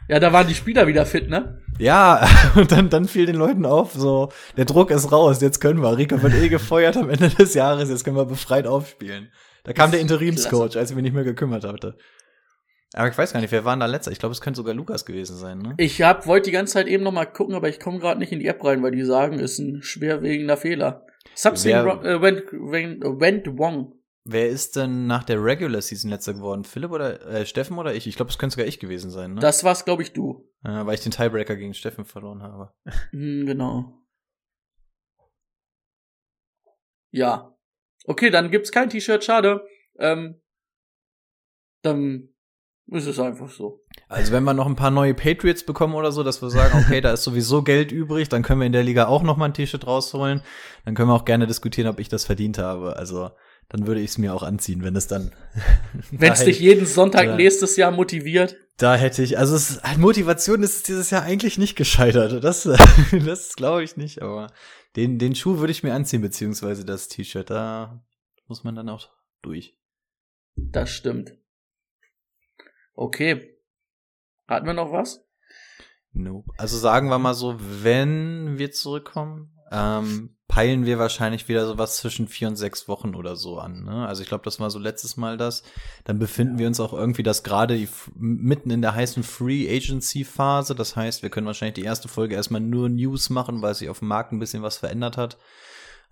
ja, 0.08 0.20
da 0.20 0.32
waren 0.32 0.46
die 0.46 0.54
Spieler 0.54 0.86
wieder 0.86 1.06
fit, 1.06 1.28
ne? 1.28 1.58
ja, 1.78 2.28
und 2.54 2.70
dann, 2.70 2.90
dann 2.90 3.06
fiel 3.08 3.26
den 3.26 3.36
Leuten 3.36 3.66
auf, 3.66 3.92
so, 3.92 4.30
der 4.56 4.64
Druck 4.64 4.90
ist 4.90 5.10
raus, 5.10 5.40
jetzt 5.40 5.60
können 5.60 5.82
wir. 5.82 5.96
Rico 5.96 6.22
wird 6.22 6.34
eh 6.34 6.48
gefeuert 6.48 6.96
am 6.96 7.10
Ende 7.10 7.28
des 7.28 7.54
Jahres, 7.54 7.88
jetzt 7.88 8.04
können 8.04 8.16
wir 8.16 8.24
befreit 8.24 8.66
aufspielen. 8.66 9.30
Da 9.64 9.72
kam 9.72 9.90
der 9.90 10.00
Interimscoach, 10.00 10.76
als 10.76 10.90
ich 10.90 10.96
mich 10.96 11.04
nicht 11.04 11.14
mehr 11.14 11.24
gekümmert 11.24 11.64
hatte. 11.64 11.96
Aber 12.94 13.08
ich 13.08 13.16
weiß 13.16 13.32
gar 13.32 13.40
nicht, 13.40 13.52
wer 13.52 13.64
war 13.64 13.74
denn 13.74 13.80
da 13.80 13.86
letzter? 13.86 14.12
Ich 14.12 14.18
glaube, 14.18 14.32
es 14.32 14.40
könnte 14.40 14.58
sogar 14.58 14.74
Lukas 14.74 15.04
gewesen 15.06 15.36
sein, 15.36 15.58
ne? 15.58 15.74
Ich 15.78 16.02
hab, 16.02 16.26
wollte 16.26 16.46
die 16.50 16.52
ganze 16.52 16.74
Zeit 16.74 16.86
eben 16.88 17.02
noch 17.04 17.12
mal 17.12 17.24
gucken, 17.26 17.54
aber 17.54 17.68
ich 17.68 17.80
komme 17.80 17.98
gerade 17.98 18.18
nicht 18.20 18.32
in 18.32 18.40
die 18.40 18.46
App 18.46 18.62
rein, 18.64 18.82
weil 18.82 18.90
die 18.90 19.02
sagen, 19.04 19.38
ist 19.38 19.58
ein 19.58 19.82
schwerwiegender 19.82 20.56
Fehler. 20.56 21.06
Something 21.34 21.72
Wer- 21.72 21.84
wrong, 21.86 22.04
äh, 22.04 22.20
went, 22.20 22.42
went, 22.52 23.02
went 23.20 23.58
wrong. 23.58 23.94
Wer 24.24 24.50
ist 24.50 24.76
denn 24.76 25.06
nach 25.08 25.24
der 25.24 25.42
Regular 25.42 25.80
Season 25.80 26.08
letzter 26.10 26.34
geworden? 26.34 26.62
Philipp 26.64 26.92
oder 26.92 27.26
äh, 27.26 27.44
Steffen 27.46 27.76
oder 27.78 27.94
ich? 27.94 28.06
Ich 28.06 28.14
glaube, 28.14 28.30
es 28.30 28.38
könnte 28.38 28.54
sogar 28.54 28.66
ich 28.68 28.78
gewesen 28.78 29.10
sein, 29.10 29.34
ne? 29.34 29.40
Das 29.40 29.64
war's, 29.64 29.84
glaube 29.84 30.02
ich, 30.02 30.12
du. 30.12 30.48
äh, 30.64 30.86
weil 30.86 30.94
ich 30.94 31.00
den 31.00 31.10
Tiebreaker 31.12 31.56
gegen 31.56 31.74
Steffen 31.74 32.04
verloren 32.04 32.42
habe. 32.42 32.72
Hm, 33.10 33.46
genau. 33.46 33.98
Ja. 37.10 37.56
Okay, 38.04 38.30
dann 38.30 38.50
gibt's 38.50 38.72
kein 38.72 38.90
T-Shirt, 38.90 39.24
schade. 39.24 39.66
Ähm, 39.98 40.40
dann 41.82 42.28
ist 42.88 43.06
es 43.06 43.18
einfach 43.18 43.50
so. 43.50 43.84
Also 44.08 44.32
wenn 44.32 44.44
wir 44.44 44.54
noch 44.54 44.66
ein 44.66 44.76
paar 44.76 44.90
neue 44.90 45.14
Patriots 45.14 45.64
bekommen 45.64 45.94
oder 45.94 46.12
so, 46.12 46.22
dass 46.22 46.42
wir 46.42 46.50
sagen, 46.50 46.78
okay, 46.84 47.00
da 47.00 47.12
ist 47.12 47.22
sowieso 47.24 47.62
Geld 47.62 47.92
übrig, 47.92 48.28
dann 48.28 48.42
können 48.42 48.60
wir 48.60 48.66
in 48.66 48.72
der 48.72 48.82
Liga 48.82 49.06
auch 49.06 49.22
noch 49.22 49.36
mal 49.36 49.46
ein 49.46 49.54
T-Shirt 49.54 49.86
rausholen. 49.86 50.42
Dann 50.84 50.94
können 50.94 51.08
wir 51.08 51.14
auch 51.14 51.24
gerne 51.24 51.46
diskutieren, 51.46 51.88
ob 51.88 52.00
ich 52.00 52.08
das 52.08 52.24
verdient 52.24 52.58
habe. 52.58 52.96
Also 52.96 53.30
dann 53.68 53.86
würde 53.86 54.00
ich 54.00 54.10
es 54.10 54.18
mir 54.18 54.34
auch 54.34 54.42
anziehen, 54.42 54.82
wenn 54.82 54.96
es 54.96 55.06
dann. 55.06 55.32
Wenn's 56.10 56.40
da 56.40 56.44
dich 56.44 56.60
jeden 56.60 56.84
Sonntag 56.84 57.24
Ja. 57.26 57.36
nächstes 57.36 57.76
Jahr 57.76 57.90
motiviert. 57.90 58.56
Da 58.76 58.96
hätte 58.96 59.22
ich, 59.22 59.38
also 59.38 59.54
es, 59.54 59.80
Motivation 59.96 60.62
ist 60.62 60.76
es 60.76 60.82
dieses 60.82 61.10
Jahr 61.10 61.22
eigentlich 61.22 61.56
nicht 61.56 61.76
gescheitert. 61.76 62.42
Das, 62.44 62.64
das 63.24 63.54
glaube 63.54 63.84
ich 63.84 63.96
nicht, 63.96 64.20
aber 64.22 64.48
den, 64.96 65.18
den 65.18 65.34
Schuh 65.34 65.58
würde 65.58 65.70
ich 65.70 65.82
mir 65.82 65.94
anziehen, 65.94 66.20
beziehungsweise 66.20 66.84
das 66.84 67.08
T-Shirt. 67.08 67.48
Da 67.48 68.04
muss 68.48 68.64
man 68.64 68.74
dann 68.74 68.88
auch 68.88 69.08
durch. 69.40 69.78
Das 70.56 70.90
stimmt. 70.90 71.32
Okay. 73.02 73.58
Hatten 74.46 74.66
wir 74.66 74.74
noch 74.74 74.92
was? 74.92 75.24
Nope. 76.12 76.52
Also 76.56 76.78
sagen 76.78 77.08
wir 77.08 77.18
mal 77.18 77.34
so, 77.34 77.56
wenn 77.58 78.58
wir 78.58 78.70
zurückkommen, 78.70 79.58
ähm, 79.72 80.36
peilen 80.46 80.86
wir 80.86 81.00
wahrscheinlich 81.00 81.48
wieder 81.48 81.66
sowas 81.66 81.96
zwischen 81.96 82.28
vier 82.28 82.46
und 82.46 82.54
sechs 82.54 82.86
Wochen 82.86 83.16
oder 83.16 83.34
so 83.34 83.58
an. 83.58 83.82
Ne? 83.82 84.06
Also 84.06 84.22
ich 84.22 84.28
glaube, 84.28 84.44
das 84.44 84.60
war 84.60 84.70
so 84.70 84.78
letztes 84.78 85.16
Mal 85.16 85.36
das. 85.36 85.64
Dann 86.04 86.20
befinden 86.20 86.60
wir 86.60 86.68
uns 86.68 86.78
auch 86.78 86.92
irgendwie 86.92 87.24
das 87.24 87.42
gerade 87.42 87.88
mitten 88.14 88.70
in 88.70 88.82
der 88.82 88.94
heißen 88.94 89.24
Free 89.24 89.68
Agency 89.68 90.22
Phase. 90.22 90.76
Das 90.76 90.94
heißt, 90.94 91.24
wir 91.24 91.30
können 91.30 91.48
wahrscheinlich 91.48 91.74
die 91.74 91.84
erste 91.84 92.06
Folge 92.06 92.36
erstmal 92.36 92.60
nur 92.60 92.88
News 92.88 93.30
machen, 93.30 93.62
weil 93.62 93.74
sich 93.74 93.88
auf 93.88 93.98
dem 93.98 94.08
Markt 94.08 94.30
ein 94.30 94.38
bisschen 94.38 94.62
was 94.62 94.76
verändert 94.76 95.16
hat. 95.16 95.38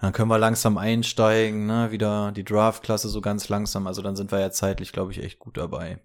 Dann 0.01 0.13
können 0.13 0.29
wir 0.29 0.39
langsam 0.39 0.77
einsteigen, 0.77 1.67
ne? 1.67 1.93
wieder 1.93 2.33
die 2.33 2.45
Draft-Klasse 2.45 3.09
so 3.09 3.21
ganz 3.21 3.49
langsam. 3.49 3.87
Also 3.87 4.03
dann 4.03 4.17
sind 4.17 4.33
wir 4.33 4.41
ja 4.41 4.51
zeitlich, 4.51 4.91
glaube 4.91 5.13
ich, 5.13 5.23
echt 5.23 5.39
gut 5.39 5.57
dabei. 5.57 6.01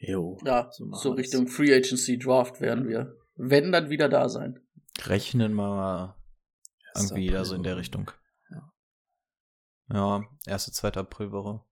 Jo. 0.00 0.38
Ja, 0.44 0.68
So 0.72 0.90
so. 0.92 1.12
Richtung 1.12 1.46
Free 1.46 1.74
Agency 1.74 2.18
Draft 2.18 2.60
werden 2.60 2.88
wir. 2.88 3.16
Wenn 3.36 3.70
dann 3.70 3.90
wieder 3.90 4.08
da 4.08 4.28
sein. 4.28 4.58
Rechnen 5.04 5.54
wir 5.54 5.68
mal 5.68 6.16
irgendwie 6.96 7.28
da 7.28 7.44
so 7.44 7.54
in 7.54 7.62
der. 7.62 7.76
Richtung. 7.76 8.10
Ja, 9.92 10.22
erste, 10.46 10.72
zweite 10.72 11.00
Aprilwoche. 11.00 11.64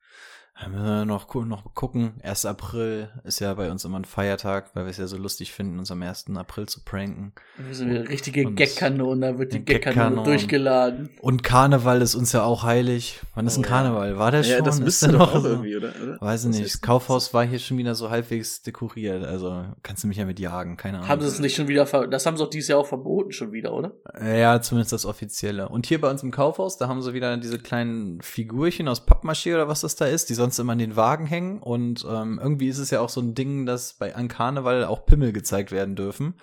Da 0.60 0.68
müssen 0.68 0.84
wir 0.84 1.04
noch, 1.04 1.32
noch 1.46 1.74
gucken. 1.74 2.14
1. 2.24 2.44
April 2.46 3.08
ist 3.22 3.38
ja 3.38 3.54
bei 3.54 3.70
uns 3.70 3.84
immer 3.84 3.98
ein 4.00 4.04
Feiertag, 4.04 4.70
weil 4.74 4.84
wir 4.86 4.90
es 4.90 4.96
ja 4.96 5.06
so 5.06 5.16
lustig 5.16 5.52
finden, 5.52 5.78
uns 5.78 5.90
am 5.92 6.02
1. 6.02 6.26
April 6.36 6.66
zu 6.66 6.82
pranken. 6.84 7.32
Wir 7.56 7.74
sind 7.74 7.90
eine 7.90 8.08
richtige 8.08 8.44
Gag-Kanone, 8.44 9.32
da 9.34 9.38
wird 9.38 9.52
die 9.52 9.64
Gag-Kanone 9.64 10.24
durchgeladen. 10.24 11.10
Und 11.20 11.44
Karneval 11.44 12.02
ist 12.02 12.16
uns 12.16 12.32
ja 12.32 12.42
auch 12.42 12.64
heilig. 12.64 13.20
Wann 13.36 13.46
ist 13.46 13.56
Oh 13.56 13.60
ein 13.60 13.62
ja. 13.64 13.68
Karneval? 13.68 14.18
War 14.18 14.32
der 14.32 14.40
Ja, 14.42 14.56
schon? 14.56 14.64
das 14.64 14.78
Ist 14.78 14.84
müsste 14.84 15.08
der 15.08 15.18
doch 15.18 15.34
auch 15.34 15.40
so? 15.42 15.48
irgendwie, 15.48 15.76
oder? 15.76 15.92
oder? 16.02 16.20
Weiß 16.20 16.44
ich 16.44 16.50
nicht. 16.50 16.64
Das 16.64 16.80
Kaufhaus 16.80 17.32
war 17.32 17.44
hier 17.46 17.60
schon 17.60 17.78
wieder 17.78 17.94
so 17.94 18.10
halbwegs 18.10 18.62
dekoriert. 18.62 19.24
Also 19.24 19.64
kannst 19.84 20.02
du 20.02 20.08
mich 20.08 20.16
ja 20.16 20.24
mit 20.24 20.40
jagen, 20.40 20.76
keine 20.76 20.98
Ahnung. 20.98 21.08
Haben 21.08 21.20
sie 21.20 21.28
es 21.28 21.38
nicht 21.38 21.54
schon 21.54 21.68
wieder 21.68 21.86
ver 21.86 22.08
Das 22.08 22.26
haben 22.26 22.36
sie 22.36 22.42
doch 22.42 22.50
dieses 22.50 22.68
Jahr 22.68 22.80
auch 22.80 22.86
verboten 22.86 23.30
schon 23.30 23.52
wieder, 23.52 23.72
oder? 23.72 23.92
Ja, 24.20 24.60
zumindest 24.60 24.92
das 24.92 25.06
Offizielle. 25.06 25.68
Und 25.68 25.86
hier 25.86 26.00
bei 26.00 26.10
uns 26.10 26.24
im 26.24 26.32
Kaufhaus, 26.32 26.78
da 26.78 26.88
haben 26.88 27.00
sie 27.00 27.14
wieder 27.14 27.36
diese 27.36 27.60
kleinen 27.60 28.20
Figurchen 28.22 28.88
aus 28.88 29.06
Pappmaché 29.06 29.54
oder 29.54 29.68
was 29.68 29.82
das 29.82 29.94
da 29.94 30.06
ist, 30.06 30.28
die 30.30 30.34
sonst 30.48 30.58
immer 30.58 30.72
an 30.72 30.78
den 30.78 30.96
Wagen 30.96 31.26
hängen. 31.26 31.60
Und 31.60 32.06
ähm, 32.08 32.40
irgendwie 32.42 32.68
ist 32.68 32.78
es 32.78 32.90
ja 32.90 33.00
auch 33.00 33.10
so 33.10 33.20
ein 33.20 33.34
Ding, 33.34 33.66
dass 33.66 33.94
bei 33.94 34.14
an 34.14 34.28
Karneval 34.28 34.84
auch 34.84 35.04
Pimmel 35.04 35.32
gezeigt 35.32 35.72
werden 35.72 35.94
dürfen. 35.94 36.34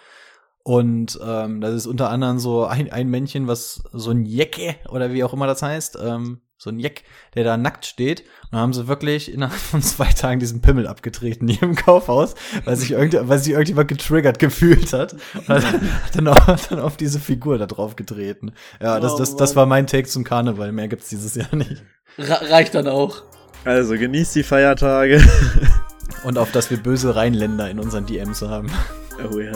Und 0.63 1.19
ähm, 1.23 1.61
das 1.61 1.73
ist 1.73 1.87
unter 1.87 2.09
anderem 2.09 2.39
so 2.39 2.65
ein, 2.65 2.91
ein 2.91 3.09
Männchen, 3.09 3.47
was 3.47 3.83
so 3.93 4.11
ein 4.11 4.25
Jecke 4.25 4.75
oder 4.89 5.11
wie 5.11 5.23
auch 5.23 5.33
immer 5.33 5.47
das 5.47 5.61
heißt, 5.61 5.97
ähm, 6.01 6.41
so 6.57 6.69
ein 6.69 6.79
Jeck, 6.79 7.03
der 7.35 7.43
da 7.43 7.57
nackt 7.57 7.85
steht. 7.85 8.21
Und 8.21 8.53
dann 8.53 8.61
haben 8.61 8.73
sie 8.73 8.87
wirklich 8.87 9.31
innerhalb 9.31 9.59
von 9.59 9.81
zwei 9.81 10.11
Tagen 10.11 10.39
diesen 10.39 10.61
Pimmel 10.61 10.87
abgetreten 10.87 11.47
hier 11.47 11.63
im 11.63 11.75
Kaufhaus, 11.75 12.35
weil 12.63 12.75
sich, 12.77 12.91
irgend, 12.91 13.27
weil 13.27 13.39
sich 13.39 13.51
irgendjemand 13.51 13.89
getriggert 13.89 14.39
gefühlt 14.39 14.93
hat. 14.93 15.13
Und 15.35 15.49
hat 15.49 16.15
dann, 16.15 16.27
auch, 16.27 16.59
dann 16.69 16.79
auf 16.79 16.97
diese 16.97 17.19
Figur 17.19 17.57
da 17.57 17.67
drauf 17.67 17.95
getreten. 17.95 18.53
Ja, 18.81 18.99
das, 18.99 19.13
Oh 19.13 19.17
das, 19.17 19.35
das 19.35 19.51
Mann. 19.51 19.55
war 19.57 19.65
mein 19.67 19.87
Take 19.87 20.07
zum 20.07 20.23
Karneval. 20.23 20.71
Mehr 20.71 20.87
gibt's 20.87 21.09
dieses 21.09 21.35
Jahr 21.35 21.55
nicht. 21.55 21.83
Reicht 22.17 22.73
dann 22.73 22.87
auch. 22.87 23.23
Also 23.65 23.95
genießt 23.95 24.35
die 24.35 24.43
Feiertage. 24.43 25.21
Und 26.23 26.37
auf 26.37 26.51
dass 26.51 26.71
wir 26.71 26.77
böse 26.77 27.15
Rheinländer 27.15 27.69
in 27.69 27.79
unseren 27.79 28.05
DMs 28.05 28.41
haben. 28.41 28.71
Oh 29.31 29.39
ja. 29.39 29.51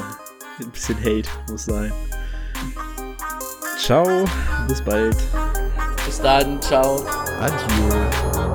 Ein 0.59 0.71
bisschen 0.71 0.97
Hate 0.99 1.29
muss 1.49 1.65
sein. 1.65 1.91
Ciao. 3.77 4.25
Bis 4.67 4.81
bald. 4.81 5.17
Bis 6.05 6.19
dann, 6.21 6.61
ciao. 6.61 7.05
Adieu. 7.39 8.48